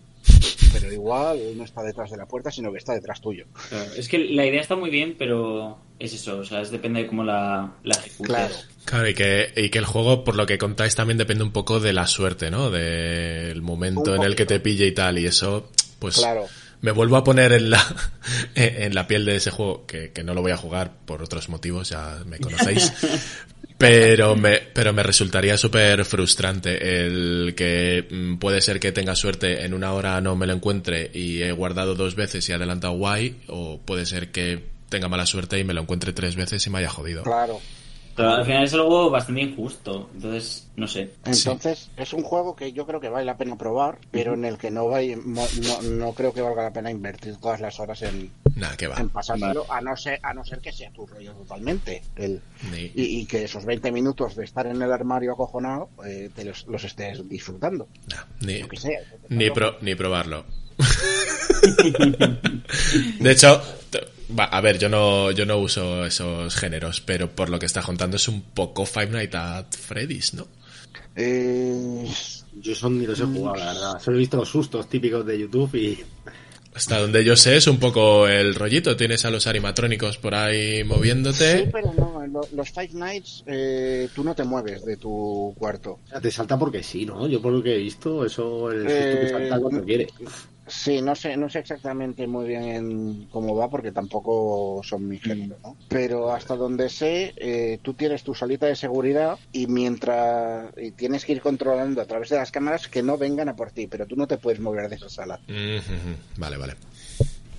Pero 0.72 0.92
igual 0.92 1.40
no 1.58 1.64
está 1.64 1.82
detrás 1.84 2.12
de 2.12 2.18
la 2.18 2.26
puerta, 2.26 2.52
sino 2.52 2.72
que 2.72 2.78
está 2.78 2.94
detrás 2.94 3.22
tuyo. 3.22 3.46
claro. 3.70 3.92
Es 3.96 4.08
que 4.08 4.18
la 4.20 4.46
idea 4.46 4.62
está 4.62 4.76
muy 4.76 4.90
bien, 4.90 5.16
pero 5.18 5.80
es 6.00 6.14
eso, 6.14 6.38
o 6.40 6.46
sea, 6.46 6.62
es 6.62 6.72
depende 6.72 7.02
de 7.02 7.08
cómo 7.08 7.24
la, 7.24 7.74
la 7.84 7.96
ejecutes. 7.96 8.28
Claro. 8.36 8.56
Claro, 8.86 9.08
y 9.10 9.14
que, 9.14 9.52
y 9.56 9.70
que 9.70 9.78
el 9.80 9.86
juego, 9.86 10.24
por 10.24 10.36
lo 10.36 10.46
que 10.46 10.58
contáis, 10.58 10.96
también 10.96 11.18
depende 11.18 11.44
un 11.44 11.52
poco 11.52 11.80
de 11.80 11.94
la 11.94 12.08
suerte, 12.08 12.50
¿no? 12.52 12.70
Del 12.72 13.62
momento 13.62 14.16
en 14.16 14.24
el 14.24 14.36
que 14.36 14.46
te 14.46 14.60
pille 14.60 14.88
y 14.88 14.94
tal, 14.94 15.20
y 15.20 15.26
eso, 15.26 15.70
pues 16.00 16.16
Claro. 16.18 16.46
me 16.82 16.92
vuelvo 16.92 17.18
a 17.18 17.24
poner 17.24 17.52
en 17.52 17.70
la, 17.70 17.84
en 18.56 18.96
la 18.96 19.08
piel 19.08 19.26
de 19.26 19.36
ese 19.36 19.52
juego, 19.52 19.86
que, 19.86 20.12
que 20.12 20.24
no 20.24 20.34
lo 20.34 20.42
voy 20.42 20.52
a 20.52 20.58
jugar 20.58 20.92
por 21.06 21.22
otros 21.22 21.50
motivos, 21.50 21.90
ya 21.90 22.20
me 22.26 22.40
conocéis. 22.40 22.92
Pero 23.80 24.36
me, 24.36 24.60
pero 24.74 24.92
me 24.92 25.04
resultaría 25.04 25.58
súper 25.58 26.04
frustrante 26.04 27.06
el 27.06 27.54
que 27.56 28.06
mm, 28.12 28.36
puede 28.38 28.60
ser 28.60 28.78
que 28.78 28.92
tenga 28.92 29.16
suerte 29.16 29.64
en 29.64 29.74
una 29.74 29.94
hora 29.94 30.20
no 30.20 30.36
me 30.36 30.46
lo 30.46 30.54
encuentre 30.54 31.10
y 31.14 31.42
he 31.42 31.54
guardado 31.54 31.96
dos 31.96 32.16
veces 32.16 32.48
y 32.48 32.52
he 32.52 32.56
adelantado 32.56 32.94
guay, 32.96 33.38
o 33.48 33.80
puede 33.80 34.06
ser 34.06 34.32
que 34.32 34.62
tenga 34.90 35.08
mala 35.08 35.26
suerte 35.26 35.58
y 35.60 35.64
me 35.64 35.74
lo 35.74 35.82
encuentre 35.82 36.12
tres 36.12 36.36
veces 36.36 36.68
y 36.68 36.70
me 36.70 36.80
haya 36.80 36.90
jodido. 36.90 37.24
Claro. 37.24 37.62
Pero 38.20 38.32
al 38.34 38.44
final 38.46 38.64
es 38.66 38.74
algo 38.74 39.10
bastante 39.10 39.42
injusto, 39.44 40.10
entonces, 40.14 40.68
no 40.76 40.90
sé. 40.90 41.14
Entonces, 41.24 41.90
es 41.96 42.12
un 42.12 42.22
juego 42.22 42.54
que 42.54 42.74
yo 42.74 42.86
creo 42.86 43.00
que 43.00 43.08
vale 43.08 43.24
la 43.26 43.38
pena 43.38 43.58
probar, 43.58 43.98
pero 44.12 44.34
en 44.34 44.44
el 44.44 44.58
que 44.58 44.72
no, 44.72 44.88
va, 44.88 45.00
no, 45.02 45.82
no 45.84 46.12
creo 46.14 46.34
que 46.34 46.42
valga 46.42 46.64
la 46.64 46.74
pena 46.74 46.92
invertir 46.92 47.38
todas 47.38 47.62
las 47.62 47.80
horas 47.80 48.02
en, 48.02 48.30
que 48.78 48.88
va. 48.88 48.98
en 48.98 49.08
pasárselo, 49.08 49.66
a 49.72 49.80
no 49.80 49.96
ser, 49.96 50.20
a 50.22 50.34
no 50.34 50.44
ser 50.44 50.60
que 50.60 50.74
sea 50.74 50.92
tu 50.92 51.08
rollo 51.08 51.32
totalmente. 51.34 52.02
El, 52.18 52.42
y, 52.74 52.92
y 53.22 53.26
que 53.26 53.46
esos 53.46 53.64
20 53.64 53.90
minutos 53.94 54.36
de 54.36 54.44
estar 54.44 54.68
en 54.68 54.82
el 54.82 54.92
armario 54.92 55.32
acojonado 55.32 55.90
eh, 56.06 56.30
te 56.36 56.44
los, 56.44 56.68
los 56.68 56.84
estés 56.84 57.26
disfrutando. 57.30 57.88
nah, 58.14 58.24
ni, 58.42 58.60
Lo 58.60 58.68
que 58.68 58.76
sea. 58.76 59.00
ni, 59.30 59.50
pro- 59.50 59.78
ni 59.80 59.96
probarlo. 59.96 60.44
De 63.20 63.32
hecho, 63.32 63.62
a 64.38 64.62
ver, 64.62 64.78
yo 64.78 64.90
no, 64.90 65.32
yo 65.32 65.46
no 65.46 65.58
uso 65.58 66.06
esos 66.06 66.56
géneros, 66.56 67.02
pero 67.02 67.30
por 67.32 67.50
lo 67.50 67.58
que 67.60 67.66
está 67.66 67.82
contando 67.82 68.18
es 68.18 68.28
un 68.28 68.42
poco 68.42 68.86
Five 68.86 69.08
Nights 69.10 69.36
at 69.36 69.66
Freddy's, 69.72 70.34
¿no? 70.34 70.48
Eh, 71.16 72.06
Yo 72.62 72.76
son 72.76 73.00
ni 73.00 73.06
los 73.06 73.20
he 73.20 73.26
jugado, 73.26 73.56
la 73.58 73.74
verdad. 73.74 74.00
Solo 74.00 74.18
he 74.18 74.20
visto 74.20 74.38
los 74.38 74.50
sustos 74.50 74.88
típicos 74.90 75.26
de 75.26 75.40
YouTube 75.40 75.76
y 75.76 76.04
Hasta 76.74 77.00
donde 77.00 77.24
yo 77.26 77.36
sé 77.36 77.58
es 77.58 77.68
un 77.68 77.78
poco 77.80 78.28
el 78.28 78.56
rollito. 78.56 78.96
Tienes 78.96 79.26
a 79.26 79.30
los 79.32 79.48
animatrónicos 79.48 80.18
por 80.18 80.36
ahí 80.36 80.78
sí, 80.78 80.84
moviéndote. 80.84 81.70
pero 81.74 81.94
no, 81.94 82.42
los 82.56 82.70
Five 82.70 82.92
Nights 82.94 83.44
eh, 83.48 84.08
tú 84.14 84.24
no 84.24 84.36
te 84.36 84.44
mueves 84.44 84.86
de 84.86 84.96
tu 84.98 85.54
cuarto. 85.58 86.00
o 86.06 86.08
sea, 86.08 86.22
te 86.22 86.32
salta 86.32 86.58
porque 86.58 86.84
sí, 86.84 87.06
¿no? 87.06 87.28
Yo 87.28 87.42
por 87.42 87.52
lo 87.52 87.62
que 87.64 87.76
he 87.76 87.80
visto, 87.80 88.24
eso 88.26 88.72
el 88.72 88.84
susto 88.84 88.94
Eh, 88.94 89.20
que 89.24 89.30
salta 89.30 89.60
cuando 89.60 89.84
quiere. 89.84 90.08
Sí, 90.70 91.02
no 91.02 91.16
sé, 91.16 91.36
no 91.36 91.50
sé 91.50 91.60
exactamente 91.60 92.28
muy 92.28 92.48
bien 92.48 92.64
en 92.64 93.26
cómo 93.26 93.56
va 93.56 93.70
porque 93.70 93.92
tampoco 93.92 94.82
son 94.84 95.08
mi 95.08 95.18
género, 95.18 95.58
¿no? 95.64 95.76
Pero 95.88 96.32
hasta 96.32 96.56
donde 96.56 96.90
sé, 96.90 97.34
eh, 97.38 97.80
tú 97.82 97.96
tienes 97.96 98.24
tu 98.24 98.36
salita 98.36 98.68
de 98.68 98.76
seguridad 98.76 99.38
y 99.52 99.68
mientras 99.68 100.72
y 100.78 100.92
tienes 100.92 101.26
que 101.26 101.34
ir 101.34 101.42
controlando 101.42 102.02
a 102.02 102.06
través 102.06 102.30
de 102.30 102.38
las 102.38 102.52
cámaras 102.52 102.88
que 102.88 103.04
no 103.04 103.18
vengan 103.18 103.50
a 103.50 103.56
por 103.56 103.72
ti, 103.72 103.88
pero 103.88 104.06
tú 104.06 104.16
no 104.16 104.28
te 104.28 104.38
puedes 104.38 104.60
mover 104.60 104.90
de 104.90 104.96
esa 104.96 105.10
sala. 105.10 105.40
Mm. 105.48 106.40
Vale, 106.40 106.58
vale. 106.58 106.76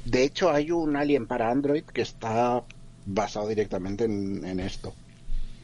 De 0.04 0.22
hecho, 0.22 0.50
hay 0.50 0.70
un 0.70 0.96
Alien 0.96 1.26
para 1.26 1.50
Android 1.50 1.84
que 1.84 2.02
está 2.02 2.62
basado 3.06 3.48
directamente 3.48 4.04
en, 4.04 4.44
en 4.44 4.60
esto. 4.60 4.94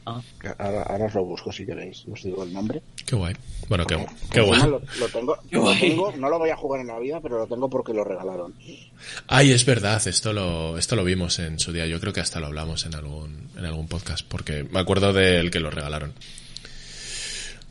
Ah. 0.09 0.23
Que 0.41 0.49
Ahora, 0.59 0.83
ahora 0.85 1.07
os 1.07 1.15
lo 1.15 1.25
busco 1.25 1.51
si 1.53 1.67
queréis, 1.67 2.05
os 2.11 2.23
digo 2.23 2.45
el 2.45 2.53
nombre. 2.53 2.81
Qué 3.05 3.17
guay. 3.17 3.35
Bueno, 3.69 3.85
qué, 3.87 4.07
qué 4.31 4.41
guay. 4.41 4.61
Lo, 4.63 4.81
lo 5.01 5.09
tengo, 5.13 5.37
Qué 5.51 5.57
lo 5.57 5.63
guay. 5.63 5.81
tengo, 5.81 6.13
no 6.13 6.29
lo 6.31 6.39
voy 6.39 6.51
a 6.51 6.57
jugar 6.57 6.81
en 6.81 6.87
la 6.87 6.99
vida, 7.01 7.21
pero 7.21 7.39
lo 7.39 7.47
tengo 7.49 7.69
porque 7.69 7.93
lo 7.93 8.05
regalaron. 8.05 8.55
Ay, 9.27 9.51
es 9.51 9.65
verdad, 9.67 10.01
esto 10.07 10.33
lo, 10.33 10.79
esto 10.79 10.95
lo 10.95 11.03
vimos 11.03 11.41
en 11.41 11.59
su 11.59 11.73
día. 11.73 11.87
Yo 11.87 11.99
creo 12.01 12.13
que 12.13 12.21
hasta 12.21 12.39
lo 12.39 12.47
hablamos 12.47 12.87
en 12.87 12.95
algún, 12.95 13.51
en 13.59 13.65
algún 13.65 13.89
podcast, 13.89 14.25
porque 14.29 14.63
me 14.63 14.79
acuerdo 14.79 15.13
del 15.13 15.51
que 15.51 15.59
lo 15.59 15.71
regalaron. 15.71 16.13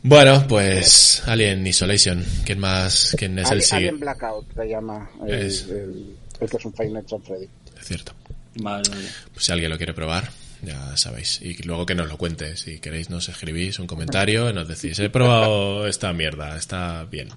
Bueno, 0.02 0.44
pues 0.46 1.22
Alien 1.26 1.66
Isolation. 1.66 2.24
¿Quién 2.44 2.58
más? 2.60 3.14
¿Quién 3.18 3.38
es 3.38 3.50
el 3.50 3.52
Alien, 3.52 3.68
Alien 3.72 3.80
siguiente? 3.94 4.00
Blackout 4.04 4.54
se 4.54 4.68
llama 4.68 5.10
el, 5.26 5.34
Es- 5.34 5.62
el- 5.68 6.16
el 6.38 6.50
que 6.50 6.56
es 6.58 6.64
un 6.64 6.72
Five 6.74 6.90
Nights 6.90 7.12
at 7.12 7.20
Freddy. 7.24 7.48
Es 7.80 7.86
cierto. 7.86 8.12
Vale, 8.56 8.88
vale. 8.88 9.08
Pues 9.32 9.44
si 9.46 9.52
alguien 9.52 9.70
lo 9.70 9.76
quiere 9.78 9.94
probar, 9.94 10.30
ya 10.62 10.96
sabéis. 10.96 11.40
Y 11.42 11.54
luego 11.62 11.86
que 11.86 11.94
nos 11.94 12.08
lo 12.08 12.16
cuente. 12.16 12.56
Si 12.56 12.78
queréis, 12.78 13.10
nos 13.10 13.28
escribís 13.28 13.78
un 13.78 13.86
comentario 13.86 14.50
y 14.50 14.52
nos 14.52 14.68
decís, 14.68 14.98
he 14.98 15.10
probado 15.10 15.86
esta 15.86 16.12
mierda, 16.12 16.56
está 16.56 17.04
bien. 17.04 17.28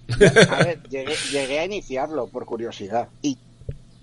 Llegué 0.90 1.60
a 1.60 1.66
iniciarlo 1.66 2.28
por 2.28 2.46
curiosidad 2.46 3.10
y 3.22 3.38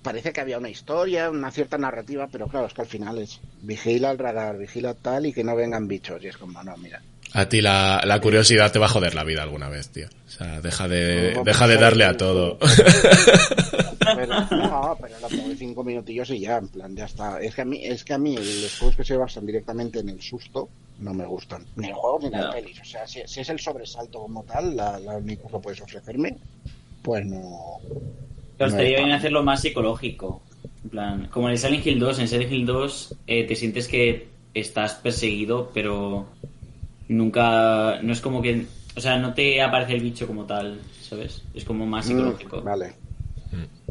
parece 0.03 0.33
que 0.33 0.41
había 0.41 0.59
una 0.59 0.69
historia, 0.69 1.31
una 1.31 1.51
cierta 1.51 1.79
narrativa, 1.79 2.29
pero 2.31 2.47
claro, 2.47 2.67
es 2.67 2.75
que 2.75 2.83
al 2.83 2.87
final 2.87 3.19
es 3.19 3.41
vigila 3.63 4.13
el 4.13 4.19
radar, 4.19 4.57
vigila 4.57 4.95
tal 4.95 5.27
y 5.27 5.33
que 5.33 5.43
no 5.43 5.57
vengan 5.57 5.89
bichos. 5.89 6.23
Y 6.23 6.29
es 6.29 6.37
como, 6.37 6.63
no, 6.63 6.77
mira. 6.77 7.03
A 7.33 7.49
ti 7.49 7.61
la, 7.61 8.01
la 8.05 8.21
curiosidad 8.21 8.73
te 8.73 8.79
va 8.79 8.87
a 8.87 8.89
joder 8.91 9.15
la 9.15 9.25
vida 9.25 9.43
alguna 9.43 9.69
vez, 9.69 9.89
tío. 9.91 10.07
O 10.27 10.31
sea, 10.31 10.61
deja 10.61 10.89
de, 10.89 11.33
No, 11.35 11.45
deja 11.45 11.67
de 11.69 11.77
darle 11.77 12.05
a 12.05 12.17
todo. 12.17 12.59
Pero, 12.59 14.41
no, 14.51 14.97
pero 15.01 15.21
la 15.21 15.29
pongo 15.29 15.49
de 15.49 15.57
cinco 15.57 15.85
minutillos 15.85 16.31
y 16.31 16.41
ya, 16.41 16.59
en 16.59 16.69
plan, 16.69 16.97
ya 16.97 17.05
está. 17.05 17.41
Es 17.41 17.55
que 17.55 17.63
a 17.63 17.65
mí, 17.65 17.85
es 17.85 18.05
que 18.05 18.15
a 18.15 18.19
mí 18.19 18.37
los 18.37 18.79
juegos 18.79 18.97
que 18.97 19.05
se 19.05 19.17
basan 19.17 19.45
directamente 19.47 19.99
en 20.01 20.09
el 20.11 20.21
susto 20.23 20.69
no 21.01 21.13
me 21.13 21.27
gustan. 21.27 21.65
Ni 21.77 21.89
el 21.89 21.95
juego 21.95 22.19
ni 22.23 22.31
las 22.31 22.47
No. 22.47 22.53
pelis. 22.53 22.81
O 22.81 22.85
sea, 22.85 23.07
si, 23.07 23.21
si 23.27 23.41
es 23.41 23.49
el 23.51 23.61
sobresalto 23.61 24.21
como 24.21 24.43
tal, 24.45 24.77
la, 24.77 24.99
la 24.99 25.17
única 25.17 25.43
que 25.49 25.59
puedes 25.59 25.81
ofrecerme, 25.81 26.37
pues 27.03 27.27
no. 27.27 27.81
Pero 28.57 28.71
no 28.71 28.77
estaría 28.77 28.91
es 28.93 28.97
bien 28.97 29.09
para- 29.09 29.17
hacerlo 29.17 29.43
más 29.43 29.61
psicológico. 29.61 30.43
En 30.85 30.91
plan, 30.91 31.29
como 31.33 31.49
en 31.49 31.53
el 31.53 31.59
Silent 31.59 31.87
Hill 31.87 31.99
2, 31.99 32.19
en 32.21 32.29
Silent 32.29 32.53
Hill 32.53 32.67
2 32.67 33.15
eh, 33.27 33.45
te 33.45 33.57
sientes 33.57 33.89
que 33.89 34.29
estás 34.55 34.95
perseguido, 34.95 35.71
pero 35.75 36.27
nunca. 37.09 37.99
No 38.03 38.13
es 38.13 38.21
como 38.21 38.41
que. 38.43 38.67
O 38.97 39.01
sea, 39.01 39.19
no 39.19 39.35
te 39.35 39.61
aparece 39.61 39.95
el 39.95 40.01
bicho 40.01 40.27
como 40.27 40.45
tal, 40.45 40.81
¿sabes? 41.03 41.43
Es 41.55 41.65
como 41.65 41.87
más 41.87 42.07
psicológico. 42.07 42.61
Mm, 42.61 42.65
vale. 42.65 42.93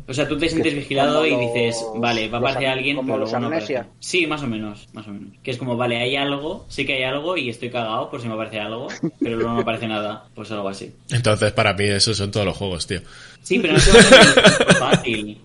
O 0.08 0.13
sea, 0.13 0.28
tú 0.28 0.38
te 0.38 0.47
sientes 0.49 0.73
Que- 0.73 0.80
vigilado 0.80 1.25
y 1.25 1.36
dices, 1.36 1.78
los- 1.82 1.99
vale, 1.99 2.28
va 2.30 2.38
a 2.38 2.41
aparecer 2.41 2.67
alguien, 2.67 2.95
como 2.97 3.08
pero 3.08 3.19
los 3.21 3.32
luego 3.32 3.39
no 3.41 3.47
amnesia. 3.56 3.80
aparece. 3.82 3.97
Sí, 3.99 4.28
más 4.28 4.43
o 4.43 4.47
menos, 4.47 4.88
más 4.93 5.08
o 5.08 5.12
menos. 5.12 5.30
Que 5.41 5.49
es 5.49 5.58
como, 5.58 5.75
vale, 5.78 5.97
hay 5.97 6.15
algo, 6.15 6.65
sé 6.69 6.86
que 6.86 6.93
hay 6.93 7.04
algo 7.04 7.36
y 7.38 7.49
estoy 7.49 7.71
cagado 7.71 8.12
por 8.12 8.21
si 8.21 8.28
me 8.28 8.34
aparece 8.36 8.60
algo, 8.60 8.88
pero 9.19 9.36
luego 9.36 9.49
no 9.49 9.56
me 9.56 9.62
aparece 9.62 9.88
nada. 9.88 10.25
Pues 10.36 10.51
algo 10.51 10.69
así. 10.69 10.93
Entonces, 11.10 11.51
para 11.54 11.73
mí, 11.73 11.86
esos 11.86 12.15
son 12.17 12.30
todos 12.30 12.45
los 12.45 12.56
juegos, 12.56 12.86
tío. 12.86 13.01
Sí, 13.41 13.58
pero 13.60 13.73
no 13.73 13.80
se 13.80 13.91
basa 13.93 14.15
en 14.21 14.28
el 14.28 14.34
susto 14.43 14.73
fácil. 14.80 15.38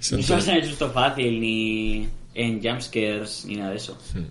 Son 0.00 0.18
No 0.20 0.26
se 0.26 0.32
basa 0.34 0.52
en 0.52 0.56
el 0.58 0.68
susto 0.68 0.90
fácil, 0.90 1.40
ni 1.40 2.08
en 2.34 2.62
jumpscares, 2.62 3.44
ni 3.46 3.56
nada 3.56 3.70
de 3.70 3.76
eso. 3.76 3.98
Hmm. 4.14 4.26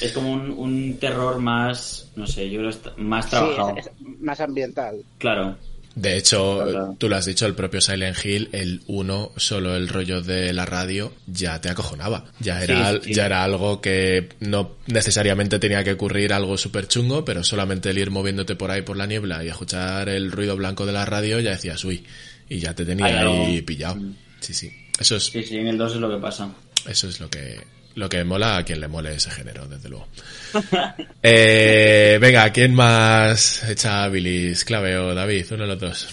Es 0.00 0.12
como 0.12 0.32
un, 0.32 0.50
un 0.50 0.98
terror 0.98 1.38
más, 1.38 2.10
no 2.16 2.26
sé, 2.26 2.48
yo 2.50 2.60
creo 2.60 2.72
más 2.98 3.24
Sí, 3.26 3.30
trabajado. 3.30 3.74
es- 3.76 3.86
es 3.86 3.92
más 4.20 4.40
ambiental. 4.40 4.96
Claro. 5.18 5.56
De 5.94 6.18
hecho, 6.18 6.60
Claro. 6.62 6.94
tú 6.98 7.08
lo 7.08 7.16
has 7.16 7.24
dicho, 7.24 7.46
el 7.46 7.54
propio 7.54 7.80
Silent 7.80 8.22
Hill, 8.22 8.50
el 8.52 8.82
1, 8.86 9.32
solo 9.36 9.74
el 9.76 9.88
rollo 9.88 10.20
de 10.20 10.52
la 10.52 10.66
radio, 10.66 11.10
ya 11.26 11.58
te 11.62 11.70
acojonaba. 11.70 12.26
Ya 12.38 12.62
era, 12.62 12.92
Sí, 12.92 12.98
sí. 13.04 13.14
ya 13.14 13.24
era 13.24 13.42
algo 13.42 13.80
que 13.80 14.28
no 14.40 14.72
necesariamente 14.88 15.58
tenía 15.58 15.82
que 15.84 15.92
ocurrir 15.92 16.34
algo 16.34 16.58
súper 16.58 16.86
chungo, 16.86 17.24
pero 17.24 17.42
solamente 17.42 17.88
el 17.88 17.96
ir 17.96 18.10
moviéndote 18.10 18.56
por 18.56 18.70
ahí 18.70 18.82
por 18.82 18.98
la 18.98 19.06
niebla 19.06 19.42
y 19.42 19.48
escuchar 19.48 20.10
el 20.10 20.30
ruido 20.32 20.54
blanco 20.56 20.84
de 20.84 20.92
la 20.92 21.06
radio, 21.06 21.40
ya 21.40 21.52
decías, 21.52 21.82
uy, 21.84 22.04
y 22.48 22.58
ya 22.58 22.74
te 22.74 22.84
tenía 22.84 23.06
ahí 23.22 23.62
pillado. 23.62 23.98
Sí, 24.40 24.52
sí. 24.52 24.70
Eso 25.00 25.16
es, 25.16 25.24
Sí, 25.24 25.42
sí, 25.44 25.56
en 25.56 25.68
el 25.68 25.78
2 25.78 25.94
es 25.94 26.00
lo 26.00 26.10
que 26.10 26.18
pasa. 26.20 26.50
eso 26.86 27.08
es 27.08 27.20
lo 27.20 27.30
que, 27.30 27.58
lo 27.96 28.08
que 28.08 28.22
mola 28.24 28.58
a 28.58 28.64
quien 28.64 28.80
le 28.80 28.88
mole 28.88 29.14
ese 29.14 29.30
género, 29.30 29.66
desde 29.66 29.88
luego. 29.88 30.06
Eh, 31.22 32.18
venga, 32.20 32.50
¿quién 32.52 32.72
más 32.74 33.68
echa 33.68 34.08
bilis? 34.08 34.64
Clave 34.64 34.96
o 34.96 35.14
David, 35.14 35.44
uno 35.52 35.62
de 35.64 35.68
los 35.68 35.80
dos. 35.80 36.08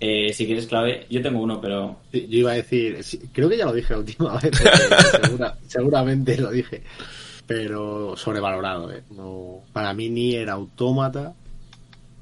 Eh, 0.00 0.32
si 0.34 0.44
quieres 0.46 0.66
clave, 0.66 1.06
yo 1.08 1.22
tengo 1.22 1.40
uno, 1.40 1.60
pero 1.60 2.00
Sí, 2.12 2.26
Yo 2.28 2.38
iba 2.40 2.50
a 2.52 2.56
decir, 2.56 3.02
sí, 3.02 3.18
creo 3.32 3.48
que 3.48 3.56
ya 3.56 3.64
lo 3.64 3.72
dije 3.72 3.94
la 3.94 4.00
última 4.00 4.38
vez, 4.38 4.50
segura- 5.22 5.56
seguramente 5.66 6.36
lo 6.36 6.50
dije, 6.50 6.82
pero 7.46 8.14
sobrevalorado, 8.16 8.92
¿eh? 8.92 9.02
No, 9.10 9.60
para 9.72 9.94
mí 9.94 10.10
ni 10.10 10.34
era 10.34 10.52
Autómata 10.54 11.32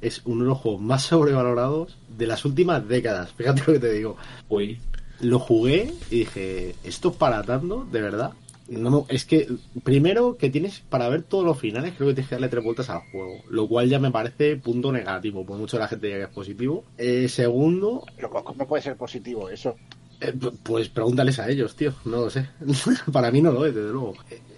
es 0.00 0.20
uno 0.24 0.44
de 0.44 0.48
los 0.50 0.58
juegos 0.58 0.80
más 0.80 1.02
sobrevalorados 1.02 1.96
de 2.16 2.26
las 2.26 2.44
últimas 2.44 2.86
décadas. 2.86 3.30
Fíjate 3.36 3.62
lo 3.66 3.72
que 3.72 3.78
te 3.80 3.92
digo. 3.92 4.16
uy. 4.48 4.78
Lo 5.20 5.38
jugué 5.38 5.92
y 6.10 6.18
dije, 6.20 6.74
¿esto 6.82 7.10
es 7.10 7.16
para 7.16 7.42
tanto? 7.44 7.86
¿De 7.90 8.00
verdad? 8.00 8.32
No, 8.78 8.90
no, 8.90 9.06
es 9.08 9.24
que 9.24 9.46
primero 9.84 10.36
que 10.36 10.50
tienes 10.50 10.80
para 10.88 11.08
ver 11.08 11.22
todos 11.22 11.44
los 11.44 11.58
finales, 11.58 11.94
creo 11.96 12.08
que 12.08 12.14
tienes 12.14 12.28
que 12.28 12.34
darle 12.36 12.48
tres 12.48 12.64
vueltas 12.64 12.88
al 12.90 13.00
juego, 13.10 13.42
lo 13.50 13.68
cual 13.68 13.88
ya 13.88 13.98
me 13.98 14.10
parece 14.10 14.56
punto 14.56 14.90
negativo, 14.92 15.44
por 15.44 15.58
mucho 15.58 15.76
que 15.76 15.82
la 15.82 15.88
gente 15.88 16.06
diga 16.06 16.18
que 16.20 16.24
es 16.24 16.30
positivo. 16.30 16.84
Eh, 16.98 17.28
segundo, 17.28 18.04
Pero 18.16 18.30
¿cómo 18.30 18.66
puede 18.66 18.82
ser 18.82 18.96
positivo 18.96 19.48
eso? 19.50 19.76
eh, 20.20 20.32
pu- 20.34 20.56
pues 20.62 20.88
pregúntales 20.88 21.38
a 21.38 21.48
ellos, 21.50 21.74
tío. 21.76 21.92
No 22.04 22.22
lo 22.22 22.30
sé. 22.30 22.46
Para 23.12 23.30
mí 23.30 23.42
no 23.42 23.50
lo 23.52 23.66
es, 23.66 23.74
desde 23.74 23.90
luego. 23.90 24.14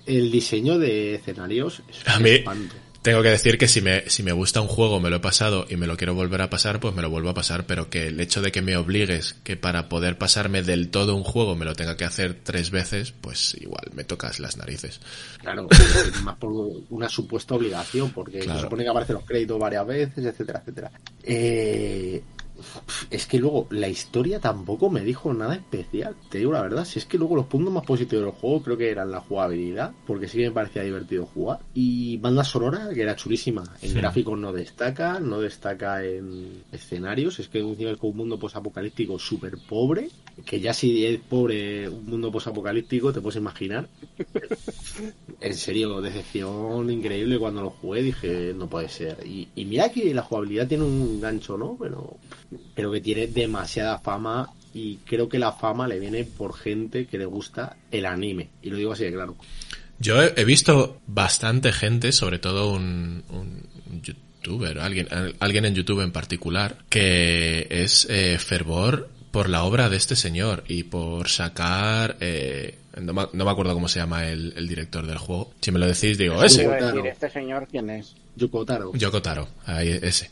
El 0.06 0.30
diseño 0.30 0.78
de 0.78 1.14
escenarios 1.14 1.82
es 1.88 2.06
A 2.08 2.20
mí- 2.20 2.30
espanto. 2.30 2.74
Tengo 3.04 3.22
que 3.22 3.28
decir 3.28 3.58
que 3.58 3.68
si 3.68 3.82
me, 3.82 4.08
si 4.08 4.22
me 4.22 4.32
gusta 4.32 4.62
un 4.62 4.66
juego, 4.66 4.98
me 4.98 5.10
lo 5.10 5.16
he 5.16 5.20
pasado 5.20 5.66
y 5.68 5.76
me 5.76 5.86
lo 5.86 5.98
quiero 5.98 6.14
volver 6.14 6.40
a 6.40 6.48
pasar, 6.48 6.80
pues 6.80 6.94
me 6.94 7.02
lo 7.02 7.10
vuelvo 7.10 7.28
a 7.28 7.34
pasar, 7.34 7.66
pero 7.66 7.90
que 7.90 8.06
el 8.06 8.18
hecho 8.18 8.40
de 8.40 8.50
que 8.50 8.62
me 8.62 8.78
obligues 8.78 9.34
que 9.44 9.58
para 9.58 9.90
poder 9.90 10.16
pasarme 10.16 10.62
del 10.62 10.88
todo 10.88 11.14
un 11.14 11.22
juego 11.22 11.54
me 11.54 11.66
lo 11.66 11.74
tenga 11.74 11.98
que 11.98 12.06
hacer 12.06 12.40
tres 12.42 12.70
veces, 12.70 13.12
pues 13.12 13.56
igual 13.60 13.90
me 13.92 14.04
tocas 14.04 14.40
las 14.40 14.56
narices. 14.56 15.00
Claro, 15.38 15.68
es 15.70 16.22
más 16.22 16.36
por 16.38 16.50
una 16.88 17.10
supuesta 17.10 17.54
obligación, 17.54 18.10
porque 18.10 18.38
Claro. 18.38 18.60
se 18.60 18.64
supone 18.64 18.84
que 18.84 18.88
aparecen 18.88 19.16
los 19.16 19.24
créditos 19.26 19.58
varias 19.58 19.86
veces, 19.86 20.24
etcétera, 20.24 20.60
etcétera. 20.60 20.90
Eh, 21.22 22.22
es 23.10 23.26
que 23.26 23.38
luego 23.38 23.66
la 23.70 23.88
historia 23.88 24.40
tampoco 24.40 24.90
me 24.90 25.00
dijo 25.02 25.32
nada 25.32 25.54
especial, 25.54 26.14
te 26.28 26.38
digo 26.38 26.52
la 26.52 26.62
verdad. 26.62 26.84
Si 26.84 26.98
es 26.98 27.06
que 27.06 27.18
luego 27.18 27.36
los 27.36 27.46
puntos 27.46 27.72
más 27.72 27.84
positivos 27.84 28.24
del 28.24 28.32
juego 28.34 28.62
creo 28.62 28.76
que 28.76 28.90
eran 28.90 29.10
la 29.10 29.20
jugabilidad, 29.20 29.92
porque 30.06 30.28
sí 30.28 30.38
que 30.38 30.48
me 30.48 30.54
parecía 30.54 30.82
divertido 30.82 31.26
jugar, 31.26 31.60
y 31.74 32.16
banda 32.18 32.44
sonora, 32.44 32.88
que 32.94 33.02
era 33.02 33.16
chulísima. 33.16 33.64
En 33.82 33.90
Sí. 33.90 33.94
gráficos 33.94 34.38
no 34.38 34.52
destaca, 34.52 35.20
no 35.20 35.40
destaca 35.40 36.04
en 36.04 36.64
escenarios. 36.72 37.38
Es 37.38 37.48
que 37.48 37.60
encima 37.60 37.90
es 37.90 37.98
un 38.00 38.16
mundo 38.16 38.38
posapocalíptico 38.38 39.18
súper 39.18 39.56
pobre, 39.68 40.08
que 40.44 40.60
ya 40.60 40.72
si 40.74 41.04
es 41.06 41.18
pobre 41.20 41.88
un 41.88 42.06
mundo 42.06 42.30
posapocalíptico, 42.32 43.12
te 43.12 43.20
puedes 43.20 43.36
imaginar. 43.38 43.88
En 45.40 45.54
serio, 45.54 46.00
decepción 46.00 46.88
increíble 46.90 47.38
cuando 47.38 47.60
lo 47.62 47.70
jugué, 47.70 48.02
dije, 48.02 48.52
no 48.56 48.68
puede 48.68 48.88
ser. 48.88 49.18
Y, 49.26 49.48
y 49.54 49.64
mira 49.64 49.90
que 49.90 50.14
la 50.14 50.22
jugabilidad 50.22 50.68
tiene 50.68 50.84
un 50.84 51.20
gancho, 51.20 51.58
¿no? 51.58 51.76
Pero, 51.78 52.16
pero 52.74 52.90
que 52.92 53.00
tiene 53.00 53.26
demasiada 53.26 53.98
fama 53.98 54.50
y 54.72 54.96
creo 55.04 55.28
que 55.28 55.38
la 55.38 55.52
fama 55.52 55.86
le 55.88 55.98
viene 56.00 56.24
por 56.24 56.54
gente 56.56 57.06
que 57.06 57.18
le 57.18 57.26
gusta 57.26 57.76
el 57.90 58.06
anime. 58.06 58.48
Y 58.62 58.70
lo 58.70 58.76
digo 58.76 58.92
así 58.92 59.04
de 59.04 59.12
claro. 59.12 59.36
Yo 59.98 60.22
he, 60.22 60.44
visto 60.44 61.00
bastante 61.06 61.72
gente, 61.72 62.12
sobre 62.12 62.38
todo 62.38 62.72
un, 62.72 63.22
un 63.30 64.02
youtuber, 64.02 64.78
alguien, 64.78 65.08
al- 65.10 65.36
alguien 65.40 65.64
en 65.66 65.74
YouTube 65.74 66.00
en 66.00 66.12
particular, 66.12 66.78
que 66.88 67.66
es 67.70 68.06
eh, 68.08 68.38
fervor 68.38 69.10
por 69.34 69.48
la 69.48 69.64
obra 69.64 69.88
de 69.88 69.96
este 69.96 70.14
señor 70.14 70.62
y 70.68 70.84
por 70.84 71.28
sacar... 71.28 72.16
eh, 72.20 72.78
no, 73.02 73.12
me, 73.12 73.26
no 73.32 73.44
me 73.44 73.50
acuerdo 73.50 73.74
cómo 73.74 73.88
se 73.88 73.98
llama 73.98 74.28
el, 74.28 74.54
el 74.56 74.68
director 74.68 75.04
del 75.08 75.18
juego. 75.18 75.50
Si 75.60 75.72
me 75.72 75.80
lo 75.80 75.88
decís, 75.88 76.16
digo, 76.16 76.40
ese. 76.44 76.68
decir. 76.68 77.04
¿este 77.04 77.28
señor 77.30 77.66
quién 77.68 77.90
es? 77.90 78.14
Yoko 78.36 78.64
Taro. 78.64 78.92
Yoko 78.94 79.20
Taro, 79.20 79.48
ahí, 79.66 79.98
ese. 80.00 80.30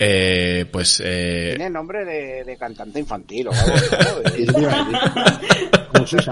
Eh, 0.00 0.64
pues 0.72 1.00
eh, 1.04 1.52
Tiene 1.54 1.70
nombre 1.70 2.04
de, 2.04 2.42
de 2.42 2.56
cantante 2.56 2.98
infantil 2.98 3.48
o 3.48 3.52
algo, 3.52 3.74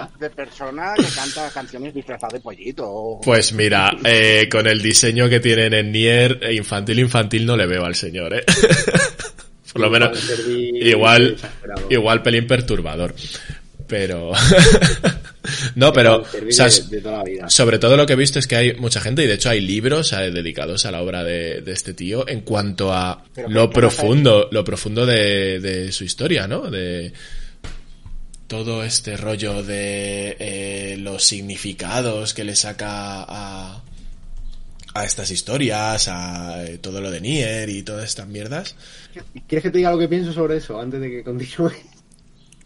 de, 0.18 0.30
persona 0.30 0.94
que 0.96 1.04
canta 1.14 1.50
canciones 1.50 1.94
disfrazada 1.94 2.32
de 2.32 2.40
pollito. 2.40 3.20
Pues 3.22 3.52
mira, 3.52 3.92
eh, 4.04 4.48
con 4.50 4.66
el 4.66 4.80
diseño 4.80 5.28
que 5.28 5.40
tienen 5.40 5.74
en 5.74 5.92
Nier, 5.92 6.38
eh, 6.42 6.54
infantil 6.54 6.98
infantil 6.98 7.44
no 7.44 7.56
le 7.56 7.66
veo 7.66 7.84
al 7.84 7.94
señor, 7.94 8.34
¿eh? 8.34 8.44
Por 9.78 9.86
lo 9.86 9.90
menos, 9.90 10.18
igual, 10.48 11.36
igual 11.90 12.22
pelín 12.22 12.46
perturbador. 12.46 13.14
Pero... 13.86 14.32
no, 15.76 15.92
pero... 15.94 16.22
O 16.22 16.52
sea, 16.52 16.68
sobre 17.48 17.78
todo 17.78 17.96
lo 17.96 18.04
que 18.04 18.12
he 18.12 18.16
visto 18.16 18.38
es 18.38 18.46
que 18.46 18.56
hay 18.56 18.74
mucha 18.74 19.00
gente 19.00 19.24
y 19.24 19.26
de 19.26 19.34
hecho 19.34 19.48
hay 19.50 19.60
libros 19.62 20.12
eh, 20.12 20.30
dedicados 20.30 20.84
a 20.84 20.90
la 20.90 21.00
obra 21.00 21.24
de, 21.24 21.62
de 21.62 21.72
este 21.72 21.94
tío 21.94 22.28
en 22.28 22.42
cuanto 22.42 22.92
a 22.92 23.24
lo 23.34 23.34
¿qué- 23.34 23.44
qué 23.44 23.54
pasa 23.54 23.70
profundo, 23.72 24.48
lo 24.50 24.62
profundo 24.64 25.06
de, 25.06 25.58
de 25.60 25.90
su 25.92 26.04
historia, 26.04 26.46
¿no? 26.46 26.70
De 26.70 27.12
todo 28.46 28.82
este 28.84 29.16
rollo 29.16 29.62
de 29.62 30.36
eh, 30.38 30.96
los 30.98 31.22
significados 31.24 32.32
que 32.34 32.44
le 32.44 32.56
saca 32.56 33.22
a, 33.26 33.82
a 34.98 35.04
estas 35.04 35.30
historias, 35.30 36.08
a 36.08 36.64
eh, 36.64 36.78
todo 36.78 37.00
lo 37.00 37.10
de 37.10 37.20
Nier 37.20 37.68
y 37.68 37.82
todas 37.82 38.04
estas 38.04 38.26
mierdas. 38.28 38.74
¿Quieres 39.46 39.62
que 39.62 39.70
te 39.70 39.78
diga 39.78 39.92
lo 39.92 39.98
que 39.98 40.08
pienso 40.08 40.32
sobre 40.32 40.56
eso 40.56 40.80
antes 40.80 41.00
de 41.00 41.10
que 41.10 41.24
continúe? 41.24 41.72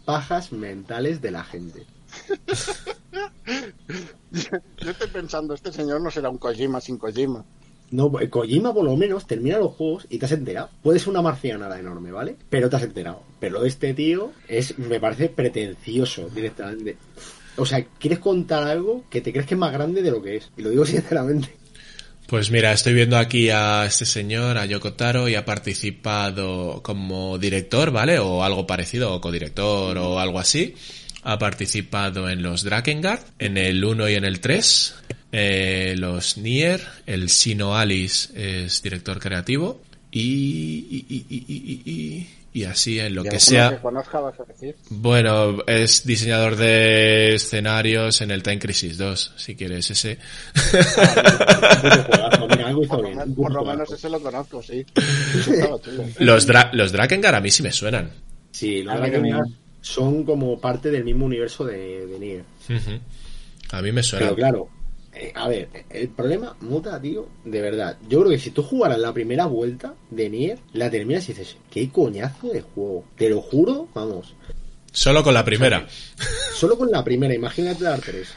Pajas 0.05 0.51
mentales 0.51 1.21
de 1.21 1.31
la 1.31 1.43
gente. 1.43 1.85
Yo 4.77 4.89
estoy 4.89 5.07
pensando, 5.11 5.53
este 5.53 5.71
señor 5.71 6.01
no 6.01 6.11
será 6.11 6.29
un 6.29 6.37
Kojima 6.37 6.81
sin 6.81 6.97
Kojima. 6.97 7.45
No, 7.91 8.11
eh, 8.19 8.29
Kojima 8.29 8.73
por 8.73 8.83
lo 8.83 8.97
menos 8.97 9.27
termina 9.27 9.59
los 9.59 9.73
juegos 9.73 10.07
y 10.09 10.17
te 10.17 10.25
has 10.25 10.31
enterado. 10.31 10.69
Puede 10.81 10.99
ser 10.99 11.09
una 11.09 11.21
marcianada 11.21 11.79
enorme, 11.79 12.11
¿vale? 12.11 12.35
Pero 12.49 12.69
te 12.69 12.75
has 12.75 12.83
enterado. 12.83 13.21
Pero 13.39 13.53
lo 13.53 13.61
de 13.61 13.67
este 13.67 13.93
tío 13.93 14.31
es, 14.47 14.77
me 14.79 14.99
parece 14.99 15.29
pretencioso 15.29 16.27
directamente. 16.29 16.97
O 17.55 17.65
sea, 17.65 17.85
quieres 17.99 18.19
contar 18.19 18.63
algo 18.63 19.03
que 19.09 19.21
te 19.21 19.31
crees 19.31 19.45
que 19.45 19.53
es 19.53 19.59
más 19.59 19.71
grande 19.71 20.01
de 20.01 20.09
lo 20.09 20.21
que 20.21 20.37
es. 20.37 20.49
Y 20.57 20.63
lo 20.63 20.71
digo 20.71 20.85
sinceramente. 20.87 21.62
Pues 22.33 22.49
mira, 22.49 22.73
estoy 22.73 22.95
viendo 22.95 23.19
aquí 23.19 23.51
a 23.51 23.85
este 23.85 24.05
señor, 24.05 24.57
a 24.57 24.65
Yoko 24.65 24.93
Taro, 24.93 25.29
y 25.29 25.35
ha 25.35 25.45
participado 25.45 26.81
como 26.81 27.37
director, 27.37 27.91
¿vale? 27.91 28.17
O 28.17 28.43
algo 28.43 28.65
parecido, 28.65 29.13
o 29.13 29.21
codirector, 29.21 29.99
o 29.99 30.19
algo 30.19 30.39
así. 30.39 30.73
ha 31.21 31.37
participado 31.37 32.27
en 32.27 32.41
los 32.41 32.63
Drakengard, 32.63 33.21
en 33.37 33.57
el 33.57 33.85
1 33.85 34.09
y 34.09 34.15
en 34.15 34.25
el 34.25 34.39
3, 34.39 34.95
eh, 35.31 35.93
los 35.95 36.39
Nier, 36.39 36.81
el 37.05 37.29
Sino 37.29 37.77
Alice 37.77 38.29
es 38.33 38.81
director 38.81 39.19
creativo 39.19 39.83
y, 40.09 40.87
y, 40.89 41.25
y, 41.29 41.81
y, 41.85 42.27
y- 42.53 42.63
así 42.65 42.99
en 42.99 43.15
lo 43.15 43.25
¿Y 43.25 43.29
que 43.29 43.39
sea. 43.39 43.69
que 43.71 43.77
conozca 43.81 44.19
vas 44.19 44.39
a 44.39 44.43
decir? 44.45 44.75
Bueno, 44.89 45.57
es 45.67 46.05
diseñador 46.05 46.55
de 46.55 47.35
escenarios 47.35 48.21
en 48.21 48.31
el 48.31 48.43
Time 48.43 48.59
Crisis 48.59 48.97
2, 48.97 49.33
si 49.37 49.55
quieres 49.55 49.89
ese. 49.91 50.17
Hizo 52.81 52.87
Por 53.35 53.51
lo, 53.53 53.63
menos 53.65 53.91
ese 53.91 54.09
lo 54.09 54.19
conozco, 54.21 54.61
sí. 54.61 54.85
Los, 56.19 56.45
Dra 56.47 56.69
los 56.73 56.91
Drakengard 56.91 57.35
a 57.35 57.41
mí 57.41 57.51
sí 57.51 57.63
me 57.63 57.71
suenan. 57.71 58.11
Sí, 58.51 58.83
los 58.83 58.95
Drakengard 58.97 59.47
son 59.81 60.23
como 60.23 60.59
parte 60.59 60.89
del 60.91 61.03
mismo 61.03 61.25
universo 61.25 61.65
de, 61.65 62.05
de 62.07 62.19
Nier. 62.19 62.43
A 63.71 63.81
mí 63.81 63.91
me 63.91 64.03
suena. 64.03 64.25
Pero 64.25 64.35
claro, 64.35 64.69
eh, 65.15 65.31
a 65.35 65.47
ver, 65.47 65.69
el 65.89 66.09
problema, 66.09 66.55
Muta, 66.61 66.99
tío, 67.01 67.27
de 67.45 67.61
verdad, 67.61 67.97
yo 68.09 68.19
creo 68.19 68.31
que 68.31 68.39
si 68.39 68.51
tú 68.51 68.63
jugaras 68.63 68.99
la 68.99 69.13
primera 69.13 69.45
vuelta 69.45 69.93
de 70.09 70.29
Nier, 70.29 70.59
la 70.73 70.89
terminas 70.89 71.27
y 71.29 71.33
dices, 71.33 71.57
qué 71.69 71.89
coñazo 71.89 72.47
de 72.49 72.61
juego. 72.61 73.05
Te 73.15 73.29
lo 73.29 73.41
juro, 73.41 73.87
vamos. 73.93 74.35
Solo 74.91 75.23
con 75.23 75.33
la 75.33 75.43
primera. 75.43 75.87
Solo 76.55 76.77
con 76.77 76.91
la 76.91 77.03
primera, 77.03 77.33
imagínate 77.33 77.83
dar 77.83 77.99
tres. 77.99 78.29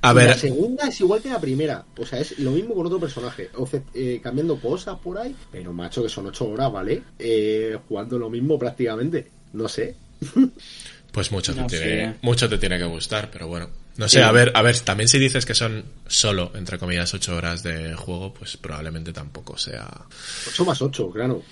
A 0.00 0.12
Y 0.12 0.14
ver, 0.14 0.28
La 0.28 0.38
segunda 0.38 0.88
es 0.88 0.98
igual 1.00 1.20
que 1.20 1.28
la 1.28 1.38
primera. 1.38 1.84
O 1.98 2.06
sea, 2.06 2.18
es 2.18 2.38
lo 2.38 2.52
mismo 2.52 2.74
con 2.74 2.86
otro 2.86 2.98
personaje. 2.98 3.50
O 3.56 3.66
sea, 3.66 3.82
eh, 3.92 4.18
cambiando 4.22 4.58
cosas 4.58 4.98
por 4.98 5.18
ahí. 5.18 5.36
Pero 5.52 5.74
macho, 5.74 6.02
que 6.02 6.08
son 6.08 6.26
ocho 6.26 6.48
horas, 6.48 6.72
¿vale? 6.72 7.02
Eh, 7.18 7.76
jugando 7.88 8.18
lo 8.18 8.30
mismo 8.30 8.58
prácticamente. 8.58 9.28
No 9.52 9.68
sé. 9.68 9.96
pues 11.12 11.30
mucho 11.30 11.54
te, 11.54 11.64
tiene, 11.64 12.16
mucho 12.22 12.48
te 12.48 12.56
tiene 12.56 12.78
que 12.78 12.84
gustar, 12.84 13.30
pero 13.30 13.46
bueno. 13.48 13.68
No 13.98 14.08
sé, 14.08 14.22
a 14.22 14.32
ver, 14.32 14.52
a 14.54 14.62
ver, 14.62 14.78
también 14.80 15.08
si 15.08 15.18
dices 15.18 15.44
que 15.44 15.54
son 15.54 15.84
solo, 16.06 16.52
entre 16.54 16.78
comillas, 16.78 17.12
ocho 17.14 17.36
horas 17.36 17.62
de 17.62 17.94
juego, 17.94 18.32
pues 18.32 18.56
probablemente 18.56 19.12
tampoco 19.12 19.58
sea... 19.58 19.86
Ocho 20.48 20.64
más 20.64 20.80
ocho, 20.80 21.10
claro. 21.10 21.42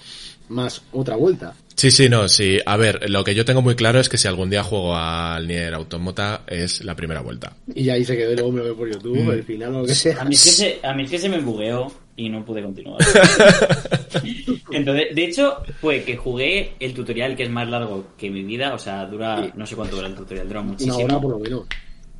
Más 0.48 0.80
otra 0.92 1.16
vuelta. 1.16 1.52
Sí, 1.74 1.90
sí, 1.90 2.08
no, 2.08 2.28
sí. 2.28 2.58
A 2.64 2.76
ver, 2.76 3.10
lo 3.10 3.24
que 3.24 3.34
yo 3.34 3.44
tengo 3.44 3.62
muy 3.62 3.74
claro 3.74 3.98
es 3.98 4.08
que 4.08 4.16
si 4.16 4.28
algún 4.28 4.48
día 4.48 4.62
juego 4.62 4.96
al 4.96 5.46
Nier 5.48 5.74
Automata 5.74 6.42
es 6.46 6.84
la 6.84 6.94
primera 6.94 7.20
vuelta. 7.20 7.56
Y 7.74 7.88
ahí 7.90 8.04
se 8.04 8.16
quedó 8.16 8.32
y 8.32 8.36
luego 8.36 8.52
me 8.52 8.58
lo 8.58 8.64
veo 8.66 8.76
por 8.76 8.88
YouTube, 8.92 9.18
Mm. 9.24 9.30
el 9.32 9.42
final 9.42 9.74
o 9.74 9.80
lo 9.80 9.86
que 9.86 9.94
sea. 9.96 10.20
A 10.20 10.24
mí, 10.24 10.36
es 10.36 10.44
que 10.44 10.50
se, 10.50 10.80
a 10.86 10.94
mí 10.94 11.02
es 11.02 11.10
que 11.10 11.18
se 11.18 11.28
me 11.28 11.40
bugueó 11.40 11.92
y 12.14 12.28
no 12.30 12.44
pude 12.44 12.62
continuar. 12.62 12.98
Entonces, 14.70 15.14
de 15.14 15.24
hecho, 15.24 15.62
fue 15.80 16.02
que 16.04 16.16
jugué 16.16 16.74
el 16.80 16.94
tutorial 16.94 17.36
que 17.36 17.42
es 17.44 17.50
más 17.50 17.68
largo 17.68 18.06
que 18.16 18.30
mi 18.30 18.42
vida, 18.42 18.72
o 18.74 18.78
sea, 18.78 19.04
dura, 19.06 19.52
no 19.54 19.66
sé 19.66 19.74
cuánto 19.76 19.96
dura 19.96 20.08
el 20.08 20.14
tutorial, 20.14 20.46
dura 20.48 20.60
Una 20.60 20.70
muchísimo. 20.70 20.96
hora 20.96 21.20
por 21.20 21.30
lo 21.32 21.38
menos. 21.38 21.62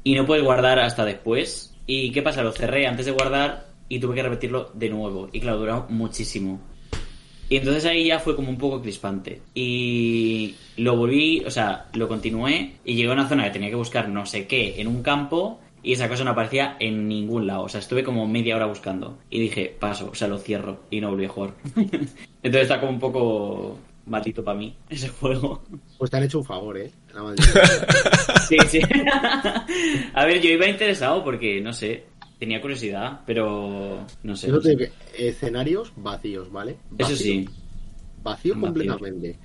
Y 0.06 0.14
no 0.14 0.24
puedes 0.24 0.44
guardar 0.44 0.78
hasta 0.78 1.04
después. 1.04 1.74
¿Y 1.84 2.12
qué 2.12 2.22
pasa? 2.22 2.40
Lo 2.44 2.52
cerré 2.52 2.86
antes 2.86 3.06
de 3.06 3.10
guardar 3.10 3.66
y 3.88 3.98
tuve 3.98 4.14
que 4.14 4.22
repetirlo 4.22 4.70
de 4.72 4.88
nuevo. 4.88 5.28
Y 5.32 5.40
claro, 5.40 5.58
duró 5.58 5.86
muchísimo. 5.88 6.60
Y 7.48 7.56
entonces 7.56 7.86
ahí 7.86 8.06
ya 8.06 8.20
fue 8.20 8.36
como 8.36 8.48
un 8.48 8.56
poco 8.56 8.80
crispante. 8.80 9.42
Y 9.52 10.54
lo 10.76 10.96
volví, 10.96 11.42
o 11.44 11.50
sea, 11.50 11.86
lo 11.94 12.06
continué 12.06 12.76
y 12.84 12.94
llegué 12.94 13.08
a 13.08 13.14
una 13.14 13.28
zona 13.28 13.46
que 13.46 13.50
tenía 13.50 13.68
que 13.68 13.74
buscar 13.74 14.08
no 14.08 14.24
sé 14.26 14.46
qué 14.46 14.80
en 14.80 14.86
un 14.86 15.02
campo 15.02 15.58
y 15.82 15.94
esa 15.94 16.08
cosa 16.08 16.22
no 16.22 16.30
aparecía 16.30 16.76
en 16.78 17.08
ningún 17.08 17.48
lado. 17.48 17.64
O 17.64 17.68
sea, 17.68 17.80
estuve 17.80 18.04
como 18.04 18.28
media 18.28 18.54
hora 18.54 18.66
buscando. 18.66 19.18
Y 19.28 19.40
dije, 19.40 19.74
paso, 19.76 20.10
o 20.12 20.14
sea, 20.14 20.28
lo 20.28 20.38
cierro 20.38 20.84
y 20.88 21.00
no 21.00 21.10
volví 21.10 21.24
a 21.24 21.30
jugar. 21.30 21.54
entonces 21.74 22.62
está 22.62 22.78
como 22.78 22.92
un 22.92 23.00
poco 23.00 23.76
maldito 24.06 24.44
para 24.44 24.56
mí 24.56 24.76
ese 24.88 25.08
juego. 25.08 25.62
Pues 25.98 26.10
te 26.10 26.16
han 26.16 26.22
hecho 26.22 26.38
un 26.38 26.44
favor, 26.44 26.78
¿eh? 26.78 26.92
Sí, 28.48 28.56
sí. 28.68 28.80
a 30.14 30.24
ver, 30.24 30.40
yo 30.40 30.50
iba 30.50 30.68
interesado 30.68 31.24
porque, 31.24 31.60
no 31.60 31.72
sé, 31.72 32.04
tenía 32.38 32.60
curiosidad, 32.60 33.22
pero 33.26 34.06
no 34.22 34.36
sé. 34.36 34.48
No 34.48 34.60
que 34.60 34.92
escenarios 35.18 35.92
vacíos, 35.96 36.52
¿vale? 36.52 36.76
Eso 36.96 37.16
sí. 37.16 37.48
Vacíos. 38.22 38.56
completamente. 38.58 39.38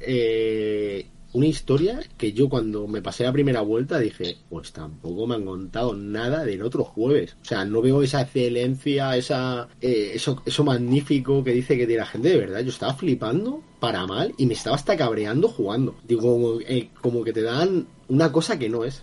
Eh, 0.00 1.06
una 1.32 1.46
historia 1.46 2.00
que 2.18 2.32
yo 2.32 2.48
cuando 2.48 2.86
me 2.86 3.02
pasé 3.02 3.24
la 3.24 3.32
primera 3.32 3.60
vuelta 3.60 3.98
dije, 3.98 4.36
pues 4.48 4.72
tampoco 4.72 5.26
me 5.26 5.36
han 5.36 5.44
contado 5.44 5.94
nada 5.94 6.44
del 6.44 6.62
otro 6.62 6.84
jueves. 6.84 7.36
O 7.42 7.44
sea, 7.44 7.64
no 7.64 7.80
veo 7.82 8.02
esa 8.02 8.22
excelencia, 8.22 9.16
esa 9.16 9.68
eh, 9.80 10.12
eso, 10.14 10.42
eso 10.44 10.64
magnífico 10.64 11.44
que 11.44 11.52
dice 11.52 11.76
que 11.76 11.86
tiene 11.86 12.00
la 12.00 12.06
gente, 12.06 12.30
de 12.30 12.38
verdad. 12.38 12.60
Yo 12.60 12.70
estaba 12.70 12.94
flipando 12.94 13.62
para 13.78 14.06
mal 14.06 14.34
y 14.36 14.46
me 14.46 14.54
estaba 14.54 14.76
hasta 14.76 14.96
cabreando 14.96 15.48
jugando. 15.48 15.96
Digo, 16.06 16.22
como, 16.22 16.60
eh, 16.60 16.90
como 17.00 17.22
que 17.22 17.32
te 17.32 17.42
dan 17.42 17.86
una 18.08 18.32
cosa 18.32 18.58
que 18.58 18.68
no 18.68 18.84
es. 18.84 19.02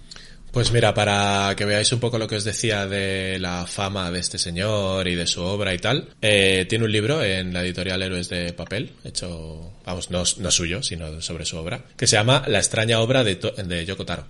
Pues 0.57 0.71
mira, 0.71 0.91
para 0.91 1.53
que 1.55 1.65
veáis 1.65 1.91
un 1.91 1.99
poco 1.99 2.17
lo 2.17 2.27
que 2.27 2.35
os 2.37 2.43
decía 2.43 2.87
de 2.87 3.37
la 3.37 3.67
fama 3.67 4.09
de 4.09 4.17
este 4.17 4.39
señor 4.39 5.07
y 5.07 5.13
de 5.13 5.27
su 5.27 5.43
obra 5.43 5.71
y 5.71 5.77
tal, 5.77 6.09
eh, 6.19 6.65
tiene 6.67 6.85
un 6.85 6.91
libro 6.91 7.21
en 7.21 7.53
la 7.53 7.61
editorial 7.61 8.01
Héroes 8.01 8.27
de 8.29 8.53
Papel, 8.53 8.91
hecho, 9.03 9.73
vamos, 9.85 10.09
no, 10.09 10.23
no 10.39 10.49
suyo, 10.49 10.81
sino 10.81 11.21
sobre 11.21 11.45
su 11.45 11.57
obra, 11.57 11.83
que 11.95 12.07
se 12.07 12.15
llama 12.15 12.41
La 12.47 12.57
extraña 12.57 13.01
obra 13.01 13.23
de, 13.23 13.35
To- 13.35 13.51
de 13.51 13.85
Yoko 13.85 14.03
Taro. 14.03 14.23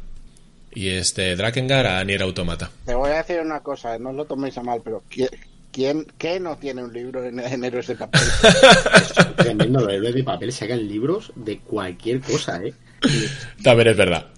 Y 0.74 0.90
es 0.90 1.16
de 1.16 1.38
Drakengard 1.38 1.86
a 1.88 2.04
Nier 2.04 2.22
Automata. 2.24 2.72
Te 2.86 2.94
voy 2.94 3.12
a 3.12 3.24
decir 3.24 3.40
una 3.40 3.62
cosa, 3.62 3.98
no 3.98 4.12
lo 4.12 4.26
toméis 4.26 4.58
a 4.58 4.64
mal, 4.64 4.82
pero 4.84 5.04
¿quién, 5.10 5.30
quién 5.72 6.06
qué 6.18 6.42
no 6.42 6.58
tiene 6.58 6.84
un 6.84 6.92
libro 6.92 7.24
en, 7.24 7.40
en 7.40 7.64
Héroes 7.64 7.88
de 7.88 7.96
Papel? 7.96 8.20
Es 8.96 9.36
tremendo, 9.38 9.80
los 9.80 9.94
héroes 9.94 10.14
de 10.14 10.24
papel 10.26 10.52
sacan 10.52 10.86
libros 10.90 11.32
de 11.36 11.60
cualquier 11.60 12.20
cosa, 12.20 12.62
¿eh? 12.62 12.74
También 13.64 13.90
es 13.90 13.98
verdad. 13.98 14.28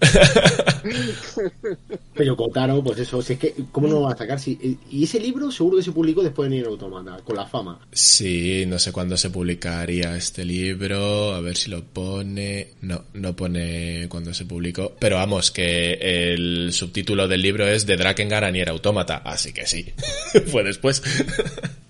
Pero 2.14 2.36
Kotaro, 2.36 2.82
pues 2.82 2.98
eso, 2.98 3.22
si 3.22 3.34
es 3.34 3.38
que, 3.38 3.54
¿cómo 3.72 3.86
no 3.88 3.94
lo 3.94 4.00
van 4.02 4.14
a 4.14 4.16
sacar? 4.18 4.38
Si, 4.40 4.78
y 4.90 5.04
ese 5.04 5.20
libro 5.20 5.50
seguro 5.50 5.78
que 5.78 5.82
se 5.82 5.92
publicó 5.92 6.22
después 6.22 6.48
de 6.50 6.56
Nier 6.56 6.66
Automata, 6.66 7.18
con 7.24 7.36
la 7.36 7.46
fama. 7.46 7.80
Sí, 7.92 8.64
no 8.66 8.78
sé 8.78 8.92
cuándo 8.92 9.16
se 9.16 9.30
publicaría 9.30 10.16
este 10.16 10.44
libro, 10.44 11.34
a 11.34 11.40
ver 11.40 11.56
si 11.56 11.70
lo 11.70 11.84
pone. 11.84 12.72
No, 12.82 13.04
no 13.14 13.34
pone 13.34 14.06
cuándo 14.08 14.34
se 14.34 14.44
publicó. 14.44 14.94
Pero 14.98 15.16
vamos, 15.16 15.50
que 15.50 15.92
el 16.34 16.72
subtítulo 16.72 17.28
del 17.28 17.42
libro 17.42 17.66
es 17.66 17.86
de 17.86 17.96
Drakengard 17.96 18.44
a 18.44 18.50
Nier 18.50 18.68
Automata, 18.70 19.18
así 19.24 19.52
que 19.52 19.66
sí, 19.66 19.86
fue 20.46 20.62
después. 20.64 21.02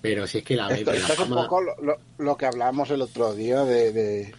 Pero 0.01 0.25
si 0.27 0.39
es 0.39 0.43
que 0.43 0.55
la, 0.55 0.69
Esto, 0.69 0.91
la 0.91 0.97
esto 0.97 1.13
es 1.13 1.19
un 1.19 1.29
poco 1.29 1.61
lo, 1.61 1.75
lo- 1.81 1.99
lo 2.17 2.37
que 2.37 2.45
hablábamos 2.45 2.89
el 2.91 3.01
otro 3.01 3.33
día 3.33 3.63
de, 3.63 3.91
de 3.91 4.33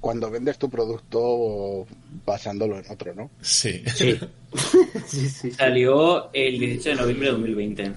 cuando 0.00 0.30
vendes 0.30 0.58
tu 0.58 0.68
producto 0.70 1.86
basándolo 2.24 2.78
en 2.78 2.84
otro, 2.90 3.14
¿no? 3.14 3.30
Sí. 3.40 3.82
Sí. 3.94 4.16
sí, 5.06 5.28
sí. 5.28 5.50
Salió 5.52 6.32
el 6.32 6.58
18 6.58 6.88
de 6.90 6.94
noviembre 6.94 7.26
de 7.26 7.32
2020. 7.32 7.92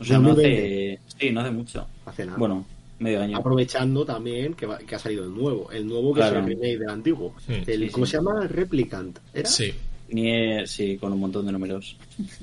O 0.00 0.04
sea, 0.04 0.18
no 0.18 0.28
2020. 0.30 0.92
hace... 1.04 1.16
Sí, 1.18 1.30
no 1.30 1.40
hace 1.40 1.50
mucho. 1.50 1.86
Hace 2.06 2.26
nada. 2.26 2.38
Bueno, 2.38 2.64
medio 2.98 3.22
año. 3.22 3.36
Aprovechando 3.36 4.04
también 4.04 4.54
que, 4.54 4.66
va- 4.66 4.78
que 4.78 4.94
ha 4.94 4.98
salido 4.98 5.24
el 5.24 5.34
nuevo. 5.34 5.70
El 5.70 5.86
nuevo 5.86 6.12
que 6.14 6.20
Claro. 6.20 6.40
es 6.40 6.44
el 6.46 6.50
remake 6.50 6.78
del 6.78 6.90
antiguo. 6.90 7.34
El, 7.48 7.64
Sí, 7.86 7.90
¿Cómo 7.90 8.06
sí. 8.06 8.10
se 8.12 8.16
llama? 8.18 8.46
Replicant. 8.46 9.18
¿Era? 9.32 9.48
Sí. 9.48 9.72
Nier, 10.10 10.68
sí, 10.68 10.96
con 10.98 11.12
un 11.12 11.20
montón 11.20 11.46
de 11.46 11.52
números. 11.52 11.96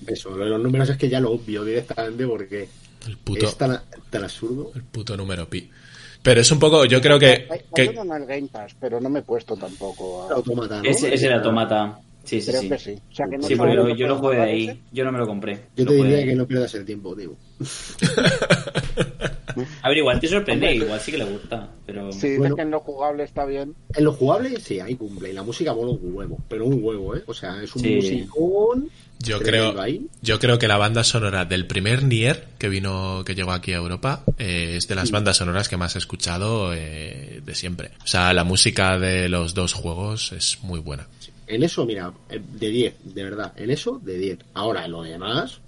Eso, 0.07 0.31
lo 0.35 0.43
de 0.45 0.49
los 0.49 0.61
números 0.61 0.89
es 0.89 0.97
que 0.97 1.07
ya 1.09 1.19
lo 1.19 1.31
obvio 1.31 1.63
directamente 1.63 2.25
porque 2.25 2.67
El 3.07 3.17
puto, 3.17 3.45
es 3.47 3.55
tan, 3.55 3.79
tan 4.09 4.23
absurdo. 4.23 4.71
el 4.75 4.83
puto 4.83 5.15
número 5.15 5.47
pi. 5.49 5.69
Pero 6.23 6.41
es 6.41 6.51
un 6.51 6.59
poco, 6.59 6.85
yo 6.85 7.01
creo 7.01 7.17
que, 7.17 7.47
Hay- 7.49 7.61
que 7.73 7.81
el 7.83 7.95
Game 7.95 8.47
Pass, 8.51 8.75
pero 8.79 8.99
no 9.01 9.09
me 9.09 9.19
he 9.19 9.23
puesto 9.23 9.55
tampoco 9.57 10.29
a... 10.29 10.33
Automata, 10.35 10.77
¿no? 10.81 10.89
Es, 10.89 11.01
es 11.03 11.23
el 11.23 11.33
automata. 11.33 11.99
Sí, 12.23 12.39
sí, 12.39 12.51
Creo 12.51 12.61
sí. 12.61 12.69
que 12.69 12.77
sí. 12.77 12.91
O 13.11 13.15
sea, 13.15 13.25
que 13.27 13.37
no 13.39 13.43
Sí, 13.47 13.55
porque 13.55 13.73
lo- 13.73 13.95
yo 13.95 14.07
lo 14.07 14.17
jugué 14.19 14.35
de 14.37 14.41
ahí. 14.43 14.67
ese. 14.69 14.79
Yo 14.91 15.03
no 15.03 15.11
me 15.11 15.17
lo 15.17 15.25
compré. 15.25 15.59
Yo 15.75 15.85
te 15.87 15.97
jugué 15.97 16.09
de 16.09 16.17
diría 16.17 16.31
que 16.33 16.35
no 16.37 16.45
pierdas 16.45 16.75
el 16.75 16.85
tiempo, 16.85 17.15
tío. 17.15 17.35
A 19.81 19.89
ver, 19.89 19.97
igual 19.97 20.19
te 20.19 20.27
sorprende, 20.27 20.73
igual 20.75 20.99
sí 20.99 21.11
que 21.11 21.17
le 21.17 21.25
gusta, 21.25 21.69
pero... 21.85 22.11
Si 22.11 22.19
dices 22.27 22.37
Bueno. 22.39 22.55
que 22.55 22.61
en 22.61 22.71
lo 22.71 22.79
jugable 22.79 23.23
está 23.23 23.45
bien, 23.45 23.73
En 23.95 24.03
lo 24.03 24.13
jugable, 24.13 24.59
sí, 24.59 24.79
ahí 24.79 24.95
cumple. 24.95 25.31
Y 25.31 25.33
la 25.33 25.43
música 25.43 25.73
mola 25.73 25.91
un 25.91 26.15
huevo, 26.15 26.37
pero 26.47 26.65
un 26.65 26.79
huevo, 26.83 27.15
¿eh? 27.15 27.23
O 27.27 27.33
sea, 27.33 27.61
es 27.61 27.75
un 27.75 27.81
Sí. 27.81 27.95
musicón. 27.95 28.89
Yo 29.23 29.39
creo, 29.39 29.75
yo 30.21 30.39
creo 30.39 30.59
que 30.59 30.67
la 30.67 30.77
banda 30.77 31.03
sonora 31.03 31.45
del 31.45 31.65
primer 31.67 32.03
Nier 32.03 32.47
que 32.57 32.69
vino, 32.69 33.23
que 33.25 33.35
llegó 33.35 33.51
aquí 33.51 33.73
a 33.73 33.77
Europa, 33.77 34.23
eh, 34.37 34.75
es 34.77 34.87
de 34.87 34.95
las 34.95 35.11
bandas 35.11 35.37
sonoras 35.37 35.69
que 35.69 35.77
más 35.77 35.95
he 35.95 35.99
escuchado 35.99 36.73
eh, 36.73 37.41
de 37.45 37.55
siempre. 37.55 37.91
O 38.03 38.07
sea, 38.07 38.33
la 38.33 38.43
música 38.43 38.97
de 38.99 39.29
los 39.29 39.53
dos 39.53 39.73
juegos 39.73 40.31
es 40.31 40.59
muy 40.63 40.79
buena. 40.79 41.07
En 41.47 41.63
eso, 41.63 41.85
mira, 41.85 42.11
eh, 42.29 42.39
de 42.53 42.69
10, 42.69 42.93
de 43.03 43.23
verdad. 43.23 43.53
En 43.57 43.71
eso, 43.71 43.99
de 44.03 44.17
10. 44.17 44.39
Ahora, 44.53 44.85
en 44.85 44.91
lo 44.91 45.03
demás, 45.03 45.59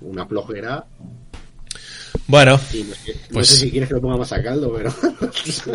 una 0.00 0.26
flojera. 0.26 0.84
Bueno, 2.26 2.52
no, 2.52 2.58
sé, 2.58 2.84
no 2.84 2.94
Pues- 3.32 3.48
sé 3.48 3.56
si 3.56 3.70
quieres 3.70 3.88
que 3.88 3.94
lo 3.94 4.00
ponga 4.02 4.16
más 4.18 4.32
a 4.32 4.42
caldo, 4.42 4.72
pero. 4.76 4.94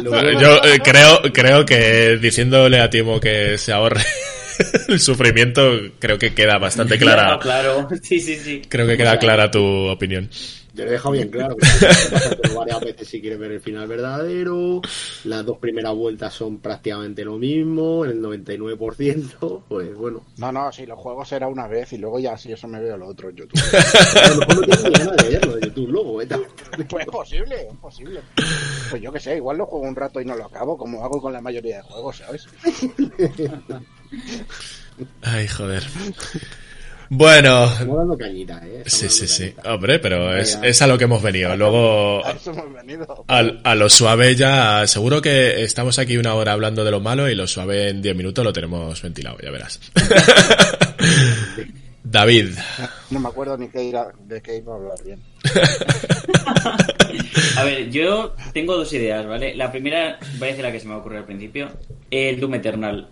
veo- 0.12 0.40
Yo 0.40 0.56
eh, 0.64 0.80
creo, 0.84 1.22
creo 1.34 1.66
que 1.66 2.18
diciéndole 2.18 2.80
a 2.80 2.90
Timo 2.90 3.20
que 3.20 3.58
se 3.58 3.72
ahorre 3.74 4.02
el 4.88 4.99
sufrimiento, 4.99 5.62
creo 5.99 6.18
que 6.18 6.34
queda 6.34 6.58
bastante 6.58 6.97
clara. 6.99 7.39
Claro, 7.39 7.86
claro. 7.88 7.88
Sí, 8.01 8.20
sí, 8.20 8.36
sí. 8.38 8.62
Creo 8.68 8.88
que 8.88 8.97
queda 8.97 9.18
clara 9.18 9.49
tu 9.51 9.64
opinión. 9.88 10.30
Yo 10.76 10.84
lo 10.84 10.90
he 10.90 10.94
dejado 10.94 11.14
bien 11.14 11.30
claro. 11.30 11.56
varias 12.56 12.82
veces 12.82 13.08
si 13.08 13.22
quieres 13.22 13.40
ver 13.40 13.54
el 13.54 13.62
final 13.62 13.88
verdadero. 13.88 14.82
Las 15.24 15.46
dos 15.46 15.58
primeras 15.58 15.96
vueltas 15.96 16.34
son 16.34 16.58
prácticamente 16.58 17.24
lo 17.24 17.38
mismo, 17.38 18.04
el 18.04 18.22
99%. 18.22 19.64
Pues 19.70 19.96
bueno. 19.96 20.24
No, 20.38 20.52
no, 20.52 20.72
si 20.72 20.86
los 20.86 21.00
juegos 21.00 21.32
era 21.32 21.48
una 21.48 21.68
vez 21.68 21.94
y 21.94 21.98
luego 21.98 22.20
ya 22.20 22.38
si 22.38 22.52
eso 22.52 22.68
me 22.68 22.80
veo 22.80 22.98
lo 22.98 23.08
otro 23.08 23.30
en 23.30 23.38
YouTube. 23.38 23.62
A 24.22 24.30
lo 24.30 24.36
mejor 24.38 24.68
no 24.68 24.90
ni 24.90 24.92
ganas 24.92 25.18
de 25.18 25.30
verlo 25.30 25.56
de 25.56 25.62
YouTube 25.62 25.90
luego, 25.90 26.22
¿eh? 26.22 26.28
Pues 26.90 27.06
es 27.06 27.12
posible, 27.12 27.68
es 27.70 27.78
posible. 27.78 28.22
Pues 28.90 29.02
yo 29.02 29.12
que 29.12 29.20
sé, 29.20 29.38
igual 29.38 29.58
lo 29.58 29.66
juego 29.66 29.88
un 29.88 29.96
rato 29.96 30.20
y 30.20 30.26
no 30.26 30.36
lo 30.36 30.46
acabo, 30.46 30.78
como 30.78 31.04
hago 31.04 31.22
con 31.22 31.32
la 31.32 31.42
mayoría 31.42 31.78
de 31.78 31.84
juegos, 31.84 32.18
¿sabes? 32.18 32.48
Ay, 35.22 35.48
joder. 35.48 35.84
Bueno, 37.10 37.66
Estamos 37.66 37.97
dando 37.97 38.18
cañita, 38.18 38.62
¿eh? 38.66 38.84
Estamos 38.86 38.91
sí, 38.93 39.10
sí, 39.10 39.28
sí. 39.28 39.53
Hombre, 39.66 39.99
pero 39.99 40.36
es, 40.36 40.58
es 40.64 40.82
a 40.82 40.88
lo 40.88 40.97
que 40.97 41.03
hemos 41.06 41.22
venido. 41.22 41.56
Luego, 41.56 42.26
A 42.26 42.32
eso 42.32 42.51
hemos 42.51 42.74
venido. 42.74 43.24
al- 43.28 43.62
a, 43.64 43.76
lo 43.76 43.89
suave 43.89 44.36
ya, 44.36 44.86
seguro 44.88 45.22
que 45.22 45.64
estamos 45.64 45.99
aquí 45.99 46.18
una 46.18 46.34
hora 46.34 46.53
hablando 46.53 46.84
de 46.84 46.91
lo 46.91 46.99
malo 46.99 47.30
y 47.30 47.36
lo 47.36 47.47
suave 47.47 47.89
en 47.89 48.01
10 48.01 48.16
minutos 48.16 48.43
lo 48.43 48.53
tenemos 48.53 49.01
ventilado, 49.01 49.38
ya 49.41 49.51
verás. 49.51 49.80
David, 52.03 52.49
No 53.10 53.20
me 53.20 53.30
acuerdo 53.30 53.58
ni 53.58 53.68
qué 53.68 53.84
ir 53.84 53.95
de 54.28 54.41
qué 54.41 54.58
iba 54.58 54.74
a 54.74 54.78
hablar 54.78 54.97
bien. 55.03 55.20
A 57.58 57.64
ver, 57.64 57.89
yo 57.89 58.36
tengo 58.53 58.78
dos 58.78 58.91
ideas, 58.93 59.26
¿vale? 59.26 59.56
La 59.56 59.72
primera 59.72 60.20
va 60.41 60.45
a 60.45 60.49
decir 60.49 60.64
la 60.64 60.72
que 60.72 60.80
se 60.80 60.88
me 60.88 60.95
ocurrió 60.95 61.20
al 61.20 61.26
principio. 61.26 61.70
El 62.12 62.39
Doom 62.39 62.56
Eternal. 62.56 63.08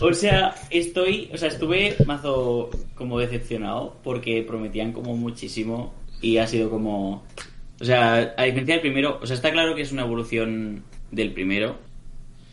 O 0.00 0.12
sea, 0.12 0.54
estoy, 0.70 1.30
o 1.32 1.38
sea, 1.38 1.48
estuve 1.48 1.96
mazo 2.06 2.70
como 2.94 3.18
decepcionado 3.18 3.96
porque 4.02 4.42
prometían 4.42 4.92
como 4.92 5.16
muchísimo 5.16 5.94
y 6.20 6.38
ha 6.38 6.46
sido 6.46 6.68
como, 6.70 7.22
o 7.80 7.84
sea, 7.84 8.34
a 8.36 8.42
diferencia 8.44 8.74
del 8.74 8.82
primero, 8.82 9.18
o 9.22 9.26
sea, 9.26 9.36
está 9.36 9.50
claro 9.50 9.74
que 9.74 9.82
es 9.82 9.92
una 9.92 10.02
evolución 10.02 10.82
del 11.10 11.32
primero, 11.32 11.76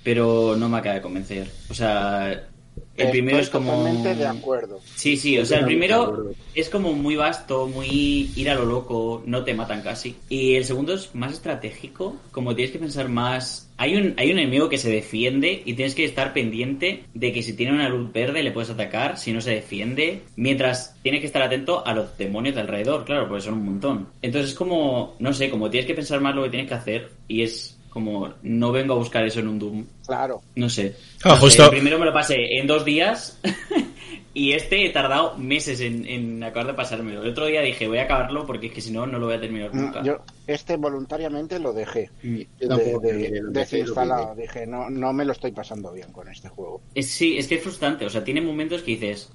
pero 0.03 0.55
no 0.57 0.69
me 0.69 0.77
acaba 0.77 0.95
de 0.95 1.01
convencer. 1.01 1.49
O 1.69 1.73
sea, 1.73 2.47
el 2.97 3.09
primero 3.11 3.39
Estoy 3.39 3.59
es 3.59 3.63
como 3.63 3.77
totalmente 3.77 4.15
de 4.15 4.25
acuerdo. 4.25 4.79
Sí, 4.95 5.17
sí, 5.17 5.37
o 5.37 5.45
sea, 5.45 5.59
el 5.59 5.65
primero 5.65 6.31
es 6.53 6.69
como 6.69 6.93
muy 6.93 7.15
vasto, 7.15 7.67
muy 7.67 8.31
ir 8.35 8.49
a 8.49 8.55
lo 8.55 8.65
loco, 8.65 9.21
no 9.25 9.43
te 9.43 9.53
matan 9.53 9.81
casi. 9.81 10.15
Y 10.29 10.55
el 10.55 10.63
segundo 10.63 10.93
es 10.93 11.13
más 11.13 11.33
estratégico, 11.33 12.15
como 12.31 12.55
tienes 12.55 12.71
que 12.71 12.79
pensar 12.79 13.09
más... 13.09 13.69
Hay 13.77 13.97
un, 13.97 14.13
hay 14.15 14.31
un 14.31 14.39
enemigo 14.39 14.69
que 14.69 14.77
se 14.77 14.89
defiende 14.89 15.61
y 15.65 15.73
tienes 15.73 15.95
que 15.95 16.05
estar 16.05 16.31
pendiente 16.31 17.03
de 17.13 17.33
que 17.33 17.43
si 17.43 17.51
tiene 17.53 17.73
una 17.73 17.89
luz 17.89 18.13
verde 18.13 18.41
le 18.41 18.51
puedes 18.51 18.69
atacar, 18.69 19.17
si 19.17 19.33
no 19.33 19.41
se 19.41 19.51
defiende, 19.51 20.21
mientras 20.37 20.95
tienes 21.03 21.19
que 21.19 21.27
estar 21.27 21.41
atento 21.41 21.85
a 21.85 21.93
los 21.93 22.17
demonios 22.17 22.55
de 22.55 22.61
alrededor, 22.61 23.03
claro, 23.03 23.27
porque 23.27 23.43
son 23.43 23.55
un 23.55 23.65
montón. 23.65 24.07
Entonces 24.21 24.51
es 24.51 24.55
como, 24.55 25.15
no 25.19 25.33
sé, 25.33 25.49
como 25.49 25.69
tienes 25.69 25.85
que 25.85 25.93
pensar 25.93 26.21
más 26.21 26.33
lo 26.33 26.43
que 26.43 26.51
tienes 26.51 26.69
que 26.69 26.75
hacer 26.75 27.11
y 27.27 27.41
es 27.41 27.77
como, 27.95 28.33
no 28.43 28.71
vengo 28.73 28.93
a 28.93 28.97
buscar 28.97 29.23
eso 29.25 29.39
en 29.39 29.47
un 29.47 29.57
Doom. 29.57 29.85
Claro. 30.05 30.41
No 30.55 30.69
sé. 30.69 30.95
Ah, 31.23 31.29
No 31.29 31.35
sé, 31.35 31.41
justo- 31.41 31.63
El 31.63 31.69
primero 31.69 31.97
me 31.97 32.05
lo 32.05 32.11
pasé 32.13 32.57
en 32.59 32.67
dos 32.67 32.83
días 32.83 33.39
y 34.33 34.51
este 34.51 34.85
he 34.85 34.89
tardado 34.89 35.37
meses 35.37 35.79
en, 35.79 36.05
en 36.05 36.43
acabar 36.43 36.67
de 36.67 36.73
pasármelo. 36.73 37.23
El 37.23 37.29
otro 37.29 37.45
día 37.45 37.61
dije, 37.61 37.87
voy 37.87 37.99
a 37.99 38.03
acabarlo 38.03 38.45
porque 38.45 38.67
es 38.67 38.73
que 38.73 38.81
si 38.81 38.91
no, 38.91 39.07
no 39.07 39.17
lo 39.17 39.27
voy 39.27 39.35
a 39.35 39.39
terminar 39.39 39.73
nunca. 39.73 40.01
Mm, 40.01 40.05
Yo 40.05 40.17
este 40.45 40.75
voluntariamente 40.75 41.57
lo 41.57 41.71
dejé. 41.71 42.09
Yo 42.21 42.67
tampoco 42.67 42.99
de, 42.99 43.29
lo 43.39 43.43
lo 43.47 43.51
desinstalado. 43.51 44.35
Dije, 44.35 44.67
no, 44.67 44.89
no 44.89 45.13
me 45.13 45.23
lo 45.23 45.31
estoy 45.31 45.53
pasando 45.53 45.93
bien 45.93 46.11
con 46.11 46.27
este 46.27 46.49
juego. 46.49 46.81
Es, 46.93 47.09
sí, 47.09 47.37
es 47.37 47.47
que 47.47 47.55
es 47.55 47.63
frustrante. 47.63 48.05
O 48.05 48.09
sea, 48.09 48.25
tiene 48.25 48.41
momentos 48.41 48.81
que 48.83 48.91
dices, 48.91 49.31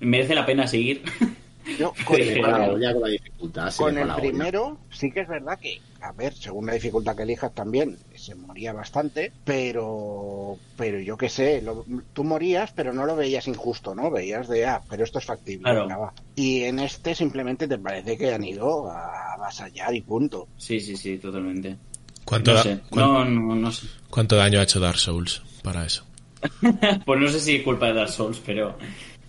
merece 0.00 0.34
la 0.34 0.46
pena 0.46 0.66
seguir. 0.66 1.02
Yo 1.78 1.92
con, 2.04 2.16
Sí, 2.16 2.22
el- 2.22 2.44
olla 2.44 2.92
con 2.92 3.02
la 3.02 3.08
dificultad. 3.08 3.70
se 3.70 3.82
con 3.82 3.94
me 3.94 4.00
va 4.00 4.02
el 4.02 4.08
la 4.08 4.14
olla. 4.16 4.22
primero, 4.22 4.78
sí 4.90 5.10
que 5.10 5.20
es 5.20 5.28
verdad 5.28 5.58
que, 5.58 5.80
a 6.02 6.12
ver, 6.12 6.34
según 6.34 6.66
la 6.66 6.74
dificultad 6.74 7.16
que 7.16 7.22
elijas 7.22 7.54
también, 7.54 7.98
se 8.14 8.34
moría 8.34 8.72
bastante, 8.72 9.32
pero 9.44 10.58
pero 10.76 11.00
yo 11.00 11.16
qué 11.16 11.28
sé, 11.28 11.62
lo- 11.62 11.84
tú 12.12 12.24
morías, 12.24 12.72
pero 12.72 12.92
no 12.92 13.06
lo 13.06 13.16
veías 13.16 13.46
injusto, 13.48 13.94
¿no? 13.94 14.10
Veías 14.10 14.48
de, 14.48 14.66
ah, 14.66 14.82
pero 14.88 15.04
esto 15.04 15.18
es 15.18 15.24
factible. 15.24 15.62
Claro. 15.62 15.82
venga, 15.82 15.96
va. 15.96 16.12
Y 16.36 16.62
en 16.64 16.78
este 16.80 17.14
simplemente 17.14 17.66
te 17.68 17.78
parece 17.78 18.18
que 18.18 18.32
han 18.34 18.44
ido 18.44 18.90
a 18.90 19.34
avasallar 19.34 19.94
y 19.94 20.00
punto. 20.02 20.48
Sí, 20.58 20.80
sí, 20.80 20.96
sí, 20.96 21.18
totalmente. 21.18 21.76
¿cuánto, 22.24 22.50
No 22.52 22.56
da- 22.58 22.62
sé, 22.62 22.80
cuán- 22.90 23.04
no, 23.06 23.24
no, 23.24 23.54
no 23.54 23.72
sé. 23.72 23.86
cuánto 24.10 24.36
daño 24.36 24.60
ha 24.60 24.62
hecho 24.64 24.80
Dark 24.80 24.98
Souls 24.98 25.42
para 25.62 25.84
eso? 25.86 26.04
Pues 27.06 27.20
no 27.20 27.28
sé 27.28 27.40
si 27.40 27.56
es 27.56 27.62
culpa 27.62 27.86
de 27.86 27.94
Dark 27.94 28.10
Souls, 28.10 28.40
pero 28.44 28.76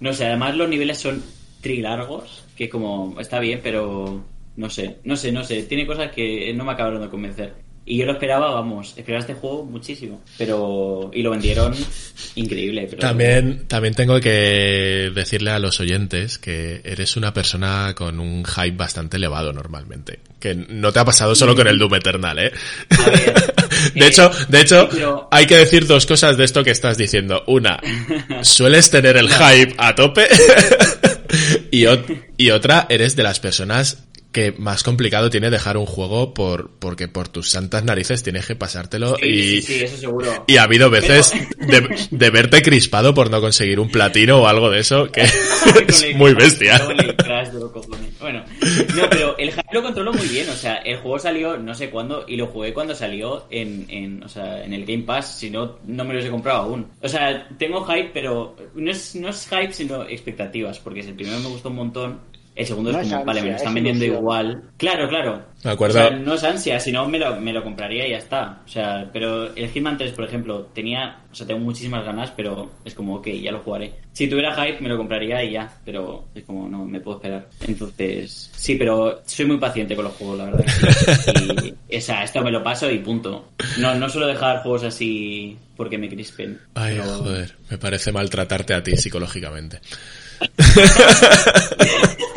no 0.01 0.13
sé, 0.13 0.25
además 0.25 0.55
los 0.55 0.67
niveles 0.67 0.97
son 0.97 1.23
trilargos, 1.66 2.43
que 2.55 2.70
como 2.70 3.18
está 3.20 3.39
bien, 3.39 3.59
pero 3.63 4.24
no 4.55 4.70
sé, 4.70 4.97
no 5.03 5.18
sé, 5.18 5.32
no 5.32 5.43
sé, 5.43 5.63
tiene 5.63 5.88
cosas 5.88 6.11
que 6.11 6.53
no 6.53 6.63
me 6.63 6.74
acabaron 6.74 7.01
de 7.01 7.09
convencer. 7.09 7.53
Y 7.88 7.97
yo 7.97 8.05
lo 8.05 8.13
esperaba, 8.13 8.51
vamos, 8.51 8.93
esperaba 8.97 9.20
este 9.22 9.34
juego 9.34 9.63
muchísimo, 9.66 10.22
pero 10.38 11.09
y 11.13 11.24
lo 11.24 11.32
vendieron 11.32 11.74
increíble, 12.36 12.86
pero 12.89 12.99
También, 13.01 13.68
también 13.68 13.95
tengo 13.95 14.20
que 14.20 15.11
decirle 15.13 15.51
a 15.51 15.59
los 15.59 15.80
oyentes 15.80 16.38
que 16.38 16.82
eres 16.84 17.16
una 17.18 17.34
persona 17.34 17.93
con 17.95 18.20
un 18.20 18.43
hype 18.45 18.78
bastante 18.78 19.18
elevado 19.18 19.51
normalmente. 19.53 20.20
Que 20.39 20.53
no 20.53 20.91
te 20.91 20.99
ha 20.99 21.05
pasado 21.05 21.34
solo 21.34 21.55
con 21.55 21.68
el 21.68 21.80
Doom 21.80 21.95
Eternal, 21.95 22.38
¿eh? 22.39 22.51
A 22.89 23.09
ver, 23.09 23.53
De 23.95 24.05
eh, 24.05 24.07
hecho, 24.07 24.30
de 24.49 24.61
hecho, 24.61 24.88
pero- 24.91 25.28
hay 25.32 25.47
que 25.47 25.57
decir 25.57 25.88
dos 25.88 26.05
cosas 26.05 26.38
de 26.38 26.43
esto 26.43 26.63
que 26.63 26.72
estás 26.72 26.97
diciendo. 26.97 27.43
Una, 27.47 27.80
sueles 28.43 28.89
tener 28.91 29.18
el 29.18 29.30
hype 29.30 29.74
a 29.78 29.95
tope. 29.95 30.28
y, 31.72 31.84
ot- 31.84 32.26
y 32.38 32.51
otra, 32.51 32.86
eres 32.89 33.16
de 33.16 33.24
las 33.24 33.39
personas 33.39 34.03
que 34.36 34.51
más 34.57 34.83
complicado 34.83 35.29
tiene 35.29 35.49
dejar 35.49 35.77
un 35.77 35.86
juego 35.86 36.33
por, 36.33 36.69
porque 36.77 37.07
por 37.07 37.29
tus 37.29 37.49
santas 37.49 37.86
narices 37.86 38.21
tienes 38.21 38.45
que 38.45 38.55
pasártelo 38.57 39.15
sí, 39.15 39.25
y, 39.25 39.61
sí, 39.61 39.73
sí, 39.79 39.83
eso 39.86 39.95
seguro. 39.95 40.43
y 40.45 40.57
ha 40.57 40.63
habido 40.63 40.89
veces 40.89 41.31
Pero- 41.57 41.88
de, 41.88 42.07
de 42.11 42.29
verte 42.31 42.61
crispado 42.61 43.13
por 43.13 43.31
no 43.31 43.39
conseguir 43.39 43.79
un 43.79 43.89
platino 43.89 44.41
o 44.41 44.47
algo 44.47 44.69
de 44.69 44.79
eso 44.81 45.09
que 45.09 45.21
es 45.88 46.15
muy 46.17 46.33
bestia. 46.33 46.81
Bueno, 48.19 48.43
no, 48.95 49.09
pero 49.09 49.38
el 49.38 49.51
hype 49.51 49.63
lo 49.71 49.83
controlo 49.83 50.13
muy 50.13 50.27
bien. 50.27 50.49
O 50.49 50.53
sea, 50.55 50.75
el 50.77 50.97
juego 50.97 51.19
salió 51.19 51.57
no 51.57 51.73
sé 51.73 51.89
cuándo 51.89 52.25
y 52.27 52.36
lo 52.36 52.47
jugué 52.47 52.73
cuando 52.73 52.95
salió 52.95 53.45
en, 53.49 53.86
en, 53.89 54.23
o 54.23 54.27
sea, 54.29 54.63
en 54.63 54.73
el 54.73 54.86
Game 54.86 55.03
Pass. 55.03 55.38
Si 55.39 55.49
no, 55.49 55.77
no 55.86 56.03
me 56.03 56.13
los 56.13 56.25
he 56.25 56.29
comprado 56.29 56.63
aún. 56.63 56.88
O 57.01 57.07
sea, 57.07 57.47
tengo 57.57 57.86
hype, 57.86 58.09
pero 58.13 58.55
no 58.75 58.91
es, 58.91 59.15
no 59.15 59.29
es 59.29 59.47
hype, 59.49 59.73
sino 59.73 60.03
expectativas. 60.03 60.79
Porque 60.79 61.03
si 61.03 61.09
el 61.09 61.15
primero 61.15 61.39
me 61.39 61.47
gustó 61.49 61.69
un 61.69 61.75
montón, 61.75 62.19
el 62.56 62.66
segundo 62.66 62.91
No 62.91 62.99
es 63.01 63.08
es 63.08 63.14
como, 63.14 63.26
vale, 63.26 63.41
me 63.41 63.49
lo 63.49 63.56
están 63.56 63.70
es 63.70 63.74
vendiendo 63.76 64.06
ilusión. 64.06 64.22
igual. 64.24 64.64
Claro, 64.78 65.10
claro. 65.10 65.45
Me 65.64 65.72
acuerdo. 65.72 65.99
O 65.99 66.08
sea, 66.08 66.10
no 66.18 66.34
es 66.36 66.43
ansia, 66.43 66.80
si 66.80 66.91
no 66.91 67.08
me 67.08 67.18
lo, 67.20 67.36
me 67.41 67.51
lo 67.51 67.64
compraría 67.64 68.08
y 68.08 68.12
ya 68.12 68.18
está. 68.18 68.62
O 68.66 68.68
sea, 68.70 69.10
pero 69.12 69.53
el 69.56 69.68
Hitman 69.70 69.97
3, 69.97 70.12
por 70.14 70.24
ejemplo, 70.26 70.68
tenía, 70.74 71.20
o 71.32 71.36
sea, 71.36 71.45
tengo 71.47 71.60
muchísimas 71.60 72.06
ganas, 72.06 72.32
pero 72.36 72.72
es 72.86 72.93
como, 72.93 73.16
ok, 73.16 73.28
ya 73.41 73.51
lo 73.51 73.60
jugaré. 73.60 73.93
Si 74.14 74.28
tuviera 74.30 74.53
hype, 74.56 74.80
me 74.82 74.88
lo 74.89 74.95
compraría 74.97 75.43
y 75.43 75.51
ya, 75.51 75.70
pero 75.84 76.26
es 76.36 76.43
como, 76.43 76.70
no, 76.70 76.86
me 76.86 76.99
puedo 77.01 77.18
esperar. 77.18 77.47
Entonces, 77.68 78.51
sí, 78.56 78.76
pero 78.76 79.22
soy 79.26 79.45
muy 79.47 79.58
paciente 79.58 79.95
con 79.95 80.06
los 80.06 80.14
juegos, 80.14 80.38
la 80.38 80.45
verdad. 80.45 80.66
Y, 81.89 81.97
o 81.97 82.01
sea, 82.01 82.24
esto 82.24 82.41
me 82.41 82.51
lo 82.51 82.64
paso 82.64 82.89
y 82.89 82.99
punto. 82.99 83.49
No, 83.80 83.93
no 83.95 84.08
suelo 84.10 84.28
dejar 84.28 84.62
juegos 84.62 84.84
así 84.84 85.58
porque 85.76 85.97
me 85.97 86.08
crispen. 86.10 86.60
Ay, 86.76 86.97
pero- 86.99 87.14
joder, 87.18 87.56
me 87.70 87.78
parece 87.78 88.12
maltratarte 88.12 88.74
a 88.74 88.82
ti 88.84 88.95
psicológicamente. 88.95 89.80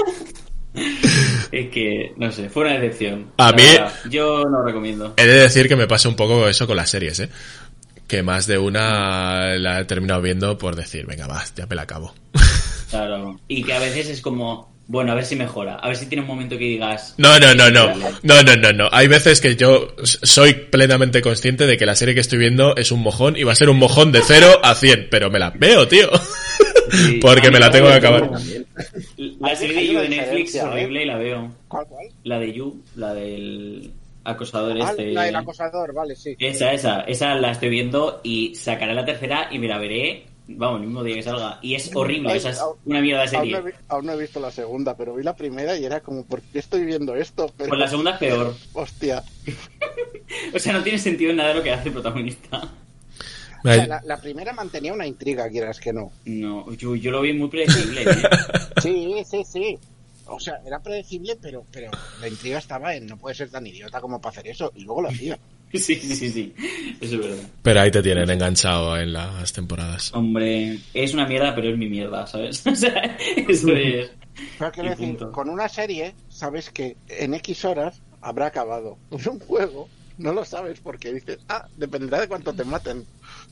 Es 1.60 1.70
que, 1.70 2.12
no 2.16 2.30
sé, 2.30 2.48
fue 2.50 2.64
una 2.64 2.74
decepción. 2.78 3.32
A 3.38 3.50
La 3.50 3.56
mí- 3.56 3.62
verdad, 3.62 3.92
yo 4.10 4.44
no 4.44 4.62
recomiendo. 4.64 5.14
He 5.16 5.26
de 5.26 5.40
decir 5.40 5.66
que 5.68 5.76
me 5.76 5.86
pasa 5.86 6.08
un 6.08 6.16
poco 6.16 6.48
eso 6.48 6.66
con 6.66 6.76
las 6.76 6.90
series, 6.90 7.18
¿eh? 7.20 7.28
Que 8.06 8.22
más 8.22 8.46
de 8.46 8.58
una 8.58 9.56
la 9.56 9.80
he 9.80 9.84
terminado 9.84 10.22
viendo 10.22 10.56
por 10.56 10.76
decir, 10.76 11.04
venga, 11.06 11.26
va, 11.26 11.44
ya 11.56 11.66
me 11.66 11.74
la 11.76 11.82
acabo. 11.82 12.14
Claro. 12.90 13.38
Y 13.48 13.62
que 13.64 13.74
a 13.74 13.78
veces 13.80 14.08
es 14.08 14.22
como, 14.22 14.72
bueno, 14.86 15.12
a 15.12 15.14
ver 15.14 15.26
si 15.26 15.36
mejora. 15.36 15.74
A 15.74 15.88
ver 15.88 15.96
si 15.98 16.06
tiene 16.06 16.22
un 16.22 16.28
momento 16.28 16.56
que 16.56 16.64
digas. 16.64 17.12
No, 17.18 17.38
no, 17.38 17.54
no, 17.54 17.70
no. 17.70 17.92
No, 18.22 18.42
no, 18.42 18.56
no, 18.56 18.72
no. 18.72 18.88
Hay 18.92 19.08
veces 19.08 19.42
que 19.42 19.56
yo 19.56 19.94
soy 20.04 20.54
plenamente 20.54 21.20
consciente 21.20 21.66
de 21.66 21.76
que 21.76 21.84
la 21.84 21.94
serie 21.94 22.14
que 22.14 22.20
estoy 22.20 22.38
viendo 22.38 22.76
es 22.76 22.90
un 22.90 23.00
mojón 23.00 23.36
y 23.36 23.42
va 23.42 23.52
a 23.52 23.56
ser 23.56 23.68
un 23.68 23.76
mojón 23.78 24.10
de 24.10 24.22
0 24.26 24.60
a 24.62 24.74
100, 24.74 25.08
pero 25.10 25.28
me 25.30 25.38
la 25.38 25.50
veo, 25.50 25.86
tío. 25.86 26.08
Sí, 26.90 27.18
Porque 27.20 27.50
me 27.50 27.58
la 27.58 27.70
tengo 27.70 27.88
que 27.88 27.94
acabar. 27.94 28.30
La 29.16 29.54
serie 29.56 29.76
de 29.76 29.86
You 29.92 29.98
de 30.00 30.08
Netflix 30.08 30.54
es 30.54 30.62
¿eh? 30.62 30.64
horrible 30.64 31.02
y 31.02 31.06
la 31.06 31.16
veo. 31.18 31.52
¿Cuál, 31.68 31.86
cuál? 31.86 32.06
La 32.24 32.38
de 32.38 32.52
You, 32.52 32.82
la 32.96 33.14
del 33.14 33.92
acosador 34.24 34.76
Ah, 34.82 34.90
este. 34.90 35.12
la 35.12 35.22
del 35.24 35.36
acosador, 35.36 35.92
vale, 35.94 36.14
sí. 36.16 36.36
Esa, 36.38 36.72
esa, 36.72 37.00
esa 37.02 37.34
la 37.34 37.52
estoy 37.52 37.70
viendo 37.70 38.20
y 38.22 38.54
sacaré 38.54 38.94
la 38.94 39.04
tercera 39.04 39.48
y 39.50 39.58
me 39.58 39.68
la 39.68 39.78
veré, 39.78 40.26
vamos, 40.48 40.80
el 40.80 40.86
mismo 40.86 41.02
día 41.02 41.14
que 41.16 41.22
salga. 41.22 41.58
Y 41.62 41.74
es 41.74 41.90
horrible, 41.94 42.32
Ay, 42.32 42.38
esa 42.38 42.50
es 42.50 42.58
aún- 42.58 42.76
una 42.84 43.00
mierda 43.00 43.22
de 43.26 43.36
Aún 43.36 43.44
serie. 43.46 43.52
no, 43.52 43.58
he, 43.66 43.70
vi- 43.70 43.76
aún 43.88 44.06
no 44.06 44.12
he 44.12 44.20
visto 44.20 44.38
la 44.40 44.50
segunda, 44.50 44.96
pero 44.96 45.14
vi 45.14 45.22
la 45.22 45.34
primera 45.34 45.76
y 45.78 45.84
era 45.84 46.00
como, 46.00 46.24
¿por 46.26 46.42
qué 46.42 46.58
estoy 46.58 46.84
viendo 46.84 47.14
esto? 47.14 47.50
Pero, 47.56 47.68
Pues 47.68 47.80
la 47.80 47.88
segunda 47.88 48.10
es 48.12 48.18
peor. 48.18 48.54
Hostia. 48.74 49.22
O 50.54 50.58
sea, 50.58 50.74
no 50.74 50.82
tiene 50.82 50.98
sentido 50.98 51.32
nada 51.32 51.54
lo 51.54 51.62
que 51.62 51.72
hace 51.72 51.88
el 51.88 51.94
protagonista. 51.94 52.68
O 53.68 53.74
sea, 53.74 53.86
la, 53.86 54.02
la 54.04 54.20
primera 54.20 54.52
mantenía 54.52 54.92
una 54.92 55.06
intriga, 55.06 55.48
quieras 55.48 55.80
que 55.80 55.92
no. 55.92 56.12
No, 56.24 56.72
yo, 56.74 56.94
yo 56.96 57.10
lo 57.10 57.20
vi 57.20 57.32
muy 57.32 57.48
predecible. 57.48 58.02
¿eh? 58.02 58.06
Sí, 58.82 59.24
sí, 59.28 59.44
sí. 59.44 59.78
O 60.26 60.38
sea, 60.38 60.60
era 60.64 60.78
predecible, 60.80 61.36
pero, 61.40 61.64
pero 61.72 61.90
la 62.20 62.28
intriga 62.28 62.58
estaba 62.58 62.94
en 62.94 63.06
no 63.06 63.16
puede 63.16 63.34
ser 63.34 63.50
tan 63.50 63.66
idiota 63.66 64.00
como 64.00 64.20
para 64.20 64.32
hacer 64.32 64.48
eso. 64.48 64.72
Y 64.76 64.84
luego 64.84 65.02
lo 65.02 65.08
hacía. 65.08 65.38
Sí, 65.70 65.96
sí, 65.96 66.16
sí, 66.16 66.30
sí. 66.30 66.54
Eso 66.98 67.16
es 67.16 67.20
verdad. 67.20 67.44
Pero 67.60 67.80
ahí 67.82 67.90
te 67.90 68.02
tienen 68.02 68.30
enganchado 68.30 68.96
en 68.96 69.12
las 69.12 69.52
temporadas. 69.52 70.14
Hombre, 70.14 70.78
es 70.94 71.12
una 71.12 71.26
mierda, 71.26 71.54
pero 71.54 71.68
es 71.68 71.76
mi 71.76 71.90
mierda, 71.90 72.26
¿sabes? 72.26 72.66
O 72.66 72.74
sea, 72.74 73.18
eso 73.46 73.68
es. 73.76 74.10
Pero 74.58 74.72
quiero 74.72 74.88
decir, 74.88 75.08
punto. 75.08 75.30
con 75.30 75.50
una 75.50 75.68
serie, 75.68 76.14
sabes 76.30 76.70
que 76.70 76.96
en 77.08 77.34
X 77.34 77.66
horas 77.66 78.00
habrá 78.22 78.46
acabado. 78.46 78.96
Con 79.10 79.28
un 79.28 79.40
juego, 79.40 79.90
no 80.16 80.32
lo 80.32 80.42
sabes 80.44 80.80
porque 80.80 81.12
dices, 81.12 81.38
ah, 81.50 81.66
dependerá 81.76 82.20
de 82.22 82.28
cuánto 82.28 82.54
te 82.54 82.64
maten. 82.64 83.04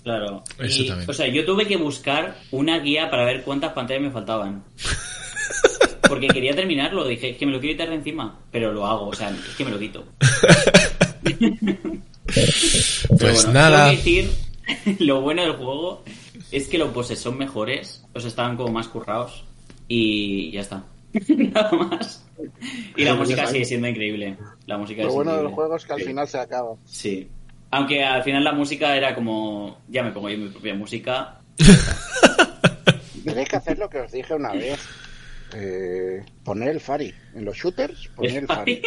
Claro. 0.07 0.45
Eso 0.61 0.83
Y, 0.85 0.87
también. 0.87 1.11
O 1.11 1.13
sea, 1.13 1.27
yo 1.27 1.45
tuve 1.45 1.67
que 1.67 1.77
buscar 1.77 2.37
una 2.53 2.79
guía 2.79 3.11
para 3.11 3.25
ver 3.25 3.43
cuántas 3.43 3.73
pantallas 3.73 4.05
me 4.05 4.13
faltaban. 4.13 4.63
Porque 6.09 6.29
quería 6.29 6.55
terminarlo, 6.55 7.05
dije, 7.09 7.31
es 7.31 7.37
que 7.37 7.45
me 7.45 7.51
lo 7.51 7.59
quiero 7.59 7.75
quitar 7.75 7.89
de 7.89 7.97
encima, 7.97 8.39
pero 8.53 8.73
lo 8.73 8.87
hago, 8.87 9.09
o 9.09 9.13
sea, 9.13 9.31
es 9.31 9.57
que 9.57 9.65
me 9.65 9.73
lo 9.73 9.79
quito. 9.81 10.05
Pues 12.27 13.09
Pero 13.19 13.33
bueno, 13.35 13.53
nada. 13.53 13.91
que 13.91 13.97
decir, 13.97 14.31
lo 15.01 15.21
bueno 15.23 15.43
del 15.43 15.53
juego 15.53 16.05
es 16.53 16.69
que 16.69 16.79
los 16.79 16.93
bosses 16.93 17.19
son 17.19 17.37
mejores, 17.39 18.05
o 18.15 18.21
sea, 18.21 18.29
estaban 18.29 18.57
como 18.57 18.71
más 18.73 18.89
currados 18.89 19.45
y 19.89 20.51
ya 20.53 20.61
está. 20.61 20.85
Nada 21.29 21.73
más. 21.73 22.25
Y 22.97 23.05
la 23.05 23.15
música 23.15 23.47
sigue 23.47 23.65
siendo 23.65 23.89
increíble. 23.89 24.37
La 24.67 24.77
música 24.79 25.03
Lo 25.05 25.13
bueno 25.13 25.31
del 25.33 25.41
increíble. 25.41 25.55
juego 25.55 25.77
es 25.77 25.85
que 25.85 25.93
al 25.95 26.03
final 26.03 26.29
se 26.29 26.39
acaba. 26.39 26.75
Sí. 26.85 27.29
Aunque 27.77 28.03
al 28.03 28.23
final 28.23 28.43
la 28.43 28.53
música 28.53 28.97
era 28.97 29.15
como, 29.15 29.83
ya 29.87 30.03
me 30.03 30.11
pongo 30.11 30.31
yo 30.31 30.39
mi 30.39 30.49
propia 30.49 30.75
música. 30.75 31.41
Tenéis 33.25 33.51
que 33.51 33.57
hacer 33.57 33.79
lo 33.79 33.91
que 33.91 34.01
os 34.01 34.11
dije 34.11 34.33
una 34.33 34.53
vez. 34.53 34.81
Eh, 35.53 36.25
poner 36.43 36.71
el 36.71 36.81
Fari. 36.81 37.13
En 37.35 37.45
los 37.45 37.55
shooters, 37.55 38.09
poner 38.17 38.37
el 38.39 38.47
Fari. 38.47 38.81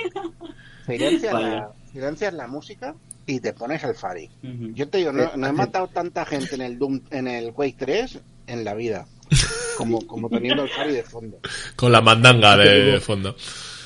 Silencias, 0.88 1.34
Vale. 1.34 1.50
la, 1.52 1.72
silencias 1.92 2.34
la 2.34 2.48
música 2.48 2.96
y 3.28 3.40
te 3.40 3.54
pones 3.54 3.84
el 3.84 3.94
Fari. 3.94 4.28
Yo 4.42 4.90
te 4.90 4.98
digo, 4.98 5.12
no, 5.12 5.38
no 5.38 5.48
he 5.48 5.54
matado 5.54 5.88
tanta 5.90 6.26
gente 6.26 6.56
en 6.56 6.62
el 6.62 6.80
Doom, 6.80 7.02
en 7.12 7.28
el 7.28 7.54
Quake 7.54 7.76
3 7.78 8.20
en 8.48 8.64
la 8.64 8.74
vida. 8.74 9.06
Como, 9.78 10.02
como 10.08 10.32
teniendo 10.32 10.64
el 10.64 10.70
Fari 10.70 10.94
de 10.94 11.04
fondo. 11.04 11.40
Con 11.76 11.92
la 11.92 12.02
mandanga 12.02 12.58
de 12.58 13.00
fondo. 13.00 13.36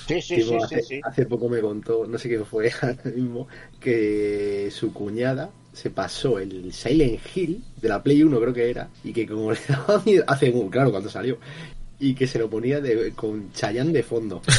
Sí, 0.08 0.22
sí, 0.22 0.36
Tipo, 0.36 0.50
sí, 0.50 0.56
hace, 0.64 0.82
sí, 0.82 0.88
sí. 0.96 1.02
hace 1.04 1.26
poco 1.26 1.48
me 1.50 1.60
contó, 1.62 2.06
no 2.08 2.18
sé 2.18 2.30
qué 2.30 2.40
fue 2.44 2.72
ahora 2.82 2.98
mismo, 3.06 3.48
que 3.80 4.70
su 4.72 4.92
cuñada 4.94 5.50
se 5.74 5.90
pasó 5.90 6.40
el 6.40 6.72
Silent 6.74 7.20
Hill 7.36 7.64
de 7.82 7.90
la 7.90 8.04
Play 8.04 8.22
1 8.24 8.40
creo 8.40 8.54
que 8.54 8.70
era, 8.70 8.90
y 9.04 9.14
que 9.14 9.26
como 9.28 9.52
le 9.54 9.60
daba 9.68 10.02
miedo, 10.06 10.24
hace, 10.28 10.54
claro, 10.70 10.92
cuando 10.92 11.10
salió, 11.10 11.38
y 12.00 12.14
que 12.16 12.28
se 12.28 12.38
lo 12.40 12.50
ponía 12.50 12.82
de, 12.82 13.12
con 13.16 13.52
Chayanne 13.54 13.92
de 13.94 14.04
fondo. 14.04 14.42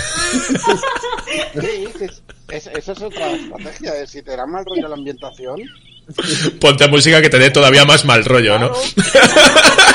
Sí, 1.55 1.89
que 1.99 2.05
es- 2.07 2.23
es- 2.49 2.67
esa 2.69 2.93
es 2.93 3.03
otra 3.03 3.33
estrategia. 3.33 3.93
De 3.95 4.07
si 4.07 4.23
te 4.23 4.37
da 4.37 4.47
mal 4.47 4.65
rollo 4.65 4.89
la 4.89 4.95
ambientación, 4.95 5.61
Ponte 6.61 6.87
música 6.89 7.23
que 7.23 7.31
te 7.31 7.39
dé 7.39 7.51
todavía 7.51 7.85
más 7.85 8.05
mal 8.05 8.25
rollo, 8.25 8.59
¿no? 8.59 8.73
claro, 8.73 9.94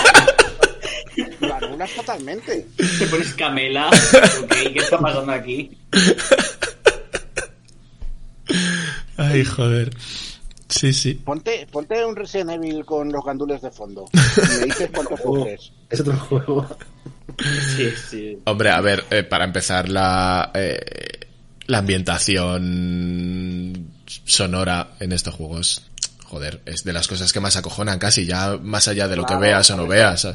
anulas 1.79 1.95
totalmente. 1.95 2.67
Te 2.77 3.07
pones 3.07 3.33
Camela. 3.33 3.89
ok, 4.43 4.53
¿qué 4.73 4.79
está 4.79 4.99
pasando 4.99 5.31
aquí? 5.31 5.77
Ay, 9.17 9.43
joder. 9.45 9.95
Sí, 10.67 10.93
sí. 10.93 11.15
Ponte, 11.15 11.67
ponte 11.71 12.05
un 12.05 12.15
Resident 12.15 12.51
Evil 12.51 12.85
con 12.85 13.11
los 13.11 13.25
gandules 13.25 13.61
de 13.61 13.71
fondo. 13.71 14.05
Y 14.13 14.17
me 14.59 14.65
dices 14.65 14.89
cuánto 14.93 15.17
sufres. 15.17 15.71
Es 15.89 15.99
otro 16.01 16.17
juego. 16.17 16.67
Sí, 17.75 17.91
sí. 18.09 18.37
Hombre, 18.45 18.69
a 18.69 18.81
ver, 18.81 19.03
eh, 19.09 19.23
para 19.23 19.45
empezar, 19.45 19.89
la, 19.89 20.51
eh, 20.53 21.27
la 21.65 21.79
ambientación 21.79 23.91
sonora 24.25 24.91
en 24.99 25.11
estos 25.11 25.33
juegos, 25.35 25.83
joder, 26.25 26.61
es 26.65 26.83
de 26.83 26.93
las 26.93 27.07
cosas 27.07 27.33
que 27.33 27.39
más 27.39 27.57
acojonan 27.57 27.97
casi, 27.97 28.25
ya 28.25 28.57
más 28.61 28.87
allá 28.87 29.07
de 29.07 29.15
lo 29.15 29.23
que 29.23 29.29
Claro, 29.29 29.41
veas 29.41 29.69
o 29.71 29.77
no 29.77 29.87
veas, 29.87 30.27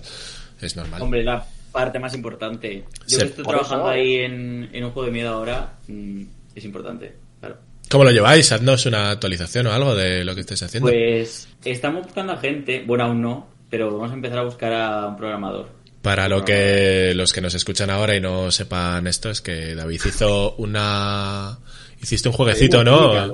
es 0.66 0.76
normal. 0.76 1.02
Hombre, 1.02 1.22
la 1.22 1.44
parte 1.72 1.98
más 1.98 2.14
importante. 2.14 2.84
Yo 3.08 3.18
que 3.18 3.24
estoy 3.24 3.44
trabajando 3.44 3.88
ahí 3.88 4.16
en, 4.18 4.70
en 4.72 4.84
un 4.84 4.90
juego 4.92 5.06
de 5.06 5.12
miedo 5.12 5.30
ahora, 5.30 5.74
mm, 5.88 6.22
es 6.54 6.64
importante, 6.64 7.14
claro. 7.40 7.56
¿Cómo 7.90 8.04
lo 8.04 8.10
lleváis? 8.10 8.50
Haznos 8.52 8.86
una 8.86 9.10
actualización 9.10 9.66
o 9.66 9.72
algo 9.72 9.94
de 9.94 10.24
lo 10.24 10.34
que 10.34 10.40
estés 10.42 10.62
haciendo. 10.62 10.88
Pues 10.88 11.48
estamos 11.64 12.04
buscando 12.04 12.32
a 12.32 12.38
gente, 12.38 12.82
bueno, 12.86 13.04
aún 13.04 13.22
no, 13.22 13.48
pero 13.70 13.90
vamos 13.90 14.10
a 14.10 14.14
empezar 14.14 14.38
a 14.38 14.44
buscar 14.44 14.72
a 14.72 15.08
un 15.08 15.16
programador. 15.16 15.68
Para 16.02 16.28
lo 16.28 16.44
que 16.44 17.12
los 17.14 17.32
que 17.32 17.40
nos 17.40 17.54
escuchan 17.54 17.90
ahora 17.90 18.14
y 18.14 18.20
no 18.20 18.50
sepan 18.50 19.06
esto, 19.06 19.30
es 19.30 19.40
que 19.40 19.74
David 19.74 20.00
hizo 20.04 20.54
una... 20.56 21.58
Hiciste 22.02 22.28
un 22.28 22.34
jueguecito, 22.34 22.84
¿no? 22.84 23.32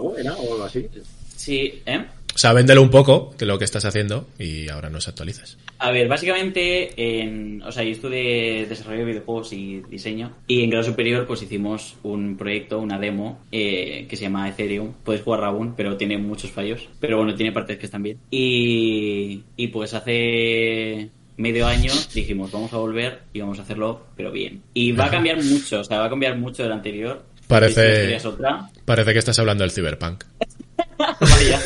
Sí, 1.36 1.82
¿eh? 1.84 2.04
Sea, 2.40 2.54
véndelo 2.54 2.80
un 2.80 2.88
poco 2.88 3.34
de 3.36 3.44
lo 3.44 3.58
que 3.58 3.66
estás 3.66 3.84
haciendo 3.84 4.26
y 4.38 4.66
ahora 4.70 4.88
nos 4.88 5.06
actualizas. 5.08 5.58
A 5.78 5.90
ver, 5.90 6.08
básicamente, 6.08 7.20
en, 7.20 7.60
o 7.62 7.70
sea, 7.70 7.82
yo 7.84 7.90
estudié 7.90 8.64
desarrollo 8.64 9.00
de 9.00 9.04
videojuegos 9.04 9.52
y 9.52 9.82
diseño 9.90 10.32
y 10.46 10.62
en 10.64 10.70
grado 10.70 10.84
superior 10.86 11.26
pues 11.26 11.42
hicimos 11.42 11.96
un 12.02 12.38
proyecto, 12.38 12.78
una 12.78 12.98
demo 12.98 13.40
eh, 13.52 14.06
que 14.08 14.16
se 14.16 14.22
llama 14.22 14.48
Ethereum. 14.48 14.94
Puedes 15.04 15.20
jugar 15.20 15.44
aún, 15.44 15.74
pero 15.76 15.98
tiene 15.98 16.16
muchos 16.16 16.50
fallos. 16.50 16.88
Pero 16.98 17.18
bueno, 17.18 17.34
tiene 17.34 17.52
partes 17.52 17.76
que 17.76 17.84
están 17.84 18.02
bien. 18.02 18.16
Y, 18.30 19.42
y 19.58 19.66
pues 19.66 19.92
hace 19.92 21.10
medio 21.36 21.66
año 21.66 21.92
dijimos, 22.14 22.50
vamos 22.52 22.72
a 22.72 22.78
volver 22.78 23.20
y 23.34 23.40
vamos 23.40 23.58
a 23.58 23.62
hacerlo, 23.64 24.06
pero 24.16 24.32
bien. 24.32 24.62
Y 24.72 24.92
va 24.92 25.04
a 25.04 25.10
cambiar 25.10 25.44
mucho, 25.44 25.80
o 25.80 25.84
sea, 25.84 25.98
va 25.98 26.06
a 26.06 26.08
cambiar 26.08 26.38
mucho 26.38 26.62
del 26.62 26.72
anterior. 26.72 27.22
Parece- 27.46 28.16
otra. 28.26 28.70
Parece 28.86 29.12
que 29.12 29.18
estás 29.18 29.38
hablando 29.38 29.62
del 29.62 29.72
Cyberpunk. 29.72 30.24
Vaya. 30.98 31.60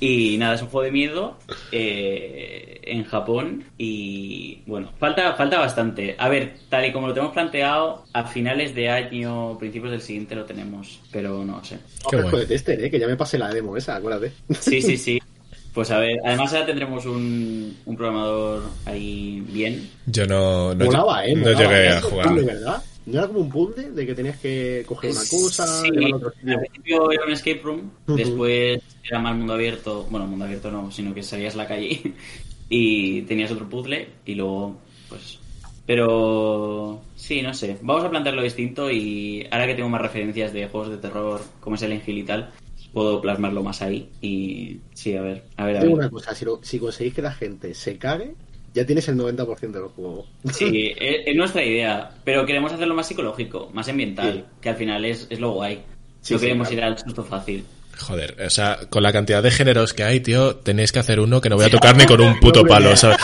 Y 0.00 0.36
nada, 0.36 0.56
es 0.56 0.62
un 0.62 0.68
juego 0.68 0.84
de 0.84 0.90
miedo 0.90 1.38
eh, 1.72 2.78
en 2.82 3.04
Japón 3.04 3.64
y 3.78 4.62
bueno, 4.66 4.90
falta, 4.98 5.34
falta 5.34 5.58
bastante. 5.58 6.14
A 6.18 6.28
ver, 6.28 6.56
tal 6.68 6.84
y 6.84 6.92
como 6.92 7.06
lo 7.06 7.14
tenemos 7.14 7.32
planteado, 7.32 8.04
a 8.12 8.24
finales 8.24 8.74
de 8.74 8.90
año, 8.90 9.56
principios 9.58 9.92
del 9.92 10.02
siguiente 10.02 10.34
lo 10.34 10.44
tenemos, 10.44 11.00
pero 11.10 11.42
no 11.44 11.64
sé. 11.64 11.78
Qué 12.10 12.16
bueno. 12.16 12.36
de 12.36 12.46
tester, 12.46 12.84
¿eh? 12.84 12.90
Que 12.90 12.98
ya 12.98 13.06
me 13.06 13.16
pasé 13.16 13.38
la 13.38 13.48
demo 13.48 13.76
esa, 13.76 13.96
acuérdate. 13.96 14.32
Sí, 14.60 14.82
sí, 14.82 14.96
sí. 14.96 15.20
Pues 15.74 15.90
a 15.90 15.98
ver, 15.98 16.20
además 16.24 16.52
ahora 16.52 16.66
tendremos 16.66 17.04
un, 17.04 17.76
un 17.84 17.96
programador 17.96 18.62
ahí 18.86 19.42
bien. 19.48 19.90
Yo 20.06 20.24
no, 20.24 20.72
no, 20.72 20.84
Molaba, 20.84 21.26
¿eh? 21.26 21.34
no 21.34 21.50
llegué 21.50 21.88
a 21.88 22.00
puzzle, 22.00 22.44
¿verdad? 22.44 22.80
¿No 23.06 23.18
era 23.18 23.26
como 23.28 23.40
un 23.40 23.50
puzzle 23.50 23.90
de 23.90 24.06
que 24.06 24.14
tenías 24.14 24.38
que 24.40 24.84
coger 24.86 25.10
una 25.10 25.26
cosa, 25.26 25.64
Sí, 25.82 25.90
otro 26.12 26.32
al 26.46 26.58
principio 26.60 27.10
era 27.10 27.24
un 27.24 27.32
escape 27.32 27.60
room, 27.62 27.90
Ujú. 28.08 28.16
después 28.16 28.78
era 29.02 29.18
más 29.18 29.36
mundo 29.36 29.52
abierto, 29.54 30.04
bueno, 30.06 30.26
mundo 30.26 30.44
abierto 30.44 30.70
no, 30.70 30.90
sino 30.90 31.14
que 31.14 31.22
salías 31.22 31.54
a 31.54 31.58
la 31.58 31.68
calle 31.68 32.14
y 32.68 33.22
tenías 33.22 33.50
otro 33.52 33.68
puzzle 33.68 34.08
y 34.24 34.34
luego, 34.34 34.80
pues... 35.08 35.40
Pero 35.86 37.02
sí, 37.14 37.42
no 37.42 37.52
sé, 37.52 37.78
vamos 37.82 38.04
a 38.04 38.10
plantearlo 38.10 38.42
distinto 38.42 38.90
y 38.90 39.46
ahora 39.50 39.66
que 39.66 39.74
tengo 39.74 39.90
más 39.90 40.00
referencias 40.00 40.50
de 40.54 40.66
juegos 40.68 40.88
de 40.88 40.96
terror 40.96 41.42
como 41.60 41.76
es 41.76 41.82
el 41.82 41.92
Hill 42.06 42.18
y 42.18 42.24
tal, 42.24 42.54
puedo 42.90 43.20
plasmarlo 43.20 43.62
más 43.62 43.82
ahí 43.82 44.10
y 44.22 44.80
sí, 44.94 45.14
a 45.14 45.20
ver, 45.20 45.44
a 45.58 45.66
ver, 45.66 45.76
a 45.76 45.80
Tengo 45.80 45.94
ver. 45.94 45.94
una 45.94 46.10
cosa, 46.10 46.34
si, 46.34 46.44
lo- 46.44 46.60
si 46.62 46.78
conseguís 46.78 47.14
que 47.14 47.22
la 47.22 47.32
gente 47.34 47.74
se 47.74 47.98
cague, 47.98 48.36
ya 48.74 48.84
tienes 48.84 49.06
el 49.08 49.16
90% 49.16 49.70
del 49.70 49.84
juego. 49.84 50.26
Sí, 50.52 50.92
es, 50.98 51.22
es 51.26 51.36
nuestra 51.36 51.64
idea, 51.64 52.10
pero 52.24 52.44
queremos 52.44 52.72
hacerlo 52.72 52.94
más 52.94 53.06
psicológico, 53.08 53.70
más 53.72 53.88
ambiental, 53.88 54.32
Sí. 54.34 54.44
que 54.60 54.68
al 54.68 54.76
final 54.76 55.04
es, 55.04 55.26
es 55.30 55.38
lo 55.40 55.52
guay. 55.52 55.80
Sí, 56.20 56.34
no 56.34 56.38
sí, 56.40 56.44
queremos 56.46 56.68
claro. 56.68 56.80
ir 56.80 56.84
al 56.92 56.98
susto 56.98 57.22
fácil. 57.24 57.64
Joder, 57.96 58.36
o 58.44 58.50
sea, 58.50 58.80
con 58.90 59.04
la 59.04 59.12
cantidad 59.12 59.40
de 59.42 59.52
géneros 59.52 59.94
que 59.94 60.02
hay, 60.02 60.18
tío, 60.18 60.56
tenéis 60.56 60.90
que 60.90 60.98
hacer 60.98 61.20
uno 61.20 61.40
que 61.40 61.48
no 61.48 61.54
voy 61.56 61.66
a 61.66 61.70
tocar 61.70 61.96
ni 61.96 62.04
con 62.06 62.20
un 62.20 62.40
puto 62.40 62.64
palo, 62.66 62.96
¿sabes? 62.96 63.18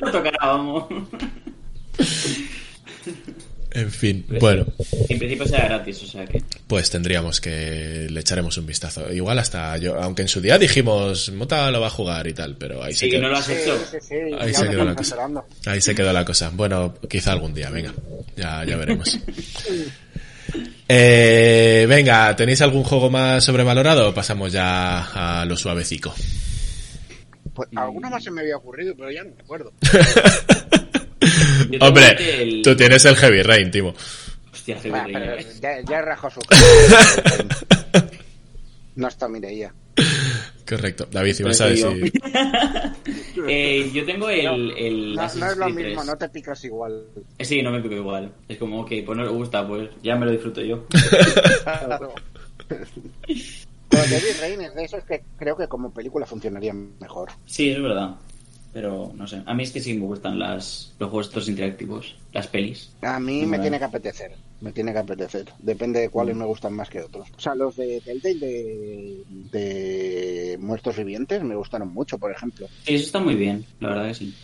No 0.00 0.10
tocará, 0.10 0.38
vamos. 0.40 0.84
en 3.72 3.90
fin, 3.90 4.24
bueno, 4.40 4.64
En 5.08 5.18
principio 5.18 5.46
será 5.46 5.66
gratis, 5.66 6.02
o 6.02 6.06
sea 6.06 6.24
que. 6.26 6.42
Pues 6.66 6.90
tendríamos 6.90 7.40
que 7.40 8.08
le 8.10 8.20
echaremos 8.20 8.58
un 8.58 8.66
vistazo. 8.66 9.12
Igual 9.12 9.38
hasta 9.38 9.76
yo, 9.76 10.00
aunque 10.00 10.22
en 10.22 10.28
su 10.28 10.40
día 10.40 10.58
dijimos, 10.58 11.30
Mota 11.32 11.70
lo 11.70 11.80
va 11.80 11.86
a 11.86 11.90
jugar 11.90 12.26
y 12.26 12.32
tal, 12.32 12.56
pero 12.56 12.82
ahí 12.82 12.92
se 12.92 13.00
Sí, 13.00 13.06
que 13.06 13.10
quedó, 13.12 13.22
no 13.22 13.28
lo 13.30 13.36
has 13.38 13.48
hecho. 13.48 13.78
sí, 13.90 13.98
sí, 14.00 14.14
Ahí 14.38 14.52
se 14.52 14.68
quedó 14.68 14.84
la 14.84 14.94
cosa. 14.96 15.16
ahí 15.66 15.80
se 15.80 15.94
quedó 15.94 16.12
la 16.12 16.24
cosa. 16.24 16.50
Bueno, 16.52 16.94
quizá 17.08 17.32
algún 17.32 17.54
día, 17.54 17.70
venga, 17.70 17.92
ya, 18.36 18.64
ya 18.64 18.76
veremos. 18.76 19.18
Eh, 20.88 21.86
venga, 21.88 22.34
¿tenéis 22.36 22.60
algún 22.62 22.84
juego 22.84 23.10
más 23.10 23.44
sobrevalorado? 23.44 24.08
o 24.08 24.14
Pasamos 24.14 24.52
ya 24.52 25.40
a 25.40 25.44
lo 25.44 25.56
suavecico. 25.56 26.14
Pues 27.54 27.68
alguna 27.76 28.10
más 28.10 28.22
se 28.22 28.30
me 28.30 28.42
había 28.42 28.56
ocurrido, 28.56 28.94
pero 28.96 29.10
ya 29.10 29.24
no 29.24 29.30
me 29.34 29.40
acuerdo. 29.42 29.72
Hombre, 31.80 32.42
el- 32.42 32.62
tú 32.62 32.76
tienes 32.76 33.04
el 33.04 33.16
Heavy 33.16 33.42
Rain, 33.42 33.70
Timo. 33.70 33.94
Hostia, 34.74 35.04
pero 35.12 35.34
¿eh? 35.34 35.46
ya, 35.60 35.80
ya 35.82 36.02
rajo 36.02 36.28
su 36.30 36.40
No 38.96 39.08
está 39.08 39.28
Mireia. 39.28 39.72
Correcto. 40.68 41.06
David, 41.10 41.36
ibas 41.40 41.60
a 41.60 41.66
Pero 41.66 41.76
soy 41.76 42.00
decir... 42.00 42.12
Eh, 43.48 43.90
yo 43.92 44.04
tengo 44.06 44.28
el, 44.30 44.70
el 44.72 45.14
No, 45.14 45.22
no 45.34 45.50
es 45.50 45.56
lo 45.56 45.68
mismo, 45.68 46.02
3. 46.02 46.06
no 46.06 46.16
te 46.16 46.28
picas 46.30 46.64
igual. 46.64 47.04
Eh, 47.38 47.44
Sí, 47.44 47.62
no 47.62 47.70
me 47.70 47.80
pico 47.80 47.94
igual. 47.94 48.32
Es 48.48 48.58
como, 48.58 48.80
ok, 48.80 48.90
pues 49.04 49.16
no 49.16 49.24
le 49.24 49.30
gusta, 49.30 49.66
pues 49.68 49.90
ya 50.02 50.16
me 50.16 50.24
lo 50.26 50.32
disfruto 50.32 50.62
yo. 50.62 50.86
Claro. 51.62 52.12
Pero 53.88 54.02
David 54.02 54.40
Rain 54.40 54.60
es 54.62 54.74
de 54.74 54.84
esos 54.84 55.04
que 55.04 55.22
creo 55.38 55.56
que 55.56 55.68
como 55.68 55.92
película 55.92 56.26
funcionaría 56.26 56.72
mejor. 56.72 57.28
Sí, 57.44 57.70
es 57.70 57.80
verdad. 57.80 58.16
Pero 58.72 59.12
no 59.14 59.26
sé. 59.26 59.42
A 59.46 59.54
mí 59.54 59.62
es 59.62 59.70
que 59.70 59.80
sí 59.80 59.94
me 59.94 60.06
gustan 60.06 60.38
las, 60.38 60.94
los 60.98 61.08
juegos 61.10 61.28
estos 61.28 61.48
interactivos, 61.48 62.16
las 62.32 62.46
pelis. 62.48 62.90
A 63.02 63.20
mí 63.20 63.46
me 63.46 63.58
tiene 63.58 63.78
que 63.78 63.84
apetecer, 63.84 64.32
me 64.60 64.72
tiene 64.72 64.92
que 64.92 64.98
apetecer. 64.98 65.46
Depende 65.58 66.00
de 66.00 66.08
cuáles 66.08 66.34
Mm. 66.34 66.38
me 66.38 66.44
gustan 66.46 66.72
más 66.74 66.88
que 66.88 67.00
otros. 67.02 67.28
O 67.36 67.40
sea, 67.40 67.54
los 67.54 67.76
de 67.76 68.00
Telltale 68.04 68.34
de, 68.36 69.22
de 69.52 70.58
Muertos 70.58 70.96
Vivientes 70.96 71.42
me 71.42 71.54
gustaron 71.56 71.92
mucho, 71.92 72.18
por 72.18 72.32
ejemplo. 72.32 72.66
Sí, 72.84 72.94
eso 72.94 73.04
está 73.06 73.20
muy 73.20 73.34
bien, 73.34 73.64
la 73.80 73.90
verdad 73.90 74.08
que 74.08 74.14
sí. 74.14 74.34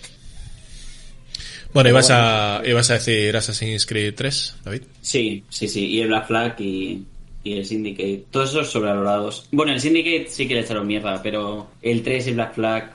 Bueno, 1.73 1.89
ibas 1.89 2.11
a, 2.11 2.61
ibas 2.67 2.91
a 2.91 2.95
decir 2.95 3.35
Assassin's 3.35 3.87
Creed 3.87 4.15
3, 4.15 4.57
David. 4.65 4.83
Sí, 5.01 5.45
sí, 5.49 5.69
sí. 5.69 5.87
Y 5.87 6.01
el 6.03 6.09
Black 6.09 6.27
Flag 6.27 6.61
y, 6.61 7.03
y 7.45 7.53
el 7.55 7.65
Syndicate. 7.65 8.27
Todos 8.31 8.51
esos 8.51 8.71
sobrevalorados. 8.71 9.49
Bueno, 9.53 9.73
el 9.73 9.81
Syndicate 9.81 10.27
sí 10.29 10.47
que 10.47 10.55
le 10.55 10.61
echaron 10.61 10.87
mierda, 10.87 11.23
pero 11.23 11.71
el 11.81 12.03
3 12.03 12.27
y 12.27 12.29
el 12.31 12.35
Black 12.35 12.55
Flag. 12.55 12.93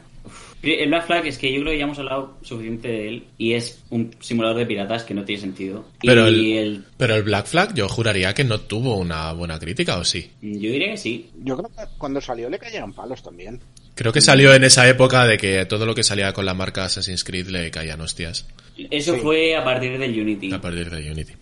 El 0.63 0.87
Black 0.89 1.05
Flag 1.05 1.27
es 1.27 1.37
que 1.37 1.53
yo 1.53 1.61
creo 1.61 1.71
que 1.73 1.77
ya 1.77 1.83
hemos 1.85 1.99
hablado 1.99 2.37
suficiente 2.41 2.87
de 2.87 3.07
él 3.09 3.23
y 3.37 3.53
es 3.53 3.83
un 3.91 4.11
simulador 4.19 4.57
de 4.57 4.65
piratas 4.65 5.03
que 5.03 5.13
no 5.13 5.23
tiene 5.23 5.39
sentido. 5.41 5.85
Pero 6.01 6.27
y 6.29 6.57
el, 6.57 6.67
el... 6.67 6.83
pero 6.97 7.15
el 7.15 7.23
Black 7.23 7.45
Flag 7.45 7.73
yo 7.75 7.87
juraría 7.87 8.33
que 8.33 8.43
no 8.43 8.59
tuvo 8.61 8.97
una 8.97 9.31
buena 9.33 9.59
crítica, 9.59 9.97
¿o 9.97 10.03
sí? 10.03 10.31
Yo 10.41 10.71
diría 10.71 10.91
que 10.91 10.97
sí. 10.97 11.29
Yo 11.43 11.55
creo 11.57 11.69
que 11.69 11.83
cuando 11.97 12.19
salió 12.19 12.49
le 12.49 12.57
cayeron 12.57 12.91
palos 12.93 13.21
también. 13.21 13.59
Creo 13.93 14.11
que 14.11 14.21
salió 14.21 14.53
en 14.53 14.63
esa 14.63 14.87
época 14.89 15.25
de 15.25 15.37
que 15.37 15.65
todo 15.65 15.85
lo 15.85 15.95
que 15.95 16.03
salía 16.03 16.33
con 16.33 16.45
la 16.45 16.53
marca 16.53 16.85
Assassin's 16.85 17.23
Creed 17.23 17.47
le 17.47 17.71
caían 17.71 17.99
hostias 18.01 18.47
Eso 18.91 19.15
Sí. 19.15 19.21
fue 19.21 19.55
a 19.55 19.63
partir 19.63 19.97
del 19.97 20.19
Unity. 20.19 20.53
a 20.53 20.61
partir 20.61 20.89
de 20.89 21.11
Unity. 21.11 21.33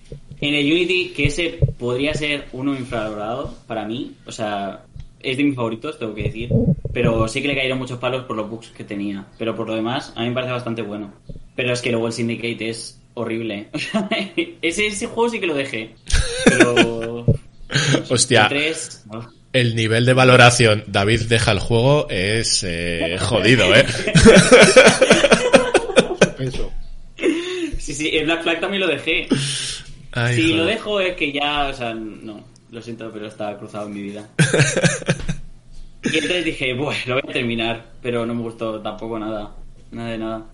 En 0.41 0.53
el 0.53 0.72
Unity, 0.72 1.09
que 1.16 1.26
ese 1.28 1.57
podría 1.80 2.13
ser 2.13 2.45
uno 2.53 2.76
infravalorado 2.76 3.57
para 3.68 3.86
mí, 3.86 4.13
o 4.26 4.32
sea, 4.32 4.84
es 5.26 5.38
de 5.38 5.43
mis 5.43 5.55
favoritos, 5.55 5.99
tengo 5.99 6.13
que 6.13 6.23
decir, 6.23 6.49
pero 6.93 7.28
sí 7.28 7.41
que 7.41 7.47
le 7.47 7.55
cayeron 7.55 7.80
muchos 7.80 7.99
palos 7.99 8.23
por 8.26 8.38
los 8.38 8.49
bugs 8.49 8.69
que 8.69 8.84
tenía, 8.84 9.26
pero 9.38 9.55
por 9.55 9.67
lo 9.67 9.76
demás, 9.76 10.13
a 10.15 10.21
mí 10.21 10.30
me 10.30 10.34
parece 10.34 10.53
bastante 10.53 10.82
bueno. 10.82 11.13
Pero 11.55 11.73
es 11.73 11.82
que 11.82 11.91
luego 11.91 12.07
el 12.07 12.13
Syndicate 12.13 12.69
es 12.69 13.01
horrible. 13.13 13.69
Ese, 14.61 14.88
ese 14.88 15.07
juego 15.07 15.30
sí 15.30 15.39
que 15.39 15.47
lo 15.47 15.55
dejé, 15.55 15.95
pero... 16.45 17.26
Hostia. 18.09 18.43
El 18.43 18.49
3, 18.49 19.05
no. 19.11 19.30
El 19.51 19.76
nivel 19.76 20.05
de 20.05 20.13
valoración 20.13 20.84
David 20.88 21.23
deja 21.30 21.51
el 21.51 21.59
juego 21.59 22.07
es 22.09 22.63
eh, 22.67 23.17
jodido, 23.19 23.73
¿eh? 23.73 23.86
Eso. 26.39 26.71
Sí, 27.78 27.93
sí, 27.93 28.09
el 28.13 28.26
Black 28.26 28.43
Flag 28.43 28.59
también 28.59 28.82
lo 28.82 28.88
dejé. 28.88 29.28
Ay, 30.11 30.36
si 30.36 30.41
joder. 30.41 30.57
lo 30.57 30.65
dejo 30.65 30.99
es 30.99 31.15
que 31.15 31.32
ya, 31.32 31.67
o 31.67 31.73
sea, 31.73 31.93
no, 31.93 32.43
lo 32.72 32.82
siento, 32.82 33.09
pero 33.11 33.28
está 33.28 33.57
cruzado 33.57 33.88
en 33.88 33.93
mi 33.93 34.01
vida. 34.01 34.28
Y 36.03 36.18
entonces 36.18 36.45
dije, 36.45 36.74
bueno, 36.76 36.99
lo 37.07 37.13
voy 37.16 37.24
a 37.28 37.34
terminar, 37.34 37.86
pero 38.01 38.26
no 38.28 38.36
me 38.36 38.43
gustó 38.43 38.80
tampoco 38.80 39.18
nada, 39.18 39.55
nada 39.91 40.11
de 40.11 40.18
nada. 40.20 40.45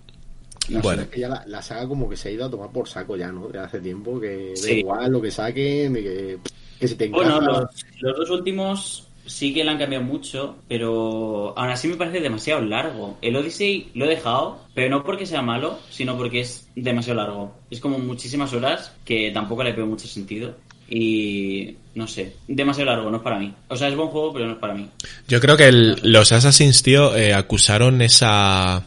No 0.70 0.76
sé. 0.76 0.82
Bueno. 0.82 1.02
Es 1.02 1.08
que 1.08 1.20
ya 1.20 1.28
la, 1.28 1.44
la 1.46 1.60
saga 1.60 1.86
como 1.86 2.08
que 2.08 2.16
se 2.16 2.28
ha 2.28 2.32
ido 2.32 2.46
a 2.46 2.50
tomar 2.50 2.70
por 2.70 2.88
saco 2.88 3.16
ya, 3.16 3.30
¿no? 3.30 3.48
De 3.48 3.58
hace 3.58 3.78
tiempo 3.80 4.18
que 4.18 4.50
da 4.50 4.56
Sí. 4.56 4.72
igual 4.78 5.12
lo 5.12 5.20
que 5.20 5.30
saquen, 5.30 5.92
y 5.96 6.02
que, 6.02 6.38
que 6.80 6.88
si 6.88 6.94
te 6.94 7.04
encaja... 7.04 7.36
Bueno, 7.38 7.40
los, 7.52 7.84
los 8.00 8.16
dos 8.16 8.30
últimos 8.30 9.06
sí 9.26 9.52
que 9.52 9.62
le 9.62 9.70
han 9.70 9.78
cambiado 9.78 10.04
mucho, 10.04 10.56
pero 10.68 11.52
aún 11.56 11.68
así 11.70 11.86
me 11.86 11.96
parece 11.96 12.20
demasiado 12.20 12.62
largo. 12.62 13.18
El 13.20 13.36
Odyssey 13.36 13.90
lo 13.92 14.06
he 14.06 14.08
dejado, 14.08 14.58
pero 14.74 14.88
no 14.88 15.04
porque 15.04 15.26
sea 15.26 15.42
malo, 15.42 15.78
sino 15.90 16.16
porque 16.16 16.40
es 16.40 16.66
demasiado 16.74 17.20
largo. 17.20 17.54
Es 17.70 17.78
como 17.78 17.98
muchísimas 17.98 18.54
horas 18.54 18.94
que 19.04 19.30
tampoco 19.32 19.62
le 19.64 19.72
veo 19.72 19.86
mucho 19.86 20.08
sentido. 20.08 20.54
Y 20.94 21.74
no 21.94 22.06
sé, 22.06 22.34
demasiado 22.46 22.90
largo, 22.90 23.10
no 23.10 23.16
es 23.16 23.22
para 23.22 23.38
mí. 23.38 23.54
O 23.68 23.76
sea, 23.76 23.88
es 23.88 23.96
buen 23.96 24.08
juego, 24.08 24.32
pero 24.34 24.46
no 24.46 24.52
es 24.52 24.58
para 24.58 24.74
mí. 24.74 24.88
Yo 25.26 25.40
creo 25.40 25.56
que 25.56 25.72
los 25.72 26.32
Assassins, 26.32 26.82
tío, 26.82 27.16
eh, 27.16 27.32
acusaron 27.32 28.02
esa 28.02 28.84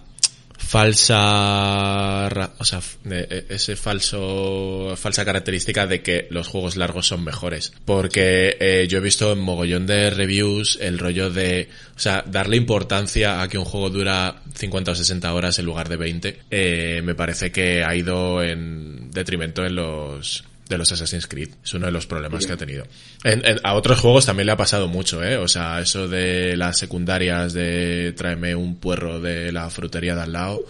falsa, 0.58 2.28
o 2.60 2.64
sea, 2.66 2.80
e- 3.10 3.45
ese 3.49 3.76
falso, 3.76 4.93
falsa 4.97 5.26
característica 5.26 5.88
de 5.88 6.01
que 6.01 6.28
los 6.30 6.47
juegos 6.47 6.76
largos 6.76 7.08
son 7.08 7.24
mejores. 7.24 7.74
Porque 7.86 8.56
eh, 8.60 8.86
yo 8.88 8.99
he 8.99 9.01
visto 9.01 9.32
en 9.32 9.39
mogollón 9.39 9.88
de 9.88 10.12
reviews 10.12 10.78
el 10.82 10.99
rollo 10.99 11.30
de, 11.32 11.70
o 11.95 11.99
sea, 11.99 12.24
darle 12.28 12.58
importancia 12.58 13.41
a 13.41 13.47
que 13.47 13.58
un 13.58 13.66
juego 13.66 13.89
dura 13.89 14.41
50 14.53 14.91
o 14.91 14.95
60 14.95 15.34
horas 15.34 15.58
en 15.60 15.66
lugar 15.66 15.89
de 15.89 15.97
20, 15.97 16.39
eh, 16.51 17.01
me 17.03 17.16
parece 17.16 17.51
que 17.51 17.84
ha 17.84 17.95
ido 17.95 18.43
en 18.43 19.10
detrimento 19.12 19.66
en 19.66 19.76
los 19.76 20.43
de 20.70 20.78
los 20.78 20.91
Assassin's 20.91 21.28
Creed. 21.28 21.49
Es 21.63 21.74
uno 21.74 21.86
de 21.86 21.91
los 21.91 22.07
problemas 22.07 22.45
que 22.45 22.53
ha 22.53 22.57
tenido. 22.57 22.86
En- 23.24 23.45
en- 23.45 23.59
a 23.63 23.74
otros 23.76 23.99
juegos 23.99 24.26
también 24.26 24.47
le 24.47 24.51
ha 24.53 24.57
pasado 24.57 24.88
mucho, 24.88 25.24
¿eh? 25.24 25.38
O 25.38 25.47
sea, 25.47 25.80
eso 25.80 26.07
de 26.07 26.57
las 26.57 26.78
secundarias 26.78 27.53
de 27.53 28.13
tráeme 28.18 28.55
un 28.55 28.76
puerro 28.78 29.20
de 29.20 29.51
la 29.51 29.70
frutería 29.70 30.16
de 30.16 30.22
al 30.24 30.34
lado. 30.34 30.63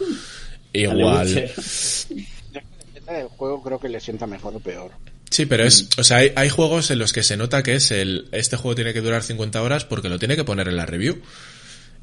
Igual. 0.74 1.34
Del 1.34 3.28
juego, 3.38 3.62
creo 3.64 3.80
que 3.80 3.88
le 3.90 4.00
sienta 4.00 4.26
mejor 4.28 4.56
o 4.56 4.60
peor. 4.60 4.92
Sí, 5.30 5.46
pero 5.46 5.64
es, 5.64 5.90
o 5.98 6.04
sea, 6.04 6.18
hay, 6.18 6.32
hay 6.36 6.50
juegos 6.50 6.92
en 6.92 7.00
los 7.00 7.12
que 7.14 7.24
se 7.24 7.36
nota 7.38 7.62
que 7.64 7.76
es 7.76 7.92
el, 7.92 8.28
este 8.32 8.58
juego 8.58 8.76
tiene 8.76 8.94
que 8.94 9.02
durar 9.02 9.22
50 9.24 9.62
horas 9.62 9.84
porque 9.86 10.10
lo 10.10 10.18
tiene 10.20 10.36
que 10.36 10.44
poner 10.44 10.68
en 10.68 10.76
la 10.78 10.86
review. 10.86 11.22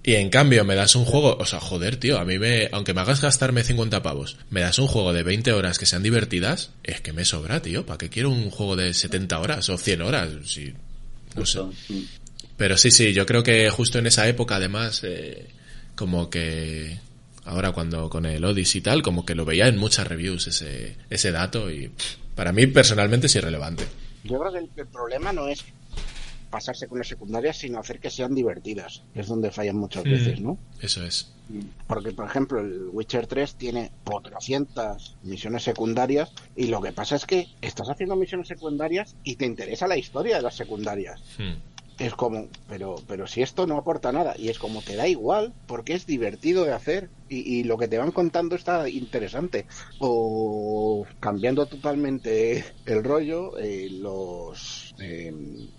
Y 0.05 0.15
en 0.17 0.31
cambio 0.31 0.65
me 0.65 0.75
das 0.75 0.97
un 0.97 1.05
juego, 1.05 1.37
o 1.39 1.47
sea, 1.47 1.61
joder, 1.61 1.97
tío, 1.97 2.19
a 2.19 2.25
mí 2.25 2.39
me, 2.39 2.69
aunque 2.73 2.93
me 2.93 3.03
hagas 3.03 3.21
gastarme 3.21 3.63
50 3.63 4.03
pavos, 4.03 4.37
me 4.51 4.61
das 4.61 4.81
un 4.81 4.89
juego 4.89 5.13
de 5.13 5.23
20 5.23 5.53
horas 5.53 5.79
que 5.79 5.87
sean 5.87 6.03
divertidas, 6.03 6.73
es 6.83 7.01
que 7.01 7.13
me 7.13 7.25
sobra, 7.25 7.63
tío, 7.63 7.87
¿para 7.87 7.99
qué 7.99 8.09
quiero 8.11 8.31
un 8.31 8.51
juego 8.51 8.75
de 8.75 8.95
70 8.95 9.39
horas 9.39 9.69
o 9.69 9.79
100 9.79 10.03
horas? 10.03 10.29
Si, 10.45 10.75
no 11.37 11.47
sé. 11.47 11.61
Mm. 11.63 12.03
Pero 12.57 12.77
sí, 12.77 12.91
sí, 12.91 13.13
yo 13.13 13.27
creo 13.27 13.45
que 13.45 13.71
justo 13.71 14.01
en 14.01 14.07
esa 14.09 14.27
época, 14.27 14.57
además, 14.57 15.03
eh, 15.05 15.47
como 15.95 16.29
que 16.29 16.99
ahora 17.45 17.71
cuando 17.73 18.11
con 18.11 18.27
el 18.27 18.45
Odyssey 18.45 18.81
y 18.81 18.83
tal, 18.83 19.03
como 19.03 19.25
que 19.25 19.37
lo 19.37 19.45
veía 19.45 19.69
en 19.69 19.79
muchas 19.79 20.07
reviews 20.07 20.49
ese, 20.49 20.97
ese 21.11 21.31
dato 21.31 21.71
y 21.71 21.93
para 22.35 22.53
mí 22.53 22.67
personalmente 22.67 23.29
es 23.29 23.37
irrelevante. 23.37 23.85
Yo 24.25 24.39
creo 24.39 24.53
que 24.53 24.59
el, 24.59 24.71
el 24.77 24.87
problema 24.87 25.33
no 25.33 25.49
es 25.49 25.65
pasarse 26.53 26.87
con 26.87 26.99
las 26.99 27.09
secundarias, 27.09 27.57
sino 27.57 27.81
hacer 27.81 27.99
que 27.99 28.11
sean 28.11 28.35
divertidas. 28.35 29.03
Es 29.15 29.27
donde 29.27 29.51
fallan 29.51 29.77
muchas 29.77 30.05
Mm. 30.05 30.11
veces, 30.11 30.41
¿no? 30.41 30.59
Eso 30.81 31.03
es. 31.05 31.33
Porque, 31.89 32.13
por 32.13 32.27
ejemplo, 32.27 32.61
el 32.61 32.89
Witcher 32.93 33.27
3 33.27 33.55
tiene 33.57 33.91
400 34.05 35.17
misiones 35.25 35.63
secundarias 35.65 36.31
y 36.57 36.67
lo 36.67 36.81
que 36.81 36.93
pasa 36.93 37.17
es 37.17 37.27
que 37.27 37.49
estás 37.61 37.89
haciendo 37.91 38.17
misiones 38.17 38.49
secundarias 38.49 39.17
y 39.25 39.37
te 39.37 39.47
interesa 39.47 39.87
la 39.89 39.97
historia 39.97 40.37
de 40.37 40.43
las 40.43 40.55
secundarias. 40.57 41.21
Hmm. 41.39 41.55
Es 41.99 42.15
como, 42.15 42.49
pero, 42.67 42.97
pero 43.07 43.27
si 43.27 43.43
esto 43.43 43.67
no 43.67 43.77
aporta 43.77 44.13
nada 44.13 44.35
y 44.37 44.49
es 44.49 44.59
como 44.59 44.83
te 44.83 44.97
da 44.97 45.07
igual 45.07 45.55
porque 45.67 45.95
es 45.95 46.07
divertido 46.07 46.65
de 46.65 46.73
hacer 46.73 47.11
y, 47.29 47.61
y 47.61 47.65
lo 47.65 47.79
que 47.79 47.87
te 47.89 47.99
van 47.99 48.13
contando 48.13 48.57
está 48.57 48.89
interesante. 48.89 49.67
O 49.99 51.07
cambiando 51.21 51.67
totalmente 51.67 52.65
el 52.87 53.05
rollo, 53.05 53.57
eh, 53.59 53.89
los, 53.91 54.95
eh, 54.99 55.33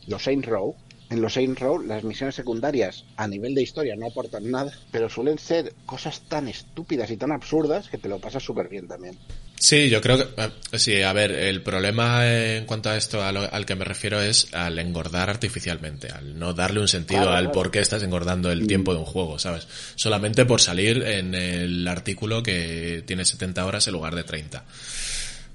los 0.07 0.24
Saints 0.24 0.47
Row. 0.47 0.76
En 1.09 1.22
los 1.22 1.34
Saints 1.34 1.59
Row 1.59 1.80
las 1.80 2.03
misiones 2.03 2.36
secundarias 2.36 3.05
a 3.18 3.28
nivel 3.28 3.53
de 3.53 3.61
historia 3.61 3.95
no 3.97 4.07
aportan 4.07 4.49
nada, 4.49 4.72
pero 4.91 5.09
suelen 5.09 5.38
ser 5.38 5.76
cosas 5.86 6.24
tan 6.28 6.47
estúpidas 6.47 7.11
y 7.11 7.18
tan 7.18 7.32
absurdas 7.32 7.89
que 7.89 7.97
te 7.97 8.09
lo 8.09 8.20
pasas 8.20 8.43
súper 8.43 8.70
bien 8.70 8.88
también. 8.88 9.20
Sí, 9.66 9.89
yo 9.89 10.01
creo 10.01 10.18
que, 10.18 10.41
eh, 10.41 10.49
sí, 10.78 11.01
a 11.03 11.14
ver, 11.14 11.32
el 11.32 11.61
problema 11.61 12.28
en 12.30 12.66
cuanto 12.66 12.89
a 12.89 12.97
esto 12.97 13.24
a 13.24 13.32
lo- 13.32 13.49
al 13.49 13.66
que 13.66 13.76
me 13.76 13.86
refiero 13.86 14.22
es 14.22 14.53
al 14.53 14.78
engordar 14.78 15.30
artificialmente, 15.30 16.09
al 16.09 16.38
no 16.38 16.53
darle 16.53 16.82
un 16.82 16.89
sentido 16.89 17.22
Claro, 17.22 17.38
al 17.38 17.43
claro. 17.45 17.51
por 17.53 17.72
qué 17.72 17.80
estás 17.80 18.03
engordando 18.03 18.51
el 18.51 18.68
tiempo 18.68 18.91
de 18.93 18.99
un 18.99 19.05
juego, 19.05 19.39
¿sabes? 19.39 19.66
Solamente 19.95 20.43
por 20.43 20.59
salir 20.59 21.01
en 21.03 21.34
el 21.34 21.88
artículo 21.88 22.43
que 22.43 23.03
tiene 23.07 23.24
70 23.24 23.66
horas 23.66 23.88
en 23.88 23.93
lugar 23.93 24.16
de 24.16 24.26
30. 24.26 24.66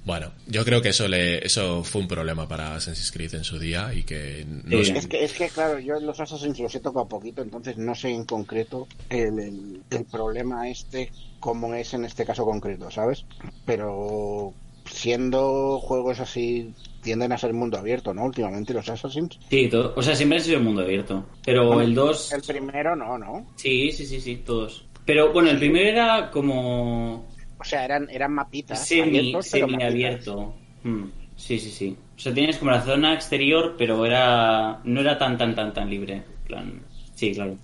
Bueno, 0.06 0.32
yo 0.46 0.64
creo 0.64 0.80
que 0.80 0.88
eso 0.88 1.06
le, 1.06 1.44
eso 1.46 1.84
fue 1.84 2.00
un 2.00 2.08
problema 2.08 2.48
para 2.48 2.76
Assassin's 2.76 3.12
Creed 3.12 3.34
en 3.34 3.44
su 3.44 3.58
día 3.58 3.92
y 3.92 4.04
que 4.04 4.46
no 4.64 4.78
Sí. 4.78 4.86
sé- 4.86 4.98
Es 5.00 5.06
que, 5.06 5.22
es 5.24 5.32
que, 5.34 5.48
claro, 5.50 5.78
yo 5.80 6.00
los 6.00 6.18
Assassins 6.18 6.58
los 6.60 6.74
he 6.74 6.80
tocado 6.80 7.06
poquito, 7.06 7.42
entonces 7.42 7.76
no 7.76 7.94
sé 7.94 8.08
en 8.08 8.24
concreto 8.24 8.88
el, 9.10 9.38
el, 9.38 9.80
el 9.90 10.04
problema 10.06 10.66
este, 10.70 11.10
cómo 11.40 11.74
es 11.74 11.94
en 11.94 12.04
este 12.04 12.24
caso 12.24 12.44
concreto, 12.44 12.90
¿sabes? 12.90 13.24
Pero 13.64 14.52
siendo 14.84 15.78
juegos 15.80 16.20
así, 16.20 16.72
tienden 17.02 17.32
a 17.32 17.38
ser 17.38 17.52
mundo 17.52 17.78
abierto, 17.78 18.14
¿no? 18.14 18.24
Últimamente 18.24 18.72
los 18.74 18.88
Assassins. 18.88 19.38
Sí, 19.50 19.68
todo, 19.68 19.92
o 19.96 20.02
sea, 20.02 20.14
siempre 20.14 20.38
ha 20.38 20.40
sido 20.40 20.60
mundo 20.60 20.82
abierto. 20.82 21.26
Pero 21.44 21.66
Bueno, 21.66 21.82
el 21.82 21.94
2... 21.94 22.32
El 22.32 22.42
primero 22.42 22.96
no, 22.96 23.18
¿no? 23.18 23.46
Sí, 23.56 23.92
sí, 23.92 24.06
sí, 24.06 24.20
sí, 24.20 24.36
todos. 24.36 24.84
Pero 25.04 25.32
bueno, 25.32 25.50
el 25.50 25.58
primero 25.58 25.88
era 25.88 26.30
como 26.30 27.26
O 27.58 27.64
sea, 27.64 27.84
eran, 27.84 28.08
eran 28.10 28.32
mapitas 28.32 28.86
semi, 28.86 29.18
abiertos, 29.18 29.46
semi 29.46 29.72
mapitas. 29.72 29.90
abierto. 29.90 30.54
Mm, 30.84 31.04
Sí, 31.36 31.58
sí, 31.60 31.70
sí. 31.70 31.96
O 32.16 32.18
sea, 32.20 32.34
tienes 32.34 32.56
como 32.58 32.72
la 32.72 32.82
zona 32.82 33.14
exterior, 33.14 33.76
pero 33.78 34.04
era 34.04 34.80
no 34.82 35.00
era 35.00 35.16
tan, 35.16 35.38
tan, 35.38 35.54
tan, 35.54 35.72
tan 35.72 35.88
libre. 35.88 36.22
Plan, 36.46 36.82
Sí, 37.14 37.32
claro. 37.32 37.56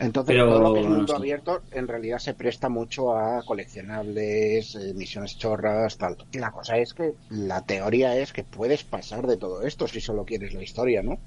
Entonces, 0.00 0.34
Pero, 0.34 0.48
todo 0.48 0.60
lo 0.60 0.74
que 0.74 0.80
es 0.80 0.86
no 0.86 0.96
mundo 0.96 1.12
sé. 1.12 1.16
abierto 1.18 1.62
en 1.70 1.86
realidad 1.86 2.18
se 2.18 2.34
presta 2.34 2.68
mucho 2.68 3.16
a 3.16 3.42
coleccionables, 3.44 4.74
eh, 4.74 4.92
misiones 4.94 5.38
chorras, 5.38 5.96
tal. 5.98 6.16
La 6.32 6.50
cosa 6.50 6.78
es 6.78 6.94
que 6.94 7.12
la 7.30 7.64
teoría 7.64 8.16
es 8.16 8.32
que 8.32 8.42
puedes 8.42 8.82
pasar 8.82 9.26
de 9.26 9.36
todo 9.36 9.62
esto 9.62 9.86
si 9.86 10.00
solo 10.00 10.24
quieres 10.24 10.52
la 10.52 10.62
historia, 10.62 11.02
¿no? 11.02 11.18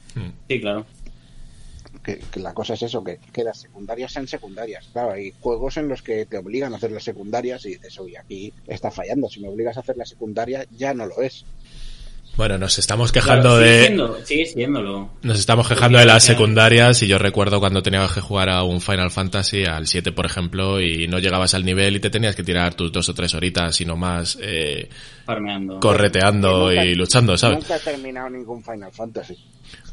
Sí, 0.49 0.59
claro. 0.59 0.86
Que, 2.03 2.20
que 2.20 2.39
la 2.41 2.53
cosa 2.53 2.74
es 2.74 2.84
eso, 2.84 3.03
que, 3.03 3.20
que 3.32 3.43
las 3.43 3.57
secundarias 3.59 4.11
sean 4.11 4.28
secundarias. 4.28 4.89
Claro, 4.91 5.11
hay 5.11 5.34
juegos 5.39 5.78
en 5.78 5.88
los 5.88 6.01
que 6.01 6.26
te 6.26 6.38
obligan 6.38 6.74
a 6.74 6.78
hacer 6.78 6.91
las 6.91 7.03
secundarias 7.03 7.65
y 7.65 7.70
dices, 7.70 7.97
oye, 7.99 8.18
aquí 8.18 8.53
está 8.68 8.91
fallando. 8.91 9.30
Si 9.30 9.39
me 9.39 9.47
obligas 9.47 9.78
a 9.78 9.80
hacer 9.80 9.97
la 9.97 10.05
secundaria, 10.05 10.65
ya 10.72 10.93
no 10.93 11.05
lo 11.05 11.22
es. 11.22 11.45
Bueno, 12.38 12.58
nos 12.60 12.78
estamos 12.78 13.12
quejando 13.12 13.58
Claro, 13.58 13.58
sigue 13.64 13.72
de... 13.78 13.86
siendo- 13.88 14.18
sigue 14.26 14.46
siéndolo. 14.46 15.10
Nos 15.24 15.40
estamos 15.40 15.68
quejando 15.68 15.98
de 15.98 16.06
las 16.06 16.24
secundarias 16.24 17.02
y 17.02 17.08
yo 17.08 17.18
recuerdo 17.18 17.60
cuando 17.60 17.82
tenías 17.82 18.12
que 18.14 18.22
jugar 18.22 18.50
a 18.50 18.62
un 18.64 18.80
Final 18.80 19.10
Fantasy, 19.10 19.66
al 19.66 19.88
7 19.88 20.12
por 20.12 20.28
ejemplo, 20.28 20.80
y 20.80 21.08
no 21.08 21.18
llegabas 21.18 21.56
al 21.56 21.66
nivel 21.66 21.96
y 21.96 22.00
te 22.00 22.12
tenías 22.12 22.36
que 22.36 22.44
tirar 22.44 22.76
tus 22.76 22.92
dos 22.92 23.10
o 23.10 23.14
tres 23.16 23.34
horitas 23.34 23.82
y 23.82 23.86
no 23.86 23.98
más 23.98 24.38
eh, 24.40 24.88
Farmeando. 25.26 25.80
correteando 25.80 26.70
nunca- 26.70 26.86
y 26.86 26.94
luchando, 26.96 27.36
¿sabes? 27.38 27.58
Nunca 27.60 27.76
he 27.76 27.80
terminado 27.80 28.30
ningún 28.30 28.64
Final 28.64 28.92
Fantasy. 28.92 29.36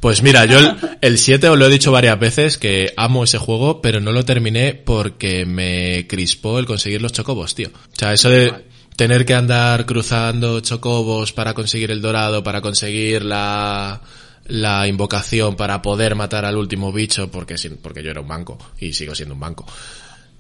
Pues 0.01 0.23
mira, 0.23 0.45
yo 0.45 0.59
el, 0.59 0.77
el 1.01 1.19
7 1.19 1.49
os 1.49 1.59
lo 1.59 1.67
he 1.67 1.71
dicho 1.71 1.91
varias 1.93 2.19
veces 2.21 2.59
que 2.59 2.93
amo 2.99 3.25
ese 3.25 3.39
juego, 3.39 3.81
pero 3.81 4.01
no 4.01 4.13
lo 4.13 4.23
terminé 4.25 4.75
porque 4.75 5.47
me 5.47 6.07
crispó 6.07 6.59
el 6.59 6.67
conseguir 6.67 7.01
los 7.01 7.13
chocobos, 7.13 7.55
tío. 7.55 7.69
O 7.69 7.97
sea, 7.97 8.13
eso 8.13 8.29
de 8.29 8.53
tener 8.97 9.25
que 9.25 9.35
andar 9.35 9.87
cruzando 9.87 10.61
chocobos 10.61 11.33
para 11.33 11.55
conseguir 11.55 11.91
el 11.91 12.01
dorado, 12.01 12.43
para 12.43 12.61
conseguir 12.61 13.25
la, 13.25 14.01
la 14.47 14.87
invocación, 14.87 15.57
para 15.57 15.83
poder 15.83 16.15
matar 16.15 16.45
al 16.45 16.57
último 16.57 16.93
bicho, 16.93 17.31
porque, 17.31 17.59
sin, 17.59 17.77
porque 17.79 18.03
yo 18.03 18.11
era 18.11 18.21
un 18.21 18.29
banco 18.29 18.59
y 18.79 18.93
sigo 18.93 19.15
siendo 19.15 19.35
un 19.35 19.41
banco. 19.41 19.67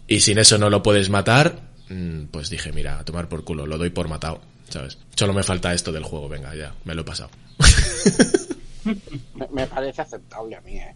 Y 0.06 0.20
sin 0.20 0.38
eso 0.38 0.58
no 0.58 0.70
lo 0.70 0.82
puedes 0.82 1.08
matar, 1.08 1.60
mm, 1.88 2.26
pues 2.26 2.50
dije, 2.50 2.72
mira, 2.72 2.98
a 2.98 3.04
tomar 3.04 3.28
por 3.28 3.44
culo, 3.44 3.66
lo 3.66 3.78
doy 3.78 3.90
por 3.90 4.08
matado, 4.08 4.40
¿sabes? 4.68 4.98
Solo 5.14 5.32
me 5.32 5.42
falta 5.42 5.72
esto 5.72 5.92
del 5.92 6.04
juego, 6.04 6.28
venga, 6.28 6.54
ya, 6.54 6.74
me 6.84 6.94
lo 6.94 7.02
he 7.02 7.04
pasado. 7.04 7.30
Me, 8.84 9.48
me 9.50 9.66
parece 9.66 10.02
aceptable 10.02 10.56
a 10.56 10.60
mí, 10.60 10.76
¿eh? 10.76 10.94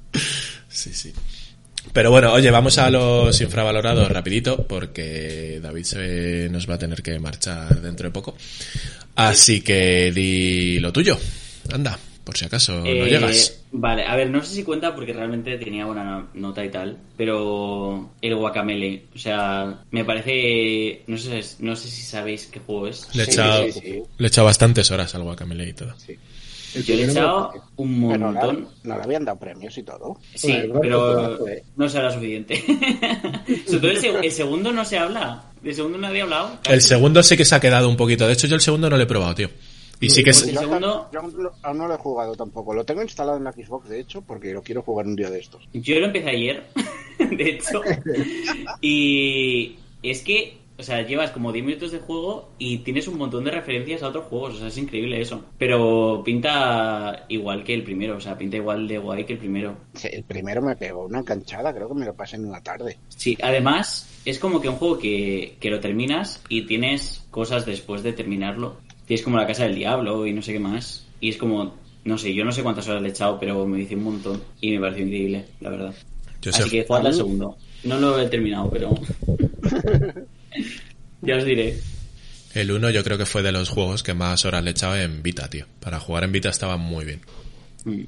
Sí, 0.68 0.92
sí. 0.92 1.10
Pero 1.92 2.10
bueno, 2.10 2.32
oye, 2.32 2.50
vamos 2.50 2.78
a 2.78 2.90
los 2.90 3.40
infravalorados 3.40 4.10
rapidito 4.10 4.66
porque 4.66 5.58
David 5.62 5.84
se 5.84 6.48
nos 6.50 6.68
va 6.68 6.74
a 6.74 6.78
tener 6.78 7.02
que 7.02 7.18
marchar 7.18 7.80
dentro 7.80 8.08
de 8.08 8.12
poco. 8.12 8.36
Así 9.14 9.62
que 9.62 10.12
di 10.12 10.78
lo 10.80 10.92
tuyo. 10.92 11.18
Anda, 11.72 11.98
por 12.24 12.36
si 12.36 12.44
acaso 12.44 12.72
no 12.80 12.86
Eh, 12.86 13.08
llegas. 13.08 13.54
Vale, 13.72 14.04
a 14.06 14.16
ver, 14.16 14.30
no 14.30 14.42
sé 14.42 14.54
si 14.54 14.62
cuenta 14.64 14.94
porque 14.94 15.12
realmente 15.12 15.56
tenía 15.58 15.84
buena 15.86 16.04
no- 16.04 16.28
nota 16.34 16.64
y 16.64 16.70
tal, 16.70 16.96
pero 17.16 18.12
el 18.22 18.34
Guacamele, 18.36 19.04
o 19.14 19.18
sea, 19.18 19.80
me 19.90 20.04
parece, 20.04 21.02
no 21.06 21.18
sé, 21.18 21.40
no 21.58 21.76
sé 21.76 21.88
si 21.88 22.02
sabéis 22.02 22.46
qué 22.46 22.60
juego 22.60 22.86
es. 22.88 23.08
Le 23.14 23.22
he 23.24 23.26
sí, 23.26 23.32
echado, 23.32 23.64
sí, 23.64 23.72
sí. 23.72 24.02
le 24.18 24.26
he 24.26 24.28
echado 24.28 24.46
bastantes 24.46 24.90
horas 24.90 25.14
al 25.14 25.22
Guacamele 25.22 25.68
y 25.68 25.72
todo. 25.74 25.94
Yo 26.74 26.94
le 26.94 27.02
he 27.04 27.10
echado 27.10 27.52
un 27.76 28.08
Pero 28.08 28.18
no, 28.18 28.32
montón. 28.32 28.68
no 28.84 28.96
le 28.96 29.02
habían 29.02 29.24
dado 29.24 29.38
premios 29.38 29.76
y 29.78 29.82
todo. 29.82 30.18
Sí, 30.34 30.52
Bueno, 30.52 30.80
pero 30.80 31.36
pues, 31.38 31.38
pues, 31.38 31.62
no 31.76 31.88
será 31.88 32.10
suficiente. 32.12 32.56
Sobre 33.66 33.78
todo 33.80 33.90
el, 33.90 34.00
seg- 34.02 34.24
el 34.24 34.32
segundo 34.32 34.72
no 34.72 34.84
se 34.84 34.98
habla. 34.98 35.44
El 35.64 35.74
segundo 35.74 35.98
nadie 35.98 36.20
ha 36.20 36.24
hablado. 36.24 36.58
El 36.68 36.80
segundo 36.82 37.22
sí 37.22 37.36
que 37.36 37.44
se 37.44 37.54
ha 37.54 37.60
quedado 37.60 37.88
un 37.88 37.96
poquito. 37.96 38.26
De 38.26 38.32
hecho, 38.34 38.46
yo 38.46 38.54
el 38.54 38.60
segundo 38.60 38.88
no 38.90 38.96
lo 38.96 39.02
he 39.02 39.06
probado, 39.06 39.34
tío. 39.34 39.48
Y 40.00 40.10
sí 40.10 40.22
que 40.22 40.30
es... 40.30 40.42
El 40.44 40.54
Yo, 40.54 40.60
segundo- 40.60 41.08
yo 41.12 41.20
aún 41.62 41.78
no 41.78 41.88
lo 41.88 41.94
he 41.94 41.98
jugado 41.98 42.36
tampoco. 42.36 42.72
Lo 42.72 42.84
tengo 42.84 43.02
instalado 43.02 43.36
en 43.38 43.42
la 43.44 43.50
Xbox, 43.52 43.88
de 43.88 43.98
hecho, 43.98 44.22
porque 44.22 44.52
lo 44.52 44.62
quiero 44.62 44.82
jugar 44.82 45.06
un 45.06 45.16
día 45.16 45.28
de 45.30 45.40
estos. 45.40 45.68
Yo 45.72 45.98
lo 45.98 46.06
empecé 46.06 46.28
ayer, 46.30 46.66
de 47.18 47.50
hecho. 47.50 47.80
Y 48.80 49.76
es 50.02 50.20
que, 50.22 50.57
o 50.78 50.82
sea, 50.82 51.04
llevas 51.06 51.32
como 51.32 51.52
10 51.52 51.64
minutos 51.66 51.90
de 51.90 51.98
juego 51.98 52.50
y 52.58 52.78
tienes 52.78 53.08
un 53.08 53.18
montón 53.18 53.42
de 53.44 53.50
referencias 53.50 54.02
a 54.02 54.08
otros 54.08 54.26
juegos. 54.26 54.54
O 54.54 54.58
sea, 54.58 54.68
es 54.68 54.78
increíble 54.78 55.20
eso. 55.20 55.44
Pero 55.58 56.22
pinta 56.24 57.24
igual 57.28 57.64
que 57.64 57.74
el 57.74 57.82
primero. 57.82 58.16
O 58.16 58.20
sea, 58.20 58.38
pinta 58.38 58.56
igual 58.58 58.86
de 58.86 58.98
guay 58.98 59.24
que 59.24 59.32
el 59.34 59.38
primero. 59.40 59.76
Sí, 59.94 60.08
El 60.12 60.22
primero 60.24 60.62
me 60.62 60.76
pegó 60.76 61.06
una 61.06 61.18
enganchada, 61.18 61.74
creo 61.74 61.88
que 61.88 61.94
me 61.94 62.06
lo 62.06 62.14
pasé 62.14 62.36
en 62.36 62.46
una 62.46 62.62
tarde. 62.62 62.96
Sí, 63.08 63.36
además, 63.42 64.08
es 64.24 64.38
como 64.38 64.60
que 64.60 64.68
un 64.68 64.76
juego 64.76 64.98
que, 64.98 65.56
que 65.60 65.70
lo 65.70 65.80
terminas 65.80 66.42
y 66.48 66.62
tienes 66.66 67.26
cosas 67.30 67.66
después 67.66 68.02
de 68.04 68.12
terminarlo. 68.12 68.76
Tienes 69.06 69.24
como 69.24 69.36
la 69.36 69.46
casa 69.46 69.64
del 69.64 69.74
diablo 69.74 70.26
y 70.26 70.32
no 70.32 70.42
sé 70.42 70.52
qué 70.52 70.60
más. 70.60 71.06
Y 71.20 71.30
es 71.30 71.36
como, 71.38 71.74
no 72.04 72.18
sé, 72.18 72.32
yo 72.34 72.44
no 72.44 72.52
sé 72.52 72.62
cuántas 72.62 72.88
horas 72.88 73.02
le 73.02 73.08
he 73.08 73.10
echado, 73.10 73.38
pero 73.40 73.66
me 73.66 73.78
dice 73.78 73.96
un 73.96 74.04
montón. 74.04 74.40
Y 74.60 74.72
me 74.72 74.80
pareció 74.80 75.04
increíble, 75.04 75.44
la 75.60 75.70
verdad. 75.70 75.94
Yo 76.40 76.52
sé- 76.52 76.62
Así 76.62 76.70
que 76.70 76.84
jugad 76.86 77.06
al 77.06 77.14
segundo. 77.14 77.56
No 77.84 77.98
lo 77.98 78.18
he 78.20 78.28
terminado, 78.28 78.70
pero. 78.70 78.94
ya 81.22 81.36
os 81.36 81.44
diré. 81.44 81.78
El 82.54 82.70
1 82.70 82.90
yo 82.90 83.04
creo 83.04 83.18
que 83.18 83.26
fue 83.26 83.42
de 83.42 83.52
los 83.52 83.68
juegos 83.68 84.02
que 84.02 84.14
más 84.14 84.44
horas 84.44 84.62
le 84.64 84.70
he 84.70 84.72
echado 84.72 84.96
en 84.96 85.22
Vita, 85.22 85.48
tío. 85.48 85.66
Para 85.80 86.00
jugar 86.00 86.24
en 86.24 86.32
Vita 86.32 86.48
estaba 86.48 86.76
muy 86.76 87.04
bien. 87.04 87.20
Mm. 87.84 88.02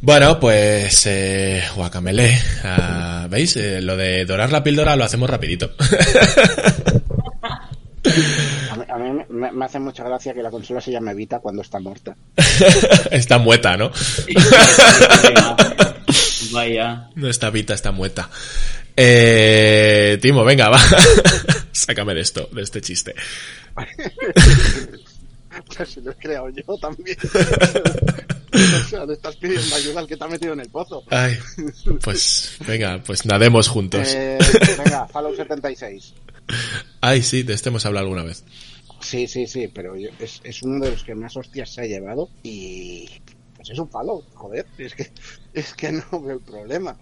Bueno, 0.00 0.40
pues 0.40 1.06
eh, 1.06 1.62
Guacamele. 1.76 2.36
Ah, 2.64 3.26
¿Veis? 3.30 3.56
Eh, 3.56 3.82
lo 3.82 3.96
de 3.96 4.24
dorar 4.24 4.50
la 4.50 4.62
píldora 4.62 4.96
lo 4.96 5.04
hacemos 5.04 5.28
rapidito. 5.28 5.74
A 8.70 8.76
mí, 8.76 8.84
a 8.88 8.98
mí 8.98 9.24
me, 9.28 9.52
me 9.52 9.64
hace 9.64 9.78
mucha 9.78 10.02
gracia 10.02 10.34
que 10.34 10.42
la 10.42 10.50
consola 10.50 10.80
se 10.80 10.90
llame 10.90 11.14
Vita 11.14 11.38
cuando 11.40 11.62
está 11.62 11.78
muerta. 11.78 12.16
está 13.10 13.38
mueta, 13.38 13.76
¿no? 13.76 13.92
Vaya. 16.52 17.08
No 17.14 17.28
está 17.28 17.50
Vita, 17.50 17.74
está 17.74 17.92
mueta. 17.92 18.28
Eh, 18.96 20.18
Timo, 20.20 20.44
venga, 20.44 20.68
va. 20.68 20.78
Sácame 21.72 22.14
de 22.14 22.20
esto, 22.20 22.48
de 22.52 22.62
este 22.62 22.80
chiste. 22.80 23.14
Pues 25.76 25.90
si 25.90 26.00
lo 26.00 26.12
he 26.12 26.14
creado 26.14 26.48
yo 26.48 26.76
también. 26.80 27.16
o 28.54 28.88
sea, 28.88 29.04
le 29.04 29.12
estás 29.12 29.36
pidiendo 29.36 29.74
ayuda 29.76 30.00
al 30.00 30.06
que 30.06 30.16
te 30.16 30.24
ha 30.24 30.28
metido 30.28 30.54
en 30.54 30.60
el 30.60 30.70
pozo. 30.70 31.02
Ay, 31.10 31.36
pues 32.02 32.56
venga, 32.66 33.02
pues 33.04 33.26
nademos 33.26 33.68
juntos. 33.68 34.08
Eh, 34.14 34.38
venga, 34.82 35.06
Fallout 35.08 35.36
76. 35.36 36.14
Ay, 37.02 37.22
sí, 37.22 37.42
de 37.42 37.52
este 37.52 37.68
hemos 37.68 37.84
hablado 37.84 38.06
alguna 38.06 38.22
vez. 38.24 38.44
Sí, 39.00 39.26
sí, 39.26 39.46
sí, 39.46 39.68
pero 39.68 39.94
yo- 39.96 40.08
es, 40.18 40.40
es 40.42 40.62
uno 40.62 40.82
de 40.84 40.90
los 40.92 41.04
que 41.04 41.14
más 41.14 41.36
hostias 41.36 41.70
se 41.70 41.82
ha 41.82 41.86
llevado 41.86 42.30
y 42.42 43.08
pues 43.54 43.68
es 43.70 43.78
un 43.78 43.90
Fallout, 43.90 44.24
joder, 44.34 44.64
es 44.78 44.94
que, 44.94 45.10
es 45.52 45.74
que 45.74 45.92
no 45.92 46.20
veo 46.22 46.36
el 46.36 46.42
problema. 46.42 46.96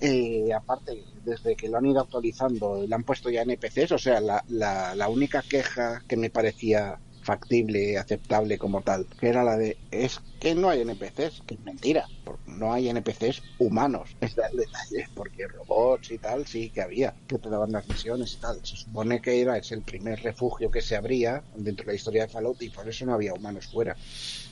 Eh, 0.00 0.52
aparte, 0.54 1.04
desde 1.24 1.56
que 1.56 1.68
lo 1.68 1.78
han 1.78 1.86
ido 1.86 2.00
actualizando, 2.00 2.86
le 2.86 2.94
han 2.94 3.02
puesto 3.04 3.30
ya 3.30 3.42
NPCs, 3.42 3.92
o 3.92 3.98
sea, 3.98 4.20
la, 4.20 4.44
la, 4.48 4.94
la 4.94 5.08
única 5.08 5.42
queja 5.42 6.04
que 6.06 6.16
me 6.16 6.30
parecía 6.30 7.00
factible, 7.28 7.98
aceptable 7.98 8.56
como 8.58 8.80
tal, 8.82 9.06
que 9.18 9.28
era 9.28 9.44
la 9.44 9.56
de, 9.56 9.76
es 9.90 10.20
que 10.40 10.54
no 10.54 10.70
hay 10.70 10.80
NPCs, 10.80 11.42
que 11.46 11.54
es 11.54 11.60
mentira, 11.60 12.06
porque 12.24 12.42
no 12.46 12.72
hay 12.72 12.88
NPCs 12.88 13.42
humanos, 13.58 14.16
es 14.20 14.34
el 14.38 14.56
detalle, 14.56 15.08
porque 15.14 15.46
robots 15.48 16.10
y 16.12 16.18
tal 16.18 16.46
sí 16.46 16.70
que 16.70 16.80
había, 16.80 17.14
que 17.26 17.38
te 17.38 17.50
daban 17.50 17.72
las 17.72 17.86
misiones 17.86 18.32
y 18.34 18.40
tal, 18.40 18.64
se 18.64 18.76
supone 18.76 19.20
que 19.20 19.40
era, 19.42 19.58
es 19.58 19.72
el 19.72 19.82
primer 19.82 20.22
refugio 20.22 20.70
que 20.70 20.80
se 20.80 20.96
abría 20.96 21.44
dentro 21.54 21.84
de 21.84 21.92
la 21.92 21.96
historia 21.96 22.22
de 22.22 22.28
Fallout 22.28 22.62
y 22.62 22.70
por 22.70 22.88
eso 22.88 23.04
no 23.04 23.14
había 23.14 23.34
humanos 23.34 23.66
fuera. 23.66 23.96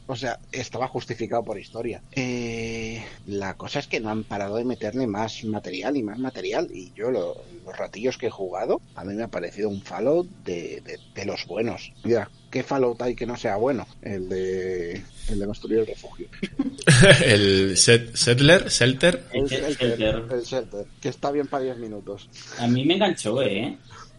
O 0.08 0.14
sea, 0.14 0.38
estaba 0.52 0.86
justificado 0.88 1.42
por 1.44 1.58
historia. 1.58 2.00
Eh, 2.12 3.04
la 3.26 3.54
cosa 3.54 3.80
es 3.80 3.88
que 3.88 3.98
no 3.98 4.08
han 4.10 4.22
parado 4.24 4.56
de 4.56 4.64
meterle 4.64 5.06
más 5.06 5.42
material 5.44 5.96
y 5.96 6.02
más 6.02 6.18
material. 6.18 6.68
Y 6.72 6.92
yo, 6.94 7.10
lo- 7.10 7.36
los 7.64 7.76
ratillos 7.76 8.16
que 8.16 8.26
he 8.26 8.30
jugado, 8.30 8.80
a 8.94 9.04
mí 9.04 9.14
me 9.14 9.24
ha 9.24 9.28
parecido 9.28 9.68
un 9.68 9.82
Fallout 9.82 10.28
de, 10.44 10.80
de- 10.84 10.98
de 11.14 11.24
los 11.26 11.44
buenos. 11.46 11.92
Mira, 12.04 12.30
¿qué 12.52 12.62
Fallout 12.62 13.02
hay 13.02 13.16
que 13.16 13.26
no 13.26 13.36
sea 13.36 13.56
bueno? 13.56 13.86
El 14.02 14.28
de, 14.28 15.02
el 15.28 15.38
de 15.40 15.46
construir 15.46 15.80
el 15.80 15.86
refugio. 15.88 16.28
El 17.24 17.76
set- 17.76 18.14
Settler, 18.14 18.68
Shelter. 18.68 19.24
El 19.32 19.42
El 19.42 19.48
Shelter. 19.48 19.76
shelter, 19.98 20.24
el 20.38 20.42
shelter, 20.44 20.86
que 21.00 21.08
está 21.08 21.30
bien 21.30 21.46
para 21.48 21.64
10 21.64 21.78
minutos. 21.78 22.28
A 22.58 22.66
mí 22.66 22.84
me 22.84 22.94
enganchó, 22.94 23.42
¿eh? 23.42 23.76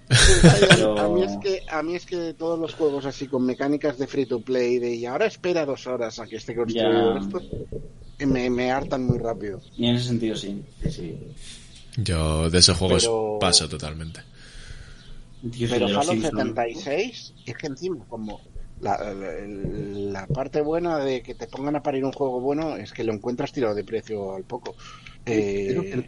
A 0.10 1.08
mí 1.10 1.24
es 1.24 1.38
que 1.41 1.62
a 1.70 1.84
mí 1.84 1.95
es 1.95 2.05
que 2.05 2.34
todos 2.34 2.58
los 2.60 2.74
juegos 2.74 3.05
así 3.05 3.28
con 3.28 3.45
mecánicas 3.45 3.97
de 3.97 4.08
free 4.08 4.26
to 4.26 4.39
play 4.41 4.80
de 4.80 4.95
y 4.95 5.05
ahora 5.05 5.26
espera 5.26 5.66
dos 5.66 5.86
horas 5.88 6.20
a 6.20 6.26
que 6.28 6.38
esté 6.38 6.55
construido 6.55 7.16
Ya. 7.16 7.20
esto 7.22 7.41
me, 8.26 8.49
me 8.49 8.72
hartan 8.72 9.03
muy 9.05 9.18
rápido. 9.20 9.62
Y 9.78 9.88
en 9.88 9.95
ese 9.95 10.08
sentido 10.08 10.36
sí. 10.36 10.64
Yo 11.97 12.49
de 12.49 12.58
esos 12.60 12.78
juegos 12.78 13.03
Pero- 13.03 13.38
paso 13.39 13.68
totalmente. 13.68 14.22
Pero 15.70 15.88
Simpson. 15.88 16.22
76 16.22 17.34
es 17.45 17.58
que 17.58 17.68
encima 17.68 18.03
como 18.10 18.41
la, 18.82 18.97
la- 19.14 19.47
la 20.22 20.28
parte 20.28 20.62
buena 20.62 20.99
de 20.99 21.22
que 21.22 21.36
te 21.36 21.47
pongan 21.47 21.76
a 21.76 21.84
parir 21.84 22.03
un 22.05 22.12
juego 22.12 22.39
bueno 22.41 22.76
es 22.76 22.91
que 22.91 23.03
lo 23.03 23.14
encuentras 23.14 23.51
tirado 23.51 23.76
de 23.76 23.84
precio 23.84 24.36
al 24.36 24.43
poco. 24.43 24.76
Eh, 25.26 26.03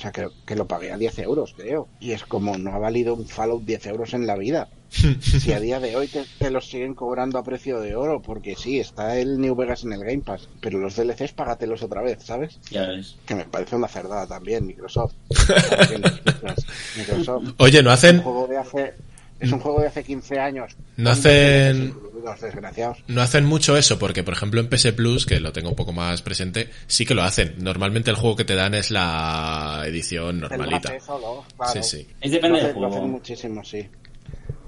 o 0.00 0.02
sea, 0.02 0.12
que, 0.12 0.28
que 0.46 0.56
lo 0.56 0.66
pagué 0.66 0.92
a 0.92 0.96
10 0.96 1.18
euros, 1.18 1.52
creo. 1.54 1.86
Y 2.00 2.12
es 2.12 2.24
como 2.24 2.56
no 2.56 2.72
ha 2.72 2.78
valido 2.78 3.12
un 3.14 3.26
Fallout 3.26 3.64
10 3.64 3.86
euros 3.88 4.14
en 4.14 4.26
la 4.26 4.34
vida. 4.34 4.70
Si 4.88 5.52
a 5.52 5.60
día 5.60 5.78
de 5.78 5.94
hoy 5.94 6.08
te, 6.08 6.24
te 6.38 6.50
los 6.50 6.70
siguen 6.70 6.94
cobrando 6.94 7.38
a 7.38 7.44
precio 7.44 7.80
de 7.80 7.94
oro, 7.94 8.22
porque 8.22 8.56
sí, 8.56 8.80
está 8.80 9.18
el 9.18 9.38
New 9.38 9.54
Vegas 9.54 9.84
en 9.84 9.92
el 9.92 10.00
Game 10.02 10.22
Pass, 10.22 10.48
pero 10.62 10.78
los 10.78 10.96
DLCs 10.96 11.32
págatelos 11.32 11.82
otra 11.82 12.00
vez, 12.00 12.22
¿sabes? 12.24 12.58
Ya 12.70 12.86
ves. 12.88 13.16
Que 13.26 13.34
me 13.34 13.44
parece 13.44 13.76
una 13.76 13.88
cerdada 13.88 14.26
también, 14.26 14.66
Microsoft. 14.66 15.12
Microsoft. 16.96 17.54
Oye, 17.58 17.82
¿no 17.82 17.90
hacen, 17.90 18.16
un 18.16 18.22
juego 18.22 18.46
de 18.46 18.56
hace, 18.56 18.94
es 19.40 19.50
un 19.52 19.58
juego 19.60 19.80
de 19.80 19.86
hace 19.88 20.04
15 20.04 20.38
años. 20.38 20.76
No 20.96 21.10
hacen- 21.10 21.94
Los 22.24 22.40
desgraciados. 22.40 22.98
no 23.08 23.22
hacen 23.22 23.46
mucho 23.46 23.76
eso? 23.78 23.98
Porque, 23.98 24.22
por 24.22 24.34
ejemplo, 24.34 24.60
en 24.60 24.68
PS 24.68 24.92
Plus, 24.92 25.24
que 25.24 25.40
lo 25.40 25.52
tengo 25.52 25.70
un 25.70 25.74
poco 25.74 25.92
más 25.92 26.20
presente, 26.22 26.68
sí 26.86 27.06
que 27.06 27.14
lo 27.14 27.22
hacen. 27.22 27.54
Normalmente 27.58 28.10
el 28.10 28.16
juego 28.16 28.36
que 28.36 28.44
te 28.44 28.54
dan 28.54 28.74
es 28.74 28.90
la 28.90 29.82
edición 29.86 30.40
normalita. 30.40 30.90
base 30.92 31.00
solo, 31.04 31.44
claro. 31.56 31.72
Sí, 31.82 31.82
sí. 31.98 32.06
Es 32.20 32.30
depende 32.30 32.58
lo 32.60 32.66
del 32.66 32.66
hacen, 32.72 32.80
lo 32.82 32.88
hacen 32.88 32.98
juego. 33.00 33.16
muchísimo, 33.16 33.64
sí. 33.64 33.88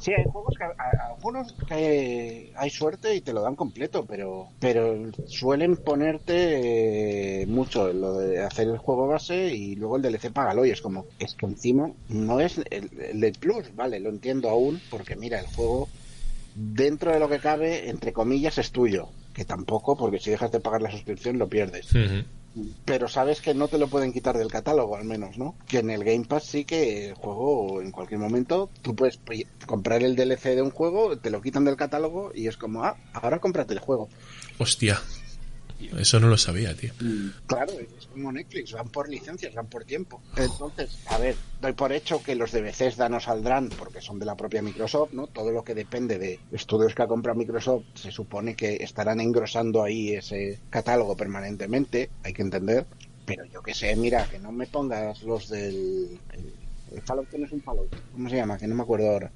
Sí, 0.03 0.13
hay 0.13 0.25
juegos 0.25 0.57
que, 0.59 0.65
algunos 1.01 1.53
que 1.69 2.53
hay 2.57 2.71
suerte 2.71 3.15
y 3.15 3.21
te 3.21 3.33
lo 3.33 3.41
dan 3.41 3.55
completo, 3.55 4.05
pero 4.05 4.49
pero 4.59 5.13
suelen 5.29 5.77
ponerte 5.77 7.43
eh, 7.43 7.47
mucho 7.47 7.93
lo 7.93 8.19
de 8.19 8.43
hacer 8.43 8.67
el 8.67 8.79
juego 8.79 9.07
base 9.07 9.55
y 9.55 9.77
luego 9.77 9.97
el 9.97 10.03
DLC 10.03 10.33
págalo 10.33 10.67
y 10.67 10.71
es 10.71 10.83
como, 10.83 11.07
es 11.21 11.37
que 11.37 11.47
encima 11.47 11.93
no 12.09 12.41
es 12.41 12.59
el, 12.71 12.91
el 12.99 13.33
plus, 13.39 13.77
vale, 13.77 14.01
lo 14.01 14.09
entiendo 14.09 14.51
aún, 14.51 14.81
porque 14.91 15.15
mira, 15.15 15.39
el 15.39 15.47
juego 15.47 15.89
dentro 16.57 17.13
de 17.13 17.21
lo 17.21 17.29
que 17.29 17.39
cabe, 17.39 17.89
entre 17.89 18.13
comillas, 18.13 18.59
es 18.59 18.73
tuyo, 18.73 19.09
que 19.33 19.45
tampoco, 19.45 19.97
porque 19.97 20.19
si 20.19 20.33
dejas 20.33 20.51
de 20.51 20.59
pagar 20.59 20.83
la 20.83 20.91
suscripción 20.91 21.39
lo 21.39 21.49
pierdes. 21.49 21.95
Pero 22.85 23.09
sabes 23.09 23.41
que 23.41 23.55
no 23.55 23.69
te 23.69 23.79
lo 23.79 23.89
pueden 23.89 24.13
quitar 24.13 24.37
del 24.37 24.51
catálogo 24.51 24.97
al 24.97 25.05
menos, 25.05 25.39
¿no? 25.39 25.57
Que 25.67 25.79
en 25.79 25.91
el 25.91 26.05
Game 26.05 26.25
Pass 26.25 26.45
sí 26.45 26.65
que 26.65 27.09
el 27.09 27.15
juego 27.15 27.81
en 27.81 27.91
cualquier 27.91 28.21
momento 28.21 28.71
tú 28.83 28.95
puedes 28.95 29.19
comprar 29.67 30.03
el 30.03 30.17
DLC 30.17 30.55
de 30.55 30.63
un 30.63 30.71
juego, 30.71 31.19
te 31.19 31.31
lo 31.31 31.41
quitan 31.41 31.65
del 31.65 31.77
catálogo 31.77 32.33
y 32.35 32.49
es 32.49 32.57
como, 32.57 32.85
ah, 32.85 32.97
ahora 33.13 33.39
cómprate 33.39 33.75
el 33.75 33.81
juego. 33.81 34.09
Hostia. 34.59 35.01
Eso 35.99 36.21
no 36.21 36.29
lo 36.29 36.37
sabía, 36.37 36.75
tío. 36.75 36.93
Claro, 37.47 37.73
es 37.73 38.07
como 38.07 38.33
Netflix, 38.33 38.73
van 38.73 38.89
por 38.89 39.09
licencias, 39.09 39.55
van 39.55 39.67
por 39.67 39.85
tiempo. 39.85 40.23
Entonces, 40.37 40.99
a 41.07 41.19
ver, 41.19 41.37
doy 41.61 41.73
por 41.73 41.93
hecho 41.93 42.23
que 42.23 42.35
los 42.35 42.53
de 42.53 42.63
Bethesda 42.63 43.09
no 43.09 43.21
saldrán 43.21 43.69
porque 43.71 44.01
son 44.01 44.19
de 44.19 44.27
la 44.27 44.37
propia 44.37 44.63
Microsoft, 44.63 45.13
¿no? 45.13 45.27
Todo 45.27 45.51
lo 45.51 45.65
que 45.65 45.75
depende 45.75 46.19
de 46.19 46.41
estudios 46.53 46.95
que 46.95 47.03
ha 47.03 47.07
comprado 47.07 47.39
Microsoft 47.39 47.85
se 47.95 48.11
supone 48.11 48.55
que 48.55 48.77
estarán 48.77 49.21
engrosando 49.21 49.83
ahí 49.83 50.15
ese 50.15 50.59
catálogo 50.71 51.17
permanentemente, 51.17 52.11
hay 52.23 52.33
que 52.33 52.43
entender. 52.43 52.87
Pero 53.25 53.45
yo 53.47 53.63
que 53.63 53.75
sé, 53.75 53.95
mira, 53.97 54.29
que 54.29 54.39
no 54.39 54.53
me 54.53 54.67
pongas 54.67 55.23
los 55.23 55.49
del... 55.49 56.19
El, 56.33 56.53
Fallout 57.07 57.33
no 57.33 57.47
un 57.51 57.63
Fallout, 57.63 57.95
¿cómo 58.13 58.29
se 58.29 58.37
llama? 58.37 58.59
Que 58.59 58.67
no 58.67 58.75
me 58.75 58.83
acuerdo 58.83 59.09
ahora. 59.09 59.33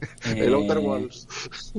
El 0.24 0.38
Eh, 0.52 0.54
Outer 0.54 0.78
Worlds. 0.78 1.26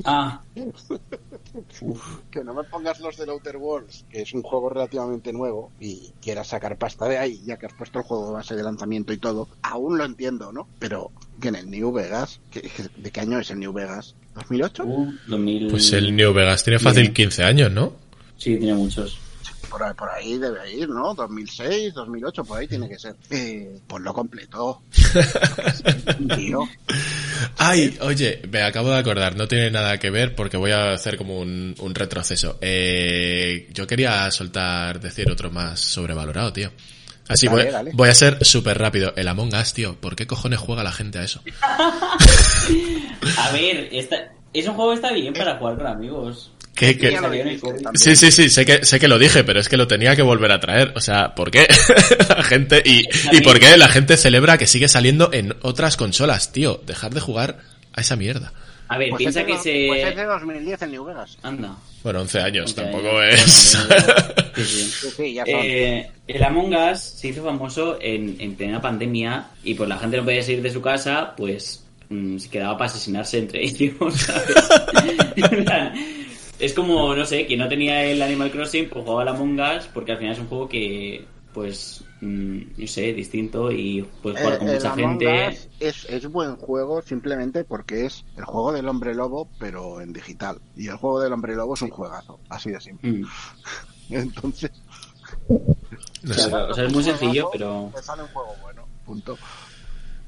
Ah, 0.04 0.42
Que 2.30 2.42
no 2.44 2.54
me 2.54 2.64
pongas 2.64 3.00
los 3.00 3.16
del 3.16 3.30
Outer 3.30 3.56
Worlds, 3.56 4.04
que 4.10 4.22
es 4.22 4.32
un 4.32 4.42
juego 4.42 4.68
relativamente 4.70 5.32
nuevo 5.32 5.70
y 5.80 6.12
quieras 6.22 6.48
sacar 6.48 6.76
pasta 6.78 7.06
de 7.08 7.18
ahí, 7.18 7.42
ya 7.44 7.58
que 7.58 7.66
has 7.66 7.74
puesto 7.74 7.98
el 7.98 8.04
juego 8.04 8.32
base 8.32 8.54
de 8.56 8.62
lanzamiento 8.62 9.12
y 9.12 9.18
todo. 9.18 9.48
Aún 9.62 9.98
lo 9.98 10.04
entiendo, 10.04 10.52
¿no? 10.52 10.66
Pero 10.78 11.10
que 11.40 11.48
en 11.48 11.56
el 11.56 11.70
New 11.70 11.92
Vegas, 11.92 12.40
que- 12.50 12.70
¿de 12.96 13.10
qué 13.10 13.20
año 13.20 13.38
es 13.38 13.50
el 13.50 13.58
New 13.60 13.72
Vegas? 13.72 14.14
¿2008? 14.34 14.84
uh, 14.86 15.12
2000... 15.28 15.68
Pues 15.70 15.92
el 15.92 16.14
New 16.16 16.32
Vegas 16.32 16.64
tiene 16.64 16.78
fácil 16.78 17.02
Bien. 17.02 17.14
15 17.14 17.44
años, 17.44 17.70
¿no? 17.72 17.92
Sí, 18.38 18.56
tiene 18.56 18.74
muchos. 18.74 19.18
Por 19.70 19.82
ahí, 19.82 19.94
por 19.94 20.10
ahí 20.10 20.38
debe 20.38 20.72
ir, 20.72 20.88
¿no? 20.88 21.14
2006, 21.14 21.94
2008, 21.94 22.44
por 22.44 22.58
ahí 22.58 22.68
tiene 22.68 22.88
que 22.88 22.98
ser. 22.98 23.16
Eh, 23.30 23.80
pues 23.86 24.02
lo 24.02 24.12
completó. 24.12 24.82
Tío. 26.36 26.68
Ay, 27.58 27.96
oye, 28.02 28.42
me 28.50 28.62
acabo 28.62 28.90
de 28.90 28.98
acordar, 28.98 29.36
no 29.36 29.48
tiene 29.48 29.70
nada 29.70 29.98
que 29.98 30.10
ver 30.10 30.34
porque 30.34 30.56
voy 30.56 30.72
a 30.72 30.92
hacer 30.92 31.16
como 31.16 31.38
un, 31.38 31.74
un 31.78 31.94
retroceso. 31.94 32.58
Eh, 32.60 33.68
yo 33.72 33.86
quería 33.86 34.30
soltar, 34.30 35.00
decir 35.00 35.30
otro 35.30 35.50
más 35.50 35.80
sobrevalorado, 35.80 36.52
tío. 36.52 36.70
Así 37.28 37.46
Dale, 37.46 37.62
voy, 37.64 37.72
dale. 37.72 37.90
voy 37.94 38.08
a 38.08 38.14
ser 38.14 38.44
súper 38.44 38.78
rápido. 38.78 39.14
El 39.16 39.28
Among 39.28 39.54
Us, 39.54 39.72
tío. 39.72 39.94
¿Por 40.00 40.16
qué 40.16 40.26
cojones 40.26 40.58
juega 40.58 40.82
la 40.82 40.92
gente 40.92 41.18
a 41.18 41.22
eso? 41.22 41.40
A 43.38 43.50
ver, 43.52 43.88
esta... 43.92 44.32
es 44.52 44.66
un 44.66 44.74
juego 44.74 44.90
que 44.90 44.96
está 44.96 45.12
bien 45.12 45.32
para 45.32 45.56
jugar 45.58 45.76
con 45.76 45.86
amigos. 45.86 46.50
¿Qué, 46.74 46.96
qué- 46.96 47.10
Ya 47.12 47.20
lo 47.20 47.28
salió 47.28 47.42
en 47.46 47.60
también. 47.60 47.94
Sí, 47.94 48.16
sí, 48.16 48.30
sí, 48.32 48.48
sé 48.48 48.64
que, 48.64 48.84
sé 48.84 48.98
que 48.98 49.08
lo 49.08 49.18
dije, 49.18 49.44
pero 49.44 49.60
es 49.60 49.68
que 49.68 49.76
lo 49.76 49.86
tenía 49.86 50.16
que 50.16 50.22
volver 50.22 50.52
a 50.52 50.60
traer. 50.60 50.92
O 50.96 51.00
sea, 51.00 51.34
¿por 51.34 51.50
qué 51.50 51.66
la 52.28 52.42
gente 52.42 52.82
y, 52.84 53.04
y 53.30 53.40
por 53.42 53.60
qué 53.60 53.76
la 53.76 53.88
gente 53.88 54.16
celebra 54.16 54.56
que 54.58 54.66
sigue 54.66 54.88
saliendo 54.88 55.30
en 55.32 55.54
otras 55.62 55.96
consolas, 55.96 56.50
tío? 56.52 56.80
Dejar 56.86 57.12
de 57.12 57.20
jugar 57.20 57.58
a 57.92 58.00
esa 58.00 58.16
mierda. 58.16 58.52
A 58.88 58.98
ver, 58.98 59.08
Pues 59.10 59.18
piensa 59.20 59.40
es 59.40 59.46
que 59.46 59.56
se... 59.58 59.84
pues 59.88 60.06
es 60.06 60.16
de 60.16 60.24
2010 60.24 60.82
el 60.82 60.90
New 60.92 61.04
Vegas. 61.04 61.38
Anda. 61.42 61.76
Bueno, 62.02 62.20
11 62.22 62.40
años, 62.40 62.74
tampoco 62.74 63.22
es. 63.22 63.40
sí, 64.56 64.64
sí. 64.64 64.82
Sí, 64.82 65.08
sí, 65.16 65.34
ya 65.34 65.44
son. 65.46 65.54
Eh, 65.62 66.10
el 66.28 66.42
Among 66.44 66.74
Us 66.74 66.98
se 67.00 67.28
hizo 67.28 67.42
famoso 67.44 67.96
en, 68.02 68.36
en 68.38 68.54
plena 68.54 68.82
pandemia 68.82 69.46
y 69.64 69.74
pues 69.74 69.88
la 69.88 69.98
gente 69.98 70.16
no 70.18 70.24
podía 70.24 70.42
salir 70.42 70.60
de 70.62 70.70
su 70.70 70.82
casa, 70.82 71.32
pues 71.36 71.84
mm, 72.10 72.36
se 72.38 72.50
quedaba 72.50 72.76
para 72.76 72.90
asesinarse 72.90 73.38
entre 73.38 73.62
ellos, 73.64 74.14
¿sabes? 74.14 74.56
Es 76.62 76.74
como, 76.74 77.14
no 77.14 77.24
sé, 77.26 77.46
quien 77.46 77.58
no 77.58 77.68
tenía 77.68 78.04
el 78.04 78.22
Animal 78.22 78.50
Crossing, 78.50 78.88
pues 78.88 79.04
jugaba 79.04 79.22
al 79.22 79.28
Among 79.28 79.58
Us 79.60 79.86
porque 79.92 80.12
al 80.12 80.18
final 80.18 80.32
es 80.34 80.38
un 80.38 80.46
juego 80.48 80.68
que, 80.68 81.26
pues, 81.52 82.04
mm, 82.20 82.58
no 82.78 82.86
sé, 82.86 83.12
distinto 83.12 83.70
y 83.72 84.02
puedes 84.22 84.40
jugar 84.40 84.58
con 84.58 84.68
Eh, 84.68 84.74
mucha 84.74 84.92
Among 84.92 85.20
gente. 85.20 85.48
Us 85.48 85.68
es, 85.80 86.04
es 86.08 86.26
buen 86.30 86.56
juego 86.56 87.02
simplemente 87.02 87.64
porque 87.64 88.06
es 88.06 88.24
el 88.36 88.44
juego 88.44 88.72
del 88.72 88.88
hombre 88.88 89.14
lobo, 89.14 89.48
pero 89.58 90.00
en 90.00 90.12
digital. 90.12 90.60
Y 90.76 90.86
el 90.88 90.96
juego 90.96 91.20
del 91.20 91.32
hombre 91.32 91.54
lobo 91.56 91.74
es 91.74 91.82
un 91.82 91.90
juegazo, 91.90 92.38
así 92.48 92.70
de 92.70 92.80
simple. 92.80 93.10
Mm. 93.10 93.24
Entonces, 94.10 94.70
No 95.48 95.56
O 96.30 96.34
sé. 96.34 96.48
sea, 96.48 96.64
o 96.66 96.74
sea, 96.74 96.84
es 96.84 96.92
muy 96.92 97.02
sencillo, 97.02 97.48
pero... 97.52 97.90
te 97.94 98.02
sale 98.02 98.22
un 98.22 98.28
juego 98.28 98.54
bueno, 98.62 98.84
punto. 99.04 99.36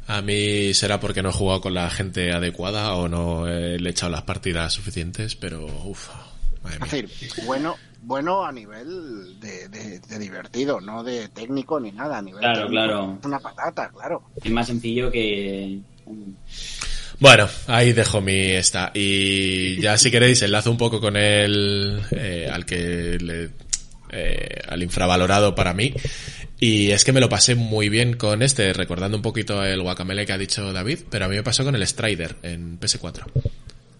A 0.06 0.20
mí 0.22 0.74
será 0.74 1.00
porque 1.00 1.22
no 1.22 1.30
he 1.30 1.32
jugado 1.32 1.60
con 1.62 1.74
la 1.74 1.88
gente 1.90 2.32
adecuada 2.32 2.94
o 2.94 3.08
no 3.08 3.48
he 3.48 3.78
le 3.78 3.88
he 3.88 3.92
echado 3.92 4.12
las 4.12 4.22
partidas 4.22 4.72
suficientes, 4.72 5.34
pero 5.34 5.64
uff, 5.84 6.08
Es 6.72 6.78
decir, 6.90 7.08
bueno, 7.46 7.76
bueno 8.02 8.44
a 8.44 8.52
nivel 8.52 9.38
de, 9.40 9.68
de- 9.68 9.98
de 10.00 10.18
divertido, 10.18 10.80
no 10.80 11.02
de 11.02 11.28
técnico 11.28 11.80
ni 11.80 11.90
nada. 11.92 12.18
A 12.18 12.22
nivel 12.22 12.40
Claro, 12.40 12.54
técnico 12.66 12.70
claro. 12.72 13.16
Es 13.20 13.26
una 13.26 13.38
patata, 13.38 13.88
claro. 13.90 14.22
Es 14.42 14.50
más 14.50 14.66
sencillo 14.66 15.10
que... 15.10 15.78
Bueno, 17.20 17.48
ahí 17.68 17.92
dejo 17.92 18.20
mi 18.20 18.50
esta. 18.50 18.90
Y 18.92 19.80
ya 19.80 19.96
si 19.96 20.10
queréis 20.10 20.42
enlazo 20.42 20.70
un 20.70 20.76
poco 20.76 21.00
con 21.00 21.16
el 21.16 22.00
eh, 22.10 22.48
al 22.52 22.66
que 22.66 23.16
le, 23.20 23.50
eh, 24.10 24.60
al 24.68 24.82
infravalorado 24.82 25.54
para 25.54 25.72
mí. 25.72 25.94
Y 26.64 26.92
es 26.92 27.04
que 27.04 27.12
me 27.12 27.20
lo 27.20 27.28
pasé 27.28 27.56
muy 27.56 27.90
bien 27.90 28.14
con 28.16 28.40
este, 28.40 28.72
recordando 28.72 29.18
un 29.18 29.22
poquito 29.22 29.62
el 29.62 29.82
guacamele 29.82 30.24
que 30.24 30.32
ha 30.32 30.38
dicho 30.38 30.72
David, 30.72 31.00
pero 31.10 31.26
a 31.26 31.28
mí 31.28 31.36
me 31.36 31.42
pasó 31.42 31.62
con 31.62 31.74
el 31.76 31.86
Strider 31.86 32.36
en 32.42 32.80
PS4. 32.80 33.24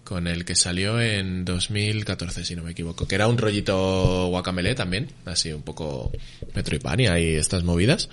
Con 0.03 0.25
el 0.25 0.45
que 0.45 0.55
salió 0.55 0.99
en 0.99 1.45
2014, 1.45 2.43
si 2.43 2.55
no 2.55 2.63
me 2.63 2.71
equivoco. 2.71 3.07
Que 3.07 3.13
era 3.13 3.27
un 3.27 3.37
rollito 3.37 4.29
guacamele 4.29 4.73
también, 4.73 5.11
así 5.25 5.53
un 5.53 5.61
poco 5.61 6.11
Metroidvania 6.55 7.19
y 7.19 7.35
estas 7.35 7.63
movidas. 7.63 8.09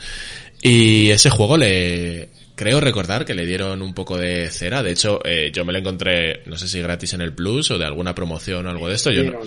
Y 0.60 1.08
ese 1.08 1.30
juego 1.30 1.56
le, 1.56 2.28
creo 2.54 2.78
recordar 2.78 3.24
que 3.24 3.32
le 3.32 3.46
dieron 3.46 3.80
un 3.80 3.94
poco 3.94 4.18
de 4.18 4.50
cera. 4.50 4.82
De 4.82 4.92
hecho, 4.92 5.20
eh, 5.24 5.50
yo 5.50 5.64
me 5.64 5.72
lo 5.72 5.78
encontré, 5.78 6.42
no 6.44 6.58
sé 6.58 6.68
si 6.68 6.78
gratis 6.82 7.14
en 7.14 7.22
el 7.22 7.32
Plus 7.32 7.70
o 7.70 7.78
de 7.78 7.86
alguna 7.86 8.14
promoción 8.14 8.66
o 8.66 8.70
algo 8.70 8.86
de 8.86 8.96
esto. 8.96 9.10
Yo 9.12 9.24
no, 9.24 9.40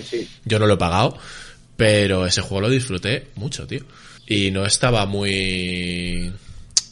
yo 0.46 0.58
no 0.58 0.66
lo 0.66 0.74
he 0.74 0.78
pagado, 0.78 1.16
pero 1.78 2.26
ese 2.26 2.42
juego 2.42 2.62
lo 2.62 2.70
disfruté 2.72 3.28
mucho, 3.36 3.68
tío. 3.68 3.86
Y 4.28 4.52
no 4.52 4.66
estaba 4.66 5.06
muy... 5.06 6.32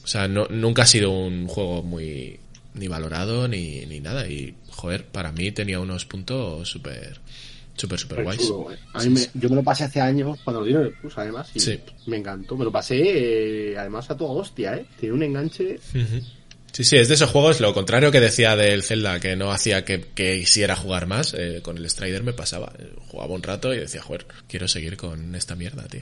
O 0.04 0.08
sea, 0.08 0.28
no, 0.28 0.48
nunca 0.50 0.84
ha 0.84 0.86
sido 0.88 1.12
un 1.12 1.48
juego 1.48 1.82
muy 1.84 2.40
ni 2.76 2.88
valorado 2.88 3.48
ni, 3.48 3.86
ni 3.86 4.00
nada. 4.00 4.28
Y, 4.28 4.54
joder, 4.70 5.06
para 5.06 5.32
mí 5.32 5.52
tenía 5.52 5.80
unos 5.80 6.06
puntos 6.06 6.68
súper, 6.70 7.20
súper, 7.76 8.00
súper 8.00 8.24
guays. 8.24 8.42
chulo. 8.42 8.68
A 8.94 9.04
mí 9.04 9.10
me- 9.10 9.30
yo 9.34 9.50
me 9.50 9.56
lo 9.56 9.64
pasé 9.64 9.86
hace 9.86 10.02
años 10.02 10.40
cuando 10.44 10.60
lo 10.60 10.66
dieron 10.66 10.86
el 10.88 10.94
Plus, 10.94 11.18
además, 11.18 11.50
y 11.56 11.60
Sí. 11.60 11.80
me 12.08 12.18
encantó. 12.18 12.58
Me 12.58 12.66
lo 12.66 12.72
pasé, 12.72 13.72
eh, 13.72 13.78
además, 13.78 14.10
a 14.12 14.18
toda 14.18 14.32
hostia, 14.32 14.76
¿eh? 14.76 14.86
Tiene 15.00 15.16
un 15.16 15.24
enganche. 15.24 15.80
Sí, 16.74 16.84
sí, 16.84 16.98
es 16.98 17.08
de 17.08 17.14
esos 17.14 17.30
juegos, 17.30 17.62
lo 17.62 17.74
contrario 17.74 18.12
que 18.12 18.20
decía 18.20 18.56
del 18.56 18.82
Zelda, 18.84 19.20
que 19.20 19.36
no 19.36 19.52
hacía 19.52 19.86
que, 19.86 20.02
que 20.16 20.40
quisiera 20.40 20.76
jugar 20.76 21.06
más, 21.08 21.34
eh, 21.38 21.60
con 21.62 21.78
el 21.78 21.88
Strider 21.90 22.24
me 22.24 22.34
pasaba. 22.34 22.74
Jugaba 23.10 23.34
un 23.36 23.44
rato 23.44 23.74
y 23.74 23.78
decía, 23.78 24.02
joder, 24.02 24.26
quiero 24.48 24.68
seguir 24.68 24.98
con 24.98 25.36
esta 25.36 25.56
mierda, 25.56 25.84
tío. 25.88 26.02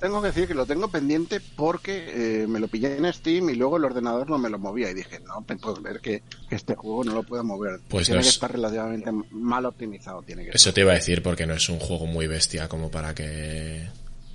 Tengo 0.00 0.20
que 0.22 0.28
decir 0.28 0.46
que 0.46 0.54
lo 0.54 0.64
tengo 0.64 0.88
pendiente 0.88 1.40
porque 1.56 2.42
eh, 2.42 2.46
me 2.46 2.60
lo 2.60 2.68
pillé 2.68 2.96
en 2.96 3.12
Steam 3.12 3.50
y 3.50 3.54
luego 3.56 3.78
el 3.78 3.84
ordenador 3.84 4.30
no 4.30 4.38
me 4.38 4.48
lo 4.48 4.58
movía 4.58 4.90
y 4.90 4.94
dije, 4.94 5.18
no, 5.20 5.44
me 5.48 5.56
puedo 5.56 5.80
ver 5.82 6.00
que, 6.00 6.22
que 6.48 6.54
este 6.54 6.74
juego 6.76 7.02
no 7.04 7.14
lo 7.14 7.22
puedo 7.24 7.42
mover. 7.42 7.80
Pues 7.88 8.06
tiene 8.06 8.18
no 8.18 8.22
que 8.22 8.28
es- 8.28 8.34
estar 8.34 8.52
relativamente 8.52 9.10
mal 9.32 9.66
optimizado, 9.66 10.22
tiene 10.22 10.44
que 10.44 10.50
Eso 10.54 10.72
te 10.72 10.82
iba 10.82 10.92
a 10.92 10.94
decir 10.94 11.22
porque 11.22 11.46
no 11.46 11.54
es 11.54 11.68
un 11.68 11.78
juego 11.80 12.06
muy 12.06 12.26
bestia 12.28 12.68
como 12.68 12.90
para 12.92 13.12
que, 13.14 13.88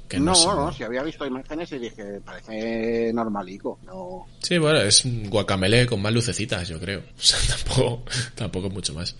que 0.09 0.19
no, 0.19 0.33
no, 0.33 0.73
si 0.73 0.83
había 0.83 1.01
visto 1.01 1.25
imágenes 1.25 1.71
y 1.71 1.79
dije, 1.79 2.19
parece 2.25 3.11
normalico. 3.13 3.79
No. 3.85 4.27
Sí, 4.41 4.57
bueno, 4.57 4.79
es 4.81 5.05
un 5.05 5.29
guacamele 5.29 5.85
con 5.87 6.01
más 6.01 6.11
lucecitas, 6.13 6.67
yo 6.67 6.77
creo. 6.79 6.99
O 7.17 7.21
sea, 7.21 7.39
tampoco, 7.47 8.03
tampoco 8.35 8.69
mucho 8.69 8.93
más. 8.93 9.15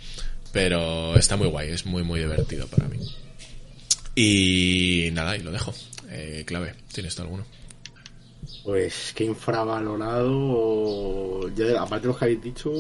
Pero 0.52 1.16
está 1.16 1.36
muy 1.38 1.48
guay, 1.48 1.70
es 1.72 1.86
muy, 1.86 2.04
muy 2.04 2.20
divertido 2.20 2.68
para 2.68 2.88
mí. 2.90 2.98
Y 4.16 5.10
nada, 5.14 5.36
y 5.38 5.40
lo 5.42 5.52
dejo. 5.52 5.74
Eh, 6.16 6.44
clave, 6.46 6.76
¿tienes 6.94 7.20
alguno? 7.20 7.44
Pues 8.64 9.14
que 9.16 9.24
infravalorado. 9.24 11.50
Yo, 11.56 11.80
aparte 11.80 12.04
de 12.04 12.08
los 12.10 12.20
que 12.20 12.26
habéis 12.26 12.44
dicho, 12.44 12.72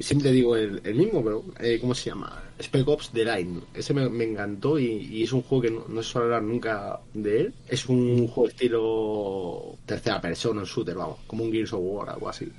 siempre 0.00 0.32
digo 0.32 0.56
el, 0.56 0.82
mismo, 0.94 1.22
pero 1.22 1.44
eh, 1.60 1.78
¿cómo 1.80 1.94
se 1.94 2.10
llama? 2.10 2.42
Spec 2.60 2.88
Ops 2.88 3.10
The 3.10 3.24
Line. 3.24 3.60
Ese 3.72 3.94
me, 3.94 4.24
encantó 4.24 4.80
y, 4.80 4.86
y 4.86 5.22
es 5.22 5.32
un 5.32 5.42
juego 5.42 5.62
que 5.62 5.70
no, 5.70 5.84
no 5.88 6.02
se 6.02 6.10
suele 6.10 6.24
hablar 6.26 6.42
nunca 6.42 6.98
de 7.14 7.42
él. 7.42 7.54
Es 7.68 7.86
un 7.86 8.26
juego 8.26 8.48
estilo 8.48 9.78
tercera 9.86 10.20
persona, 10.20 10.62
un 10.62 10.66
shooter, 10.66 10.96
vamos, 10.96 11.20
como 11.26 11.44
un 11.44 11.52
Gears 11.52 11.72
of 11.72 11.80
War, 11.82 12.10
algo 12.10 12.28
así. 12.28 12.50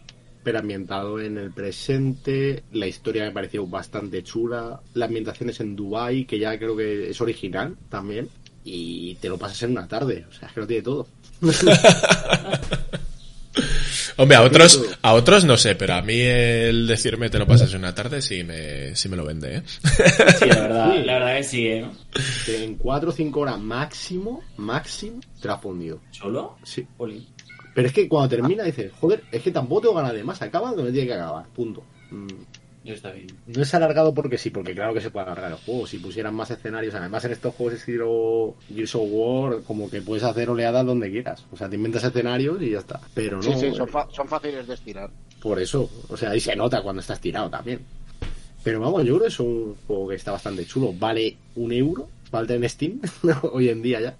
Pero 0.41 0.59
ambientado 0.59 1.19
en 1.19 1.37
el 1.37 1.51
presente, 1.51 2.63
la 2.71 2.87
historia 2.87 3.25
me 3.25 3.31
pareció 3.31 3.67
bastante 3.67 4.23
chula, 4.23 4.79
la 4.93 5.05
ambientación 5.05 5.49
es 5.49 5.59
en 5.59 5.75
Dubai, 5.75 6.23
que 6.23 6.39
ya 6.39 6.57
creo 6.57 6.77
que 6.77 7.09
es 7.09 7.19
original 7.19 7.75
también, 7.89 8.29
y 8.69 9.15
te 9.15 9.29
lo 9.29 9.37
pasas 9.37 9.63
en 9.63 9.71
una 9.71 9.87
tarde, 9.87 10.25
o 10.29 10.33
sea, 10.33 10.47
es 10.47 10.53
que 10.53 10.59
lo 10.61 10.67
tiene 10.67 10.83
todo. 10.83 11.07
Hombre, 14.19 14.35
a 14.37 14.41
otros, 14.41 14.83
a 15.03 15.13
otros 15.13 15.45
no 15.45 15.57
sé, 15.57 15.75
pero 15.75 15.93
a 15.93 16.01
mí 16.01 16.19
el 16.19 16.87
decirme 16.87 17.29
te 17.29 17.37
lo 17.37 17.45
pasas 17.45 17.71
en 17.73 17.79
una 17.79 17.93
tarde 17.93 18.21
sí 18.21 18.43
me, 18.43 18.95
sí 18.95 19.09
me 19.09 19.15
lo 19.15 19.23
vende, 19.25 19.57
¿eh? 19.57 19.63
Sí, 20.39 20.45
la 20.45 20.59
verdad, 20.61 20.91
Sí. 20.95 21.03
la 21.03 21.13
verdad 21.19 21.37
que 21.37 21.43
sí, 21.43 21.67
¿eh? 21.67 21.85
en 22.47 22.75
4 22.75 23.09
o 23.09 23.13
5 23.13 23.39
horas 23.39 23.59
máximo, 23.59 24.41
máximo, 24.57 25.19
te 25.39 25.47
lo 25.47 25.53
has 25.53 25.61
fundido. 25.61 25.99
¿Solo? 26.11 26.57
Sí. 26.63 26.85
Oli. 26.97 27.27
Pero 27.75 27.87
es 27.87 27.93
que 27.93 28.07
cuando 28.09 28.29
termina 28.29 28.63
dices, 28.63 28.91
joder, 28.99 29.23
es 29.31 29.41
que 29.43 29.51
tampoco 29.51 29.81
tengo 29.81 29.93
ganas 29.95 30.13
de 30.13 30.23
más, 30.23 30.41
acaba 30.41 30.71
donde 30.73 30.91
tiene 30.91 31.07
que 31.07 31.13
acabar, 31.13 31.45
punto. 31.49 31.83
Mm, 32.09 32.27
está 32.93 33.11
bien. 33.11 33.27
No 33.47 33.61
es 33.61 33.73
alargado 33.73 34.13
porque 34.13 34.37
sí, 34.37 34.49
porque 34.49 34.73
claro 34.73 34.93
que 34.93 35.01
se 35.01 35.09
puede 35.09 35.25
alargar 35.25 35.51
el 35.51 35.57
juego. 35.57 35.85
Si 35.87 35.97
pusieran 35.99 36.33
más 36.35 36.49
escenarios, 36.51 36.93
además 36.95 37.23
en 37.25 37.31
estos 37.31 37.53
juegos 37.55 37.75
estilo 37.79 38.55
Gears 38.73 38.95
of 38.95 39.03
War, 39.09 39.61
como 39.65 39.89
que 39.89 40.01
puedes 40.01 40.23
hacer 40.23 40.49
oleadas 40.49 40.85
donde 40.85 41.09
quieras. 41.11 41.45
O 41.51 41.57
sea, 41.57 41.69
te 41.69 41.75
inventas 41.75 42.03
escenarios 42.03 42.61
y 42.61 42.71
ya 42.71 42.79
está. 42.79 42.99
Pero 43.13 43.37
no, 43.37 43.43
Sí, 43.43 43.53
sí, 43.59 43.75
son, 43.75 43.87
eh, 43.87 43.91
fa- 43.91 44.07
son 44.11 44.27
fáciles 44.27 44.67
de 44.67 44.73
estirar. 44.73 45.09
por 45.41 45.59
eso. 45.59 45.89
O 46.09 46.17
sea, 46.17 46.31
ahí 46.31 46.39
se 46.39 46.55
nota 46.55 46.81
cuando 46.81 47.01
estás 47.01 47.19
tirado 47.21 47.49
también. 47.49 47.79
Pero 48.63 48.79
vamos, 48.81 49.03
yo 49.05 49.13
creo 49.15 49.21
que 49.21 49.27
es 49.27 49.39
un 49.39 49.75
juego 49.87 50.09
que 50.09 50.15
está 50.15 50.31
bastante 50.31 50.65
chulo. 50.65 50.91
Vale 50.93 51.37
un 51.55 51.71
euro, 51.71 52.09
falta 52.29 52.53
en 52.53 52.67
Steam, 52.67 52.99
hoy 53.53 53.69
en 53.69 53.81
día 53.81 54.01
ya. 54.01 54.15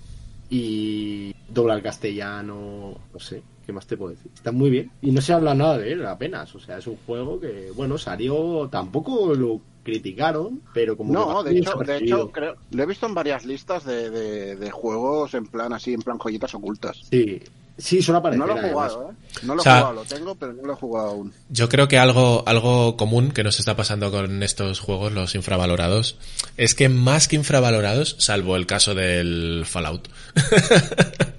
Y 0.50 1.34
dobla 1.50 1.74
al 1.74 1.82
castellano, 1.82 2.98
no 3.14 3.20
sé, 3.20 3.42
¿qué 3.68 3.74
más 3.74 3.86
te 3.86 3.96
puedo 3.98 4.12
decir? 4.16 4.32
Está 4.34 4.52
muy 4.52 4.72
bien. 4.72 4.90
Y 5.04 5.12
no 5.12 5.22
se 5.22 5.34
habla 5.34 5.54
nada 5.54 5.78
de 5.78 5.92
él 5.92 6.04
apenas. 6.08 6.56
O 6.56 6.60
sea, 6.60 6.80
es 6.80 6.88
un 6.88 6.98
juego 7.06 7.40
que, 7.40 7.70
bueno, 7.76 7.98
salió, 8.00 8.68
tampoco 8.72 9.36
lo 9.36 9.62
criticaron, 9.84 10.62
pero 10.74 10.98
como... 10.98 11.14
No, 11.14 11.44
de 11.44 11.58
hecho, 11.60 11.78
de 11.78 11.98
hecho 11.98 12.32
creo, 12.32 12.56
lo 12.72 12.84
he 12.84 12.86
visto 12.86 13.06
en 13.06 13.14
varias 13.14 13.46
listas 13.46 13.86
de, 13.86 14.10
de, 14.10 14.56
de 14.56 14.72
juegos 14.72 15.34
en 15.36 15.46
plan 15.48 15.72
así, 15.74 15.94
en 15.94 16.02
plan 16.02 16.18
joyitas 16.18 16.54
ocultas. 16.56 17.02
Sí, 17.10 17.42
sí, 17.78 18.02
suele 18.02 18.20
aparecer. 18.20 18.40
No 18.40 18.48
lo 18.48 18.56
he 18.58 18.60
además. 18.66 18.92
jugado, 18.94 19.12
¿eh? 19.12 19.16
No 19.44 19.56
lo 19.56 19.60
he 19.60 19.62
O 19.62 19.64
sea- 19.64 19.80
jugado, 19.80 19.94
lo 19.94 20.04
tengo, 20.04 20.36
pero 20.36 20.54
no 20.54 20.64
lo 20.64 20.74
he 20.74 20.76
jugado 20.76 21.08
aún. 21.08 21.34
Yo 21.50 21.70
creo 21.70 21.88
que 21.88 21.98
algo, 22.00 22.44
algo 22.48 22.98
común 22.98 23.32
que 23.32 23.44
nos 23.46 23.60
está 23.60 23.78
pasando 23.78 24.12
con 24.12 24.44
estos 24.44 24.82
juegos, 24.82 25.14
los 25.14 25.36
infravalorados, 25.36 26.18
es 26.58 26.76
que 26.76 26.90
más 26.90 27.30
que 27.30 27.38
infravalorados, 27.38 28.18
salvo 28.20 28.58
el 28.58 28.66
caso 28.66 28.94
del 28.94 29.64
Fallout, 29.66 30.10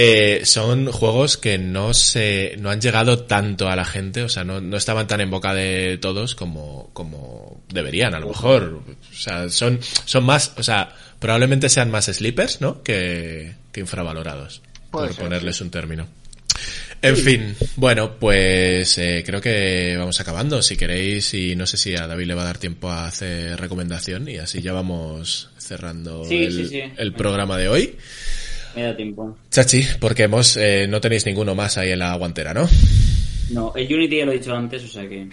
eh, 0.00 0.42
son 0.44 0.92
juegos 0.92 1.36
que 1.36 1.58
no 1.58 1.92
se, 1.92 2.54
no 2.60 2.70
han 2.70 2.80
llegado 2.80 3.24
tanto 3.24 3.68
a 3.68 3.74
la 3.74 3.84
gente, 3.84 4.22
o 4.22 4.28
sea, 4.28 4.44
no, 4.44 4.60
no 4.60 4.76
estaban 4.76 5.08
tan 5.08 5.20
en 5.20 5.28
boca 5.28 5.52
de 5.54 5.98
todos 6.00 6.36
como, 6.36 6.90
como 6.92 7.60
deberían, 7.68 8.14
a 8.14 8.20
lo 8.20 8.28
mejor. 8.28 8.80
O 8.86 9.12
sea, 9.12 9.48
son, 9.48 9.80
son 10.04 10.24
más, 10.24 10.52
o 10.56 10.62
sea, 10.62 10.94
probablemente 11.18 11.68
sean 11.68 11.90
más 11.90 12.04
sleepers, 12.04 12.60
¿no? 12.60 12.80
Que, 12.84 13.54
que 13.72 13.80
infravalorados. 13.80 14.62
Puede 14.92 15.08
por 15.08 15.16
ser, 15.16 15.24
ponerles 15.24 15.60
un 15.62 15.70
término. 15.72 16.06
En 17.02 17.16
fin, 17.16 17.56
bueno, 17.74 18.20
pues 18.20 18.98
eh, 18.98 19.24
creo 19.26 19.40
que 19.40 19.96
vamos 19.98 20.20
acabando. 20.20 20.62
Si 20.62 20.76
queréis, 20.76 21.34
y 21.34 21.56
no 21.56 21.66
sé 21.66 21.76
si 21.76 21.96
a 21.96 22.06
David 22.06 22.26
le 22.26 22.34
va 22.34 22.42
a 22.42 22.46
dar 22.46 22.58
tiempo 22.58 22.88
a 22.88 23.08
hacer 23.08 23.60
recomendación, 23.60 24.28
y 24.28 24.36
así 24.36 24.62
ya 24.62 24.72
vamos 24.72 25.50
cerrando 25.58 26.24
Sí, 26.24 26.44
el, 26.44 26.52
sí, 26.52 26.68
sí. 26.68 26.82
el 26.96 27.12
programa 27.14 27.58
de 27.58 27.68
hoy. 27.68 27.96
Me 28.78 28.84
da 28.84 28.96
tiempo. 28.96 29.36
Chachi, 29.50 29.84
porque 29.98 30.22
hemos, 30.22 30.56
eh, 30.56 30.86
no 30.88 31.00
tenéis 31.00 31.26
ninguno 31.26 31.52
más 31.52 31.76
ahí 31.78 31.90
en 31.90 31.98
la 31.98 32.14
guantera, 32.14 32.54
¿no? 32.54 32.68
No, 33.50 33.72
el 33.74 33.92
Unity 33.92 34.18
ya 34.18 34.24
lo 34.24 34.30
he 34.30 34.38
dicho 34.38 34.54
antes, 34.54 34.84
o 34.84 34.86
sea 34.86 35.08
que. 35.08 35.28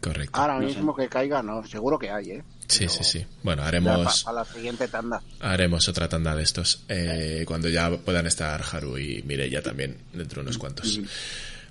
Correcto. 0.00 0.40
Ahora 0.40 0.58
no 0.58 0.66
sé. 0.70 0.76
mismo 0.76 0.96
que 0.96 1.06
caiga, 1.06 1.42
no, 1.42 1.62
seguro 1.66 1.98
que 1.98 2.08
hay, 2.08 2.30
¿eh? 2.30 2.42
Sí, 2.68 2.88
sí, 2.88 3.04
sí. 3.04 3.26
Bueno, 3.42 3.60
Para 3.60 3.68
haremos, 3.68 4.24
la 4.32 4.44
siguiente 4.46 4.88
tanda. 4.88 5.20
haremos 5.40 5.86
otra 5.88 6.08
tanda 6.08 6.34
de 6.34 6.42
estos 6.42 6.84
eh, 6.88 7.44
cuando 7.46 7.68
ya 7.68 7.90
puedan 7.90 8.26
estar 8.26 8.62
Haru 8.72 8.96
y 8.96 9.22
Mireia 9.26 9.60
también 9.60 9.98
dentro 10.14 10.40
de 10.40 10.46
unos 10.46 10.56
cuantos. 10.56 10.98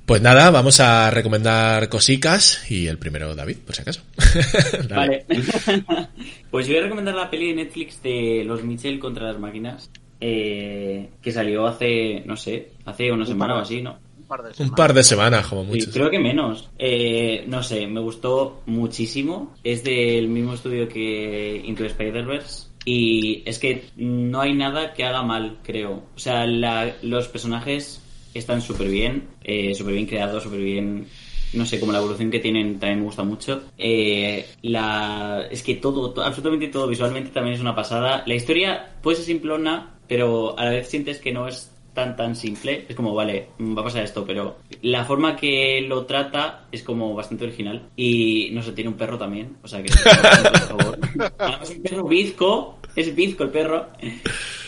Pues 0.05 0.21
nada, 0.21 0.51
vamos 0.51 0.79
a 0.79 1.09
recomendar 1.09 1.89
cosicas 1.89 2.69
y 2.69 2.85
el 2.85 2.99
primero 2.99 3.33
David, 3.33 3.57
por 3.65 3.75
si 3.75 3.81
acaso. 3.81 4.01
Vale. 4.91 5.25
pues 6.51 6.67
yo 6.67 6.73
voy 6.73 6.81
a 6.81 6.83
recomendar 6.83 7.15
la 7.15 7.31
peli 7.31 7.47
de 7.47 7.63
Netflix 7.63 8.03
de 8.03 8.43
Los 8.45 8.63
Mitchell 8.63 8.99
contra 8.99 9.25
las 9.25 9.39
máquinas. 9.39 9.89
Eh, 10.19 11.09
que 11.21 11.31
salió 11.31 11.65
hace, 11.67 12.23
no 12.25 12.35
sé, 12.35 12.69
hace 12.85 13.11
una 13.11 13.25
semana 13.25 13.55
o 13.55 13.59
así, 13.59 13.81
¿no? 13.81 13.97
Un 14.17 14.25
par 14.27 14.41
de 14.41 14.47
Un 14.49 14.53
semanas. 14.55 14.77
par 14.77 14.93
de 14.93 15.03
semanas, 15.03 15.47
como 15.47 15.63
Sí, 15.65 15.69
mucho. 15.69 15.91
creo 15.91 16.09
que 16.09 16.19
menos. 16.19 16.69
Eh, 16.79 17.43
no 17.47 17.61
sé, 17.61 17.85
me 17.87 17.99
gustó 17.99 18.61
muchísimo. 18.65 19.53
Es 19.63 19.83
del 19.83 20.27
mismo 20.29 20.53
estudio 20.55 20.87
que 20.87 21.61
Into 21.63 21.83
the 21.83 21.89
Spider-Verse. 21.89 22.67
Y 22.85 23.43
es 23.45 23.59
que 23.59 23.83
no 23.97 24.41
hay 24.41 24.53
nada 24.53 24.93
que 24.93 25.03
haga 25.03 25.21
mal, 25.23 25.57
creo. 25.63 26.03
O 26.15 26.19
sea, 26.19 26.45
la- 26.47 26.95
los 27.03 27.27
personajes 27.27 28.01
están 28.33 28.61
súper 28.61 28.87
bien, 28.89 29.27
eh, 29.43 29.73
súper 29.75 29.93
bien 29.93 30.05
creados, 30.07 30.43
súper 30.43 30.59
bien... 30.59 31.07
No 31.53 31.65
sé, 31.65 31.79
como 31.79 31.93
la 31.93 31.99
evolución 31.99 32.29
que 32.31 32.39
tienen 32.39 32.79
también 32.79 32.99
me 32.99 33.05
gusta 33.05 33.23
mucho. 33.23 33.61
Eh, 33.77 34.45
la, 34.63 35.45
es 35.49 35.63
que 35.63 35.75
todo, 35.75 36.11
to- 36.11 36.21
absolutamente 36.23 36.67
todo 36.67 36.85
visualmente 36.87 37.29
también 37.29 37.53
es 37.55 37.61
una 37.61 37.73
pasada. 37.75 38.23
La 38.25 38.35
historia 38.35 38.89
puede 39.01 39.15
ser 39.17 39.25
simplona, 39.25 39.94
pero 40.07 40.57
a 40.57 40.65
la 40.65 40.71
vez 40.71 40.87
sientes 40.87 41.19
que 41.19 41.31
no 41.31 41.47
es 41.47 41.71
tan 41.95 42.15
tan 42.15 42.35
simple. 42.35 42.85
Es 42.87 42.95
como, 42.95 43.15
vale, 43.15 43.47
mm, 43.57 43.75
va 43.75 43.81
a 43.81 43.85
pasar 43.85 44.03
esto, 44.03 44.23
pero 44.25 44.57
la 44.83 45.05
forma 45.05 45.35
que 45.35 45.81
lo 45.87 46.05
trata 46.05 46.67
es 46.71 46.83
como 46.83 47.15
bastante 47.15 47.45
original. 47.45 47.89
Y 47.95 48.49
no 48.51 48.61
sé, 48.61 48.73
tiene 48.73 48.91
un 48.91 48.97
perro 48.97 49.17
también. 49.17 49.57
O 49.63 49.67
sea 49.67 49.81
que, 49.81 49.87
Es 49.87 51.69
un 51.75 51.81
perro 51.81 52.03
bizco. 52.03 52.79
Es 52.95 53.15
bizco 53.15 53.43
el 53.43 53.49
perro. 53.49 53.87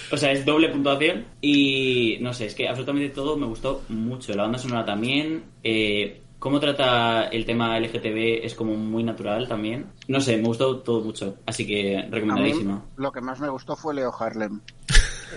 O 0.09 0.15
sea, 0.15 0.31
es 0.31 0.45
doble 0.45 0.69
puntuación. 0.69 1.25
Y 1.41 2.17
no 2.21 2.33
sé, 2.33 2.45
es 2.45 2.55
que 2.55 2.65
absolutamente 2.65 3.13
todo 3.13 3.35
me 3.35 3.45
gustó 3.45 3.83
mucho. 3.89 4.33
La 4.33 4.43
banda 4.43 4.57
sonora 4.57 4.85
también. 4.85 5.43
Eh, 5.61 6.21
cómo 6.39 6.61
trata 6.61 7.25
el 7.27 7.45
tema 7.45 7.77
LGTB 7.77 8.45
es 8.45 8.55
como 8.55 8.75
muy 8.75 9.03
natural 9.03 9.49
también. 9.49 9.87
No 10.07 10.21
sé, 10.21 10.37
me 10.37 10.47
gustó 10.47 10.77
todo 10.77 11.01
mucho. 11.01 11.35
Así 11.45 11.67
que 11.67 12.07
recomendadísima. 12.09 12.85
lo 12.95 13.11
que 13.11 13.19
más 13.19 13.41
me 13.41 13.49
gustó 13.49 13.75
fue 13.75 13.95
Leo 13.95 14.13
Harlem. 14.17 14.61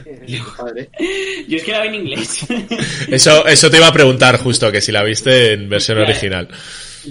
Yo 1.49 1.57
es 1.57 1.65
que 1.65 1.73
la 1.73 1.83
vi 1.83 1.89
en 1.89 1.95
inglés. 1.97 2.47
Eso, 3.11 3.47
eso 3.47 3.71
te 3.71 3.77
iba 3.79 3.89
a 3.89 3.93
preguntar 3.93 4.37
justo, 4.39 4.71
que 4.71 4.81
si 4.81 4.93
la 4.93 5.03
viste 5.03 5.53
en 5.53 5.69
versión 5.69 5.97
Claro. 5.97 6.11
original. 6.11 6.49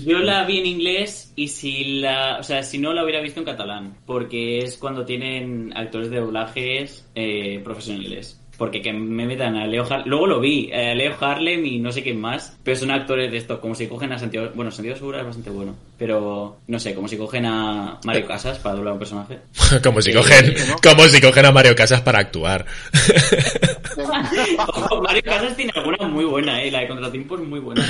Yo 0.05 0.19
la 0.19 0.45
vi 0.45 0.59
en 0.59 0.65
inglés 0.67 1.33
y 1.35 1.47
si 1.47 1.99
la, 1.99 2.37
o 2.39 2.43
sea, 2.43 2.61
si 2.63 2.77
no 2.77 2.93
la 2.93 3.03
hubiera 3.03 3.21
visto 3.21 3.39
en 3.39 3.45
catalán, 3.45 3.97
porque 4.05 4.59
es 4.59 4.77
cuando 4.77 5.03
tienen 5.03 5.71
actores 5.75 6.09
de 6.11 6.19
doblajes 6.19 7.05
eh, 7.15 7.59
profesionales. 7.63 8.38
Porque 8.59 8.81
que 8.81 8.93
me 8.93 9.25
metan 9.25 9.55
a 9.55 9.65
Leo 9.65 9.83
Harlem, 9.83 10.07
luego 10.07 10.27
lo 10.27 10.39
vi, 10.39 10.69
eh, 10.71 10.91
a 10.91 10.93
Leo 10.93 11.15
Harlem 11.19 11.65
y 11.65 11.79
no 11.79 11.93
sé 11.93 12.03
quién 12.03 12.19
más, 12.19 12.57
pero 12.61 12.77
son 12.77 12.91
actores 12.91 13.31
de 13.31 13.37
esto, 13.37 13.61
como 13.61 13.73
si 13.73 13.87
cogen 13.87 14.11
a 14.11 14.19
Santiago, 14.19 14.51
bueno, 14.53 14.69
Santiago 14.69 14.97
Segura 14.97 15.21
es 15.21 15.25
bastante 15.25 15.49
bueno, 15.49 15.75
pero 15.97 16.57
no 16.67 16.77
sé, 16.77 16.93
como 16.93 17.07
si 17.07 17.17
cogen 17.17 17.45
a 17.45 17.97
Mario 18.03 18.27
Casas 18.27 18.59
para 18.59 18.75
doblar 18.75 18.93
un 18.93 18.99
personaje. 18.99 19.39
como 19.83 20.01
si 20.01 20.13
cogen, 20.13 20.53
como 20.83 21.05
si 21.05 21.21
cogen 21.21 21.45
a 21.45 21.51
Mario 21.51 21.73
Casas 21.73 22.01
para 22.01 22.19
actuar. 22.19 22.65
Ojo, 24.67 25.01
Mario 25.01 25.23
Casas 25.23 25.55
tiene 25.55 25.71
alguna 25.73 26.07
muy 26.07 26.25
buena, 26.25 26.61
eh, 26.61 26.69
la 26.69 26.81
de 26.81 26.87
Contratiempo 26.89 27.35
es 27.35 27.41
muy 27.41 27.59
buena. 27.61 27.87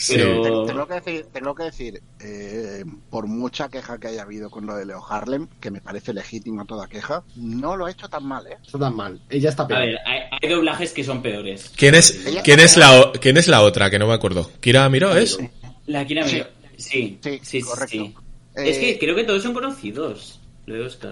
Sí. 0.00 0.14
Pero- 0.16 0.64
Tengo 0.64 0.86
que 0.88 0.94
decir, 0.94 1.26
tengo 1.30 1.54
que 1.54 1.62
decir 1.64 2.02
eh, 2.20 2.84
por 3.10 3.26
mucha 3.26 3.68
queja 3.68 3.98
que 3.98 4.08
haya 4.08 4.22
habido 4.22 4.48
con 4.50 4.64
lo 4.64 4.74
de 4.74 4.86
Leo 4.86 5.04
Harlem, 5.06 5.46
que 5.60 5.70
me 5.70 5.82
parece 5.82 6.14
legítima 6.14 6.64
toda 6.64 6.88
queja, 6.88 7.22
no 7.36 7.76
lo 7.76 7.84
ha 7.84 7.90
hecho 7.90 8.08
tan 8.08 8.24
mal, 8.24 8.46
¿eh? 8.46 8.56
Está 8.64 8.78
tan 8.78 8.96
mal. 8.96 9.20
Ella 9.28 9.50
está 9.50 9.64
A 9.64 9.68
peor. 9.68 9.80
ver, 9.80 9.98
hay, 10.06 10.20
hay 10.40 10.48
doblajes 10.48 10.92
que 10.92 11.04
son 11.04 11.20
peores. 11.20 11.70
¿Quién 11.76 11.94
es, 11.94 12.18
quién 12.44 12.60
es 12.60 12.78
la, 12.78 13.12
quién 13.20 13.36
es 13.36 13.46
la 13.46 13.60
otra? 13.60 13.90
Que 13.90 13.98
no 13.98 14.06
me 14.06 14.14
acuerdo. 14.14 14.50
¿Kira 14.60 14.88
Miro 14.88 15.14
es? 15.14 15.38
La 15.86 16.06
Kira 16.06 16.26
Sí. 16.26 16.34
Miro. 16.36 16.46
Sí, 16.78 17.18
Sí, 17.20 17.20
sí, 17.22 17.40
sí, 17.42 17.60
correcto. 17.62 17.90
sí. 17.90 18.14
Eh, 18.56 18.70
Es 18.70 18.78
que 18.78 18.98
creo 18.98 19.14
que 19.14 19.24
todos 19.24 19.42
son 19.42 19.52
conocidos. 19.52 20.40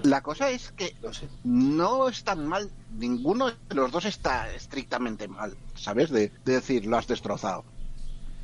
La 0.03 0.21
cosa 0.21 0.49
es 0.51 0.71
que 0.71 0.95
No 1.03 1.13
sé. 1.13 1.27
no 1.43 2.07
es 2.07 2.23
tan 2.23 2.47
mal, 2.47 2.69
ninguno 2.97 3.47
de 3.49 3.55
los 3.75 3.91
dos 3.91 4.05
está 4.05 4.49
estrictamente 4.55 5.27
mal, 5.27 5.57
¿sabes? 5.75 6.09
De, 6.11 6.31
de 6.45 6.53
decir, 6.53 6.85
lo 6.85 6.97
has 6.97 7.07
destrozado. 7.07 7.65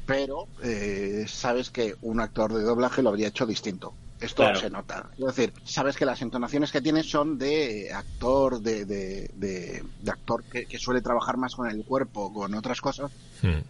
Pero 0.06 0.48
eh, 0.64 1.26
sabes 1.28 1.70
que 1.70 1.96
un 2.02 2.20
actor 2.20 2.54
de 2.54 2.64
doblaje 2.64 3.02
lo 3.02 3.10
habría 3.10 3.28
hecho 3.30 3.46
distinto. 3.46 3.94
Esto 4.22 4.44
Claro. 4.44 4.60
se 4.60 4.70
nota. 4.70 5.10
Es 5.18 5.26
decir, 5.26 5.54
sabes 5.66 5.98
que 5.98 6.06
las 6.06 6.22
entonaciones 6.22 6.72
que 6.72 6.80
tiene 6.82 7.04
son 7.04 7.38
de 7.38 7.92
actor, 7.94 8.62
de, 8.62 8.86
de, 8.86 9.30
de- 9.36 9.84
de 10.02 10.12
actor 10.12 10.44
que, 10.46 10.66
que 10.66 10.80
suele 10.80 11.02
trabajar 11.02 11.36
más 11.38 11.54
con 11.56 11.70
el 11.70 11.84
cuerpo, 11.84 12.34
con 12.34 12.54
otras 12.54 12.80
cosas, 12.80 13.12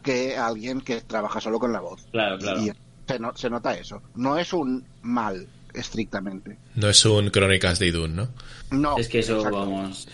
que 0.04 0.38
alguien 0.38 0.82
que 0.82 1.02
trabaja 1.02 1.42
solo 1.42 1.58
con 1.60 1.74
la 1.74 1.80
voz. 1.80 2.06
Claro, 2.12 2.38
claro. 2.38 2.62
Y 2.62 2.72
se, 3.08 3.20
no- 3.20 3.36
se 3.36 3.50
nota 3.50 3.76
eso. 3.76 4.02
No 4.14 4.38
es 4.38 4.54
un 4.54 4.86
mal, 5.02 5.48
estrictamente. 5.74 6.58
No 6.76 6.90
es 6.90 7.04
un 7.06 7.30
Crónicas 7.32 7.80
de 7.80 7.88
Idun, 7.88 8.16
¿no? 8.16 8.28
No. 8.72 8.98
Es 8.98 9.08
que 9.10 9.20
eso, 9.20 9.38
exacto. 9.38 9.58
vamos. 9.60 10.08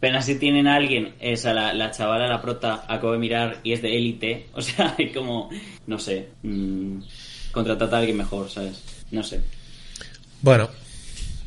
Pena 0.00 0.22
si 0.22 0.38
tienen 0.38 0.68
a 0.68 0.76
alguien, 0.76 1.14
esa 1.20 1.52
la, 1.52 1.74
la 1.74 1.90
chavala, 1.90 2.28
la 2.28 2.40
prota, 2.40 2.84
acabo 2.86 3.12
de 3.12 3.18
mirar 3.18 3.58
y 3.64 3.72
es 3.72 3.82
de 3.82 3.96
élite. 3.96 4.46
O 4.52 4.62
sea, 4.62 4.94
hay 4.98 5.10
como, 5.10 5.50
no 5.86 5.98
sé, 5.98 6.28
mm, 6.42 6.98
contratar 7.52 7.92
a 7.94 7.98
alguien 7.98 8.16
mejor, 8.16 8.48
¿sabes? 8.50 8.82
No 9.10 9.22
sé. 9.24 9.40
Bueno, 10.40 10.68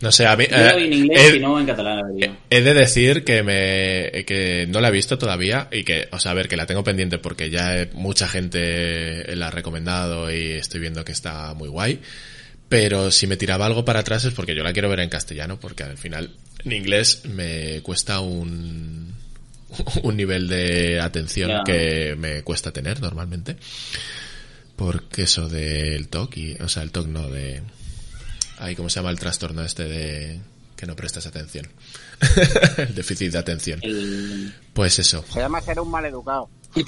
no 0.02 0.12
sé, 0.12 0.26
a 0.26 0.36
mí... 0.36 0.44
Eh, 0.50 0.72
en 0.78 0.94
inglés 0.94 1.32
he- 1.34 1.38
y 1.38 1.40
no 1.40 1.60
en 1.60 1.66
catalán. 1.66 2.02
He 2.50 2.62
de 2.62 2.74
decir 2.74 3.24
que 3.24 3.44
me 3.44 4.26
que 4.26 4.66
no 4.68 4.82
la 4.82 4.90
he 4.90 4.92
visto 4.92 5.18
todavía 5.18 5.68
y 5.72 5.84
que, 5.84 6.10
o 6.12 6.20
sea, 6.20 6.32
a 6.32 6.34
ver, 6.36 6.48
que 6.50 6.58
la 6.58 6.66
tengo 6.66 6.84
pendiente 6.84 7.20
porque 7.20 7.50
ya 7.50 7.78
he- 7.78 7.90
mucha 7.94 8.28
gente 8.28 9.34
la 9.36 9.48
ha 9.48 9.52
recomendado 9.52 10.30
y 10.32 10.52
estoy 10.54 10.82
viendo 10.82 11.06
que 11.06 11.12
está 11.14 11.54
muy 11.54 11.70
guay. 11.70 12.02
Pero 12.68 13.12
si 13.12 13.28
me 13.28 13.38
tiraba 13.38 13.66
algo 13.66 13.86
para 13.86 14.00
atrás 14.00 14.24
es 14.26 14.34
porque 14.34 14.56
yo 14.56 14.64
la 14.64 14.74
quiero 14.74 14.90
ver 14.90 15.02
en 15.02 15.10
castellano 15.10 15.60
porque 15.60 15.84
al 15.84 15.98
final 15.98 16.32
en 16.66 16.72
inglés 16.72 17.24
me 17.26 17.82
cuesta 17.82 18.20
un 18.20 19.14
un 20.04 20.18
nivel 20.18 20.48
de 20.48 21.00
atención 21.00 21.64
que 21.66 22.16
me 22.18 22.44
cuesta 22.44 22.72
tener 22.72 23.02
normalmente. 23.02 23.58
Porque 24.76 25.24
eso 25.24 25.48
del 25.48 26.08
TOC 26.08 26.38
y, 26.38 26.54
o 26.56 26.68
sea, 26.68 26.82
el 26.84 26.92
TOC 26.92 27.08
no 27.08 27.30
de 27.30 27.62
Ay, 28.58 28.76
¿cómo 28.76 28.90
se 28.90 29.00
llama 29.00 29.12
el 29.12 29.20
trastorno 29.20 29.64
este 29.64 29.84
de 29.86 30.40
que 30.76 30.86
no 30.88 30.96
prestas 30.96 31.26
atención? 31.28 31.68
el 32.78 32.96
déficit 32.96 33.32
de 33.32 33.38
atención. 33.38 33.80
El- 33.84 34.54
Pues 34.74 34.98
eso. 35.00 35.24
Se 35.32 35.40
llama 35.40 35.62
ser 35.62 35.80
un 35.80 35.90
maleducado. 35.92 36.50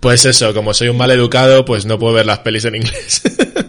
Pues 0.00 0.24
eso, 0.26 0.52
como 0.52 0.74
soy 0.74 0.88
un 0.88 0.96
mal 0.96 1.10
educado, 1.10 1.64
pues 1.64 1.86
no 1.86 1.98
puedo 1.98 2.14
ver 2.14 2.26
las 2.26 2.40
pelis 2.40 2.64
en 2.66 2.74
inglés. 2.76 3.22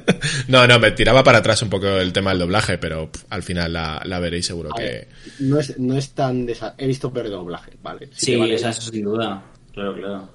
no, 0.47 0.67
no, 0.67 0.79
me 0.79 0.91
tiraba 0.91 1.23
para 1.23 1.37
atrás 1.39 1.61
un 1.61 1.69
poco 1.69 1.87
el 1.87 2.11
tema 2.11 2.31
del 2.31 2.39
doblaje, 2.39 2.77
pero 2.77 3.09
pff, 3.11 3.23
al 3.29 3.43
final 3.43 3.71
la, 3.73 4.01
la 4.05 4.19
veréis 4.19 4.45
seguro 4.45 4.69
A 4.73 4.77
que... 4.77 4.83
ver, 4.83 5.07
no 5.39 5.59
es, 5.59 5.77
no 5.79 5.97
es 5.97 6.09
tan... 6.11 6.45
desa- 6.47 6.73
He 6.77 6.87
visto 6.87 7.09
ver 7.11 7.29
doblaje, 7.29 7.71
vale. 7.81 8.09
Sí, 8.13 8.35
vale. 8.35 8.55
esa 8.55 8.69
es 8.69 8.77
sin 8.77 9.03
duda. 9.03 9.43
Claro, 9.73 9.95
claro. 9.95 10.29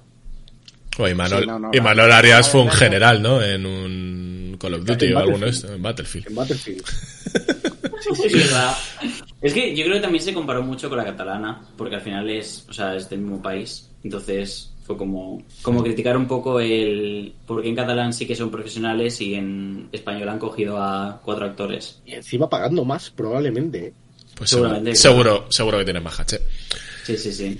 O 0.97 1.07
Imanol, 1.07 1.41
Sí, 1.41 1.47
no, 1.47 1.59
no, 1.59 1.69
Imanol 1.73 2.09
no. 2.09 2.15
Arias 2.15 2.49
fue 2.49 2.61
un 2.61 2.71
general, 2.71 3.21
¿no? 3.21 3.41
En 3.41 3.65
un 3.65 4.50
Call 4.61 4.75
of 4.75 4.85
Duty 4.85 5.11
o 5.13 5.19
alguno 5.19 5.45
de 5.47 5.51
Battlefield. 5.51 5.55
estos, 5.55 5.71
en 5.71 5.81
Battlefield. 5.81 6.27
En 6.27 6.35
Battlefield. 6.35 6.83
Es 8.25 8.33
verdad. 8.33 8.75
Es 9.41 9.53
que 9.53 9.75
yo 9.75 9.83
creo 9.83 9.95
que 9.95 10.01
también 10.01 10.23
se 10.23 10.33
comparó 10.33 10.63
mucho 10.63 10.89
con 10.89 10.97
la 10.97 11.05
catalana, 11.05 11.61
porque 11.77 11.95
al 11.95 12.01
final 12.01 12.29
es, 12.29 12.65
o 12.67 12.73
sea, 12.73 12.95
es 12.95 13.09
del 13.09 13.19
mismo 13.19 13.41
país. 13.41 13.89
Entonces 14.03 14.71
fue 14.83 14.97
como, 14.97 15.43
como 15.61 15.83
criticar 15.83 16.17
un 16.17 16.27
poco 16.27 16.59
el 16.59 17.33
porque 17.45 17.69
en 17.69 17.75
catalán 17.75 18.13
sí 18.13 18.25
que 18.25 18.35
son 18.35 18.49
profesionales 18.49 19.21
y 19.21 19.35
en 19.35 19.87
español 19.91 20.29
han 20.29 20.39
cogido 20.39 20.81
a 20.81 21.21
cuatro 21.23 21.45
actores. 21.45 22.01
Y 22.05 22.13
encima 22.13 22.49
pagando 22.49 22.83
más, 22.83 23.11
probablemente. 23.11 23.87
¿eh? 23.87 23.93
Pues 24.35 24.49
Seguramente, 24.49 24.95
seguro, 24.95 25.23
claro. 25.23 25.37
seguro, 25.37 25.51
seguro 25.51 25.77
que 25.79 25.85
tiene 25.85 25.99
más 25.99 26.19
hache. 26.19 26.39
Sí, 27.03 27.17
sí, 27.17 27.31
sí. 27.31 27.59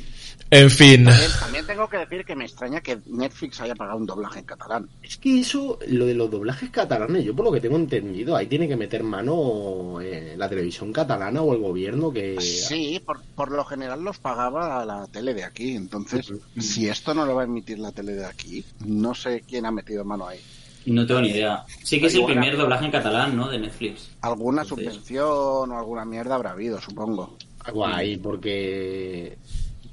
En 0.53 0.69
fin. 0.69 1.05
También, 1.05 1.31
también 1.39 1.65
tengo 1.65 1.87
que 1.87 1.97
decir 1.97 2.25
que 2.25 2.35
me 2.35 2.43
extraña 2.43 2.81
que 2.81 2.99
Netflix 3.05 3.61
haya 3.61 3.73
pagado 3.73 3.97
un 3.97 4.05
doblaje 4.05 4.39
en 4.39 4.45
catalán. 4.45 4.89
Es 5.01 5.15
que 5.15 5.39
eso, 5.39 5.79
lo 5.87 6.05
de 6.05 6.13
los 6.13 6.29
doblajes 6.29 6.69
catalanes, 6.69 7.23
yo 7.23 7.33
por 7.33 7.45
lo 7.45 7.53
que 7.53 7.61
tengo 7.61 7.77
entendido, 7.77 8.35
ahí 8.35 8.47
tiene 8.47 8.67
que 8.67 8.75
meter 8.75 9.01
mano 9.01 10.01
eh, 10.01 10.35
la 10.37 10.49
televisión 10.49 10.91
catalana 10.91 11.41
o 11.41 11.53
el 11.53 11.61
gobierno 11.61 12.11
que... 12.11 12.35
Sí, 12.41 13.01
por, 13.05 13.21
por 13.33 13.49
lo 13.49 13.63
general 13.63 14.03
los 14.03 14.19
pagaba 14.19 14.83
la 14.85 15.07
tele 15.07 15.33
de 15.33 15.45
aquí. 15.45 15.73
Entonces, 15.73 16.33
si 16.59 16.89
esto 16.89 17.13
no 17.13 17.25
lo 17.25 17.35
va 17.35 17.43
a 17.43 17.45
emitir 17.45 17.79
la 17.79 17.93
tele 17.93 18.11
de 18.11 18.25
aquí, 18.25 18.61
no 18.85 19.15
sé 19.15 19.45
quién 19.47 19.65
ha 19.65 19.71
metido 19.71 20.03
mano 20.03 20.27
ahí. 20.27 20.41
No 20.85 21.05
tengo 21.07 21.21
ni 21.21 21.29
idea. 21.29 21.63
Sí 21.81 22.01
que 22.01 22.07
es 22.07 22.15
el 22.15 22.25
primer 22.25 22.57
doblaje 22.57 22.83
en 22.85 22.91
catalán, 22.91 23.37
¿no? 23.37 23.47
De 23.47 23.57
Netflix. 23.57 24.09
Alguna 24.19 24.63
Entonces- 24.63 24.95
subvención 24.95 25.71
o 25.71 25.77
alguna 25.79 26.03
mierda 26.03 26.35
habrá 26.35 26.51
habido, 26.51 26.81
supongo. 26.81 27.37
Guay, 27.71 28.17
porque 28.17 29.37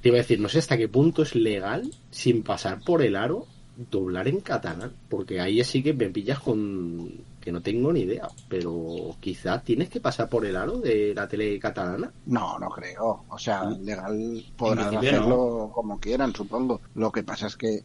te 0.00 0.08
iba 0.08 0.16
a 0.16 0.22
decir, 0.22 0.40
no 0.40 0.48
sé 0.48 0.58
hasta 0.58 0.76
qué 0.76 0.88
punto 0.88 1.22
es 1.22 1.34
legal, 1.34 1.90
sin 2.10 2.42
pasar 2.42 2.80
por 2.84 3.02
el 3.02 3.16
aro, 3.16 3.46
doblar 3.90 4.28
en 4.28 4.40
catalán, 4.40 4.92
porque 5.08 5.40
ahí 5.40 5.62
sí 5.64 5.82
que 5.82 5.94
me 5.94 6.08
pillas 6.08 6.40
con 6.40 7.12
que 7.40 7.52
no 7.52 7.62
tengo 7.62 7.92
ni 7.92 8.00
idea, 8.00 8.28
pero 8.48 9.16
quizás 9.20 9.64
tienes 9.64 9.88
que 9.88 10.00
pasar 10.00 10.28
por 10.28 10.44
el 10.44 10.56
aro 10.56 10.78
de 10.78 11.14
la 11.14 11.28
tele 11.28 11.58
catalana. 11.58 12.12
No, 12.26 12.58
no 12.58 12.68
creo. 12.68 13.24
O 13.28 13.38
sea, 13.38 13.64
legal 13.64 14.44
podrán 14.56 14.96
hacerlo 14.96 15.70
como 15.72 15.98
quieran, 15.98 16.34
supongo. 16.34 16.80
Lo 16.94 17.10
que 17.10 17.22
pasa 17.22 17.46
es 17.46 17.56
que 17.56 17.84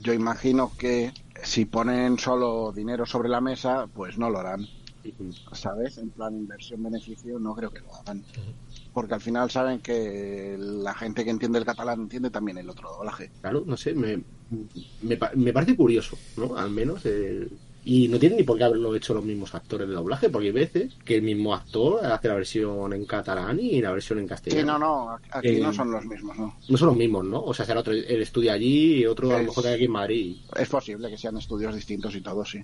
yo 0.00 0.12
imagino 0.12 0.72
que 0.76 1.12
si 1.42 1.64
ponen 1.64 2.18
solo 2.18 2.72
dinero 2.72 3.06
sobre 3.06 3.28
la 3.28 3.40
mesa, 3.40 3.86
pues 3.86 4.18
no 4.18 4.28
lo 4.30 4.40
harán. 4.40 4.66
¿Sabes? 5.52 5.96
En 5.98 6.10
plan 6.10 6.34
inversión-beneficio, 6.34 7.38
no 7.38 7.54
creo 7.54 7.70
que 7.70 7.80
lo 7.80 7.94
hagan. 7.94 8.22
Porque 8.98 9.14
al 9.14 9.20
final 9.20 9.48
saben 9.48 9.78
que 9.78 10.56
la 10.58 10.92
gente 10.92 11.24
que 11.24 11.30
entiende 11.30 11.60
el 11.60 11.64
catalán 11.64 12.00
entiende 12.00 12.30
también 12.30 12.58
el 12.58 12.68
otro 12.68 12.90
doblaje. 12.90 13.30
Claro, 13.40 13.62
no 13.64 13.76
sé, 13.76 13.94
me, 13.94 14.16
me, 15.02 15.16
me 15.36 15.52
parece 15.52 15.76
curioso, 15.76 16.18
¿no? 16.36 16.56
Al 16.56 16.70
menos. 16.70 17.06
el- 17.06 17.48
Y 17.84 18.08
no 18.08 18.18
tiene 18.18 18.34
ni 18.36 18.42
por 18.42 18.58
qué 18.58 18.64
haberlo 18.64 18.94
hecho 18.96 19.14
los 19.14 19.24
mismos 19.24 19.54
actores 19.54 19.86
de 19.88 19.94
doblaje, 19.94 20.28
porque 20.30 20.48
hay 20.48 20.52
veces 20.52 20.92
que 21.04 21.14
el 21.14 21.22
mismo 21.22 21.54
actor 21.54 22.04
hace 22.04 22.26
la 22.26 22.34
versión 22.34 22.92
en 22.92 23.04
catalán 23.06 23.60
y 23.60 23.80
la 23.80 23.92
versión 23.92 24.18
en 24.18 24.26
castellano. 24.26 24.60
Sí, 24.60 24.66
no, 24.66 24.78
no, 24.80 25.18
aquí 25.30 25.48
Eh, 25.48 25.60
no 25.60 25.72
son 25.72 25.92
los 25.92 26.04
mismos, 26.04 26.36
¿no? 26.36 26.56
No 26.68 26.76
son 26.76 26.88
los 26.88 26.96
mismos, 26.96 27.24
¿no? 27.24 27.40
O 27.40 27.54
sea, 27.54 27.64
será 27.64 27.78
otro, 27.80 27.92
el 27.94 28.20
estudio 28.20 28.52
allí 28.52 28.96
y 28.96 29.06
otro 29.06 29.30
a 29.30 29.38
lo 29.38 29.44
mejor 29.44 29.68
aquí 29.68 29.84
en 29.84 29.92
Madrid. 29.92 30.36
Es 30.56 30.68
posible 30.68 31.08
que 31.08 31.16
sean 31.16 31.36
estudios 31.38 31.72
distintos 31.74 32.14
y 32.16 32.20
todo, 32.20 32.44
sí. 32.44 32.58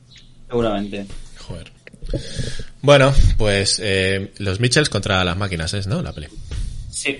Seguramente. 0.48 1.06
Joder. 1.46 1.72
Bueno, 2.82 3.12
pues 3.38 3.80
eh, 3.82 4.32
los 4.38 4.60
Mitchells 4.60 4.88
contra 4.88 5.24
las 5.24 5.36
máquinas 5.36 5.72
es, 5.74 5.86
¿no? 5.86 6.02
La 6.02 6.12
peli. 6.12 6.28
Sí. 6.90 7.18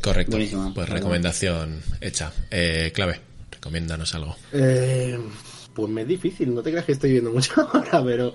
Correcto. 0.00 0.32
Buenísima. 0.32 0.72
Pues 0.74 0.88
recomendación 0.88 1.80
hecha. 2.00 2.32
Eh, 2.50 2.92
clave, 2.94 3.20
recomiéndanos 3.50 4.14
algo. 4.14 4.36
Eh, 4.52 5.18
pues 5.74 5.90
me 5.90 6.02
es 6.02 6.08
difícil, 6.08 6.54
no 6.54 6.62
te 6.62 6.70
creas 6.70 6.84
que 6.86 6.92
estoy 6.92 7.12
viendo 7.12 7.32
mucho 7.32 7.52
ahora, 7.72 8.02
pero 8.04 8.34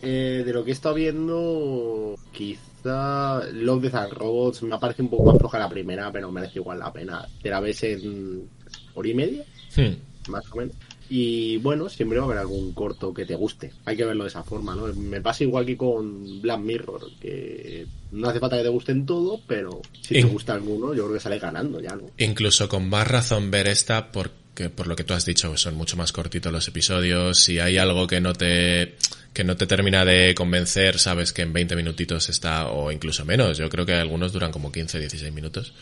eh, 0.00 0.42
de 0.44 0.52
lo 0.52 0.64
que 0.64 0.70
he 0.70 0.74
estado 0.74 0.94
viendo, 0.94 2.16
quizá 2.32 3.40
Love, 3.52 3.82
Death 3.82 3.94
and 3.94 4.12
Robots 4.12 4.62
me 4.62 4.78
parece 4.78 5.02
un 5.02 5.10
poco 5.10 5.30
más 5.30 5.38
floja 5.38 5.58
la 5.58 5.68
primera, 5.68 6.10
pero 6.10 6.30
merece 6.32 6.58
igual 6.58 6.78
la 6.80 6.92
pena. 6.92 7.26
Te 7.42 7.50
la 7.50 7.60
ves 7.60 7.82
en 7.84 8.48
hora 8.94 9.08
y 9.08 9.14
media, 9.14 9.44
Hmm. 9.76 10.30
más 10.30 10.44
o 10.50 10.56
menos. 10.56 10.74
Y 11.14 11.58
bueno, 11.58 11.90
siempre 11.90 12.16
va 12.16 12.24
a 12.24 12.26
haber 12.28 12.38
algún 12.38 12.72
corto 12.72 13.12
que 13.12 13.26
te 13.26 13.34
guste. 13.34 13.70
Hay 13.84 13.98
que 13.98 14.04
verlo 14.06 14.24
de 14.24 14.30
esa 14.30 14.42
forma, 14.42 14.74
¿no? 14.74 14.86
Me 14.94 15.20
pasa 15.20 15.44
igual 15.44 15.66
que 15.66 15.76
con 15.76 16.40
Black 16.40 16.60
Mirror, 16.60 17.02
que 17.20 17.86
no 18.12 18.30
hace 18.30 18.40
falta 18.40 18.56
que 18.56 18.62
te 18.62 18.70
gusten 18.70 19.04
todo, 19.04 19.38
pero 19.46 19.82
si 20.00 20.14
te 20.14 20.22
gusta 20.22 20.54
alguno, 20.54 20.94
yo 20.94 21.02
creo 21.02 21.12
que 21.12 21.20
sale 21.20 21.38
ganando 21.38 21.82
ya, 21.82 21.94
¿no? 21.94 22.04
Incluso 22.16 22.66
con 22.66 22.88
más 22.88 23.06
razón 23.06 23.50
ver 23.50 23.66
esta 23.66 24.10
porque 24.10 24.70
por 24.70 24.86
lo 24.86 24.96
que 24.96 25.04
tú 25.04 25.12
has 25.12 25.26
dicho 25.26 25.54
son 25.58 25.74
mucho 25.74 25.98
más 25.98 26.12
cortitos 26.12 26.50
los 26.50 26.66
episodios. 26.66 27.38
Si 27.38 27.58
hay 27.58 27.76
algo 27.76 28.06
que 28.06 28.22
no 28.22 28.32
te 28.32 28.94
que 29.34 29.44
no 29.44 29.54
te 29.54 29.66
termina 29.66 30.06
de 30.06 30.34
convencer, 30.34 30.98
sabes 30.98 31.34
que 31.34 31.42
en 31.42 31.52
20 31.52 31.76
minutitos 31.76 32.30
está 32.30 32.68
o 32.68 32.90
incluso 32.90 33.26
menos. 33.26 33.58
Yo 33.58 33.68
creo 33.68 33.84
que 33.84 33.92
algunos 33.92 34.32
duran 34.32 34.50
como 34.50 34.72
15, 34.72 34.98
16 34.98 35.30
minutos. 35.30 35.74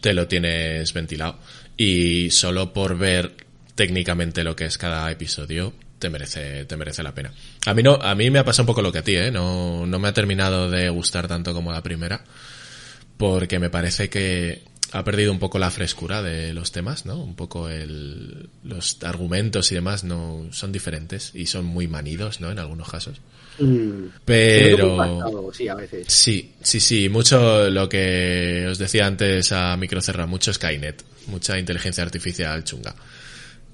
Te 0.00 0.14
lo 0.14 0.26
tienes 0.28 0.94
ventilado 0.94 1.38
y 1.76 2.30
solo 2.30 2.72
por 2.72 2.96
ver 2.96 3.47
técnicamente 3.78 4.42
lo 4.42 4.56
que 4.56 4.64
es 4.64 4.76
cada 4.76 5.08
episodio 5.08 5.72
te 6.00 6.10
merece 6.10 6.64
te 6.64 6.76
merece 6.76 7.04
la 7.04 7.14
pena. 7.14 7.32
A 7.64 7.74
mí 7.74 7.82
no 7.84 7.94
a 7.94 8.12
mí 8.16 8.28
me 8.28 8.40
ha 8.40 8.44
pasado 8.44 8.64
un 8.64 8.66
poco 8.66 8.82
lo 8.82 8.90
que 8.90 8.98
a 8.98 9.04
ti, 9.04 9.14
¿eh? 9.14 9.30
No 9.30 9.86
no 9.86 10.00
me 10.00 10.08
ha 10.08 10.12
terminado 10.12 10.68
de 10.68 10.88
gustar 10.88 11.28
tanto 11.28 11.54
como 11.54 11.70
la 11.70 11.80
primera 11.80 12.24
porque 13.16 13.60
me 13.60 13.70
parece 13.70 14.10
que 14.10 14.62
ha 14.90 15.04
perdido 15.04 15.30
un 15.30 15.38
poco 15.38 15.60
la 15.60 15.70
frescura 15.70 16.22
de 16.22 16.52
los 16.54 16.72
temas, 16.72 17.06
¿no? 17.06 17.22
Un 17.22 17.36
poco 17.36 17.68
el, 17.68 18.48
los 18.64 18.98
argumentos 19.04 19.70
y 19.70 19.76
demás 19.76 20.02
no 20.02 20.48
son 20.50 20.72
diferentes 20.72 21.30
y 21.34 21.46
son 21.46 21.64
muy 21.64 21.86
manidos, 21.86 22.40
¿no? 22.40 22.50
En 22.50 22.58
algunos 22.58 22.88
casos. 22.90 23.20
Mm. 23.60 24.06
Pero 24.24 25.52
Sí, 25.52 25.68
a 25.68 25.74
veces. 25.76 26.04
sí, 26.08 26.54
sí, 26.62 26.80
sí, 26.80 27.08
mucho 27.08 27.70
lo 27.70 27.88
que 27.88 28.66
os 28.68 28.78
decía 28.78 29.06
antes 29.06 29.52
a 29.52 29.76
microcerra, 29.76 30.26
mucho 30.26 30.52
Skynet, 30.52 31.04
mucha 31.28 31.56
inteligencia 31.58 32.02
artificial 32.02 32.64
chunga. 32.64 32.96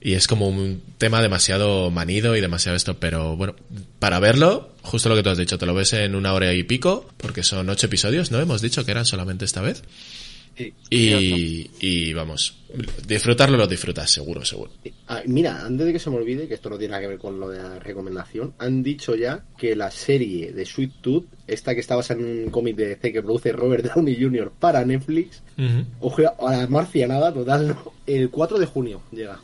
Y 0.05 0.12
es 0.12 0.28
como 0.28 0.47
un 0.47 0.82
tema 0.98 1.20
demasiado 1.20 1.90
manido 1.90 2.36
y 2.36 2.40
demasiado 2.40 2.76
esto, 2.76 3.01
pero 3.01 3.36
bueno, 3.36 3.56
para 3.98 4.20
verlo 4.20 4.74
justo 4.85 5.09
lo 5.09 5.16
que 5.16 5.22
tú 5.22 5.31
has 5.31 5.39
dicho, 5.39 5.59
te 5.59 5.66
lo 5.66 5.74
ves 5.74 5.94
en 5.94 6.14
una 6.14 6.35
hora 6.35 6.52
y 6.52 6.62
pico, 6.62 7.09
porque 7.16 7.43
son 7.43 7.68
ocho 7.68 7.86
episodios, 7.86 8.31
¿no? 8.31 8.39
Hemos 8.39 8.60
dicho 8.60 8.85
que 8.85 8.90
eran 8.90 9.06
solamente 9.06 9.44
esta 9.44 9.62
vez. 9.62 9.82
Sí. 10.56 10.72
Y, 10.89 11.70
y 11.81 12.12
vamos, 12.12 12.55
disfrutarlo 13.09 13.56
lo 13.56 13.66
disfrutas, 13.66 14.09
seguro, 14.09 14.44
seguro. 14.44 14.70
Ah, 15.09 15.22
mira, 15.26 15.64
antes 15.64 15.86
de 15.86 15.93
que 15.93 15.98
se 15.98 16.10
me 16.10 16.16
olvide, 16.16 16.47
que 16.47 16.55
esto 16.55 16.70
no 16.70 16.78
tiene 16.78 16.93
nada 16.93 17.02
que 17.02 17.09
ver 17.09 17.18
con 17.18 17.40
lo 17.40 17.48
de 17.48 17.59
la 17.59 17.78
recomendación, 17.81 18.55
han 18.59 18.82
dicho 18.82 19.16
ya 19.16 19.43
que 19.59 19.74
la 19.74 19.90
serie 19.90 20.52
de 20.52 20.64
Sweet 20.64 20.93
Tooth, 21.01 21.24
esta 21.48 21.74
que 21.74 21.81
está 21.81 21.97
basada 21.97 22.20
en 22.20 22.44
un 22.44 22.51
cómic 22.51 22.76
de 22.76 22.89
DC 22.89 23.12
que 23.12 23.22
produce 23.22 23.51
Robert 23.52 23.85
Downey 23.94 24.16
Jr. 24.20 24.52
para 24.60 24.85
Netflix, 24.85 25.43
ojo 25.98 26.22
a 26.47 26.56
la 26.56 26.66
marcianada 26.68 27.32
total, 27.32 27.76
el 28.06 28.31
4 28.31 28.59
de 28.59 28.66
junio 28.66 29.02
llega. 29.10 29.40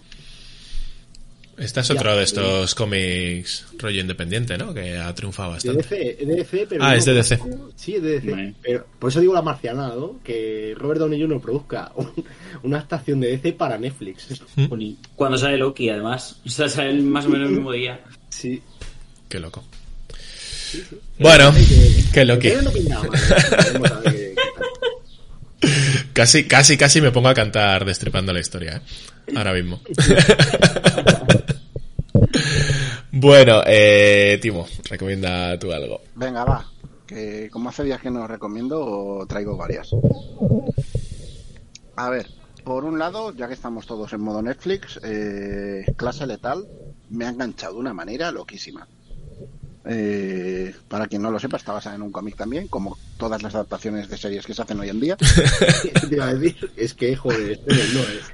Este 1.60 1.80
es 1.80 1.88
Ya. 1.88 1.94
otro 1.94 2.16
de 2.16 2.24
estos 2.24 2.74
cómics 2.74 3.66
rollo 3.78 4.00
independiente, 4.00 4.56
¿no? 4.56 4.72
Que 4.72 4.96
ha 4.96 5.14
triunfado 5.14 5.50
bastante. 5.50 5.82
DC, 5.82 6.24
de 6.24 6.34
DC, 6.36 6.66
pero... 6.68 6.82
Ah, 6.84 6.90
no- 6.90 6.94
es 6.96 7.04
de 7.04 7.14
DC. 7.14 7.38
Sí, 7.76 7.94
es 7.96 8.02
de 8.02 8.10
DC. 8.20 8.30
Vale. 8.30 8.54
Pero 8.62 8.86
por 8.98 9.10
eso 9.10 9.20
digo 9.20 9.34
la 9.34 9.42
marcianada, 9.42 9.94
¿no? 9.94 10.18
Que 10.24 10.74
Robert 10.76 11.00
Downey 11.00 11.20
Jr. 11.20 11.40
produzca 11.40 11.92
un- 11.96 12.24
una 12.62 12.78
adaptación 12.78 13.20
de 13.20 13.28
DC 13.28 13.52
para 13.52 13.76
Netflix. 13.78 14.40
Jolín. 14.68 14.96
Cuando 15.14 15.36
sale 15.38 15.58
Loki, 15.58 15.88
además. 15.90 16.40
O 16.46 16.48
sea, 16.48 16.68
sale 16.68 16.94
más 17.02 17.26
o 17.26 17.28
menos 17.28 17.48
el 17.48 17.54
mismo 17.56 17.72
día. 17.72 18.00
Sí. 18.30 18.62
Qué 19.28 19.38
loco. 19.38 19.62
Bueno, 21.18 21.52
qué 22.12 22.24
mal, 22.24 22.30
¿eh? 22.40 22.40
Qué-. 22.40 24.34
Casi, 26.14 26.44
casi, 26.44 26.76
casi 26.78 27.00
me 27.02 27.10
pongo 27.10 27.28
a 27.28 27.34
cantar 27.34 27.84
destripando 27.84 28.32
la 28.32 28.40
historia, 28.40 28.76
¿eh? 28.76 28.80
Ahora 29.36 29.52
mismo. 29.52 29.80
bueno, 33.12 33.62
eh, 33.66 34.38
Timo, 34.40 34.66
recomienda 34.88 35.58
tú 35.58 35.72
algo. 35.72 36.00
Venga, 36.14 36.44
va. 36.44 36.70
Que 37.06 37.48
como 37.50 37.68
hace 37.68 37.84
días 37.84 38.00
que 38.00 38.10
no 38.10 38.26
recomiendo, 38.26 39.26
traigo 39.28 39.56
varias. 39.56 39.90
A 41.96 42.08
ver, 42.08 42.28
por 42.64 42.84
un 42.84 42.98
lado, 42.98 43.34
ya 43.34 43.48
que 43.48 43.54
estamos 43.54 43.86
todos 43.86 44.12
en 44.12 44.20
modo 44.20 44.42
Netflix, 44.42 45.00
eh, 45.02 45.84
Clase 45.96 46.26
Letal 46.26 46.66
me 47.10 47.26
ha 47.26 47.30
enganchado 47.30 47.74
de 47.74 47.80
una 47.80 47.94
manera 47.94 48.30
loquísima. 48.30 48.86
Eh, 49.86 50.74
para 50.88 51.06
quien 51.06 51.22
no 51.22 51.30
lo 51.30 51.40
sepa, 51.40 51.56
está 51.56 51.72
basada 51.72 51.96
en 51.96 52.02
un 52.02 52.12
cómic 52.12 52.36
también, 52.36 52.68
como 52.68 52.98
todas 53.16 53.42
las 53.42 53.54
adaptaciones 53.54 54.08
de 54.08 54.16
series 54.16 54.46
que 54.46 54.54
se 54.54 54.62
hacen 54.62 54.78
hoy 54.78 54.90
en 54.90 55.00
día. 55.00 55.16
Es 56.76 56.94
que, 56.94 57.16
joder, 57.16 57.52
este 57.52 57.74
no 57.94 58.00
es. 58.00 58.32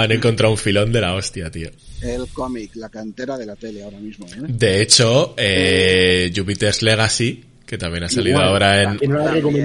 Han 0.00 0.12
encontrado 0.12 0.52
un 0.52 0.58
filón 0.58 0.92
de 0.92 1.00
la 1.00 1.14
hostia, 1.14 1.50
tío. 1.50 1.68
El 2.02 2.26
cómic, 2.28 2.72
la 2.76 2.88
cantera 2.88 3.36
de 3.38 3.46
la 3.46 3.56
tele 3.56 3.82
ahora 3.82 3.98
mismo. 3.98 4.26
¿eh? 4.26 4.32
De 4.48 4.82
hecho, 4.82 5.34
eh, 5.36 6.32
Jupiter's 6.34 6.82
Legacy, 6.82 7.42
que 7.64 7.78
también 7.78 8.04
ha 8.04 8.08
salido 8.08 8.36
Igual, 8.36 8.48
ahora 8.48 8.82
en, 8.82 8.98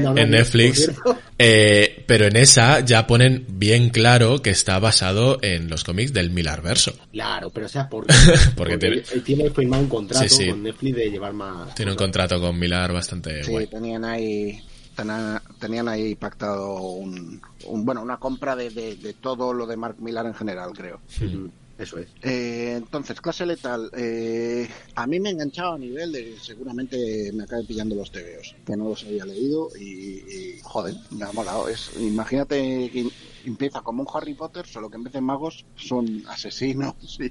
no 0.02 0.14
Netflix, 0.14 0.90
por 1.04 1.18
eh, 1.38 2.04
pero 2.08 2.26
en 2.26 2.36
esa 2.36 2.80
ya 2.80 3.06
ponen 3.06 3.46
bien 3.48 3.90
claro 3.92 4.42
que 4.42 4.50
está 4.50 4.80
basado 4.80 5.38
en 5.44 5.70
los 5.70 5.84
cómics 5.84 6.12
del 6.12 6.32
Millarverso. 6.32 6.96
Claro, 7.12 7.52
pero 7.52 7.68
o 7.68 7.70
sea, 7.70 7.88
porque, 7.88 8.14
Porque 8.56 8.78
porque, 8.78 8.78
tiene- 8.78 9.22
tiene 9.24 9.50
firmado 9.52 9.84
un 9.84 9.90
contrato 9.90 10.28
Sí, 10.28 10.36
sí. 10.46 10.50
con 10.50 10.64
Netflix 10.64 10.96
de 10.96 11.10
llevar 11.12 11.34
más. 11.34 11.76
Tiene 11.76 11.92
un 11.92 11.98
contrato 11.98 12.40
con 12.42 12.58
Millar 12.58 12.92
bastante 12.92 13.44
Sí, 13.44 13.52
guay. 13.52 13.68
tenían 13.68 14.04
ahí 14.06 14.60
tenían, 14.96 15.42
tenían 15.60 15.88
ahí 15.88 16.16
pactado 16.16 16.82
un, 16.82 17.42
un- 17.66 17.86
bueno 17.86 18.02
una 18.02 18.18
compra 18.18 18.56
de, 18.56 18.70
de, 18.70 18.96
de 18.96 19.14
todo 19.14 19.54
lo 19.54 19.66
de 19.66 19.78
Mark 19.78 19.96
Millar 20.00 20.26
en 20.26 20.34
general 20.34 20.72
creo. 20.74 21.00
Mm, 21.22 21.48
Eso 21.78 21.98
es. 21.98 22.10
Eh, 22.22 22.74
entonces 22.78 23.20
clase 23.22 23.46
letal 23.46 23.90
eh, 23.96 24.70
a 24.96 25.08
mí 25.08 25.20
me 25.20 25.30
ha 25.30 25.32
enganchado 25.32 25.74
a 25.74 25.78
nivel 25.80 26.12
de 26.12 26.24
que 26.36 26.40
seguramente 26.40 27.32
me 27.34 27.44
acabe 27.44 27.64
pillando 27.64 27.96
los 27.96 28.12
tebeos 28.12 28.56
que 28.66 28.76
no 28.78 28.90
los 28.90 29.04
había 29.04 29.26
leído 29.26 29.70
y, 29.80 29.84
y, 29.84 30.60
joder 30.64 30.96
me 31.12 31.26
ha 31.26 31.32
molado. 31.32 31.68
Es 31.68 31.92
imagínate 32.00 32.90
que 32.92 33.10
empieza 33.46 33.82
como 33.82 34.04
un 34.04 34.08
Harry 34.14 34.36
Potter 34.36 34.68
solo 34.68 34.90
que 34.90 34.98
en 34.98 35.04
vez 35.06 35.14
de 35.14 35.22
magos 35.22 35.66
son 35.76 36.24
asesinos 36.28 36.94
y, 37.20 37.26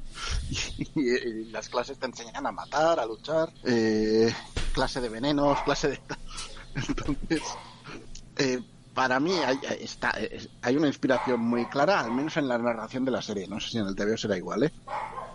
y- 0.96 1.00
y 1.00 1.44
las 1.52 1.68
clases 1.68 1.98
te 1.98 2.06
enseñan 2.06 2.44
a 2.46 2.50
matar 2.52 2.98
a 2.98 3.06
luchar 3.06 3.52
eh, 3.64 4.32
clase 4.74 5.00
de 5.00 5.08
venenos 5.08 5.58
clase 5.64 5.88
de 5.88 6.00
entonces, 6.74 7.42
eh, 8.36 8.60
para 8.94 9.20
mí 9.20 9.32
hay, 9.32 9.58
hay 10.62 10.76
una 10.76 10.86
inspiración 10.88 11.40
muy 11.40 11.66
clara, 11.66 12.00
al 12.00 12.12
menos 12.12 12.36
en 12.36 12.48
la 12.48 12.58
narración 12.58 13.04
de 13.04 13.10
la 13.10 13.22
serie. 13.22 13.46
No 13.46 13.60
sé 13.60 13.70
si 13.70 13.78
en 13.78 13.86
el 13.86 13.94
TV 13.94 14.16
será 14.16 14.36
igual, 14.36 14.64
¿eh? 14.64 14.72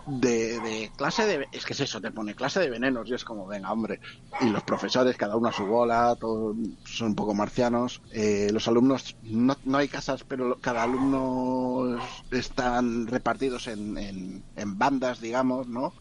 De, 0.08 0.60
de 0.60 0.92
clase 0.96 1.26
de. 1.26 1.48
Es 1.50 1.64
que 1.66 1.72
es 1.72 1.80
eso, 1.80 2.00
te 2.00 2.12
pone 2.12 2.36
clase 2.36 2.60
de 2.60 2.70
venenos 2.70 3.08
y 3.10 3.14
es 3.14 3.24
como, 3.24 3.44
venga, 3.46 3.72
hombre. 3.72 3.98
Y 4.40 4.48
los 4.50 4.62
profesores, 4.62 5.16
cada 5.16 5.36
uno 5.36 5.48
a 5.48 5.52
su 5.52 5.66
bola, 5.66 6.16
todos 6.20 6.54
son 6.84 7.08
un 7.08 7.14
poco 7.16 7.34
marcianos. 7.34 8.00
Eh, 8.10 8.48
los 8.52 8.68
alumnos, 8.68 9.16
no, 9.20 9.56
no 9.64 9.78
hay 9.78 9.88
casas, 9.88 10.22
pero 10.22 10.60
cada 10.60 10.84
alumno 10.84 11.98
están 12.30 13.08
repartidos 13.08 13.66
en, 13.66 13.98
en, 13.98 14.44
en 14.54 14.78
bandas, 14.78 15.20
digamos, 15.20 15.66
¿no? 15.66 15.92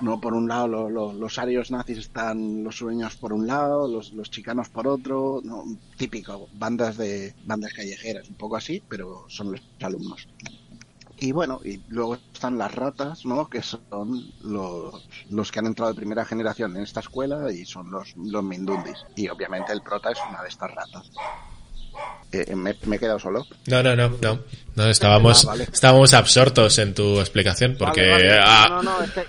No 0.00 0.20
por 0.20 0.34
un 0.34 0.46
lado 0.48 0.68
lo- 0.68 0.88
lo- 0.90 1.12
los 1.12 1.38
arios 1.38 1.70
nazis 1.72 1.98
están 1.98 2.62
los 2.62 2.76
sueños 2.76 3.16
por 3.16 3.32
un 3.32 3.46
lado, 3.48 3.88
los, 3.88 4.12
los 4.12 4.30
chicanos 4.30 4.68
por 4.70 4.86
otro, 4.86 5.40
no, 5.42 5.64
típico, 5.96 6.48
bandas 6.52 6.96
de 6.96 7.34
bandas 7.42 7.72
callejeras, 7.72 8.28
un 8.28 8.36
poco 8.36 8.54
así, 8.56 8.84
pero 8.88 9.24
son 9.28 9.50
los 9.52 9.60
alumnos. 9.80 10.28
Y 11.20 11.32
bueno, 11.32 11.60
y 11.64 11.80
luego 11.88 12.14
están 12.32 12.58
las 12.58 12.72
ratas, 12.74 13.24
¿no? 13.26 13.48
Que 13.48 13.60
son 13.62 14.30
los, 14.42 15.08
los 15.30 15.50
que 15.50 15.58
han 15.58 15.66
entrado 15.66 15.92
de 15.92 15.96
primera 15.96 16.24
generación 16.24 16.76
en 16.76 16.82
esta 16.84 17.00
escuela 17.00 17.50
y 17.52 17.64
son 17.64 17.90
los, 17.90 18.14
los 18.16 18.44
Mindundis. 18.44 19.04
Y 19.16 19.28
obviamente 19.28 19.72
el 19.72 19.82
prota 19.82 20.12
es 20.12 20.18
una 20.30 20.42
de 20.42 20.48
estas 20.48 20.70
ratas. 20.72 21.10
Eh, 22.30 22.54
me, 22.54 22.76
me 22.86 22.96
he 22.96 22.98
quedado 23.00 23.18
solo. 23.18 23.44
No, 23.66 23.82
no, 23.82 23.96
no, 23.96 24.10
no. 24.22 24.38
No, 24.76 24.86
estábamos, 24.88 25.44
Ah, 25.44 25.48
vale. 25.48 25.64
estábamos 25.64 26.14
absortos 26.14 26.78
en 26.78 26.94
tu 26.94 27.18
explicación 27.18 27.74
porque 27.76 28.08
Vale, 28.08 28.28
vale. 28.28 28.40
a, 28.40 28.68
No, 28.68 28.82
no, 28.84 29.02
es 29.02 29.10
que 29.10 29.24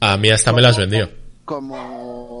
a 0.00 0.16
mí 0.16 0.30
hasta 0.30 0.52
me 0.52 0.62
lo 0.62 0.68
has 0.68 0.76
vendido. 0.78 1.08
como 1.44 2.33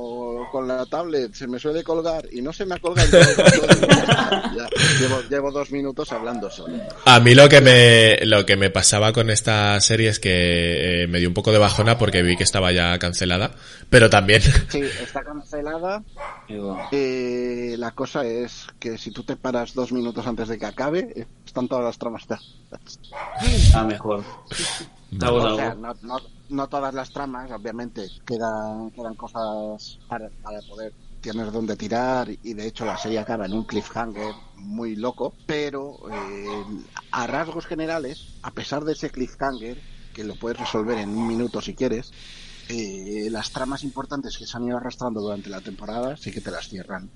con 0.54 0.68
la 0.68 0.86
tablet 0.86 1.34
se 1.34 1.48
me 1.48 1.58
suele 1.58 1.82
colgar 1.82 2.28
y 2.30 2.40
no 2.40 2.52
se 2.52 2.64
me 2.64 2.76
ha 2.76 2.78
colgado 2.78 3.10
ya, 3.10 4.68
llevo, 5.00 5.20
llevo 5.28 5.50
dos 5.50 5.72
minutos 5.72 6.12
hablando 6.12 6.48
solo. 6.48 6.78
A 7.06 7.18
mí 7.18 7.34
lo 7.34 7.48
que 7.48 7.60
me 7.60 8.24
lo 8.24 8.46
que 8.46 8.54
me 8.54 8.70
pasaba 8.70 9.12
con 9.12 9.30
esta 9.30 9.80
serie 9.80 10.10
es 10.10 10.20
que 10.20 11.02
eh, 11.02 11.06
me 11.08 11.18
dio 11.18 11.26
un 11.26 11.34
poco 11.34 11.50
de 11.50 11.58
bajona 11.58 11.98
porque 11.98 12.22
vi 12.22 12.36
que 12.36 12.44
estaba 12.44 12.70
ya 12.70 12.96
cancelada, 13.00 13.56
pero 13.90 14.08
también 14.08 14.42
Sí, 14.68 14.78
está 15.02 15.24
cancelada. 15.24 16.04
Eh, 16.92 17.74
la 17.76 17.90
cosa 17.90 18.24
es 18.24 18.68
que 18.78 18.96
si 18.96 19.10
tú 19.10 19.24
te 19.24 19.34
paras 19.34 19.74
dos 19.74 19.90
minutos 19.90 20.24
antes 20.24 20.46
de 20.46 20.56
que 20.56 20.66
acabe, 20.66 21.26
están 21.44 21.66
todas 21.66 21.84
las 21.84 21.98
tramas. 21.98 22.28
ah, 23.74 23.82
mejor. 23.82 24.22
O 25.20 25.56
sea, 25.56 25.74
no, 25.74 25.94
no, 26.02 26.16
no 26.48 26.68
todas 26.68 26.94
las 26.94 27.10
tramas, 27.10 27.50
obviamente, 27.50 28.08
quedan, 28.26 28.90
quedan 28.90 29.14
cosas 29.14 29.98
para, 30.08 30.28
para 30.42 30.60
poder 30.62 30.92
tener 31.20 31.50
donde 31.50 31.76
tirar 31.76 32.28
y 32.30 32.52
de 32.52 32.66
hecho 32.66 32.84
la 32.84 32.98
serie 32.98 33.18
acaba 33.18 33.46
en 33.46 33.54
un 33.54 33.64
cliffhanger 33.64 34.34
muy 34.56 34.94
loco, 34.94 35.34
pero 35.46 35.96
eh, 36.10 36.64
a 37.12 37.26
rasgos 37.26 37.64
generales, 37.64 38.34
a 38.42 38.50
pesar 38.50 38.84
de 38.84 38.92
ese 38.92 39.08
cliffhanger, 39.08 39.80
que 40.12 40.22
lo 40.22 40.34
puedes 40.36 40.58
resolver 40.58 40.98
en 40.98 41.08
un 41.08 41.26
minuto 41.26 41.62
si 41.62 41.74
quieres, 41.74 42.12
eh, 42.68 43.28
las 43.30 43.50
tramas 43.50 43.84
importantes 43.84 44.36
que 44.36 44.46
se 44.46 44.56
han 44.56 44.64
ido 44.64 44.76
arrastrando 44.76 45.20
durante 45.20 45.48
la 45.48 45.62
temporada 45.62 46.16
sí 46.16 46.30
que 46.30 46.42
te 46.42 46.50
las 46.50 46.68
cierran. 46.68 47.10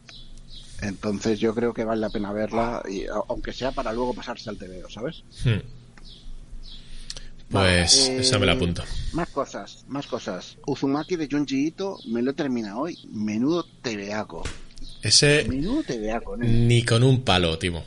Entonces 0.80 1.38
yo 1.38 1.54
creo 1.54 1.74
que 1.74 1.84
vale 1.84 2.00
la 2.00 2.10
pena 2.10 2.32
verla, 2.32 2.82
y, 2.88 3.04
aunque 3.28 3.52
sea 3.52 3.72
para 3.72 3.92
luego 3.92 4.14
pasarse 4.14 4.48
al 4.48 4.56
TVO, 4.56 4.88
¿sabes? 4.88 5.24
Hmm. 5.44 5.77
Pues 7.50 8.08
Vale, 8.08 8.20
esa 8.20 8.38
me 8.38 8.46
la 8.46 8.52
eh, 8.52 8.56
apunto. 8.56 8.84
Más 9.12 9.28
cosas, 9.30 9.84
más 9.88 10.06
cosas. 10.06 10.58
Uzumaki 10.66 11.16
de 11.16 11.28
Junji 11.30 11.68
Ito 11.68 11.98
me 12.08 12.22
lo 12.22 12.32
he 12.32 12.34
terminado 12.34 12.80
hoy. 12.80 12.98
Menudo 13.10 13.64
tebeaco. 13.82 14.42
Ese 15.02 15.46
Menudo 15.48 15.82
tebeaco, 15.82 16.36
¿no? 16.36 16.44
ni 16.44 16.84
con 16.84 17.02
un 17.02 17.22
palo, 17.22 17.58
Timo. 17.58 17.84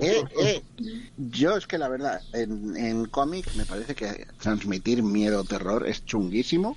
Eh, 0.00 0.22
eh. 0.42 0.62
Yo 1.16 1.56
es 1.56 1.66
que 1.66 1.78
la 1.78 1.88
verdad, 1.88 2.20
en, 2.34 2.76
en 2.76 3.06
cómic 3.06 3.46
me 3.54 3.64
parece 3.64 3.94
que 3.94 4.26
transmitir 4.40 5.02
miedo 5.02 5.40
o 5.40 5.44
terror 5.44 5.86
es 5.88 6.04
chunguísimo. 6.04 6.76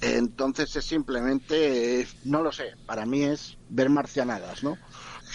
Entonces 0.00 0.74
es 0.76 0.84
simplemente, 0.84 2.00
eh, 2.00 2.08
no 2.24 2.42
lo 2.42 2.52
sé, 2.52 2.74
para 2.86 3.06
mí 3.06 3.22
es 3.22 3.56
ver 3.68 3.88
marcianadas, 3.88 4.62
¿no? 4.62 4.76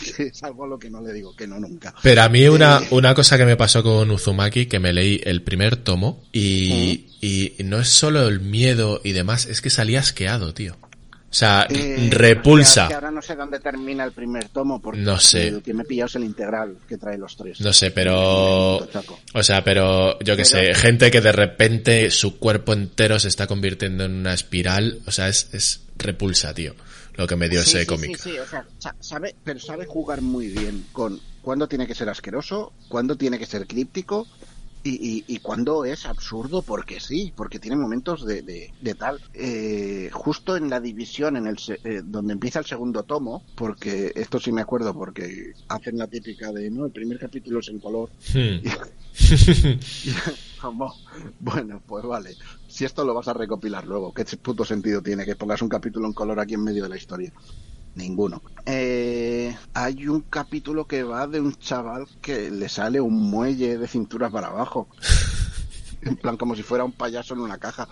Es 0.17 0.43
algo 0.43 0.65
a 0.65 0.67
lo 0.67 0.79
que 0.79 0.89
no 0.89 1.01
le 1.01 1.13
digo 1.13 1.35
que 1.35 1.47
no 1.47 1.59
nunca. 1.59 1.93
Pero 2.03 2.21
a 2.23 2.29
mí 2.29 2.47
una, 2.47 2.79
Eh. 2.79 2.87
una 2.91 3.13
cosa 3.13 3.37
que 3.37 3.45
me 3.45 3.57
pasó 3.57 3.83
con 3.83 4.09
Uzumaki, 4.11 4.65
que 4.67 4.79
me 4.79 4.93
leí 4.93 5.21
el 5.23 5.41
primer 5.43 5.75
tomo, 5.77 6.23
y, 6.33 7.05
y 7.21 7.53
no 7.63 7.79
es 7.79 7.89
solo 7.89 8.27
el 8.27 8.39
miedo 8.39 9.01
y 9.03 9.11
demás, 9.13 9.45
es 9.45 9.61
que 9.61 9.69
salí 9.69 9.95
asqueado, 9.95 10.53
tío. 10.53 10.77
O 10.83 11.33
sea, 11.33 11.65
Eh, 11.69 12.09
repulsa. 12.11 12.89
que- 12.89 12.93
ahora 12.93 13.09
no 13.09 13.21
sé 13.21 13.35
dónde 13.37 13.61
termina 13.61 14.03
el 14.03 14.11
primer 14.11 14.49
tomo, 14.49 14.81
porque 14.81 14.99
No 14.99 15.17
sé. 15.17 15.47
el 15.47 15.61
que 15.61 15.73
me 15.73 15.83
he 15.83 15.85
pillado 15.85 16.07
es 16.07 16.15
el 16.15 16.25
integral 16.25 16.75
que 16.89 16.97
trae 16.97 17.17
los 17.17 17.37
tres. 17.37 17.61
No 17.61 17.71
sé, 17.71 17.91
pero... 17.91 18.75
O 19.33 19.41
sea, 19.43 19.63
pero 19.63 20.19
yo 20.19 20.35
que 20.35 20.43
sé, 20.43 20.73
gente 20.73 21.09
que 21.09 21.21
de 21.21 21.31
repente 21.31 22.11
su 22.11 22.37
cuerpo 22.37 22.73
entero 22.73 23.17
se 23.17 23.29
está 23.29 23.47
convirtiendo 23.47 24.03
en 24.03 24.11
una 24.15 24.33
espiral, 24.33 24.99
o 25.05 25.11
sea, 25.11 25.29
es... 25.29 25.47
es 25.53 25.81
repulsa, 25.97 26.51
tío, 26.53 26.73
lo 27.22 27.27
que 27.27 27.35
me 27.35 27.48
dio 27.49 27.61
Sí, 27.64 27.69
ese 27.69 27.80
sí, 27.81 27.85
cómic. 27.88 28.18
Sí, 28.18 28.31
sí, 28.31 28.39
o 28.39 28.45
sea, 28.48 28.65
sa- 28.80 28.95
sabe, 28.99 29.35
pero 29.43 29.60
sabe 29.60 29.85
jugar 29.85 30.22
muy 30.22 30.48
bien 30.48 30.85
con 30.91 31.19
cuándo 31.41 31.68
tiene 31.68 31.88
que 31.88 31.95
ser 31.95 32.10
asqueroso, 32.10 32.73
cuándo 32.89 33.15
tiene 33.15 33.39
que 33.39 33.45
ser 33.45 33.65
críptico 33.68 34.27
y, 34.84 34.89
y, 34.93 35.23
y 35.27 35.38
cuándo 35.38 35.85
es 35.85 36.07
absurdo 36.07 36.64
porque 36.64 36.99
sí, 36.99 37.31
porque 37.35 37.60
tiene 37.60 37.77
momentos 37.77 38.26
de, 38.26 38.41
de, 38.41 38.73
de 38.81 38.95
tal. 38.95 39.22
Eh, 39.35 40.10
justo 40.11 40.57
en 40.57 40.69
la 40.72 40.80
división, 40.80 41.38
en 41.38 41.45
el 41.45 41.60
se- 41.60 41.80
eh, 41.84 42.02
donde 42.03 42.34
empieza 42.34 42.57
el 42.60 42.65
segundo 42.65 43.03
tomo, 43.03 43.43
porque 43.56 44.11
esto 44.15 44.39
sí 44.39 44.52
me 44.52 44.61
acuerdo, 44.61 44.93
porque 44.95 45.53
hacen 45.68 45.98
la 45.99 46.07
típica 46.07 46.52
de, 46.52 46.72
no, 46.72 46.85
el 46.85 46.91
primer 46.91 47.19
capítulo 47.19 47.60
es 47.60 47.68
en 47.69 47.80
color. 47.80 48.10
Hmm. 48.34 48.57
Y 50.03 50.11
como, 50.60 50.93
bueno, 51.39 51.81
pues 51.85 52.03
vale. 52.06 52.35
Si 52.72 52.85
esto 52.85 53.03
lo 53.03 53.14
vas 53.14 53.27
a 53.27 53.34
recopilar 53.34 53.85
luego, 53.85 54.14
¿qué 54.14 54.23
puto 54.38 54.64
sentido 54.64 55.02
tiene 55.02 55.26
que 55.26 55.35
pongas 55.35 55.61
un 55.61 55.68
capítulo 55.68 56.07
en 56.07 56.14
color 56.14 56.39
aquí 56.39 56.53
en 56.53 56.64
medio 56.64 56.84
de 56.84 56.89
la 56.89 56.95
historia? 56.95 57.34
Ninguno. 57.95 58.41
Eh, 58.65 59.53
hay 59.73 60.07
un 60.07 60.22
capítulo 60.22 60.88
que 60.88 61.03
va 61.03 61.27
de 61.27 61.41
un 61.41 61.53
chaval 61.53 62.07
que 62.22 62.49
le 62.49 62.69
sale 62.69 63.02
un 63.02 63.30
muelle 63.30 63.77
de 63.77 63.88
cintura 63.89 64.30
para 64.30 64.48
abajo. 64.48 64.88
En 66.03 66.15
plan, 66.15 66.35
como 66.35 66.56
si 66.56 66.64
fuera 66.64 66.84
un 66.84 66.93
payaso 66.93 67.35
en 67.35 67.41
una 67.41 67.60
caja. 67.60 67.88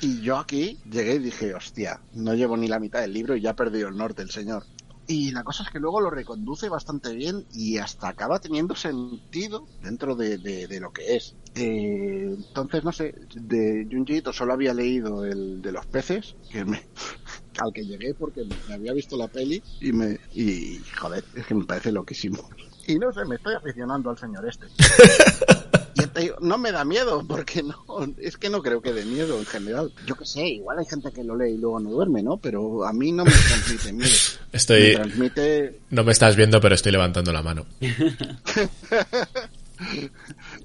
Y 0.00 0.22
yo 0.22 0.38
aquí 0.38 0.76
llegué 0.90 1.14
y 1.14 1.18
dije, 1.20 1.54
hostia, 1.54 2.00
no 2.12 2.34
llevo 2.34 2.56
ni 2.56 2.66
la 2.66 2.80
mitad 2.80 3.00
del 3.00 3.12
libro 3.12 3.36
y 3.36 3.42
ya 3.42 3.50
ha 3.50 3.54
perdido 3.54 3.86
el 3.86 3.96
norte 3.96 4.22
el 4.22 4.30
señor. 4.30 4.64
Y 5.06 5.32
la 5.32 5.44
cosa 5.44 5.64
es 5.64 5.70
que 5.70 5.78
luego 5.80 6.00
lo 6.00 6.08
reconduce 6.10 6.68
bastante 6.70 7.14
bien 7.14 7.44
y 7.52 7.76
hasta 7.78 8.08
acaba 8.08 8.38
teniendo 8.40 8.74
sentido 8.74 9.66
dentro 9.82 10.16
de, 10.16 10.38
de- 10.38 10.66
de 10.66 10.80
lo 10.80 10.92
que 10.92 11.16
es. 11.16 11.34
Eh, 11.54 12.34
entonces, 12.36 12.84
no 12.84 12.90
sé, 12.92 13.14
de 13.34 13.86
Junji 13.90 14.22
solo 14.32 14.54
había 14.54 14.72
leído 14.72 15.24
el 15.24 15.60
de 15.60 15.72
los 15.72 15.84
peces, 15.86 16.34
que 16.50 16.64
me, 16.64 16.82
al 17.58 17.72
que 17.72 17.84
llegué 17.84 18.14
porque 18.14 18.44
me 18.68 18.74
había 18.74 18.92
visto 18.94 19.16
la 19.16 19.28
peli 19.28 19.62
y 19.80 19.92
me 19.92 20.18
y 20.34 20.78
joder, 20.98 21.22
es 21.34 21.46
que 21.46 21.54
me 21.54 21.64
parece 21.64 21.92
loquísimo. 21.92 22.48
Y 22.86 22.98
no 22.98 23.12
sé, 23.12 23.24
me 23.26 23.36
estoy 23.36 23.54
aficionando 23.54 24.10
al 24.10 24.18
señor 24.18 24.48
este. 24.48 24.66
Y 26.04 26.08
te 26.08 26.20
digo, 26.20 26.36
no 26.40 26.58
me 26.58 26.70
da 26.72 26.84
miedo, 26.84 27.24
porque 27.26 27.62
no, 27.62 27.76
es 28.18 28.36
que 28.36 28.50
no 28.50 28.62
creo 28.62 28.80
que 28.82 28.92
dé 28.92 29.04
miedo 29.04 29.38
en 29.38 29.46
general. 29.46 29.92
Yo 30.06 30.14
qué 30.16 30.24
sé, 30.26 30.46
igual 30.48 30.78
hay 30.78 30.86
gente 30.86 31.10
que 31.12 31.24
lo 31.24 31.36
lee 31.36 31.52
y 31.52 31.58
luego 31.58 31.80
no 31.80 31.90
duerme, 31.90 32.22
¿no? 32.22 32.36
Pero 32.36 32.84
a 32.86 32.92
mí 32.92 33.12
no 33.12 33.24
me 33.24 33.30
transmite 33.32 33.92
miedo. 33.92 34.10
Me 34.52 34.56
Estoy, 34.58 34.94
transmite, 34.94 35.80
no 35.90 36.04
me 36.04 36.12
estás 36.12 36.36
viendo, 36.36 36.60
pero 36.60 36.74
estoy 36.74 36.92
levantando 36.92 37.32
la 37.32 37.42
mano. 37.42 37.66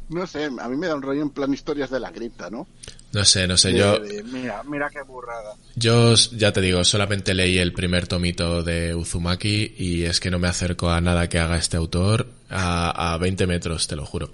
no 0.09 0.27
sé, 0.27 0.45
a 0.45 0.67
mí 0.69 0.77
me 0.77 0.87
da 0.87 0.95
un 0.95 1.01
rollo 1.01 1.21
en 1.21 1.29
plan 1.31 1.53
historias 1.53 1.89
de 1.89 1.99
la 1.99 2.11
cripta, 2.11 2.49
¿no? 2.49 2.67
No 3.11 3.25
sé, 3.25 3.47
no 3.47 3.57
sé, 3.57 3.71
De- 3.71 3.79
yo, 3.79 3.99
de, 3.99 4.23
mira, 4.23 4.61
mira 4.63 4.87
qué 4.91 5.01
burrada. 5.01 5.55
yo 5.75 6.13
ya 6.13 6.53
te 6.53 6.61
digo, 6.61 6.83
solamente 6.83 7.33
leí 7.33 7.57
el 7.57 7.73
primer 7.73 8.07
tomito 8.07 8.61
de 8.61 8.93
Uzumaki 8.93 9.73
y 9.77 10.03
es 10.03 10.19
que 10.19 10.29
no 10.29 10.37
me 10.37 10.47
acerco 10.47 10.91
a 10.91 11.01
nada 11.01 11.27
que 11.27 11.39
haga 11.39 11.57
este 11.57 11.75
autor 11.77 12.27
a, 12.51 13.13
a 13.13 13.17
20 13.17 13.47
metros, 13.47 13.87
te 13.87 13.95
lo 13.95 14.05
juro. 14.05 14.31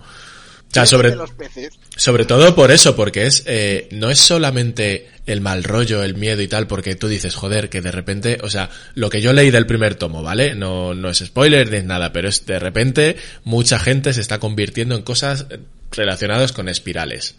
O 0.69 0.73
sea, 0.75 0.85
sobre, 0.85 1.11
De 1.11 1.15
los 1.15 1.31
peces. 1.31 1.79
Sobre 1.95 2.25
todo 2.25 2.53
por 2.53 2.71
eso, 2.71 2.95
porque 2.95 3.25
es 3.25 3.43
eh, 3.45 3.87
no 3.91 4.09
es 4.09 4.19
solamente 4.19 5.09
el 5.25 5.39
mal 5.39 5.63
rollo, 5.63 6.03
el 6.03 6.15
miedo 6.15 6.41
y 6.41 6.47
tal, 6.47 6.67
porque 6.67 6.95
tú 6.95 7.07
dices, 7.07 7.33
joder, 7.33 7.69
que 7.69 7.81
de 7.81 7.91
repente, 7.91 8.39
o 8.43 8.49
sea, 8.49 8.69
lo 8.93 9.09
que 9.09 9.21
yo 9.21 9.31
leí 9.31 9.51
del 9.51 9.65
primer 9.65 9.95
tomo, 9.95 10.21
¿vale? 10.21 10.53
No, 10.53 10.93
no 10.93 11.09
es 11.09 11.19
spoiler 11.19 11.71
ni 11.71 11.77
es 11.77 11.85
nada, 11.85 12.11
pero 12.11 12.27
es 12.27 12.45
de 12.45 12.59
repente 12.59 13.15
mucha 13.43 13.79
gente 13.79 14.13
se 14.13 14.21
está 14.21 14.39
convirtiendo 14.39 14.95
en 14.95 15.03
cosas 15.03 15.45
relacionadas 15.91 16.51
con 16.51 16.67
espirales. 16.67 17.35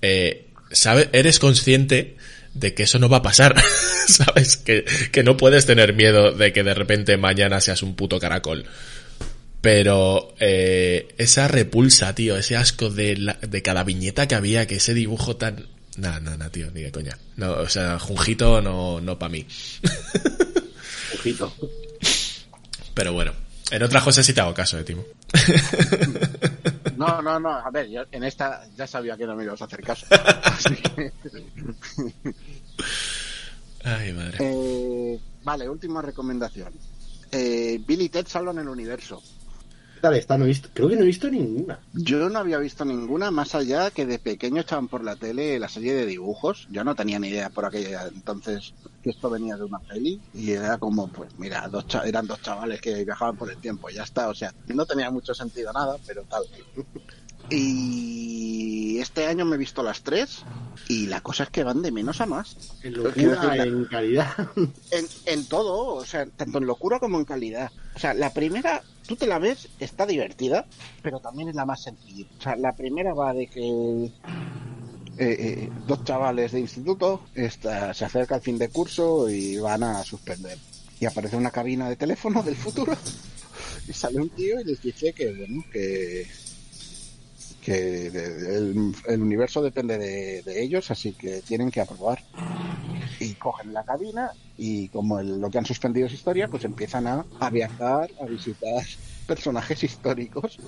Eh, 0.00 0.46
¿sabe? 0.70 1.08
Eres 1.12 1.38
consciente 1.38 2.16
de 2.54 2.74
que 2.74 2.84
eso 2.84 2.98
no 2.98 3.08
va 3.08 3.18
a 3.18 3.22
pasar, 3.22 3.54
¿sabes? 4.06 4.56
Que, 4.56 4.84
que 5.10 5.22
no 5.22 5.36
puedes 5.36 5.66
tener 5.66 5.94
miedo 5.94 6.32
de 6.32 6.52
que 6.52 6.62
de 6.62 6.74
repente 6.74 7.16
mañana 7.16 7.60
seas 7.60 7.82
un 7.82 7.94
puto 7.94 8.18
caracol. 8.18 8.64
Pero 9.62 10.34
eh, 10.40 11.14
esa 11.18 11.48
repulsa, 11.48 12.14
tío, 12.14 12.36
ese 12.36 12.56
asco 12.56 12.90
de, 12.90 13.16
la- 13.16 13.38
de 13.40 13.62
cada 13.62 13.84
viñeta 13.84 14.28
que 14.28 14.34
había, 14.34 14.66
que 14.66 14.76
ese 14.76 14.92
dibujo 14.92 15.36
tan... 15.36 15.66
Nada, 15.96 16.20
nada, 16.20 16.36
nada, 16.36 16.50
tío, 16.50 16.70
ni 16.72 16.82
de 16.82 16.90
coña. 16.90 17.16
No, 17.36 17.52
o 17.52 17.68
sea, 17.68 17.98
Junjito 17.98 18.60
no, 18.60 19.00
no 19.00 19.18
para 19.18 19.30
mí. 19.30 19.46
Ojito. 21.14 21.54
Pero 22.94 23.12
bueno, 23.12 23.32
en 23.70 23.82
otras 23.82 24.02
cosas 24.02 24.26
sí 24.26 24.32
te 24.32 24.40
hago 24.40 24.52
caso, 24.54 24.78
eh, 24.78 24.84
Timo. 24.84 25.04
No, 26.96 27.20
no, 27.22 27.38
no, 27.38 27.50
a 27.50 27.70
ver, 27.70 27.88
yo 27.88 28.02
en 28.10 28.24
esta 28.24 28.66
ya 28.76 28.86
sabía 28.86 29.16
que 29.16 29.26
no 29.26 29.34
me 29.36 29.44
ibas 29.44 29.60
a 29.62 29.66
hacer 29.66 29.82
caso. 29.82 30.06
Así 30.42 30.74
que, 30.76 31.12
Ay, 33.84 34.12
madre. 34.12 34.38
eh, 34.40 35.18
vale, 35.44 35.68
última 35.68 36.00
recomendación. 36.02 36.72
Eh, 37.30 37.80
Billy 37.86 38.04
y 38.04 38.08
Ted 38.08 38.26
salvan 38.28 38.58
el 38.58 38.68
universo. 38.68 39.22
¿Qué 40.02 40.08
tal 40.08 40.16
está? 40.16 40.36
No 40.36 40.46
he 40.46 40.48
visto, 40.48 40.68
creo 40.74 40.88
que 40.88 40.96
no 40.96 41.02
he 41.02 41.06
visto 41.06 41.30
ninguna. 41.30 41.78
Yo 41.92 42.28
no 42.28 42.40
había 42.40 42.58
visto 42.58 42.84
ninguna 42.84 43.30
más 43.30 43.54
allá 43.54 43.92
que 43.92 44.04
de 44.04 44.18
pequeño 44.18 44.62
echaban 44.62 44.88
por 44.88 45.04
la 45.04 45.14
tele 45.14 45.60
la 45.60 45.68
serie 45.68 45.94
de 45.94 46.06
dibujos. 46.06 46.66
Yo 46.72 46.82
no 46.82 46.96
tenía 46.96 47.20
ni 47.20 47.28
idea 47.28 47.50
por 47.50 47.66
aquella 47.66 48.08
entonces 48.08 48.74
que 49.00 49.10
esto 49.10 49.30
venía 49.30 49.56
de 49.56 49.62
una 49.62 49.78
peli 49.78 50.20
y 50.34 50.50
era 50.50 50.78
como, 50.78 51.06
pues 51.06 51.30
mira, 51.38 51.68
dos 51.68 51.86
eran 52.04 52.26
dos 52.26 52.42
chavales 52.42 52.80
que 52.80 53.04
viajaban 53.04 53.36
por 53.36 53.48
el 53.48 53.58
tiempo, 53.58 53.90
ya 53.90 54.02
está. 54.02 54.28
O 54.28 54.34
sea, 54.34 54.52
no 54.66 54.84
tenía 54.86 55.08
mucho 55.12 55.34
sentido 55.34 55.72
nada, 55.72 55.96
pero 56.04 56.24
tal. 56.24 56.42
Y 57.48 58.98
este 58.98 59.26
año 59.26 59.44
me 59.44 59.54
he 59.54 59.58
visto 59.58 59.84
las 59.84 60.02
tres 60.02 60.44
y 60.88 61.06
la 61.06 61.20
cosa 61.20 61.44
es 61.44 61.50
que 61.50 61.62
van 61.62 61.80
de 61.80 61.92
menos 61.92 62.20
a 62.20 62.26
más. 62.26 62.56
En 62.82 62.94
locura, 62.94 63.54
en 63.62 63.84
calidad. 63.84 64.32
en, 64.56 65.06
en 65.26 65.46
todo, 65.46 65.94
o 65.94 66.04
sea, 66.04 66.26
tanto 66.26 66.58
en 66.58 66.66
locura 66.66 66.98
como 66.98 67.18
en 67.18 67.24
calidad. 67.24 67.70
O 67.94 68.00
sea, 68.00 68.14
la 68.14 68.32
primera, 68.32 68.82
tú 69.06 69.16
te 69.16 69.26
la 69.26 69.38
ves, 69.38 69.68
está 69.80 70.06
divertida, 70.06 70.66
pero 71.02 71.20
también 71.20 71.48
es 71.48 71.54
la 71.54 71.64
más 71.64 71.82
sencilla. 71.82 72.26
O 72.38 72.42
sea, 72.42 72.56
la 72.56 72.74
primera 72.74 73.14
va 73.14 73.32
de 73.34 73.46
que 73.46 74.04
eh, 74.04 74.10
eh, 75.18 75.70
dos 75.86 76.04
chavales 76.04 76.52
de 76.52 76.60
instituto 76.60 77.22
esta- 77.34 77.92
se 77.94 78.04
acerca 78.04 78.34
al 78.36 78.40
fin 78.40 78.58
de 78.58 78.68
curso 78.68 79.28
y 79.28 79.58
van 79.58 79.82
a 79.82 80.02
suspender. 80.04 80.58
Y 81.00 81.06
aparece 81.06 81.36
una 81.36 81.50
cabina 81.50 81.88
de 81.88 81.96
teléfono 81.96 82.42
del 82.42 82.56
futuro 82.56 82.96
y 83.88 83.92
sale 83.92 84.18
un 84.20 84.30
tío 84.30 84.60
y 84.60 84.64
les 84.64 84.80
dice 84.80 85.12
que, 85.12 85.32
bueno, 85.34 85.64
que 85.72 86.26
que 87.62 88.08
el, 88.08 88.92
el 89.06 89.22
universo 89.22 89.62
depende 89.62 89.96
de, 89.96 90.62
ellos, 90.62 90.90
así 90.90 91.12
que 91.12 91.42
tienen 91.42 91.70
que 91.70 91.80
aprobar 91.80 92.20
cogen 93.42 93.72
la 93.72 93.84
cabina 93.84 94.30
y 94.56 94.88
como 94.88 95.18
el- 95.18 95.40
lo 95.40 95.50
que 95.50 95.58
han 95.58 95.66
suspendido 95.66 96.06
es 96.06 96.12
historia, 96.12 96.48
pues 96.48 96.64
empiezan 96.64 97.06
a, 97.06 97.24
a 97.40 97.50
viajar, 97.50 98.10
a 98.20 98.24
visitar 98.26 98.82
personajes 99.26 99.82
históricos 99.82 100.58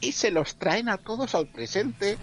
y 0.00 0.12
se 0.12 0.30
los 0.30 0.56
traen 0.56 0.88
a 0.88 0.96
todos 0.98 1.34
al 1.34 1.46
presente 1.48 2.16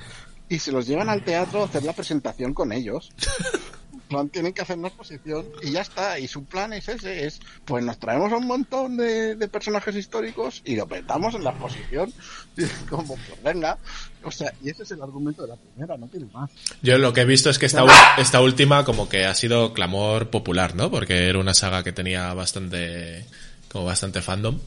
y 0.50 0.60
se 0.60 0.72
los 0.72 0.86
llevan 0.88 1.10
al 1.10 1.24
teatro 1.24 1.62
a 1.62 1.66
hacer 1.66 1.84
la 1.84 1.94
presentación 1.94 2.54
con 2.54 2.72
ellos. 2.72 3.12
Plan, 4.14 4.30
tienen 4.30 4.54
que 4.54 4.62
hacer 4.62 4.78
una 4.78 4.88
exposición 4.88 5.46
y 5.62 5.72
ya 5.72 5.82
está. 5.82 6.20
Y 6.20 6.28
su 6.28 6.46
plan 6.46 6.74
es 6.74 6.88
ese, 6.88 7.26
es 7.26 7.40
pues 7.66 7.84
nos 7.84 8.00
traemos 8.00 8.32
a 8.32 8.38
un 8.38 8.48
montón 8.48 8.98
de, 8.98 9.36
de 9.36 9.48
personajes 9.48 9.96
históricos 9.96 10.62
y 10.66 10.76
lo 10.76 10.88
petamos 10.88 11.36
en 11.36 11.44
la 11.44 11.52
exposición. 11.52 12.14
Como, 12.90 13.16
pues 13.16 13.44
venga. 13.44 13.78
O 14.24 14.32
sea, 14.32 14.54
y 14.64 14.70
ese 14.70 14.84
es 14.84 14.92
el 14.92 15.02
argumento 15.02 15.42
de 15.44 15.50
la 15.50 15.56
primera, 15.56 15.98
no 15.98 16.08
tiene 16.08 16.28
más. 16.34 16.50
Yo 16.82 16.98
lo 16.98 17.12
que 17.14 17.22
he 17.22 17.26
visto 17.26 17.50
es 17.50 17.60
que 17.60 17.66
esta, 17.66 17.86
esta 18.18 18.42
última 18.42 18.86
como 18.86 19.10
que 19.10 19.26
ha 19.26 19.36
sido 19.36 19.74
clamor 19.74 20.30
popular, 20.30 20.76
¿no? 20.76 20.90
Porque 20.90 21.28
era 21.28 21.40
una 21.40 21.54
saga 21.54 21.84
que 21.84 21.92
tenía 21.92 22.34
bastante, 22.34 23.26
como 23.70 23.86
bastante 23.86 24.22
fandom 24.22 24.60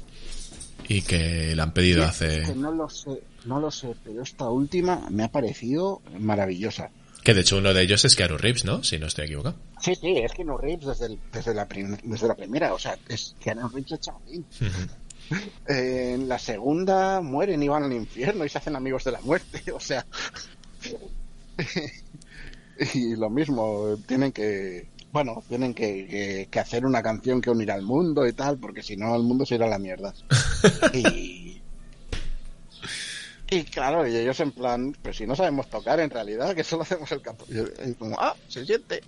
y 0.88 1.02
que 1.02 1.54
la 1.56 1.64
han 1.64 1.72
pedido 1.72 2.02
Sí, 2.02 2.08
hace... 2.08 2.42
que 2.42 2.54
no 2.54 2.70
lo 2.72 2.88
sé, 2.88 3.22
no 3.44 3.60
lo 3.60 3.70
sé, 3.70 3.94
pero 4.04 4.22
esta 4.22 4.48
última 4.48 5.08
me 5.10 5.24
ha 5.24 5.28
parecido 5.28 6.02
maravillosa. 6.18 6.90
Que 7.26 7.34
de 7.34 7.40
hecho 7.40 7.56
uno 7.56 7.74
de 7.74 7.82
ellos 7.82 8.04
es 8.04 8.14
Keanu 8.14 8.38
Reeves, 8.38 8.64
¿no? 8.64 8.84
Si 8.84 9.00
no 9.00 9.08
estoy 9.08 9.24
equivocado. 9.24 9.56
Sí, 9.82 9.96
sí, 9.96 10.16
es 10.16 10.30
que 10.32 10.44
no 10.44 10.56
Reeves 10.56 10.86
desde, 10.86 11.06
el- 11.06 11.18
desde, 11.32 11.54
la, 11.54 11.66
prim- 11.66 11.96
desde 12.04 12.28
la 12.28 12.36
primera, 12.36 12.72
o 12.72 12.78
sea, 12.78 12.96
es 13.08 13.34
no 13.44 13.68
Reeves 13.68 13.90
es 13.90 14.00
chavalín. 14.00 14.46
Eh, 15.68 16.12
en 16.14 16.28
la 16.28 16.38
segunda 16.38 17.20
mueren 17.20 17.60
y 17.60 17.66
van 17.66 17.82
al 17.82 17.92
infierno 17.92 18.44
y 18.44 18.48
se 18.48 18.58
hacen 18.58 18.76
amigos 18.76 19.02
de 19.02 19.10
la 19.10 19.20
muerte, 19.22 19.60
o 19.72 19.80
sea. 19.80 20.06
y 22.94 23.16
lo 23.16 23.28
mismo, 23.28 23.96
tienen 24.06 24.30
que. 24.30 24.86
Bueno, 25.10 25.42
tienen 25.48 25.74
que, 25.74 26.06
que- 26.06 26.48
que 26.48 26.60
hacer 26.60 26.86
una 26.86 27.02
canción 27.02 27.40
que 27.40 27.50
unirá 27.50 27.74
al 27.74 27.82
mundo 27.82 28.24
y 28.24 28.34
tal, 28.34 28.58
porque 28.58 28.84
si 28.84 28.96
no, 28.96 29.16
el 29.16 29.24
mundo 29.24 29.44
se 29.44 29.56
irá 29.56 29.66
a 29.66 29.70
la 29.70 29.78
mierda. 29.80 30.14
y. 30.94 31.45
Y 33.50 33.62
claro, 33.64 34.06
y 34.06 34.16
ellos 34.16 34.40
en 34.40 34.50
plan, 34.50 34.96
pues 35.02 35.16
si 35.16 35.26
no 35.26 35.36
sabemos 35.36 35.70
tocar 35.70 36.00
en 36.00 36.10
realidad, 36.10 36.54
que 36.54 36.64
solo 36.64 36.82
hacemos 36.82 37.10
el 37.12 37.22
campo. 37.22 37.44
Y, 37.48 37.90
y 37.90 37.94
como, 37.94 38.16
ah, 38.18 38.34
se 38.48 38.66
siente. 38.66 39.02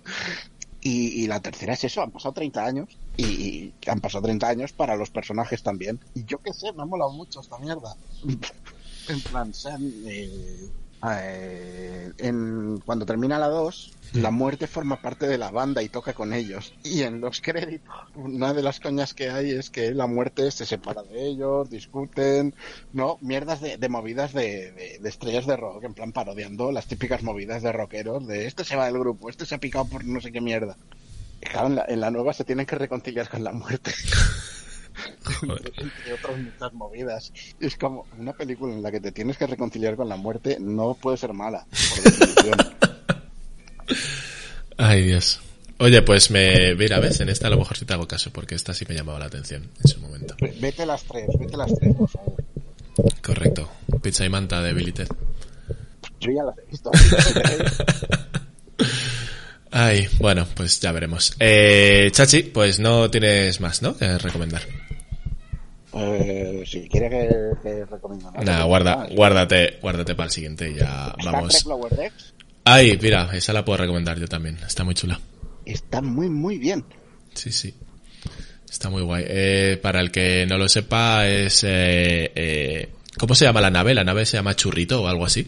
Y, 0.81 1.23
y 1.23 1.27
la 1.27 1.41
tercera 1.41 1.73
es 1.73 1.83
eso, 1.83 2.01
han 2.01 2.11
pasado 2.11 2.33
30 2.33 2.65
años. 2.65 2.97
Y, 3.17 3.23
y 3.25 3.73
han 3.87 3.99
pasado 3.99 4.23
30 4.23 4.47
años 4.47 4.71
para 4.71 4.95
los 4.95 5.09
personajes 5.09 5.61
también. 5.61 5.99
Y 6.15 6.23
yo 6.23 6.37
qué 6.37 6.53
sé, 6.53 6.71
me 6.71 6.83
ha 6.83 6.85
molado 6.85 7.11
mucho 7.11 7.41
esta 7.41 7.59
mierda. 7.59 7.95
en 9.09 9.21
plan, 9.21 9.53
se 9.53 9.69
han, 9.69 9.91
eh, 10.05 10.69
eh, 11.03 12.11
en, 12.17 12.79
cuando 12.85 13.05
termina 13.05 13.39
la 13.39 13.47
2, 13.47 13.95
la 14.11 14.31
muerte 14.31 14.67
forma 14.67 15.01
parte 15.01 15.27
de 15.27 15.37
la 15.37 15.51
banda 15.51 15.81
y 15.83 15.89
toca 15.89 16.13
con 16.13 16.33
ellos. 16.33 16.73
Y 16.83 17.03
en 17.03 17.21
los 17.21 17.41
créditos, 17.41 17.95
una 18.15 18.53
de 18.53 18.63
las 18.63 18.79
coñas 18.79 19.13
que 19.13 19.29
hay 19.29 19.51
es 19.51 19.69
que 19.69 19.93
la 19.93 20.07
muerte 20.07 20.51
se 20.51 20.65
separa 20.65 21.03
de 21.03 21.27
ellos, 21.27 21.69
discuten, 21.69 22.55
¿no? 22.91 23.17
Mierdas 23.21 23.61
de, 23.61 23.77
de 23.77 23.89
movidas 23.89 24.33
de, 24.33 24.71
de- 24.73 24.99
de 24.99 25.09
estrellas 25.09 25.45
de 25.45 25.57
rock, 25.57 25.83
en 25.85 25.93
plan 25.93 26.11
parodiando 26.11 26.71
las 26.71 26.87
típicas 26.87 27.23
movidas 27.23 27.61
de 27.63 27.71
rockeros, 27.71 28.27
de 28.27 28.47
este 28.47 28.65
se 28.65 28.75
va 28.75 28.85
del 28.85 28.99
grupo, 28.99 29.29
este 29.29 29.45
se 29.45 29.55
ha 29.55 29.59
picado 29.59 29.87
por 29.87 30.03
no 30.05 30.19
sé 30.21 30.31
qué 30.31 30.41
mierda. 30.41 30.77
Claro, 31.41 31.67
en 31.67 31.75
la, 31.75 31.85
en 31.87 32.01
la 32.01 32.11
nueva 32.11 32.33
se 32.33 32.45
tienen 32.45 32.65
que 32.65 32.75
reconciliar 32.77 33.29
con 33.29 33.43
la 33.43 33.53
muerte. 33.53 33.93
Entre 35.41 36.13
otras 36.23 36.37
muchas 36.37 36.73
movidas. 36.73 37.31
Y 37.59 37.65
es 37.67 37.75
como 37.77 38.05
una 38.17 38.33
película 38.33 38.73
en 38.73 38.81
la 38.83 38.91
que 38.91 38.99
te 38.99 39.11
tienes 39.11 39.37
que 39.37 39.47
reconciliar 39.47 39.95
con 39.95 40.09
la 40.09 40.15
muerte 40.17 40.57
no 40.59 40.93
puede 40.95 41.17
ser 41.17 41.33
mala, 41.33 41.65
por 41.69 42.03
definición. 42.03 42.57
Ay, 44.77 45.03
Dios. 45.03 45.39
Oye, 45.79 46.01
pues 46.01 46.29
me... 46.31 46.75
Mira, 46.75 46.99
¿ves? 46.99 47.19
En 47.21 47.29
esta 47.29 47.47
a 47.47 47.49
lo 47.49 47.57
mejor 47.57 47.77
sí 47.77 47.85
te 47.85 47.93
hago 47.93 48.07
caso, 48.07 48.31
porque 48.31 48.55
esta 48.55 48.73
sí 48.73 48.85
me 48.87 48.95
llamaba 48.95 49.19
la 49.19 49.25
atención 49.25 49.69
en 49.81 49.87
su 49.89 49.99
momento. 50.01 50.35
Ve- 50.41 50.55
Vete 50.59 50.85
las 50.85 51.03
tres, 51.03 51.27
vete 51.39 51.57
las 51.57 51.73
tres, 51.73 51.95
por 51.95 52.09
favor. 52.09 52.43
Correcto. 53.23 53.69
Pizza 54.01 54.25
y 54.25 54.29
manta 54.29 54.61
de 54.61 54.73
Billy 54.73 54.91
Ted. 54.91 55.07
Yo 56.19 56.31
ya 56.31 56.43
las 56.43 56.57
he 56.57 56.65
visto. 56.69 56.91
Ay, 59.71 60.07
bueno, 60.19 60.47
pues 60.55 60.79
ya 60.79 60.91
veremos. 60.91 61.33
Eh, 61.39 62.09
Chachi, 62.11 62.43
pues 62.43 62.79
no 62.79 63.09
tienes 63.11 63.61
más, 63.61 63.81
¿no? 63.81 63.95
Que 63.95 64.17
recomendar. 64.17 64.63
Eh, 65.93 66.63
si 66.67 66.87
quiere 66.87 67.09
que, 67.09 67.29
que 67.63 67.85
recomiendo. 67.85 68.31
¿no? 68.31 68.41
Nada, 68.43 68.63
guarda, 68.65 69.07
guárdate, 69.11 69.79
guárdate 69.81 70.13
para 70.15 70.25
el 70.27 70.31
siguiente 70.31 70.69
y 70.69 70.75
ya 70.75 71.15
vamos. 71.25 71.65
Ay, 72.65 72.97
mira, 73.01 73.29
esa 73.33 73.53
la 73.53 73.65
puedo 73.65 73.77
recomendar 73.77 74.19
yo 74.19 74.27
también. 74.27 74.57
Está 74.65 74.83
muy 74.83 74.93
chula. 74.93 75.19
está 75.65 76.01
muy, 76.01 76.29
muy 76.29 76.57
bien. 76.59 76.85
Sí, 77.33 77.51
sí. 77.51 77.73
Está 78.69 78.89
muy 78.91 79.01
guay. 79.01 79.23
Eh, 79.27 79.79
para 79.81 79.99
el 79.99 80.11
que 80.11 80.45
no 80.47 80.57
lo 80.59 80.69
sepa, 80.69 81.27
es... 81.27 81.63
Eh, 81.63 82.31
eh, 82.35 82.89
¿Cómo 83.17 83.33
se 83.33 83.45
llama 83.45 83.61
la 83.61 83.71
nave? 83.71 83.95
La 83.95 84.03
nave 84.03 84.25
se 84.27 84.37
llama 84.37 84.55
Churrito 84.55 85.01
o 85.01 85.07
algo 85.07 85.25
así. 85.25 85.47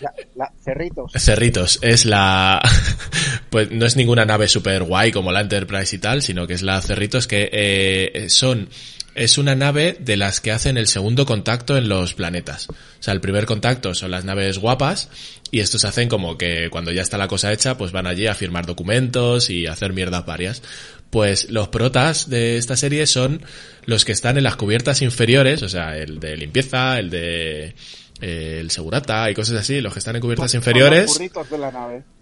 La, 0.00 0.12
la- 0.34 0.52
Cerritos. 0.64 1.12
Cerritos. 1.14 1.78
Es 1.82 2.04
la... 2.04 2.60
pues 3.50 3.70
no 3.70 3.86
es 3.86 3.94
ninguna 3.96 4.24
nave 4.24 4.48
super 4.48 4.82
guay 4.82 5.12
como 5.12 5.30
la 5.30 5.40
Enterprise 5.42 5.94
y 5.94 5.98
tal, 6.00 6.22
sino 6.22 6.46
que 6.48 6.54
es 6.54 6.62
la 6.62 6.80
Cerritos 6.82 7.28
que 7.28 7.48
eh, 7.52 8.26
son... 8.28 8.68
Es 9.16 9.38
una 9.38 9.54
nave 9.54 9.96
de 9.98 10.18
las 10.18 10.42
que 10.42 10.52
hacen 10.52 10.76
el 10.76 10.88
segundo 10.88 11.24
contacto 11.24 11.78
en 11.78 11.88
los 11.88 12.12
planetas. 12.12 12.68
O 12.68 12.74
sea, 13.00 13.14
el 13.14 13.22
primer 13.22 13.46
contacto 13.46 13.94
son 13.94 14.10
las 14.10 14.26
naves 14.26 14.58
guapas 14.58 15.08
y 15.50 15.60
estos 15.60 15.86
hacen 15.86 16.10
como 16.10 16.36
que 16.36 16.68
cuando 16.70 16.92
ya 16.92 17.00
está 17.00 17.16
la 17.16 17.26
cosa 17.26 17.50
hecha, 17.50 17.78
pues 17.78 17.92
van 17.92 18.06
allí 18.06 18.26
a 18.26 18.34
firmar 18.34 18.66
documentos 18.66 19.48
y 19.48 19.66
a 19.66 19.72
hacer 19.72 19.94
mierdas 19.94 20.26
varias. 20.26 20.62
Pues 21.08 21.50
los 21.50 21.68
protas 21.68 22.28
de 22.28 22.58
esta 22.58 22.76
serie 22.76 23.06
son 23.06 23.40
los 23.86 24.04
que 24.04 24.12
están 24.12 24.36
en 24.36 24.44
las 24.44 24.56
cubiertas 24.56 25.00
inferiores, 25.00 25.62
o 25.62 25.70
sea, 25.70 25.96
el 25.96 26.20
de 26.20 26.36
limpieza, 26.36 26.98
el 26.98 27.08
de 27.08 27.74
eh, 28.20 28.58
el 28.60 28.70
segurata 28.70 29.30
y 29.30 29.34
cosas 29.34 29.56
así, 29.56 29.80
los 29.80 29.94
que 29.94 30.00
están 30.00 30.16
en 30.16 30.20
cubiertas 30.20 30.52
Con 30.52 30.58
inferiores 30.58 31.18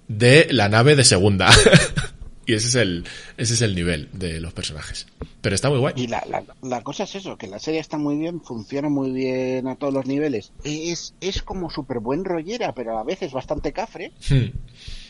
de 0.07 0.47
la 0.51 0.69
nave 0.69 0.95
de 0.95 1.05
segunda. 1.05 1.51
y 2.47 2.55
ese 2.55 2.69
es 2.69 2.75
el 2.75 3.05
ese 3.37 3.55
es 3.55 3.63
el 3.63 3.75
nivel 3.75 4.09
de 4.13 4.41
los 4.41 4.53
personajes. 4.53 5.07
Pero 5.41 5.55
está 5.55 5.69
muy 5.71 5.79
guay. 5.79 5.95
Y 5.97 6.07
la, 6.07 6.25
la, 6.29 6.43
la 6.63 6.83
cosa 6.83 7.05
es 7.05 7.15
eso, 7.17 7.37
que 7.37 7.47
la 7.47 7.59
serie 7.59 7.81
está 7.81 7.99
muy 7.99 8.17
bien, 8.17 8.41
funciona 8.41 8.89
muy 8.89 9.11
bien 9.13 9.67
a 9.69 9.77
todos 9.77 9.93
los 9.93 10.07
niveles. 10.07 10.53
Es, 10.65 11.15
es 11.21 11.43
como 11.43 11.71
súper 11.71 11.99
buen 12.01 12.25
rollera, 12.25 12.75
pero 12.75 12.93
a 12.93 12.95
la 12.97 13.03
vez 13.03 13.21
es 13.23 13.33
bastante 13.33 13.73
cafre. 13.73 14.13
Hmm. 14.31 14.57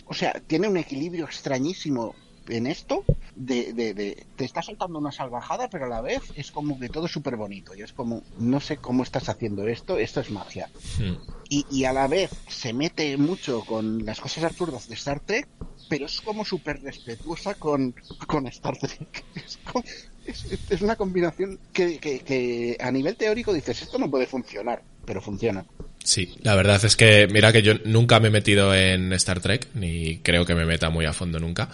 O 0.06 0.14
sea, 0.14 0.32
tiene 0.46 0.68
un 0.68 0.76
equilibrio 0.76 1.24
extrañísimo 1.24 2.14
en 2.48 2.66
esto, 2.66 3.04
de, 3.36 3.72
de, 3.72 3.94
de- 3.94 4.26
te 4.36 4.44
está 4.44 4.60
soltando 4.60 4.98
una 4.98 5.10
salvajada, 5.12 5.70
pero 5.70 5.86
a 5.86 5.88
la 5.88 6.02
vez 6.02 6.20
es 6.36 6.50
como 6.50 6.78
que 6.78 6.90
todo 6.90 7.06
es 7.06 7.12
súper 7.12 7.36
bonito. 7.36 7.74
Y 7.74 7.80
es 7.80 7.92
como, 7.94 8.22
no 8.38 8.60
sé 8.60 8.76
cómo 8.76 9.02
estás 9.02 9.28
haciendo 9.30 9.66
esto, 9.66 9.96
esto 9.98 10.20
es 10.20 10.30
magia. 10.30 10.68
Hmm. 10.98 11.14
Y, 11.48 11.64
y 11.70 11.84
a 11.84 11.92
la 11.94 12.06
vez 12.06 12.30
se 12.48 12.72
mete 12.74 13.16
mucho 13.16 13.60
con 13.64 14.04
las 14.04 14.20
cosas 14.20 14.44
absurdas 14.44 14.88
de 14.88 14.94
Star 14.94 15.20
Trek, 15.20 15.48
pero 15.88 16.06
es 16.06 16.20
como 16.20 16.44
súper 16.44 16.80
respetuosa 16.82 17.54
con, 17.54 17.94
con 18.26 18.46
Star 18.48 18.76
Trek. 18.78 19.24
Es, 19.34 19.58
como- 19.64 19.84
es- 20.26 20.46
es 20.70 20.80
una 20.82 20.96
combinación 20.96 21.58
que, 21.72 21.98
que, 21.98 22.20
que 22.20 22.76
a 22.80 22.90
nivel 22.90 23.16
teórico 23.16 23.52
dices, 23.52 23.82
esto 23.82 23.98
no 23.98 24.10
puede 24.10 24.26
funcionar, 24.26 24.82
pero 25.04 25.20
funciona. 25.20 25.64
Sí, 26.02 26.34
la 26.42 26.54
verdad 26.54 26.84
es 26.84 26.96
que 26.96 27.26
mira 27.30 27.52
que 27.52 27.62
yo 27.62 27.74
nunca 27.84 28.20
me 28.20 28.28
he 28.28 28.30
metido 28.30 28.74
en 28.74 29.12
Star 29.14 29.40
Trek, 29.40 29.68
ni 29.74 30.18
creo 30.18 30.44
que 30.44 30.54
me 30.54 30.66
meta 30.66 30.90
muy 30.90 31.04
a 31.06 31.12
fondo 31.12 31.38
nunca, 31.40 31.68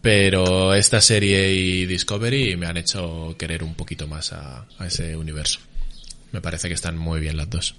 pero 0.00 0.74
esta 0.74 1.00
serie 1.00 1.52
y 1.52 1.86
Discovery 1.86 2.56
me 2.56 2.66
han 2.66 2.76
hecho 2.76 3.34
querer 3.38 3.62
un 3.64 3.74
poquito 3.74 4.06
más 4.08 4.32
a, 4.32 4.66
a 4.78 4.86
ese 4.86 5.16
universo. 5.16 5.60
Me 6.32 6.40
parece 6.40 6.68
que 6.68 6.74
están 6.74 6.96
muy 6.96 7.20
bien 7.20 7.36
las 7.36 7.50
dos. 7.50 7.74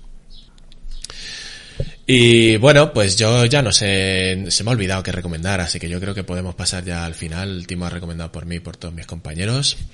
Y 2.06 2.58
bueno, 2.58 2.92
pues 2.92 3.16
yo 3.16 3.46
ya 3.46 3.62
no 3.62 3.72
sé, 3.72 4.46
se 4.50 4.64
me 4.64 4.72
ha 4.72 4.74
olvidado 4.74 5.04
qué 5.04 5.14
recomendar, 5.14 5.62
así 5.62 5.80
que 5.80 5.88
yo 5.88 6.02
creo 6.02 6.14
que 6.14 6.24
podemos 6.24 6.54
pasar 6.54 6.84
ya 6.84 7.06
al 7.06 7.14
final. 7.14 7.50
El 7.50 7.58
último 7.58 7.90
recomendado 7.90 8.32
por 8.32 8.46
mí 8.46 8.56
y 8.56 8.60
por 8.60 8.76
todos 8.76 8.94
mis 8.94 9.06
compañeros. 9.06 9.78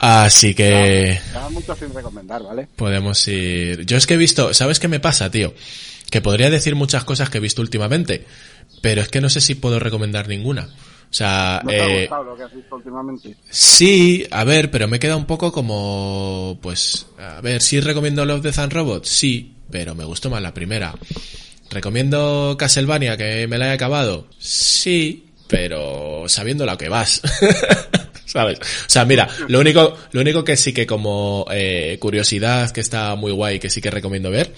Así 0.00 0.54
que 0.54 1.18
mucho 1.50 1.74
sin 1.76 1.94
recomendar, 1.94 2.42
¿vale? 2.42 2.68
podemos 2.76 3.26
ir. 3.28 3.86
Yo 3.86 3.96
es 3.96 4.06
que 4.06 4.14
he 4.14 4.18
visto, 4.18 4.52
¿sabes 4.52 4.80
qué 4.80 4.88
me 4.88 5.00
pasa, 5.00 5.30
tío? 5.30 5.54
Que 6.10 6.20
podría 6.20 6.50
decir 6.50 6.74
muchas 6.74 7.04
cosas 7.04 7.30
que 7.30 7.38
he 7.38 7.40
visto 7.40 7.62
últimamente, 7.62 8.26
pero 8.82 9.00
es 9.00 9.08
que 9.08 9.20
no 9.20 9.30
sé 9.30 9.40
si 9.40 9.54
puedo 9.54 9.78
recomendar 9.78 10.28
ninguna. 10.28 10.68
O 11.10 11.16
sea, 11.16 11.60
¿No 11.62 11.70
te 11.70 11.80
ha 11.80 11.86
eh, 11.86 12.00
gustado 12.00 12.24
lo 12.24 12.36
que 12.36 12.42
has 12.42 12.54
visto 12.54 12.74
últimamente? 12.74 13.36
sí, 13.48 14.26
a 14.30 14.42
ver, 14.42 14.70
pero 14.70 14.88
me 14.88 14.98
queda 14.98 15.16
un 15.16 15.26
poco 15.26 15.52
como, 15.52 16.58
pues, 16.60 17.06
a 17.18 17.40
ver, 17.40 17.62
sí 17.62 17.80
recomiendo 17.80 18.26
Love, 18.26 18.42
Death 18.42 18.58
and 18.58 18.72
Robots, 18.72 19.08
sí, 19.08 19.53
pero 19.70 19.94
me 19.94 20.04
gustó 20.04 20.30
más 20.30 20.42
la 20.42 20.54
primera. 20.54 20.94
¿Recomiendo 21.70 22.56
Castlevania 22.58 23.16
que 23.16 23.46
me 23.46 23.58
la 23.58 23.68
he 23.68 23.72
acabado? 23.72 24.28
Sí, 24.38 25.26
pero 25.48 26.24
sabiendo 26.28 26.66
lo 26.66 26.76
que 26.78 26.88
vas. 26.88 27.20
¿Sabes? 28.26 28.58
O 28.58 28.88
sea, 28.90 29.04
mira, 29.04 29.28
lo 29.48 29.60
único, 29.60 29.96
lo 30.12 30.20
único 30.20 30.44
que 30.44 30.56
sí 30.56 30.72
que 30.72 30.86
como 30.86 31.46
eh, 31.50 31.98
curiosidad 32.00 32.70
que 32.72 32.80
está 32.80 33.14
muy 33.14 33.30
guay 33.32 33.58
que 33.60 33.70
sí 33.70 33.80
que 33.80 33.90
recomiendo 33.90 34.30
ver 34.30 34.52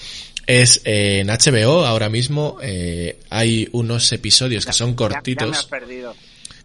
es 0.47 0.81
eh, 0.85 1.21
en 1.21 1.27
HBO 1.27 1.85
ahora 1.85 2.09
mismo 2.09 2.57
eh, 2.63 3.19
hay 3.31 3.69
unos 3.73 4.11
episodios 4.13 4.65
que 4.65 4.73
son 4.73 4.91
Ya, 4.91 4.97
ya 4.97 5.47
me 5.47 5.57
has 5.57 5.67
cortitos 5.67 5.67
perdido. 5.67 6.15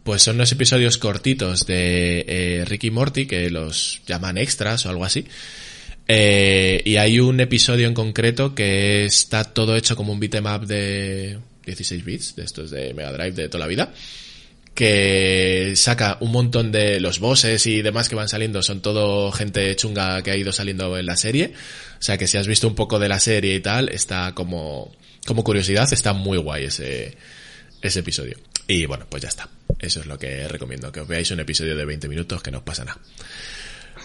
pues 0.04 0.22
son 0.22 0.36
unos 0.36 0.52
episodios 0.52 0.98
cortitos 1.00 1.66
de 1.66 2.24
eh, 2.28 2.66
Ricky 2.66 2.92
Morty 2.92 3.26
que 3.26 3.50
los 3.50 4.02
llaman 4.08 4.38
extras 4.38 4.86
o 4.86 4.90
algo 4.90 5.04
así. 5.04 5.26
Eh, 6.14 6.82
y 6.84 6.98
hay 6.98 7.22
un 7.22 7.40
episodio 7.40 7.88
en 7.88 7.94
concreto 7.94 8.54
que 8.54 9.06
está 9.06 9.46
todo 9.46 9.78
hecho 9.78 9.96
como 9.96 10.12
un 10.12 10.20
beat'em 10.20 10.46
up 10.46 10.66
de 10.68 11.40
16 11.66 12.04
bits, 12.04 12.36
de 12.36 12.44
estos 12.44 12.70
de 12.70 12.94
Mega 12.94 13.14
Drive 13.14 13.32
de 13.32 13.48
toda 13.48 13.64
la 13.64 13.68
vida, 13.68 13.94
que 14.76 15.72
saca 15.78 16.18
un 16.20 16.34
montón 16.34 16.70
de 16.74 17.00
los 17.00 17.20
bosses 17.20 17.66
y 17.66 17.82
demás 17.82 18.10
que 18.10 18.16
van 18.16 18.28
saliendo, 18.28 18.62
son 18.62 18.82
todo 18.82 19.32
gente 19.32 19.74
chunga 19.78 20.22
que 20.22 20.32
ha 20.32 20.36
ido 20.36 20.52
saliendo 20.52 20.98
en 20.98 21.06
la 21.06 21.16
serie. 21.16 21.54
O 21.98 22.04
sea 22.04 22.18
que 22.18 22.28
si 22.28 22.36
has 22.36 22.46
visto 22.46 22.68
un 22.68 22.76
poco 22.76 23.00
de 23.00 23.08
la 23.08 23.22
serie 23.22 23.56
y 23.56 23.62
tal, 23.62 23.88
está 23.88 24.34
como, 24.34 24.94
como 25.26 25.46
curiosidad, 25.46 25.88
está 25.94 26.12
muy 26.12 26.38
guay 26.40 26.66
ese, 26.66 27.16
ese 27.82 28.00
episodio. 28.02 28.38
Y 28.68 28.86
bueno, 28.86 29.06
pues 29.10 29.24
ya 29.24 29.30
está. 29.30 29.48
Eso 29.80 30.02
es 30.02 30.08
lo 30.08 30.20
que 30.20 30.46
recomiendo, 30.50 30.92
que 30.92 31.00
os 31.00 31.08
veáis 31.08 31.32
un 31.32 31.40
episodio 31.40 31.78
de 31.78 31.86
20 31.86 32.10
minutos 32.10 32.44
que 32.44 32.52
no 32.52 32.58
os 32.58 32.66
pasa 32.66 32.84
nada. 32.84 33.00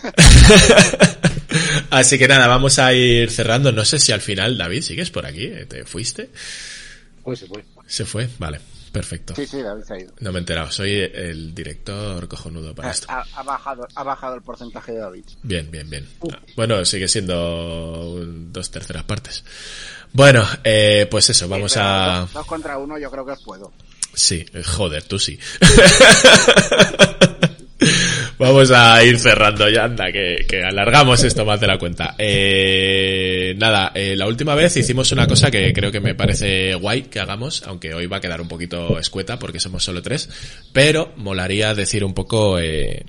Así 1.99 2.19
que 2.19 2.29
nada, 2.29 2.47
vamos 2.47 2.79
a 2.79 2.93
ir 2.93 3.31
cerrando. 3.31 3.73
No 3.73 3.85
sé 3.85 3.99
si 3.99 4.13
al 4.13 4.21
final, 4.21 4.57
David, 4.59 4.83
¿sigues 4.83 5.11
por 5.11 5.25
aquí? 5.27 5.51
¿Te 5.69 5.85
fuiste? 5.85 6.31
Pues 7.23 7.39
se 7.41 7.47
fue. 7.47 7.65
¿Se 7.87 8.05
fue? 8.05 8.29
Vale, 8.39 8.61
perfecto. 8.93 9.35
Sí, 9.35 9.47
sí, 9.47 9.63
David 9.63 9.83
se 9.85 9.95
ha 9.95 9.99
ido. 10.01 10.13
No 10.21 10.31
me 10.33 10.39
he 10.39 10.41
enterado, 10.41 10.71
soy 10.71 10.93
el 10.93 11.55
director 11.55 12.29
cojonudo 12.29 12.75
para 12.75 12.91
esto. 12.91 13.07
Ha, 13.11 13.25
ha 13.35 13.43
bajado, 13.43 13.87
ha 13.95 14.03
bajado 14.03 14.35
el 14.35 14.43
porcentaje 14.43 14.93
de 14.93 14.99
David. 14.99 15.25
Bien, 15.43 15.71
bien, 15.71 15.89
bien. 15.89 16.07
Bueno, 16.55 16.85
sigue 16.85 17.09
siendo 17.09 18.25
dos 18.27 18.71
terceras 18.71 19.05
partes. 19.05 19.45
Bueno, 20.13 20.47
eh, 20.65 21.07
pues 21.11 21.31
eso, 21.31 21.49
vamos 21.49 21.73
Sí, 21.73 21.79
a... 21.83 22.21
Dos, 22.21 22.33
dos 22.33 22.47
contra 22.47 22.79
uno 22.79 22.99
yo 22.99 23.11
creo 23.11 23.25
que 23.27 23.35
puedo. 23.45 23.73
Sí, 24.15 24.45
eh, 24.55 24.63
joder, 24.63 25.03
tú 25.03 25.19
sí. 25.19 25.39
Vamos 28.39 28.71
a 28.71 29.05
ir 29.05 29.19
cerrando 29.19 29.69
ya, 29.69 29.85
anda, 29.85 30.11
que, 30.11 30.47
que 30.49 30.63
alargamos 30.63 31.23
esto 31.25 31.45
más 31.45 31.61
de 31.61 31.67
la 31.67 31.79
cuenta. 31.79 32.15
Eh, 32.19 33.55
nada, 33.59 33.93
eh, 33.95 34.17
la 34.17 34.27
última 34.27 34.55
vez 34.55 34.77
hicimos 34.77 35.13
una 35.13 35.27
cosa 35.27 35.51
que 35.51 35.73
creo 35.73 35.93
que 35.93 36.01
me 36.01 36.15
parece 36.15 36.75
guay 36.75 37.03
que 37.03 37.21
hagamos, 37.21 37.63
aunque 37.67 37.95
hoy 37.95 38.07
va 38.07 38.17
a 38.19 38.21
quedar 38.21 38.41
un 38.41 38.49
poquito 38.49 38.99
escueta 38.99 39.39
porque 39.39 39.61
somos 39.61 39.85
solo 39.85 40.01
tres, 40.03 40.29
pero 40.73 41.13
molaría 41.17 41.75
decir 41.75 42.03
un 42.05 42.15
poco 42.15 42.59
eh, 42.59 43.05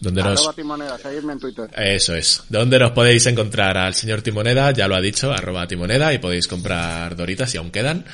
Donde 0.00 0.22
nos... 0.22 0.40
Arroba 0.40 0.54
Timoneda, 0.54 0.98
seguidme 0.98 1.32
en 1.34 1.40
Twitter. 1.40 1.70
Eso 1.76 2.14
es. 2.14 2.44
¿Dónde 2.48 2.78
nos 2.78 2.92
podéis 2.92 3.26
encontrar 3.26 3.76
al 3.76 3.94
señor 3.94 4.22
Timoneda? 4.22 4.70
Ya 4.70 4.88
lo 4.88 4.96
ha 4.96 5.00
dicho, 5.02 5.32
arroba 5.32 5.66
Timoneda, 5.66 6.14
y 6.14 6.18
podéis 6.18 6.48
comprar 6.48 7.14
Doritas 7.14 7.50
si 7.50 7.58
aún 7.58 7.70
quedan. 7.70 8.06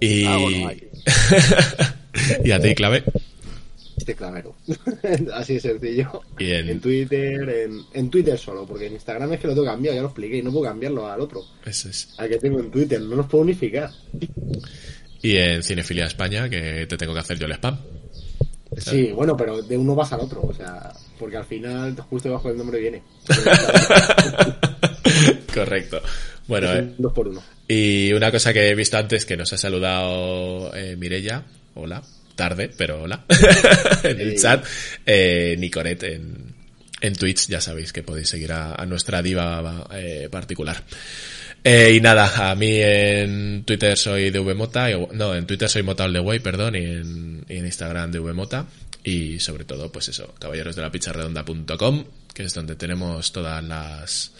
Y... 0.00 0.24
Ah, 0.24 0.36
bueno, 0.38 0.70
y 2.44 2.50
a 2.50 2.60
ti, 2.60 2.74
Clave. 2.74 3.04
Este 4.00 4.14
clavero. 4.14 4.56
Así 5.34 5.54
de 5.54 5.60
sencillo. 5.60 6.22
Y 6.38 6.52
en- 6.52 6.80
Twitter, 6.80 7.48
en, 7.48 7.82
en 7.92 8.10
Twitter 8.10 8.38
solo, 8.38 8.66
porque 8.66 8.86
en 8.86 8.94
Instagram 8.94 9.34
es 9.34 9.40
que 9.40 9.46
lo 9.48 9.52
tengo 9.54 9.66
cambiado, 9.66 9.94
ya 9.94 10.00
lo 10.02 10.08
expliqué, 10.08 10.38
y 10.38 10.42
no 10.42 10.50
puedo 10.50 10.64
cambiarlo 10.64 11.06
al 11.06 11.20
otro. 11.20 11.44
Eso 11.66 11.90
es. 11.90 12.14
Al 12.16 12.28
que 12.30 12.38
tengo 12.38 12.58
en 12.60 12.70
Twitter, 12.70 13.00
no 13.00 13.16
los 13.16 13.26
puedo 13.26 13.44
unificar. 13.44 13.90
Y 15.22 15.36
en 15.36 15.62
Cinefilia 15.62 16.06
España, 16.06 16.48
que 16.48 16.86
te 16.86 16.96
tengo 16.96 17.12
que 17.12 17.20
hacer 17.20 17.38
yo 17.38 17.44
el 17.46 17.52
spam. 17.52 17.78
Sí, 18.78 19.10
bueno, 19.12 19.36
pero 19.36 19.60
de 19.60 19.76
uno 19.76 19.94
vas 19.94 20.12
al 20.14 20.20
otro, 20.20 20.40
o 20.42 20.54
sea, 20.54 20.92
porque 21.18 21.36
al 21.36 21.44
final 21.44 21.94
justo 22.08 22.28
debajo 22.28 22.48
del 22.48 22.56
nombre 22.56 22.80
viene. 22.80 23.02
Correcto. 25.52 26.00
Bueno, 26.46 26.72
eh, 26.72 26.94
dos 26.98 27.12
por 27.12 27.28
uno. 27.28 27.42
y 27.68 28.12
una 28.12 28.30
cosa 28.30 28.52
que 28.52 28.68
he 28.68 28.74
visto 28.74 28.96
antes 28.96 29.24
que 29.26 29.36
nos 29.36 29.52
ha 29.52 29.58
saludado 29.58 30.74
eh, 30.74 30.96
Mirella, 30.96 31.44
hola, 31.74 32.02
tarde, 32.40 32.70
pero 32.74 33.02
hola, 33.02 33.26
en 34.02 34.18
el 34.18 34.34
chat, 34.40 34.64
eh, 35.04 35.56
Nicoret 35.58 36.02
en, 36.04 36.54
en 37.02 37.14
Twitch, 37.14 37.48
ya 37.48 37.60
sabéis 37.60 37.92
que 37.92 38.02
podéis 38.02 38.30
seguir 38.30 38.50
a, 38.52 38.74
a 38.76 38.86
nuestra 38.86 39.20
diva 39.20 39.86
eh, 39.92 40.26
particular. 40.30 40.82
Eh, 41.62 41.92
y 41.94 42.00
nada, 42.00 42.50
a 42.50 42.54
mí 42.54 42.78
en 42.80 43.64
Twitter 43.64 43.94
soy 43.98 44.30
DVMota, 44.30 44.88
no, 45.12 45.34
en 45.34 45.44
Twitter 45.44 45.68
soy 45.68 45.82
Motaoldeway, 45.82 46.38
perdón, 46.38 46.76
y 46.76 46.84
en, 46.86 47.44
y 47.46 47.58
en 47.58 47.66
Instagram 47.66 48.10
DVMota, 48.10 48.66
y 49.04 49.38
sobre 49.38 49.64
todo, 49.66 49.92
pues 49.92 50.08
eso, 50.08 50.34
caballerosdelapicharredonda.com, 50.38 52.04
que 52.32 52.44
es 52.44 52.54
donde 52.54 52.74
tenemos 52.74 53.32
todas 53.32 53.62
las, 53.62 54.32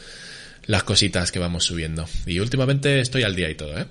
las 0.67 0.85
cositas 0.85 1.33
que 1.33 1.39
vamos 1.39 1.65
subiendo. 1.65 2.07
Y 2.27 2.39
últimamente 2.39 3.01
estoy 3.01 3.23
al 3.23 3.35
día 3.35 3.51
y 3.51 3.55
todo, 3.55 3.79
¿eh? 3.79 3.87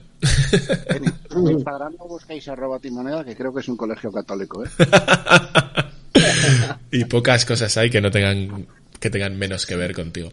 En 0.88 1.06
Instagram 1.52 1.96
no 1.98 2.08
busquéis 2.08 2.48
arroba 2.48 2.80
Timoneda, 2.80 3.24
que 3.24 3.36
creo 3.36 3.54
que 3.54 3.62
es 3.62 3.68
un 3.68 3.78
colegio 3.78 4.12
católico, 4.12 4.64
¿eh? 4.64 4.70
y 6.92 7.06
pocas 7.06 7.46
cosas 7.46 7.76
hay 7.78 7.90
que 7.90 8.02
no 8.02 8.12
tengan 8.12 8.68
que 9.00 9.10
tengan 9.10 9.38
menos 9.38 9.66
que 9.66 9.76
ver 9.76 9.94
contigo. 9.94 10.32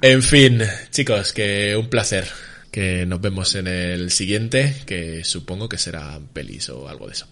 En 0.00 0.22
fin, 0.22 0.62
chicos, 0.90 1.32
que 1.32 1.76
un 1.76 1.88
placer. 1.88 2.26
Que 2.70 3.06
nos 3.06 3.20
vemos 3.20 3.54
en 3.54 3.68
el 3.68 4.10
siguiente, 4.10 4.82
que 4.84 5.22
supongo 5.22 5.68
que 5.68 5.78
será 5.78 6.18
pelis 6.32 6.68
o 6.70 6.88
algo 6.88 7.06
de 7.06 7.12
eso. 7.12 7.28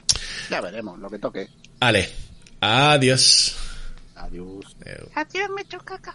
Ya 0.48 0.60
veremos, 0.60 1.00
lo 1.00 1.10
que 1.10 1.18
toque. 1.18 1.48
Ale, 1.80 2.08
adiós. 2.60 3.56
Adiós. 4.14 4.76
Adiós, 5.16 5.50
me 5.50 5.64
choca 5.64 5.98
caca. 5.98 6.14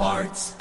parts. 0.00 0.59